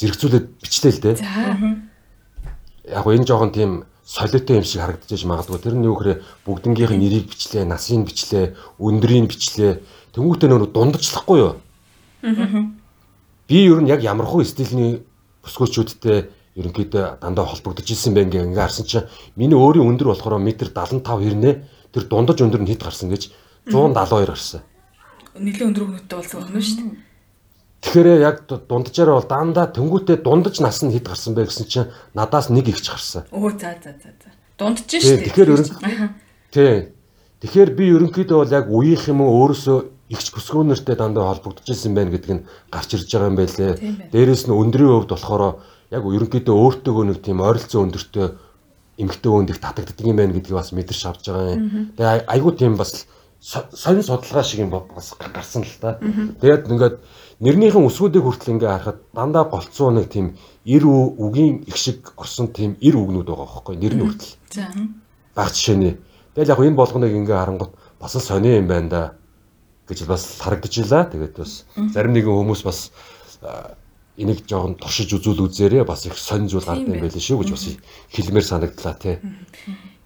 зэрэгцүүлээд 0.00 0.46
бичлээ 0.60 0.92
л 0.92 1.02
дээ. 1.04 1.16
Яг 2.90 3.02
гоо 3.04 3.12
энэ 3.14 3.28
жоохон 3.28 3.52
тийм 3.52 3.84
солиотой 4.06 4.56
юм 4.56 4.64
шиг 4.64 4.80
харагдаж 4.80 5.22
магадгүй. 5.24 5.58
Тэр 5.58 5.74
нь 5.74 5.86
юу 5.86 5.96
гэхээр 5.98 6.22
бүгднгийнх 6.46 6.94
нь 6.94 7.02
нэрийг 7.02 7.26
бичлээ, 7.26 7.64
насыг 7.66 8.06
бичлээ, 8.06 8.54
өндрийг 8.78 9.26
бичлээ. 9.26 9.82
Тэнгүүтээ 10.14 10.48
нөр 10.50 10.70
дундажлахгүй 10.70 11.38
юу? 11.42 11.52
Би 13.46 13.58
ер 13.66 13.82
нь 13.82 13.90
яг 13.90 14.02
ямархуу 14.02 14.46
стилийн 14.46 15.02
бүсгүүчүүдтэй 15.42 16.35
ерөнхийдөө 16.56 17.20
дандаа 17.20 17.44
холбогдож 17.44 17.86
ирсэн 17.86 18.16
байх 18.16 18.32
ингээ 18.32 18.56
харсан 18.56 18.86
чинь 18.88 19.08
миний 19.36 19.56
өөрийн 19.56 19.86
өндөр 19.92 20.16
болохоор 20.16 20.40
метр 20.40 20.72
75 20.72 21.04
хэрнээ 21.04 21.54
тэр 21.92 22.04
дундаж 22.08 22.40
өндөр 22.40 22.64
нь 22.64 22.70
хэд 22.72 22.82
гарсан 22.82 23.12
гэж 23.12 23.30
172 23.68 24.26
гарсан. 24.26 24.60
Нилийн 25.36 25.68
өндөр 25.70 25.84
хөнөттэй 25.84 26.16
болсон 26.16 26.40
байна 26.48 26.64
шүү 26.64 26.76
дээ. 26.80 27.06
Тэгэхээр 27.84 28.08
яг 28.24 28.36
дунджаараа 28.48 29.16
бол 29.20 29.28
дандаа 29.28 29.66
тэнгуүтээ 29.68 30.16
дундаж 30.24 30.56
нас 30.64 30.80
нь 30.80 30.92
хэд 30.96 31.06
гарсан 31.12 31.36
бэ 31.36 31.44
гэсэн 31.44 31.66
чинь 31.68 31.92
надаас 32.16 32.48
нэг 32.48 32.72
ихч 32.72 32.88
гарсан. 32.88 33.28
Өө 33.30 33.52
за 33.60 33.76
за 33.76 33.92
за 34.00 34.10
за. 34.16 34.28
Дундаж 34.56 34.88
шүү 34.88 35.20
дээ. 35.20 35.28
Тэгэхээр 35.28 35.52
ерөн 35.52 35.68
Тий. 36.50 36.88
Тэгэхээр 37.44 37.70
би 37.76 37.84
ерөнхийдөө 37.92 38.38
бол 38.40 38.56
яг 38.56 38.66
үеийнх 38.72 39.12
юм 39.12 39.20
уу 39.20 39.44
өөрөөсөө 39.44 39.78
ихч 40.08 40.32
бүсгүүнэртэй 40.32 40.96
дандаа 40.96 41.28
холбогдож 41.36 41.68
ирсэн 41.68 41.92
байх 41.92 42.08
гэдэг 42.08 42.32
нь 42.32 42.46
гарч 42.72 42.96
ирж 42.96 43.10
байгаа 43.12 43.28
юм 43.28 43.36
байлээ. 43.36 43.72
Дээрээс 44.08 44.48
нь 44.48 44.56
өндрийн 44.56 44.88
хувьд 44.88 45.12
болохоор 45.12 45.60
яг 45.90 46.02
ерөнхийдөө 46.02 46.56
өөртөөгөө 46.56 47.04
нэг 47.06 47.18
тийм 47.22 47.40
ойролцоо 47.40 47.86
өндөртэй 47.86 48.26
эмгтээ 48.96 49.32
өөнд 49.32 49.50
их 49.52 49.60
татагддаг 49.60 50.06
юм 50.06 50.16
байна 50.16 50.32
гэдгийг 50.32 50.56
бас 50.56 50.72
мэдэрч 50.72 51.02
авч 51.04 51.24
байгаа 51.28 51.54
юм. 51.54 51.92
Тэгээ 51.96 52.24
айгүй 52.32 52.52
тийм 52.56 52.74
бас 52.80 53.06
сонир 53.40 54.02
судалгаа 54.02 54.42
шиг 54.42 54.60
юм 54.64 54.70
бас 54.72 55.12
гарсан 55.20 55.62
л 55.62 55.76
та. 55.80 56.00
Тэгээд 56.40 56.66
ингээд 56.72 56.96
нэрнийхэн 57.44 57.84
өсвүүдийг 57.84 58.24
хүртэл 58.24 58.56
ингээ 58.56 58.72
харахад 58.72 58.98
дандаа 59.12 59.44
голцоо 59.44 59.92
нэг 59.92 60.08
тийм 60.08 60.34
эр 60.64 60.84
үгийн 60.88 61.68
их 61.68 61.76
шиг 61.76 62.16
орсон 62.16 62.48
тийм 62.48 62.80
эр 62.80 62.96
үгнүүд 62.96 63.28
байгаа 63.28 63.46
байхгүй 63.46 63.76
нэр 63.76 63.94
нь 63.94 64.04
хүртэл. 64.08 64.32
За. 64.50 64.72
Баг 65.36 65.52
жишээний. 65.52 66.00
Тэгэл 66.32 66.56
яг 66.56 66.60
энэ 66.64 66.80
болгоныг 66.80 67.12
ингээ 67.12 67.36
харангуут 67.36 67.76
бас 68.00 68.16
л 68.16 68.24
сони 68.24 68.56
юм 68.56 68.66
байна 68.66 68.88
да 68.88 69.02
гэж 69.88 70.08
бас 70.08 70.40
харагдаж 70.40 70.72
илаа. 70.80 71.04
Тэгээд 71.04 71.36
бас 71.36 71.68
зарим 71.92 72.16
нэгэн 72.16 72.32
хүмүүс 72.32 72.64
бас 72.64 72.90
энийг 74.16 74.48
жоохон 74.48 74.80
туршиж 74.80 75.12
үзүүл 75.12 75.44
үзээрээ 75.44 75.84
бас 75.84 76.08
их 76.08 76.16
сонь 76.16 76.48
зүйл 76.48 76.64
гардаг 76.64 76.88
юм 76.88 77.04
байл 77.04 77.12
шүү 77.12 77.44
гэж 77.44 77.50
бас 77.52 77.64
хэлмээр 78.16 78.46
санагдлаа 78.48 78.94
тий. 78.96 79.20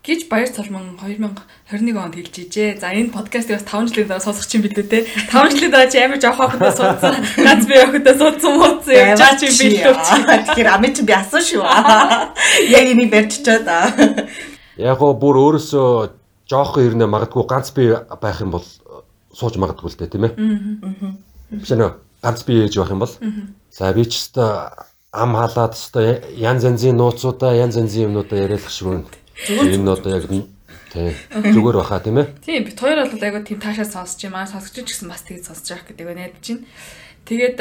гэж 0.03 0.27
Баяр 0.27 0.51
цолмон 0.51 0.99
2021 0.99 1.95
онд 1.95 2.15
хэлж 2.19 2.35
ижээ. 2.43 2.83
За 2.83 2.91
энэ 2.91 3.15
подкастыг 3.15 3.63
бас 3.63 3.67
5 3.71 3.95
жилийн 3.95 4.09
дараа 4.11 4.25
сонсох 4.25 4.51
чинь 4.51 4.67
билүү 4.67 4.87
те. 4.91 5.07
5 5.31 5.55
жилийн 5.55 5.71
дараа 5.71 5.87
чи 5.87 6.03
амар 6.03 6.19
жоох 6.19 6.43
охидоо 6.43 6.75
суудсан. 6.75 7.15
Ганц 7.47 7.65
би 7.71 7.77
охидоо 7.79 8.15
суудсан 8.19 8.53
мууцсан 8.59 8.95
явж 8.99 9.21
байгаа 9.23 9.39
чи 9.39 9.47
билүү 9.47 9.95
чи. 10.03 10.17
Тэгэхээр 10.27 10.69
ами 10.75 10.89
чи 10.91 11.03
би 11.07 11.15
асуу 11.15 11.43
шүү. 11.45 11.63
Яг 12.75 12.85
энийг 12.91 13.15
барьчихаа 13.15 13.59
да. 13.63 13.79
Яг 14.75 14.99
гоо 14.99 15.15
бүр 15.15 15.39
өөрөөсөө 15.39 15.91
жоох 16.51 16.83
ирнэ 16.83 17.07
магадгүй 17.07 17.45
ганц 17.47 17.71
би 17.71 17.95
байх 17.95 18.43
юм 18.43 18.51
бол 18.57 18.67
сууж 19.31 19.55
магадгүй 19.55 19.95
л 19.95 19.99
дээ 20.01 20.11
тийм 20.11 20.25
ээ. 20.27 20.35
Биш 21.63 21.71
нэ 21.79 22.10
ганц 22.23 22.45
би 22.45 22.65
ээж 22.65 22.77
байх 22.79 22.91
юм 22.91 23.01
бол. 23.01 23.15
За 23.71 23.93
би 23.93 24.05
ч 24.05 24.21
өстой 24.21 24.71
ам 25.13 25.35
халаад 25.35 25.75
өстой 25.75 26.23
янз 26.37 26.65
янзын 26.65 26.97
нууцудаа 26.97 27.55
янз 27.57 27.77
янзын 27.77 28.09
юмнуудаа 28.09 28.39
яриалах 28.39 28.71
шиг 28.71 28.89
байна. 28.89 29.09
Энэ 29.49 29.83
нь 29.83 29.89
одоо 29.89 30.13
яг 30.17 30.29
тий 30.93 31.15
зүгээр 31.33 31.77
баха 31.81 32.01
тийм 32.03 32.19
ээ. 32.19 32.29
Тийм 32.45 32.65
бит 32.65 32.79
хоёр 32.79 33.07
бол 33.07 33.23
айгуу 33.23 33.43
тийм 33.47 33.61
таашаа 33.63 33.87
сонсож 33.87 34.21
юм 34.27 34.35
аа 34.35 34.47
сонсогч 34.47 34.75
ч 34.75 34.89
гэсэн 34.91 35.09
бас 35.09 35.23
тэгээд 35.23 35.47
сонсож 35.47 35.71
явах 35.71 35.87
гэдэг 35.87 36.07
байна. 36.07 36.31
Тэгээд 37.31 37.59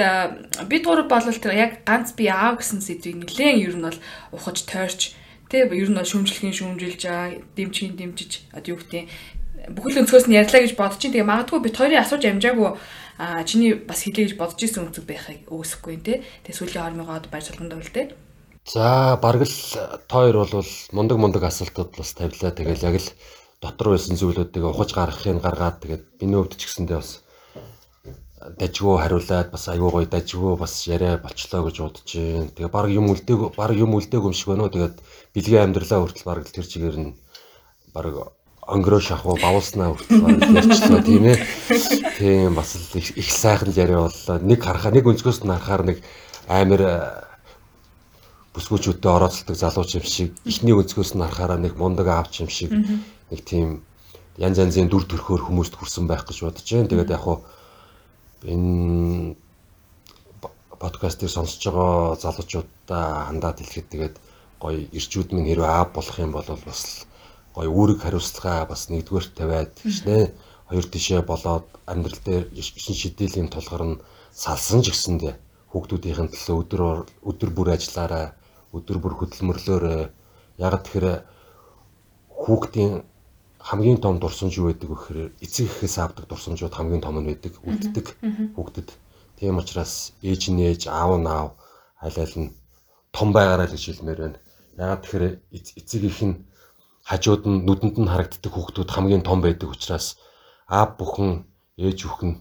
бид 0.66 0.84
гурав 0.86 1.08
бол 1.08 1.22
тэр 1.22 1.54
яг 1.54 1.86
ганц 1.86 2.18
би 2.18 2.26
аав 2.26 2.58
гэсэн 2.58 2.82
сэдвийг 2.82 3.30
нэлээд 3.30 3.62
ер 3.70 3.76
нь 3.78 3.86
бол 3.86 4.00
ухаж 4.34 4.66
тойрч 4.66 5.14
тэг 5.50 5.70
ер 5.70 5.90
нь 5.90 5.98
бол 6.00 6.10
шөмжлөхийн 6.10 6.58
шөмжилж 6.58 7.02
байгаа 7.06 7.38
дэмчийн 7.54 7.94
дэмжиж 7.94 8.50
одоо 8.50 8.74
юу 8.74 8.80
гэдэг 8.82 9.06
бүхэл 9.78 10.02
өнцгөөс 10.02 10.26
нь 10.26 10.38
ярьлаа 10.40 10.62
гэж 10.66 10.74
бодож 10.74 10.98
чинь 10.98 11.14
тэгээ 11.14 11.30
магадгүй 11.30 11.60
бит 11.62 11.78
хоёрын 11.78 12.02
асууж 12.02 12.24
амжаагүй 12.26 12.70
а 13.20 13.44
чиний 13.44 13.76
бас 13.76 14.08
хэлээ 14.08 14.32
гэж 14.32 14.34
бодож 14.40 14.64
исэн 14.64 14.88
үнцэг 14.88 15.04
байхыг 15.04 15.52
үүсэхгүй 15.52 16.00
нэ 16.00 16.24
тэгээ 16.48 16.56
сүүлийн 16.56 16.86
хормогоод 16.88 17.28
байж 17.28 17.52
болгонд 17.52 17.76
бол 17.76 17.92
тэ 17.92 18.16
За 18.70 19.18
бараг 19.22 19.44
л 19.50 19.58
тоор 20.08 20.46
бол 20.46 20.72
мундаг 20.96 21.18
мундаг 21.18 21.44
асуултууд 21.44 21.98
бас 21.98 22.14
тавилаа. 22.14 22.54
Тэгэл 22.54 22.86
яг 22.86 22.96
л 23.02 23.10
дотор 23.62 23.98
байсан 23.98 24.16
зүйлүүдийг 24.16 24.62
ухаж 24.62 24.94
гаргахыг 24.94 25.42
гаргаад 25.42 25.82
тэгээд 25.82 26.04
миний 26.22 26.38
хувьд 26.38 26.54
ч 26.54 26.70
гэсэндээ 26.70 27.00
бас 27.02 27.26
дажгүй 28.62 28.96
хариулаад 29.02 29.50
бас 29.52 29.64
аюу 29.74 29.90
гой 29.90 30.06
дажгүй 30.06 30.54
бас 30.56 30.74
яриа 30.88 31.18
болчлоо 31.18 31.66
гэж 31.66 31.76
бодож 31.82 32.10
байна. 32.14 32.54
Тэгээ 32.56 32.72
баг 32.72 32.88
юм 32.94 33.10
үлдээг 33.10 33.42
баг 33.58 33.72
юм 33.74 33.92
үлдээг 33.98 34.24
юм 34.30 34.36
шиг 34.38 34.48
байна 34.54 34.64
уу. 34.70 34.74
Тэгээд 34.76 34.96
бэлгийн 35.34 35.64
амьдралаа 35.66 36.00
хүртэл 36.06 36.30
баг 36.30 36.46
тэр 36.46 36.68
чигээр 36.70 36.98
нь 37.02 37.12
баг 37.90 38.06
онгороо 38.70 39.02
шахуу 39.02 39.36
бавуулснаа 39.42 39.98
хүртэл 39.98 40.54
ярьчлаа 40.62 41.02
тийм 41.02 41.26
ээ. 41.26 41.38
Тийм 42.18 42.54
бас 42.56 42.78
л 42.78 42.98
их 43.02 43.30
сайхан 43.32 43.74
яриа 43.74 44.06
боллоо. 44.06 44.38
Нэг 44.40 44.60
харахаа 44.62 44.94
нэг 44.94 45.10
өнцгөөс 45.10 45.42
нь 45.42 45.50
харахаар 45.50 45.84
нэг 45.90 45.98
амар 46.48 46.82
бүсгүүчүүдтэй 48.54 49.12
орооцолдог 49.12 49.58
залууч 49.58 49.92
юм 49.98 50.06
шиг 50.06 50.30
ихний 50.46 50.78
өнцгөөс 50.78 51.18
нь 51.18 51.24
харахаараа 51.26 51.58
нэг 51.58 51.74
мундаг 51.78 52.08
аавч 52.08 52.46
юм 52.46 52.50
шиг 52.50 52.70
нэг 52.72 53.42
тийм 53.46 53.82
янз 54.38 54.58
янзын 54.62 54.90
дүр 54.90 55.04
төрхөөр 55.10 55.50
хүмүүст 55.50 55.76
хүрсэн 55.76 56.06
байх 56.08 56.24
гэж 56.30 56.38
бодож 56.46 56.68
байна. 56.70 56.90
Тэгээд 56.90 57.14
яг 57.14 57.22
хуу 57.26 57.44
энэ 58.46 59.36
подкастыг 60.80 61.30
сонсож 61.30 61.60
байгаа 61.60 62.16
залуучуудаа 62.24 63.28
хандаад 63.28 63.60
хэлэхэд 63.60 63.88
тэгээд 63.92 64.16
гоё 64.64 64.88
ирчүүд 64.96 65.36
минь 65.36 65.50
хэрвээ 65.50 65.68
аав 65.68 65.90
болох 65.92 66.18
юм 66.20 66.32
бол 66.32 66.48
бас 66.48 67.09
гоё 67.56 67.70
үүрэг 67.70 68.00
хариуцлага 68.02 68.70
бас 68.72 68.82
нэгдүгээр 68.92 69.26
тавиад 69.38 69.72
гişнэ 69.84 70.18
хоёр 70.70 70.86
тишээ 70.86 71.22
болоод 71.26 71.66
амьдрал 71.92 72.22
дээр 72.26 72.44
шин 72.56 72.96
шидээлийн 73.02 73.50
тулгар 73.50 73.84
нь 73.90 74.02
салсан 74.44 74.80
ч 74.86 74.94
гэсэндээ 74.94 75.34
хүүхдүүдийн 75.72 76.30
төлөө 76.34 76.58
өдөр 76.62 76.82
өдөр 77.30 77.50
бүр 77.54 77.68
ажиллаараа 77.78 78.34
өдөр 78.74 78.98
бүр 79.02 79.14
хөдөлмөрлөөрөө. 79.18 80.02
Яг 80.62 80.74
тэгэхээр 80.86 81.08
хүүхдийн 82.42 82.94
хамгийн 83.60 84.00
том 84.02 84.18
дурсамж 84.20 84.54
юу 84.58 84.70
байдаг 84.70 84.90
вэ 84.90 84.98
гэхээр 84.98 85.20
эцэг 85.46 85.66
эхээс 85.70 85.96
авдаг 86.00 86.26
дурсамжууд 86.30 86.74
хамгийн 86.74 87.04
том 87.06 87.18
нь 87.22 87.30
байдаг 87.30 87.54
үлддэг 87.66 88.08
хүүхдэд. 88.56 88.90
Тийм 89.38 89.58
учраас 89.62 90.14
ээж 90.26 90.44
нь 90.54 90.62
ээж, 90.70 90.82
аав 90.90 91.18
нь 91.22 91.30
аав 91.30 91.50
аль 92.02 92.20
аль 92.24 92.38
нь 92.40 92.54
том 93.14 93.30
байгаарай 93.34 93.68
гэж 93.70 93.84
хэлмээр 93.86 94.20
байна. 94.22 94.40
Яг 94.78 95.02
тэгэхээр 95.04 95.26
эцэг 95.54 96.02
их 96.06 96.20
нь 96.24 96.36
хажууд 97.10 97.44
нь 97.50 97.66
нүдэнд 97.66 97.98
нь 97.98 98.12
харагддаг 98.12 98.54
хүүхдүүд 98.54 98.90
хамгийн 98.94 99.26
том 99.26 99.42
байдаг 99.42 99.74
учраас 99.74 100.22
аав 100.70 100.94
бүхэн 101.02 101.50
ээж 101.82 102.06
бүхэн 102.06 102.32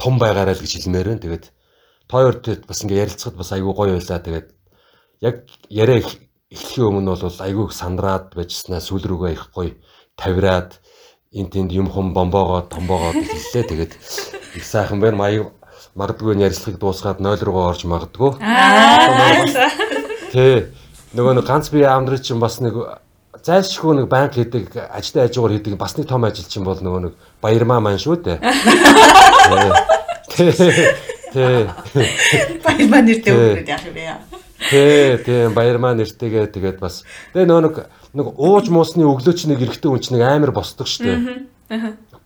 том 0.00 0.16
байгаарай 0.16 0.56
л 0.56 0.64
гэж 0.64 0.72
хэлмээр 0.80 1.08
байна. 1.12 1.20
Тэгээд 1.20 1.46
тойрт 2.08 2.64
бас 2.64 2.80
ингээ 2.80 3.04
ярилцахад 3.04 3.36
бас 3.36 3.52
айгүй 3.52 3.72
гоё 3.76 3.92
байлаа. 4.00 4.24
Тэгээд 4.24 4.48
яг 5.20 5.36
яриа 5.68 6.00
эхлэхийн 6.00 6.88
өмнө 6.88 7.20
бол 7.20 7.44
айгүй 7.44 7.66
сандраад 7.68 8.32
байжснаа 8.32 8.80
сүүл 8.80 9.04
рүүгээ 9.04 9.32
их 9.36 9.44
гоё 9.52 9.76
тавираад 10.16 10.80
эн 11.36 11.52
тэнд 11.52 11.70
юм 11.76 11.92
хум 11.92 12.16
бомбоогоо 12.16 12.64
томбоогоо 12.72 13.12
хэллээ. 13.12 13.68
Тэгээд 13.68 13.92
их 14.56 14.64
сайхан 14.64 15.04
байна. 15.04 15.20
Маяг 15.20 15.52
магадгүй 15.94 16.40
ярилцлагыг 16.40 16.80
дуусгаад 16.80 17.20
0 17.20 17.44
руугаа 17.44 17.76
орж 17.76 17.84
магадгүй. 17.84 18.40
Тэ 20.32 20.72
нөгөө 21.12 21.34
нэг 21.38 21.46
ганц 21.46 21.68
бие 21.70 21.86
амдрын 21.86 22.22
чинь 22.24 22.40
бас 22.42 22.58
нэг 22.64 23.03
зайлшгүй 23.44 23.94
нэг 24.00 24.08
банк 24.08 24.34
хийдэг 24.34 24.72
ажлын 24.72 25.28
хажуугаар 25.28 25.54
хийдэг 25.60 25.76
бас 25.76 25.96
нэг 26.00 26.08
том 26.08 26.24
ажил 26.24 26.48
чинь 26.48 26.64
бол 26.64 26.80
нөгөө 26.80 27.00
нэг 27.08 27.14
баярмаа 27.44 27.80
маань 27.84 28.00
шүү 28.00 28.24
дээ. 28.24 28.38
Тэ. 30.34 30.50
Тэ. 31.34 31.68
Баярмаа 32.64 33.02
нэртэй 33.02 33.34
өгөөд 33.34 33.68
яах 33.68 33.84
юм 33.86 33.94
бэ? 33.94 34.16
Тий, 34.70 35.18
тийм 35.26 35.54
баярмаа 35.54 35.92
нэртэйгээ 35.98 36.46
тэгээд 36.54 36.78
бас 36.80 37.02
тэгээ 37.34 37.50
нөө 37.50 37.60
нэг 37.66 37.74
нэг 38.14 38.26
ууж 38.38 38.70
муусны 38.70 39.02
өглөөч 39.02 39.50
нэг 39.50 39.60
эрэхтэй 39.60 39.90
хүн 39.90 40.00
чинь 40.00 40.16
нэг 40.16 40.24
амар 40.24 40.54
босдог 40.54 40.86
штэ. 40.86 41.42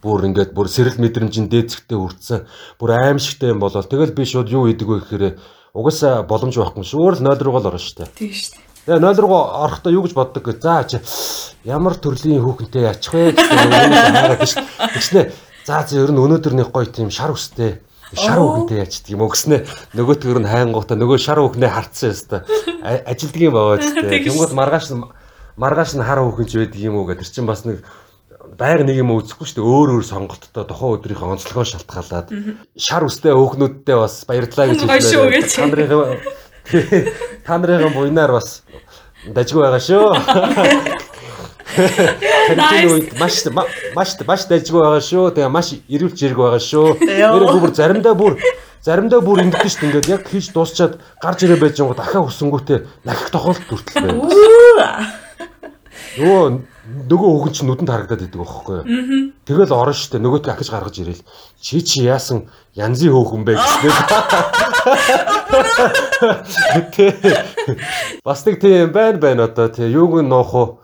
Бүр 0.04 0.28
ингээд 0.28 0.52
бүр 0.54 0.68
сэрэл 0.70 1.00
мэдрэмжийн 1.02 1.48
дээцэгтэй 1.50 1.98
хүрсэн. 1.98 2.46
Бүр 2.78 2.90
аимшигтэй 3.00 3.50
юм 3.56 3.64
болол 3.64 3.82
тэгэл 3.82 4.14
би 4.14 4.28
шууд 4.28 4.52
юу 4.52 4.68
хийдэг 4.68 4.86
вэ 4.86 5.00
гэхээр 5.02 5.24
угаасаа 5.74 6.22
боломж 6.22 6.54
байхгүй 6.54 6.84
шүү. 6.86 7.00
Өөр 7.02 7.14
л 7.18 7.24
0 7.26 7.42
руугаа 7.42 7.64
л 7.64 7.68
орно 7.74 7.82
штэ. 7.82 8.06
Тийм 8.14 8.30
штэ. 8.30 8.67
Тэгээ 8.89 9.05
0 9.05 9.20
руу 9.20 9.36
орохдоо 9.69 9.93
юу 9.93 10.09
гэж 10.09 10.16
боддог 10.16 10.48
гэ. 10.48 10.65
За 10.65 10.81
чи 10.89 10.97
ямар 11.69 12.01
төрлийн 12.01 12.40
хүүхэнтэй 12.40 12.89
ячих 12.89 13.12
вэ? 13.12 13.36
Гэсэн. 13.36 14.65
Тэгснэ. 14.97 15.28
За 15.69 15.85
за 15.85 16.01
ер 16.01 16.09
нь 16.09 16.16
өнөөдөр 16.16 16.56
нэг 16.56 16.73
гоё 16.73 16.89
тийм 16.89 17.12
шар 17.12 17.36
үстэй 17.36 17.85
шар 18.16 18.40
хүүхэнтэй 18.40 18.81
яачдаг 18.81 19.12
юм 19.12 19.28
уу? 19.28 19.28
Гэснэ 19.28 19.69
нөгөөтгөр 19.93 20.40
нь 20.40 20.48
хайнгуудаа 20.48 20.97
нөгөө 20.97 21.20
шар 21.20 21.36
хүүхнээ 21.36 21.69
харцсан 21.69 22.16
ёстой 22.16 22.40
ажилдаг 22.81 23.43
юм 23.44 23.56
ч 23.77 23.85
тийм 23.93 24.24
тэнгууд 24.24 24.56
маргааш 24.56 24.86
маргааш 25.60 25.93
нь 26.01 26.09
хар 26.09 26.24
хүүхэн 26.24 26.48
ч 26.48 26.52
байдаг 26.56 26.81
юм 26.81 26.97
уу 26.97 27.12
гэдэг. 27.12 27.28
Чинь 27.28 27.44
бас 27.44 27.69
нэг 27.69 27.85
байг 28.56 28.89
нэг 28.89 29.05
юм 29.05 29.12
үзэхгүй 29.12 29.44
шүү 29.44 29.60
дээ. 29.60 29.69
Өөр 29.69 29.89
өөр 30.01 30.05
сонголттой 30.09 30.65
тухайн 30.65 30.97
өдрийнхөө 30.97 31.36
онцлогоо 31.36 31.69
шалтгаалаад. 31.69 32.32
Шар 32.73 33.05
үстэй 33.05 33.36
хөөхнүүдтэй 33.36 33.97
бас 34.01 34.24
баярлалаа 34.24 34.73
гэж 34.73 34.81
хэлээ. 34.89 35.44
Та 35.52 35.69
нарын 35.69 36.16
та 37.46 37.58
нарын 37.58 37.92
буйнаар 37.94 38.32
бас 38.36 38.62
дажгүй 39.26 39.62
байгаа 39.64 39.80
шүү. 39.80 40.06
Үед 41.78 43.12
маш 43.20 43.44
маш 43.94 44.16
маш 44.26 44.46
дайжгүй 44.48 44.80
байгаа 44.82 45.02
шүү. 45.04 45.30
Тэгээ 45.36 45.52
маш 45.52 45.74
эрүүл 45.88 46.16
зэрэг 46.16 46.38
байгаа 46.38 46.62
шүү. 46.62 46.86
Нэрээ 47.04 47.60
бүр 47.60 47.72
заримдаа 47.76 48.14
бүр 48.18 48.38
заримдаа 48.84 49.20
бүр 49.20 49.42
ингэдэж 49.44 49.72
шүү. 49.76 49.86
Ингээд 49.88 50.08
яг 50.12 50.22
хийж 50.28 50.50
дуусчаад 50.52 50.98
гарч 51.22 51.44
ирээ 51.44 51.60
байж 51.60 51.76
байгаа 51.80 51.98
дахиад 52.02 52.26
хүсэнгүүтээ 52.28 52.78
нахих 53.04 53.28
тохиолдол 53.30 53.68
хүртэл 53.68 54.00
байна. 54.00 55.12
Yoo 56.18 56.62
нөгөө 56.89 57.28
хүүхэн 57.28 57.52
чинь 57.52 57.69
нүдэнд 57.69 57.93
харагдаад 57.93 58.24
идэг 58.24 58.40
байхгүй 58.40 58.74
юу. 58.81 58.89
Тэгэл 59.44 59.77
орно 59.77 59.93
штэ 59.93 60.16
нөгөөтгөө 60.16 60.52
ахиж 60.56 60.69
гаргаж 60.73 60.97
ирээл. 61.05 61.20
Чи 61.60 61.85
чи 61.85 62.09
яасан 62.09 62.48
янзын 62.73 63.12
хөөхөн 63.12 63.44
бэ 63.44 63.60
гэснээр. 63.60 63.97
Бас 68.24 68.40
нэг 68.48 68.56
тийм 68.60 68.93
байна 68.97 69.20
байна 69.20 69.44
одоо 69.44 69.69
тий 69.69 69.85
юуг 69.93 70.24
нь 70.24 70.32
нуух 70.32 70.55
уу 70.56 70.81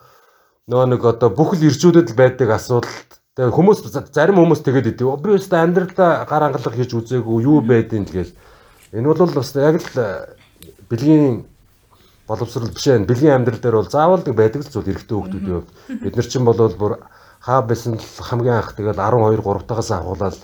нөгөө 0.69 0.87
нэг 0.93 1.01
одоо 1.09 1.33
бүхэл 1.33 1.73
иржүүдэд 1.73 2.13
байдаг 2.13 2.53
асуудал 2.53 2.93
тэгээ 3.37 3.57
хүмүүс 3.57 3.89
зарим 4.13 4.37
хүмүүс 4.45 4.61
тэгээд 4.61 4.93
идэв. 4.93 5.17
Би 5.25 5.33
өөртөө 5.33 5.57
амьдралдаа 5.57 6.29
гар 6.29 6.53
ангалах 6.53 6.77
хийж 6.77 6.93
үзээгүй 6.93 7.49
юу 7.49 7.65
байдیں۔ 7.65 8.05
тэгэл 8.05 8.33
энэ 8.93 9.09
бол 9.09 9.33
бас 9.33 9.57
яг 9.57 9.81
л 9.81 9.89
э, 9.97 10.37
бэлгийн 10.89 11.49
боловсрол 12.27 12.73
биш 12.73 12.87
ээ. 12.89 13.05
Бэлгийн 13.05 13.37
амьдрал 13.43 13.61
дээр 13.61 13.77
бол 13.81 13.91
заавал 13.91 14.25
байдаг 14.25 14.65
л 14.65 14.73
зүйл 14.73 14.93
эрэгтэй 14.93 15.17
хүмүүсийн 15.17 15.61
хувьд. 15.61 15.71
Бид 16.01 16.15
нар 16.17 16.29
чинь 16.29 16.45
бол 16.45 16.57
бүр 16.57 16.93
хаа 17.45 17.61
байсан 17.63 18.01
л 18.01 18.07
хамгийн 18.25 18.65
анх 18.65 18.73
тэгэл 18.73 18.97
12 18.97 19.45
3 19.45 19.69
тагаас 19.69 19.91
агуулаад 19.93 20.39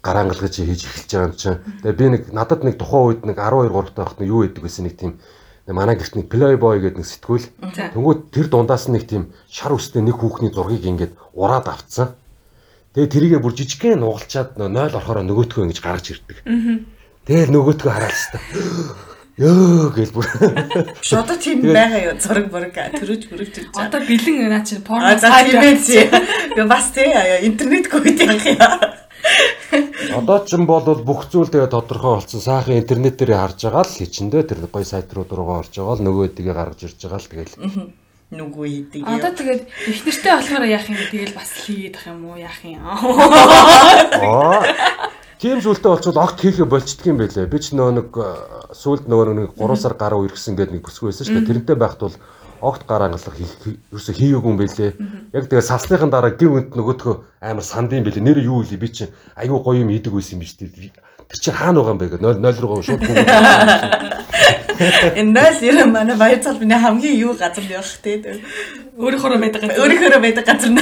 гар 0.00 0.16
ангалгаж 0.16 0.54
хийж 0.56 0.82
эхэлж 0.88 1.10
байгаа 1.12 1.28
юм 1.28 1.34
чинь. 1.36 1.60
Тэгээ 1.84 2.00
би 2.00 2.06
нэг 2.08 2.22
надад 2.32 2.64
нэг 2.64 2.80
тухайн 2.80 3.04
үед 3.12 3.22
нэг 3.28 3.36
12 3.36 3.68
3 3.68 3.92
тагахт 3.92 4.20
юу 4.24 4.40
байдаг 4.48 4.62
гэсэн 4.64 4.84
нэг 4.88 4.96
тийм 4.96 5.12
манай 5.68 5.96
гэрт 5.98 6.14
нэг 6.16 6.26
Playboy 6.32 6.80
гэдэг 6.80 6.98
нэг 7.02 7.08
сэтгүүл. 7.10 7.46
Тэнгүүд 7.92 8.20
тэр 8.30 8.46
дундаас 8.48 8.86
нэг 8.88 9.04
тийм 9.04 9.34
шар 9.50 9.74
үстэй 9.74 10.00
нэг 10.00 10.16
хүүхний 10.16 10.54
зургийг 10.54 10.86
ингээд 10.86 11.12
ураад 11.34 11.68
авцсан. 11.68 12.14
Тэгээ 12.94 13.12
тэрийгээ 13.12 13.40
бүр 13.42 13.52
жижигхэн 13.52 14.00
нугалчаад 14.00 14.56
0 14.56 14.72
орохоор 14.72 15.26
нөгөөтгөө 15.26 15.66
ингэж 15.66 15.78
гаргаж 15.82 16.06
ирдэг. 16.16 16.38
Тэгэл 17.26 17.52
нөгөөтгөө 17.52 17.92
хэвээр. 17.92 18.14
Ёо 19.36 19.92
гэл 19.92 20.16
бүр. 20.16 20.24
Шодо 21.04 21.36
тийм 21.36 21.60
байгаа 21.60 22.08
юу 22.08 22.16
зураг 22.16 22.48
бүрэг 22.48 22.72
төрөж 22.96 23.28
бүрэж 23.28 23.52
ирж 23.52 23.68
байгаа. 23.68 23.92
Одоо 23.92 24.00
бэлэн 24.08 24.48
наа 24.48 24.64
чи 24.64 24.80
порно 24.80 25.12
тийм 25.12 25.60
ээ. 25.60 26.56
Гэ 26.56 26.64
бас 26.64 26.88
тий 26.96 27.12
интернет 27.44 27.84
код 27.92 28.08
яг 28.08 28.40
яа. 28.48 28.96
Одоо 30.16 30.40
ч 30.40 30.56
юм 30.56 30.64
бол 30.64 30.80
бүх 31.04 31.28
зүйл 31.28 31.52
тэгээ 31.52 31.68
тодорхой 31.68 32.16
болсон. 32.16 32.40
Сайхан 32.40 32.80
интернет 32.80 33.20
дээр 33.20 33.36
харж 33.36 33.60
байгаа 33.68 33.84
л 33.84 33.92
хичэндээ 33.92 34.42
тэр 34.48 34.64
гоё 34.72 34.88
сайт 34.88 35.12
руу 35.12 35.28
руугаа 35.28 35.60
орж 35.60 35.76
байгаа 35.76 36.00
л 36.00 36.06
нөгөө 36.08 36.32
дэгээ 36.32 36.56
гаргаж 36.56 36.80
ирж 36.88 36.96
байгаа 36.96 37.20
л 37.20 37.28
тэгэл. 37.28 37.60
Нүгүү 38.32 38.66
идэг. 38.72 39.04
Одоо 39.04 39.36
тэгээд 39.36 39.62
их 39.68 40.00
нэртэй 40.00 40.32
болохоор 40.32 40.64
яах 40.64 40.88
юм 40.88 40.96
тэгэл 40.96 41.36
бас 41.36 41.52
хийгээд 41.60 41.94
ах 42.00 42.08
юм 42.08 42.24
уу 42.24 42.40
яах 42.40 42.64
юм. 42.64 42.80
Аа. 42.88 44.64
Тийм 45.36 45.60
зүйлтэй 45.60 45.90
болчихвол 45.92 46.24
огт 46.24 46.40
хийхэ 46.40 46.64
болчдөг 46.64 47.06
юм 47.06 47.18
байлээ. 47.20 47.44
Би 47.44 47.58
ч 47.60 47.76
нөгөө 47.76 47.92
нэг 47.92 48.08
э, 48.16 48.24
сүлд 48.72 49.04
нөгөө 49.04 49.34
нэг 49.36 49.50
3 49.60 49.76
сар 49.76 49.92
гаруй 49.92 50.32
иргсэн 50.32 50.56
гэдэг 50.56 50.80
нэг 50.80 50.84
бүсгүй 50.88 51.12
байсан 51.12 51.28
шүү 51.28 51.36
дээ. 51.44 51.48
Тэрнтэй 51.52 51.76
байхад 51.76 52.00
бол 52.00 52.16
огт 52.64 52.82
гар 52.88 53.04
ангалах 53.04 53.36
хийх 53.36 53.52
ерөөсө 53.92 54.16
хийгээгүй 54.16 54.48
юм 54.48 54.56
байлээ. 54.56 54.96
Яг 55.36 55.44
тэгээ 55.52 55.60
салсныхан 55.60 56.08
дараа 56.08 56.32
гин 56.32 56.56
үнд 56.56 56.72
нөгөөдхөө 56.72 57.14
амар 57.44 57.64
санд 57.68 57.92
юм 57.92 58.08
байлээ. 58.08 58.24
Нэр 58.24 58.40
юу 58.48 58.64
вэ? 58.64 58.80
Би 58.80 58.88
чинь 58.88 59.12
аюу 59.36 59.60
гоё 59.60 59.84
юм 59.84 59.92
идэг 59.92 60.16
байсан 60.16 60.40
юм 60.40 60.48
биш 60.48 60.56
үү? 60.56 60.88
Тэр 61.28 61.38
чинь 61.42 61.52
хаана 61.52 61.84
байгаа 61.84 61.92
юм 61.92 62.00
бэ 62.00 62.08
гэ 62.16 62.18
0 62.24 62.40
0 62.40 62.60
руу 62.64 62.80
шууд 62.80 63.02
гүн. 63.04 63.16
Энэ 65.20 65.32
нас 65.36 65.60
яа 65.60 65.84
манай 65.84 66.16
баяр 66.16 66.40
цалбаны 66.40 66.80
хамгийн 66.80 67.16
юу 67.20 67.36
газар 67.36 67.64
явах 67.68 68.00
тий. 68.00 68.24
Өөрийнхөө 68.96 69.36
байдаг 69.36 69.60
газар. 69.60 69.84
Өөрийнхөө 69.84 70.20
байдаг 70.24 70.44
газар. 70.48 70.72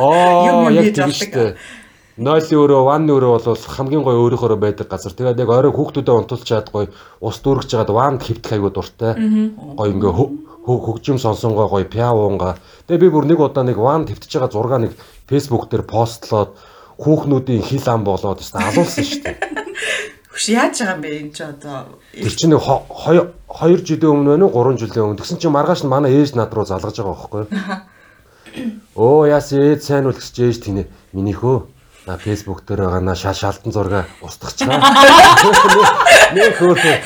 Оо 0.00 0.70
яг 0.72 0.94
тийм 0.96 1.12
шүү 1.12 1.28
дээ. 1.28 1.81
Нойлын 2.20 2.58
өрөө, 2.60 2.80
ванны 2.84 3.12
өрөө 3.16 3.40
бол 3.40 3.56
хамгийн 3.56 4.02
гоё 4.04 4.20
өөрийнхөө 4.20 4.56
байдаг 4.60 4.88
газар. 4.92 5.12
Тэгээд 5.16 5.40
яг 5.40 5.48
орой 5.48 5.72
хүүхдүүдэд 5.72 6.12
унтуулж 6.12 6.44
чад 6.44 6.68
гоё 6.68 6.92
ус 7.24 7.40
дүүргэж 7.40 7.72
жагаад 7.72 7.88
ванд 7.88 8.20
хөвтөх 8.20 8.52
аягүй 8.52 8.68
дуртай. 8.68 9.16
Гоё 9.16 9.88
ингээ 9.96 10.12
хө- 10.12 10.36
хө- 10.60 10.82
хөгжим 10.92 11.16
сонсонгоо 11.16 11.72
гоё 11.72 11.88
пиавунга. 11.88 12.60
Тэгээд 12.84 13.00
би 13.00 13.08
бүр 13.08 13.24
нэг 13.24 13.40
удаа 13.40 13.64
нэг 13.64 13.80
ванд 13.80 14.12
хөвтөж 14.12 14.28
байгаа 14.28 14.52
зураг 14.52 14.76
нэг 14.84 14.92
фэйсбુક 15.24 15.72
дээр 15.72 15.88
постлоод 15.88 16.52
хүүхнүүдийн 17.00 17.64
хил 17.64 17.86
ам 17.88 18.04
болоод 18.04 18.44
тест 18.44 18.60
алуулсан 18.60 19.04
шүү 19.08 19.22
дээ. 19.24 19.36
Хүш 20.36 20.44
яаж 20.52 20.76
байгаа 20.84 20.96
юм 20.96 21.00
бэ 21.00 21.10
энэ 21.16 21.32
ч 21.32 21.40
одоо 21.48 21.96
Тэр 22.12 22.34
чинь 22.36 22.52
нэг 22.52 22.60
2 22.60 23.24
2 23.48 23.88
жилийн 23.88 24.12
өмнө 24.12 24.36
байна 24.36 24.44
уу 24.52 24.64
3 24.68 24.76
жилийн 24.84 25.04
өмнө. 25.12 25.20
Тэгсэн 25.20 25.40
чинь 25.40 25.52
маргааш 25.56 25.80
нь 25.84 25.88
манай 25.88 26.12
ээж 26.12 26.36
над 26.36 26.52
руу 26.52 26.68
залгаж 26.68 26.92
байгаа 26.92 27.16
байхгүй 27.16 27.40
юу? 27.40 27.48
Оо 29.00 29.24
яас 29.24 29.48
ээж 29.52 29.80
сайн 29.80 30.04
уу 30.08 30.12
гэж 30.12 30.36
ээж 30.40 30.58
тийнэ. 30.68 30.84
Минийхөө 31.16 31.56
на 32.06 32.18
фэйсбુક 32.18 32.64
дээр 32.66 32.86
байгаа 32.86 33.00
на 33.00 33.14
шал 33.14 33.34
шалтан 33.34 33.72
зураг 33.72 34.06
устгах 34.22 34.54
чаа. 34.56 34.78
Нэ 36.34 36.50
хөөхөө. 36.58 36.96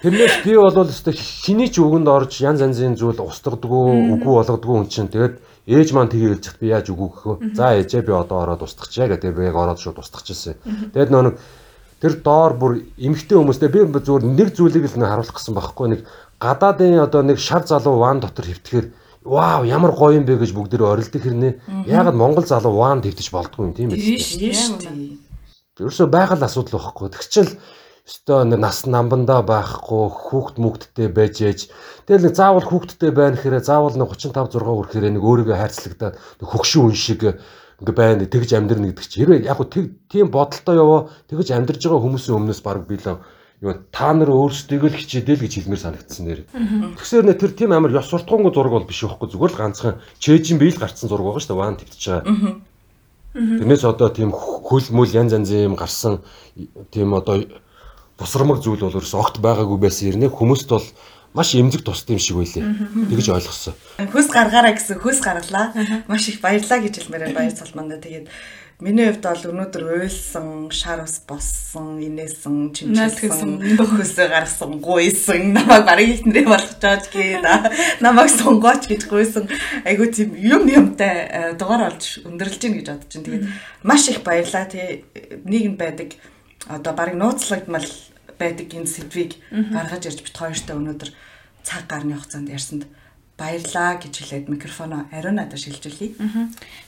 Тэрнээс 0.00 0.36
би 0.44 0.56
бол 0.56 0.86
өстой 0.86 1.12
хиний 1.12 1.68
ч 1.68 1.82
үгэнд 1.82 2.08
орж 2.08 2.40
янз 2.40 2.62
янзын 2.64 2.96
зүйл 2.96 3.20
устгадгүй, 3.20 4.16
үгүй 4.16 4.32
болгодгүй 4.32 4.74
хүн 4.80 4.88
чинь 4.88 5.12
тэгээд 5.12 5.36
ээж 5.66 5.92
маань 5.92 6.08
тгий 6.08 6.40
чад 6.40 6.56
би 6.56 6.72
яаж 6.72 6.88
үгүй 6.88 7.08
гэхөө. 7.10 7.36
За 7.52 7.76
ээжээ 7.76 8.06
би 8.08 8.12
одоо 8.16 8.40
ороод 8.46 8.64
устгачаа 8.64 9.12
гэдэг 9.12 9.36
би 9.36 9.44
яг 9.44 9.60
ороод 9.60 9.82
шууд 9.82 10.00
устгачихсан. 10.00 10.56
Тэгээд 10.94 11.12
нөө 11.12 11.22
нэг 11.28 11.34
тэр 12.00 12.16
доор 12.24 12.56
бүр 12.56 12.72
эмгтэй 12.96 13.36
хүмүүстэй 13.36 13.68
би 13.68 13.84
зүгээр 13.84 14.24
нэг 14.24 14.48
зүйлийг 14.56 14.88
л 14.88 14.98
нэг 15.04 15.10
харуулах 15.10 15.36
гэсэн 15.36 15.52
байхгүй 15.52 15.86
нэг 15.92 16.00
гадаадын 16.40 17.04
одоо 17.04 17.20
нэг 17.20 17.36
шар 17.36 17.68
залуу 17.68 18.00
ван 18.00 18.24
дотор 18.24 18.48
хөвтөхээр 18.48 18.86
вау 19.24 19.64
ямар 19.64 19.92
гоё 19.92 20.16
юм 20.16 20.24
бэ 20.24 20.40
гэж 20.40 20.50
бүгдээ 20.56 20.80
орилдог 20.80 21.22
хэрнээ 21.22 21.52
ягаад 21.86 22.16
монгол 22.16 22.46
залуу 22.46 22.80
ван 22.80 23.04
твтэж 23.04 23.28
болдгүй 23.28 23.68
юм 23.68 23.74
тийм 23.76 23.92
ээ? 23.92 24.00
ерөөсөө 25.80 26.08
байгаль 26.12 26.44
асуудал 26.44 26.80
байхгүй. 26.80 27.08
Тэгчэл 27.12 27.52
өстой 28.04 28.44
нэг 28.48 28.60
нас 28.60 28.84
намбандаа 28.84 29.40
байхгүй 29.44 30.08
хүүхд 30.08 30.56
мүгдтэй 30.60 31.08
байж 31.08 31.40
ээж. 31.40 31.60
Тэгэл 32.04 32.28
нэг 32.28 32.34
заавал 32.36 32.64
хүүхдтэй 32.64 33.12
байна 33.12 33.36
гэхээр 33.36 33.64
заавал 33.64 33.96
нэг 33.96 34.08
35 34.12 34.56
6 34.56 34.60
хүрэхээр 34.60 35.14
нэг 35.14 35.24
өөрийгөө 35.24 35.56
хайрцагтаад 35.56 36.14
нэг 36.16 36.48
хөгшин 36.48 36.80
хүн 36.84 36.96
шиг 36.96 37.20
ингээ 37.80 37.96
байна 37.96 38.24
тэгж 38.28 38.50
амьдрна 38.56 38.92
гэдэг 38.92 39.06
чи. 39.08 39.20
Хэрвээ 39.24 39.48
яг 39.48 39.56
хөө 39.56 39.68
тийм 40.08 40.28
бодолтой 40.28 40.76
яваа 40.76 41.00
тэгж 41.28 41.48
амьдарж 41.54 41.80
байгаа 41.80 42.04
хүмүүсийн 42.04 42.36
өмнөөс 42.40 42.60
баг 42.60 42.84
билээ 42.84 43.16
юу 43.60 43.76
та 43.92 44.16
нар 44.16 44.32
өөрсдөө 44.32 44.88
л 44.88 44.96
хичээдэл 44.96 45.44
гэж 45.44 45.52
хэлмээр 45.60 45.84
санагдсан 45.84 46.24
нэр. 46.24 46.40
Тэгсээр 46.96 47.24
нэ 47.28 47.36
тэр 47.36 47.52
тийм 47.52 47.76
амар 47.76 47.92
ёс 47.92 48.08
суртахуунгүй 48.08 48.56
зураг 48.56 48.72
бол 48.72 48.88
биш 48.88 49.04
байхгүй 49.04 49.28
зүгээр 49.28 49.52
л 49.52 49.60
ганцхан 49.60 50.00
чэйжин 50.16 50.56
биел 50.56 50.80
гарцсан 50.80 51.12
зураг 51.12 51.28
байгаа 51.28 51.44
шүү 51.44 51.52
дээ 51.52 51.60
ван 51.60 51.76
твтж 51.76 52.04
байгаа. 52.08 52.56
Тэрнээс 53.36 53.84
одоо 53.84 54.08
тийм 54.08 54.32
хөл 54.32 54.86
мөл 54.96 55.12
янз 55.12 55.36
янзын 55.36 55.68
юм 55.70 55.76
гарсан 55.76 56.24
тийм 56.88 57.12
одоо 57.12 57.44
бусрамаг 58.16 58.64
зүйл 58.64 58.80
бол 58.80 58.96
ерөөс 58.96 59.14
огт 59.14 59.44
байгаагүй 59.44 59.76
байсан 59.76 60.16
юм 60.16 60.32
хүмүүст 60.32 60.68
бол 60.72 60.86
маш 61.36 61.54
эмзэг 61.54 61.84
тустай 61.84 62.16
юм 62.16 62.20
шиг 62.20 62.36
байлээ. 62.36 62.64
Тэгж 63.12 63.26
ойлгосон. 63.30 63.74
Хөс 64.02 64.28
гаргаараа 64.34 64.74
гэсэн 64.74 64.98
хөс 64.98 65.20
гаргалаа. 65.22 65.70
Маш 66.08 66.26
их 66.26 66.40
баярлаа 66.40 66.80
гэж 66.82 67.06
хэлмээр 67.06 67.36
баяр 67.36 67.54
цалманда. 67.54 68.02
Тэгээд 68.02 68.26
миний 68.80 69.12
хувьд 69.12 69.24
бол 69.24 69.44
өнөөдөр 69.52 69.84
уйлсан, 70.00 70.72
шар 70.72 71.04
ус 71.04 71.20
боссон, 71.28 72.00
инээсэн, 72.00 72.72
чимчилсэн, 72.72 73.76
хөсөө 73.76 74.28
гаргасан, 74.32 74.80
гуйсан, 74.80 75.52
намайг 75.52 75.84
барыг 75.84 76.08
ихнэрээ 76.16 76.48
болгочооч 76.48 77.04
гээд 77.12 77.44
намайг 78.00 78.32
сонгооч 78.32 78.88
гэж 78.88 79.04
гуйсан. 79.06 79.48
Айгу 79.84 80.08
тийм 80.08 80.32
юм 80.34 80.64
юмтай 80.64 81.28
э, 81.28 81.52
дугаар 81.60 81.92
олж 81.92 82.24
өндөрлж 82.24 82.60
гин 82.60 82.80
гэж 82.80 82.86
бодож 82.88 83.08
чинь. 83.12 83.24
Тэгээд 83.28 83.44
маш 83.84 84.08
их 84.08 84.24
баярлаа 84.24 84.64
тий 84.64 85.04
нийгэм 85.44 85.76
байдаг 85.76 86.16
одоо 86.68 86.92
барыг 86.96 87.20
нууцлагдмал 87.20 87.88
байдаг 88.40 88.68
энэ 88.72 88.88
сэдвийг 88.88 89.36
гаргаж 89.52 90.08
ирж 90.08 90.24
бит 90.24 90.36
хоёртой 90.36 90.76
өнөөдөр 90.76 91.10
цаг 91.62 91.84
гарны 91.84 92.16
хугацаанд 92.16 92.48
ярьсанд 92.48 92.84
баярлаа 93.40 93.96
гэж 93.96 94.14
хэлээд 94.20 94.52
микрофоно 94.52 95.08
ариун 95.08 95.40
надад 95.40 95.56
шилжүүлье. 95.56 96.12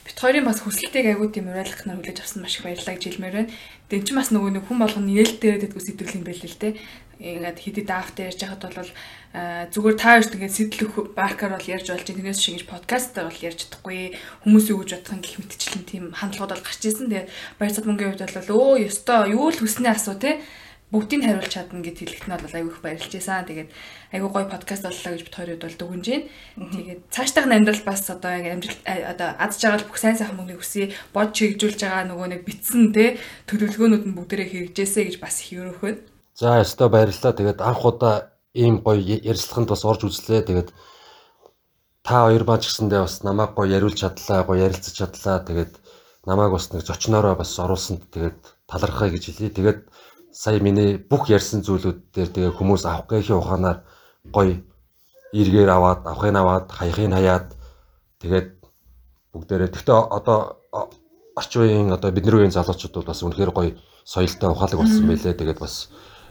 Бит 0.05 0.17
хоёрын 0.21 0.45
бас 0.45 0.61
хүсэлтийг 0.61 1.09
айгуу 1.09 1.33
тийм 1.33 1.49
уриалгахнаар 1.49 1.97
хүлээж 1.97 2.21
авсан 2.21 2.45
маш 2.45 2.61
их 2.61 2.65
баярлалаа 2.69 2.93
гэж 2.93 3.03
хэлмээр 3.09 3.33
байна. 3.33 3.53
Тэн 3.89 4.05
чинь 4.05 4.19
бас 4.21 4.29
нөгөө 4.29 4.51
нэг 4.53 4.63
хүн 4.69 4.79
болгоно 4.85 5.09
нээлт 5.09 5.41
дээр 5.41 5.57
дэдгүү 5.65 5.81
сэтгэл 5.81 6.17
юм 6.21 6.25
байл 6.29 6.45
л 6.45 6.61
те. 6.61 6.77
Ингээд 7.17 7.57
хэдий 7.57 7.85
даавтай 7.85 8.29
ярьж 8.29 8.39
байхад 8.45 8.61
бол 8.69 8.91
аа, 9.33 9.65
зүгээр 9.73 9.97
та 9.97 10.09
хоёрт 10.13 10.33
ингээд 10.37 10.57
сэтэл 10.57 10.85
өгөх 10.85 11.05
баркаар 11.17 11.53
бол 11.57 11.71
ярьж 11.73 11.87
болж. 11.89 12.05
Тэрнээс 12.05 12.37
шиг 12.37 12.53
ингэж 12.61 12.69
подкастаар 12.69 13.27
бол 13.29 13.45
ярьж 13.45 13.59
чадахгүй. 13.65 14.17
Хүмүүс 14.45 14.65
юу 14.69 14.81
гэж 14.85 14.91
бодох 14.97 15.13
юм 15.17 15.21
гэх 15.25 15.39
мэтчлэн 15.41 15.83
тийм 15.89 16.03
хандлагууд 16.13 16.53
бол 16.53 16.65
гарч 16.65 16.81
ирсэн. 16.85 17.09
Тэгээд 17.09 17.29
баяр 17.57 17.73
цад 17.73 17.85
мөнгөний 17.89 18.11
хувьд 18.13 18.37
бол 18.37 18.77
өө 18.77 18.89
ёстой 18.89 19.33
юу 19.33 19.49
л 19.49 19.61
хүснээ 19.61 19.93
асуу 19.93 20.17
те 20.17 20.41
бүгдийг 20.93 21.25
хариулж 21.25 21.49
чадна 21.49 21.81
гэд 21.81 21.97
хэлэхэд 21.97 22.29
нь 22.29 22.37
бол 22.37 22.53
аягүй 22.53 22.69
их 22.69 22.81
баярлж 22.85 23.09
байсан. 23.09 23.49
Тэгээд 23.49 23.69
аягүй 24.13 24.29
гоё 24.29 24.45
подкаст 24.45 24.85
боллоо 24.85 25.11
гэж 25.17 25.23
бит 25.25 25.33
хоёрод 25.33 25.61
бол 25.65 25.77
дүгнэж 25.81 26.05
байна. 26.05 26.29
Тэгээд 26.69 27.01
цаашдах 27.09 27.45
нь 27.49 27.55
амьдрал 27.57 27.81
бас 27.81 28.05
одоо 28.13 28.29
яг 28.29 28.45
амьдрал 28.53 28.79
а- 28.85 29.05
одоо 29.17 29.29
аз 29.41 29.57
жаргал 29.57 29.89
бүх 29.89 29.97
сайн 29.97 30.13
сайхан 30.21 30.37
мөнгөний 30.37 30.61
хүсье 30.61 30.93
бод 31.09 31.33
чигжүүлж 31.33 31.81
байгаа 31.81 32.05
нөгөө 32.13 32.27
нэг 32.29 32.41
битсэн 32.45 32.93
те 32.93 33.17
төлөвлөгөөнүүд 33.49 34.03
нь 34.05 34.13
бүгдээрээ 34.13 34.49
хэрэгжээсэй 34.53 35.03
гэж 35.09 35.17
бас 35.17 35.35
их 35.41 35.57
өрөөх 35.57 35.81
байна. 35.81 36.01
За 36.37 36.61
өстой 36.61 36.89
баярлалаа. 36.93 37.33
Тэгээд 37.33 37.59
анх 37.65 37.81
удаа 37.81 38.15
ийм 38.53 38.85
гоё 38.85 39.01
ярилцлаганд 39.01 39.73
бас 39.73 39.81
орж 39.89 40.05
үзлээ. 40.05 40.45
Тэгээд 40.45 40.69
та 42.05 42.29
хоёр 42.29 42.45
маань 42.45 42.61
ч 42.61 42.69
гэсэндээ 42.69 43.01
бас 43.01 43.25
намайг 43.25 43.57
гоё 43.57 43.65
яриулж 43.65 43.97
чадлаа, 43.97 44.45
гоё 44.45 44.69
ярилцаж 44.69 44.93
чадлаа. 44.93 45.41
Тэгээд 45.41 45.73
намайг 46.29 46.51
бас 46.53 46.69
нэг 46.69 46.85
зочноороо 46.85 47.33
бас 47.33 47.57
оруулсанд 47.57 48.05
тэгээд 48.13 48.37
талархаа 48.69 49.09
гэж 49.09 49.23
хэлье. 49.33 49.49
Тэгээд 49.57 49.79
сая 50.33 50.59
миний 50.59 50.97
бүх 50.97 51.29
ярьсан 51.29 51.61
зүйлүүд 51.61 51.99
дээр 52.09 52.29
тэгээ 52.33 52.57
хүмүүс 52.57 52.83
авах 52.89 53.07
гэхийн 53.07 53.37
ухаанаар 53.37 53.85
гоё 54.33 54.65
эргээр 55.33 55.69
аваад, 55.69 56.01
авахыг 56.09 56.35
аваад, 56.35 56.65
хаяхыг 56.73 57.13
хаяад 57.13 57.47
тэгээд 58.19 58.47
бүгдээрээ 59.33 59.69
гэхдээ 59.69 59.97
одоо 60.17 60.57
орчин 61.35 61.61
үеийн 61.61 61.89
одоо 61.93 62.11
бидний 62.11 62.33
үеийн 62.33 62.53
залуучууд 62.53 62.93
бол 62.93 63.09
бас 63.09 63.21
үнэхээр 63.25 63.51
гоё 63.53 63.71
соёлтой 64.05 64.49
ухаалаг 64.49 64.79
болсон 64.79 65.07
байлээ. 65.09 65.33
Тэгээд 65.33 65.59
бас 65.59 65.89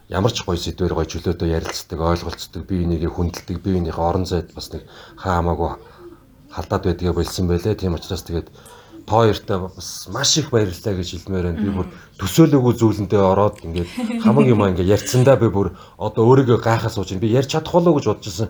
ямар 0.08 0.32
ч 0.32 0.46
гоё 0.46 0.58
сэдвэр 0.58 0.94
гоё 0.94 1.06
чөлөөтэй 1.10 1.50
ярилцдаг, 1.58 1.98
ойлголцдог, 1.98 2.62
бие 2.66 2.86
бинийгээ 2.86 3.10
хүндэлдэг, 3.10 3.58
бие 3.58 3.74
биенийхээ 3.82 4.06
орон 4.06 4.26
зайд 4.26 4.54
бас 4.54 4.70
нэг 4.70 4.86
хаа 5.18 5.42
хамаагүй 5.42 5.70
халдаад 6.54 6.82
байдгийг 6.86 7.16
болсон 7.18 7.46
байлээ. 7.50 7.74
Тийм 7.74 7.98
учраас 7.98 8.22
тэгээд 8.22 8.48
та 9.06 9.14
хоёртай 9.22 9.58
бас 9.58 10.08
маш 10.12 10.36
их 10.38 10.50
баярлалаа 10.50 10.94
гэж 10.94 11.08
хэлмээр 11.12 11.46
байна. 11.46 11.62
Би 11.62 11.70
бүр 11.70 11.86
төсөөлөөгүй 12.20 12.74
зүйлэндээ 12.78 13.22
ороод 13.22 13.56
ингээд 13.66 13.88
хамаг 14.22 14.46
юм 14.46 14.62
ингээд 14.62 14.92
ярьцсандаа 14.94 15.36
би 15.36 15.48
бүр 15.48 15.72
одоо 15.98 16.22
өөрийгөө 16.26 16.58
гайхаа 16.62 16.90
сууж 16.90 17.10
байна. 17.10 17.24
Би 17.24 17.34
ярьж 17.34 17.50
чадах 17.52 17.72
болов 17.72 17.94
уу 17.94 17.98
гэж 17.98 18.06
бодож 18.06 18.26
ирсэн. 18.26 18.48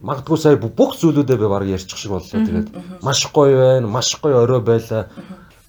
Магадгүй 0.00 0.38
сая 0.38 0.56
бүх 0.56 0.94
зүйлүүдээ 0.98 1.38
би 1.38 1.46
баг 1.48 1.66
ярьчих 1.66 1.98
шиг 1.98 2.14
боллоо. 2.14 2.30
Тэгээд 2.30 3.02
маш 3.02 3.26
гоё 3.34 3.56
байна, 3.58 3.86
маш 3.88 4.14
гоё 4.22 4.46
орой 4.46 4.60
байлаа. 4.62 5.10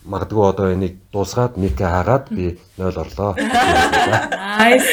Магадгүй 0.05 0.47
одоо 0.47 0.71
энийг 0.71 0.95
дуусгаад 1.11 1.57
мика 1.57 1.89
хаагаад 1.91 2.29
би 2.31 2.59
0 2.77 2.95
орлоо. 2.95 3.35
Nice. 3.35 4.87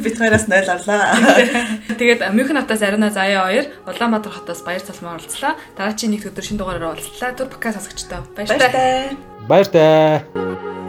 Бид 0.00 0.16
хоёроос 0.16 0.48
0 0.48 0.64
орлоо. 0.72 1.00
Тэгээд 1.98 2.24
Мюнхен 2.32 2.56
хотоос 2.64 2.82
Арина 2.82 3.10
Заяа 3.10 3.52
2, 3.52 3.84
Улаанбаатар 3.84 4.32
хотоос 4.32 4.62
Баяр 4.64 4.80
Цалмаа 4.80 5.20
оролцлоо. 5.20 5.52
Дараагийн 5.76 6.16
нэг 6.16 6.24
өдөр 6.24 6.44
шинэ 6.44 6.58
дугаараар 6.58 6.96
оролцлоо. 6.96 7.36
Түр 7.36 7.52
подкаст 7.52 7.84
сонсогчдоо. 7.84 8.24
Баяр 8.32 8.48
таа. 8.48 8.72
Баяр 9.48 9.68
таа. 9.68 10.24
Баяр 10.32 10.56
таа. 10.64 10.83